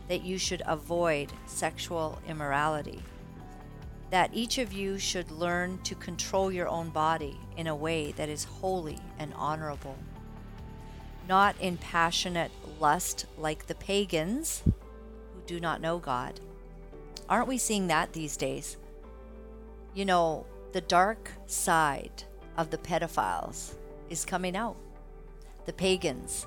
that 0.07 0.23
you 0.23 0.39
should 0.39 0.63
avoid 0.65 1.33
sexual 1.47 2.21
immorality, 2.29 3.03
that 4.11 4.31
each 4.33 4.59
of 4.59 4.73
you 4.73 4.97
should 4.97 5.33
learn 5.33 5.79
to 5.83 5.97
control 5.97 6.53
your 6.53 6.69
own 6.69 6.91
body 6.91 7.37
in 7.57 7.67
a 7.67 7.75
way 7.75 8.13
that 8.13 8.29
is 8.29 8.45
holy 8.45 9.01
and 9.19 9.35
honorable, 9.35 9.99
not 11.29 11.57
in 11.61 11.79
passionate 11.79 12.53
lust 12.79 13.27
like 13.37 13.67
the 13.67 13.75
pagans 13.75 14.63
do 15.47 15.61
not 15.61 15.81
know 15.81 15.99
God. 15.99 16.41
Aren't 17.29 17.49
we 17.49 17.59
seeing 17.59 17.87
that 17.87 18.13
these 18.13 18.37
days? 18.37 18.77
You 19.95 20.05
know, 20.05 20.47
the 20.73 20.81
dark 20.81 21.31
side 21.47 22.25
of 22.57 22.71
the 22.71 22.79
pedophiles 22.79 23.75
is 24.11 24.25
coming 24.25 24.57
out. 24.57 24.77
The 25.67 25.73
pagans, 25.73 26.47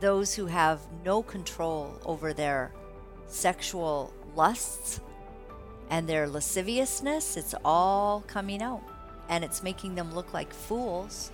those 0.00 0.34
who 0.34 0.46
have 0.46 0.80
no 1.04 1.22
control 1.22 1.94
over 2.04 2.32
their 2.32 2.72
sexual 3.26 4.12
lusts 4.34 5.00
and 5.90 6.08
their 6.08 6.28
lasciviousness, 6.28 7.36
it's 7.36 7.54
all 7.64 8.24
coming 8.26 8.62
out. 8.62 8.82
And 9.28 9.44
it's 9.44 9.62
making 9.62 9.94
them 9.94 10.14
look 10.14 10.32
like 10.32 10.52
fools. 10.52 11.30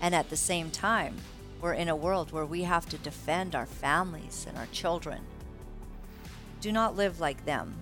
And 0.00 0.14
at 0.14 0.30
the 0.30 0.36
same 0.36 0.70
time, 0.70 1.16
we're 1.60 1.74
in 1.74 1.88
a 1.88 1.96
world 1.96 2.32
where 2.32 2.46
we 2.46 2.62
have 2.62 2.86
to 2.88 2.98
defend 2.98 3.54
our 3.54 3.66
families 3.66 4.46
and 4.48 4.56
our 4.56 4.66
children. 4.72 5.20
Do 6.60 6.72
not 6.72 6.96
live 6.96 7.20
like 7.20 7.44
them. 7.44 7.76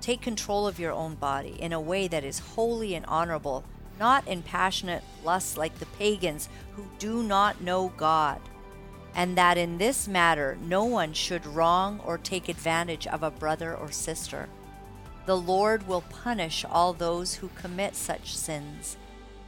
Take 0.00 0.20
control 0.20 0.66
of 0.66 0.80
your 0.80 0.92
own 0.92 1.14
body 1.14 1.56
in 1.60 1.72
a 1.72 1.80
way 1.80 2.08
that 2.08 2.24
is 2.24 2.40
holy 2.40 2.94
and 2.94 3.06
honorable, 3.06 3.64
not 4.00 4.26
in 4.26 4.42
passionate 4.42 5.04
lust 5.24 5.56
like 5.56 5.78
the 5.78 5.86
pagans 5.86 6.48
who 6.74 6.84
do 6.98 7.22
not 7.22 7.60
know 7.60 7.92
God. 7.96 8.40
And 9.14 9.36
that 9.38 9.58
in 9.58 9.78
this 9.78 10.08
matter 10.08 10.58
no 10.60 10.84
one 10.84 11.12
should 11.12 11.46
wrong 11.46 12.00
or 12.04 12.18
take 12.18 12.48
advantage 12.48 13.06
of 13.06 13.22
a 13.22 13.30
brother 13.30 13.76
or 13.76 13.92
sister. 13.92 14.48
The 15.24 15.36
Lord 15.36 15.86
will 15.86 16.00
punish 16.00 16.64
all 16.64 16.92
those 16.92 17.34
who 17.34 17.48
commit 17.54 17.94
such 17.94 18.36
sins, 18.36 18.96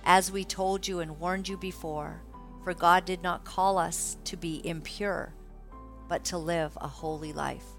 as 0.05 0.31
we 0.31 0.45
told 0.45 0.86
you 0.86 1.01
and 1.01 1.19
warned 1.19 1.49
you 1.49 1.57
before, 1.57 2.20
for 2.62 2.74
God 2.74 3.05
did 3.05 3.24
not 3.24 3.45
call 3.45 3.77
us 3.77 4.16
to 4.24 4.36
be 4.36 4.65
impure, 4.65 5.35
but 6.09 6.24
to 6.27 6.39
live 6.39 6.78
a 6.81 6.86
holy 6.86 7.32
life. 7.32 7.74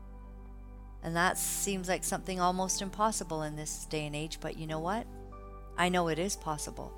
And 1.06 1.16
that 1.16 1.38
seems 1.38 1.88
like 1.88 2.04
something 2.04 2.40
almost 2.40 2.82
impossible 2.82 3.44
in 3.44 3.56
this 3.56 3.86
day 3.86 4.08
and 4.08 4.16
age, 4.16 4.40
but 4.42 4.58
you 4.58 4.66
know 4.66 4.80
what? 4.80 5.06
I 5.78 5.88
know 5.88 6.08
it 6.08 6.18
is 6.18 6.36
possible. 6.36 6.92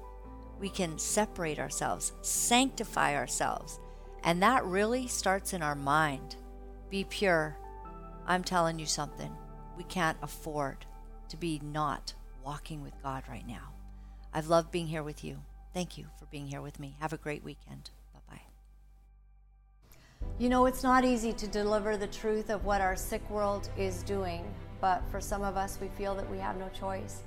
We 0.61 0.69
can 0.69 0.97
separate 0.97 1.59
ourselves, 1.59 2.13
sanctify 2.21 3.15
ourselves, 3.15 3.81
and 4.23 4.41
that 4.41 4.63
really 4.63 5.07
starts 5.07 5.51
in 5.51 5.61
our 5.61 5.75
mind. 5.75 6.37
Be 6.89 7.03
pure. 7.03 7.57
I'm 8.25 8.45
telling 8.45 8.79
you 8.79 8.85
something. 8.85 9.35
We 9.77 9.83
can't 9.83 10.17
afford 10.21 10.85
to 11.27 11.35
be 11.35 11.59
not 11.61 12.13
walking 12.45 12.81
with 12.81 12.93
God 13.03 13.23
right 13.29 13.45
now. 13.45 13.73
I've 14.33 14.47
loved 14.47 14.71
being 14.71 14.87
here 14.87 15.03
with 15.03 15.21
you. 15.21 15.39
Thank 15.73 15.97
you 15.97 16.05
for 16.17 16.27
being 16.27 16.47
here 16.47 16.61
with 16.61 16.79
me. 16.79 16.95
Have 17.01 17.11
a 17.11 17.17
great 17.17 17.43
weekend. 17.43 17.89
You 20.39 20.49
know, 20.49 20.67
it's 20.67 20.83
not 20.83 21.03
easy 21.03 21.33
to 21.33 21.47
deliver 21.47 21.97
the 21.97 22.05
truth 22.05 22.51
of 22.51 22.63
what 22.63 22.79
our 22.79 22.95
sick 22.95 23.27
world 23.27 23.69
is 23.75 24.03
doing, 24.03 24.45
but 24.79 25.01
for 25.09 25.19
some 25.19 25.43
of 25.43 25.57
us, 25.57 25.79
we 25.81 25.87
feel 25.97 26.13
that 26.13 26.29
we 26.29 26.37
have 26.37 26.57
no 26.57 26.69
choice. 26.79 27.23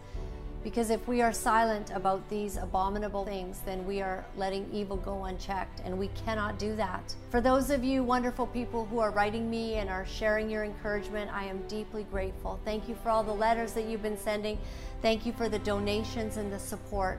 Because 0.63 0.91
if 0.91 1.09
we 1.09 1.21
are 1.21 1.33
silent 1.33 1.91
about 1.93 2.29
these 2.29 2.57
abominable 2.57 3.25
things, 3.25 3.63
then 3.67 3.85
we 3.85 4.01
are 4.01 4.25
letting 4.37 4.71
evil 4.73 4.97
go 4.97 5.25
unchecked, 5.25 5.81
and 5.85 5.99
we 5.99 6.09
cannot 6.25 6.57
do 6.61 6.77
that. 6.77 7.13
For 7.31 7.41
those 7.41 7.71
of 7.71 7.83
you 7.83 8.05
wonderful 8.05 8.47
people 8.47 8.85
who 8.85 9.01
are 9.01 9.11
writing 9.11 9.51
me 9.51 9.75
and 9.75 9.91
are 9.91 10.07
sharing 10.07 10.49
your 10.49 10.63
encouragement, 10.63 11.33
I 11.35 11.47
am 11.47 11.67
deeply 11.67 12.05
grateful. 12.05 12.61
Thank 12.65 12.89
you 12.89 12.95
for 13.03 13.09
all 13.09 13.25
the 13.25 13.33
letters 13.33 13.73
that 13.73 13.87
you've 13.87 14.03
been 14.03 14.19
sending. 14.19 14.57
Thank 15.03 15.27
you 15.27 15.33
for 15.33 15.49
the 15.49 15.59
donations 15.59 16.37
and 16.37 16.53
the 16.53 16.61
support. 16.61 17.19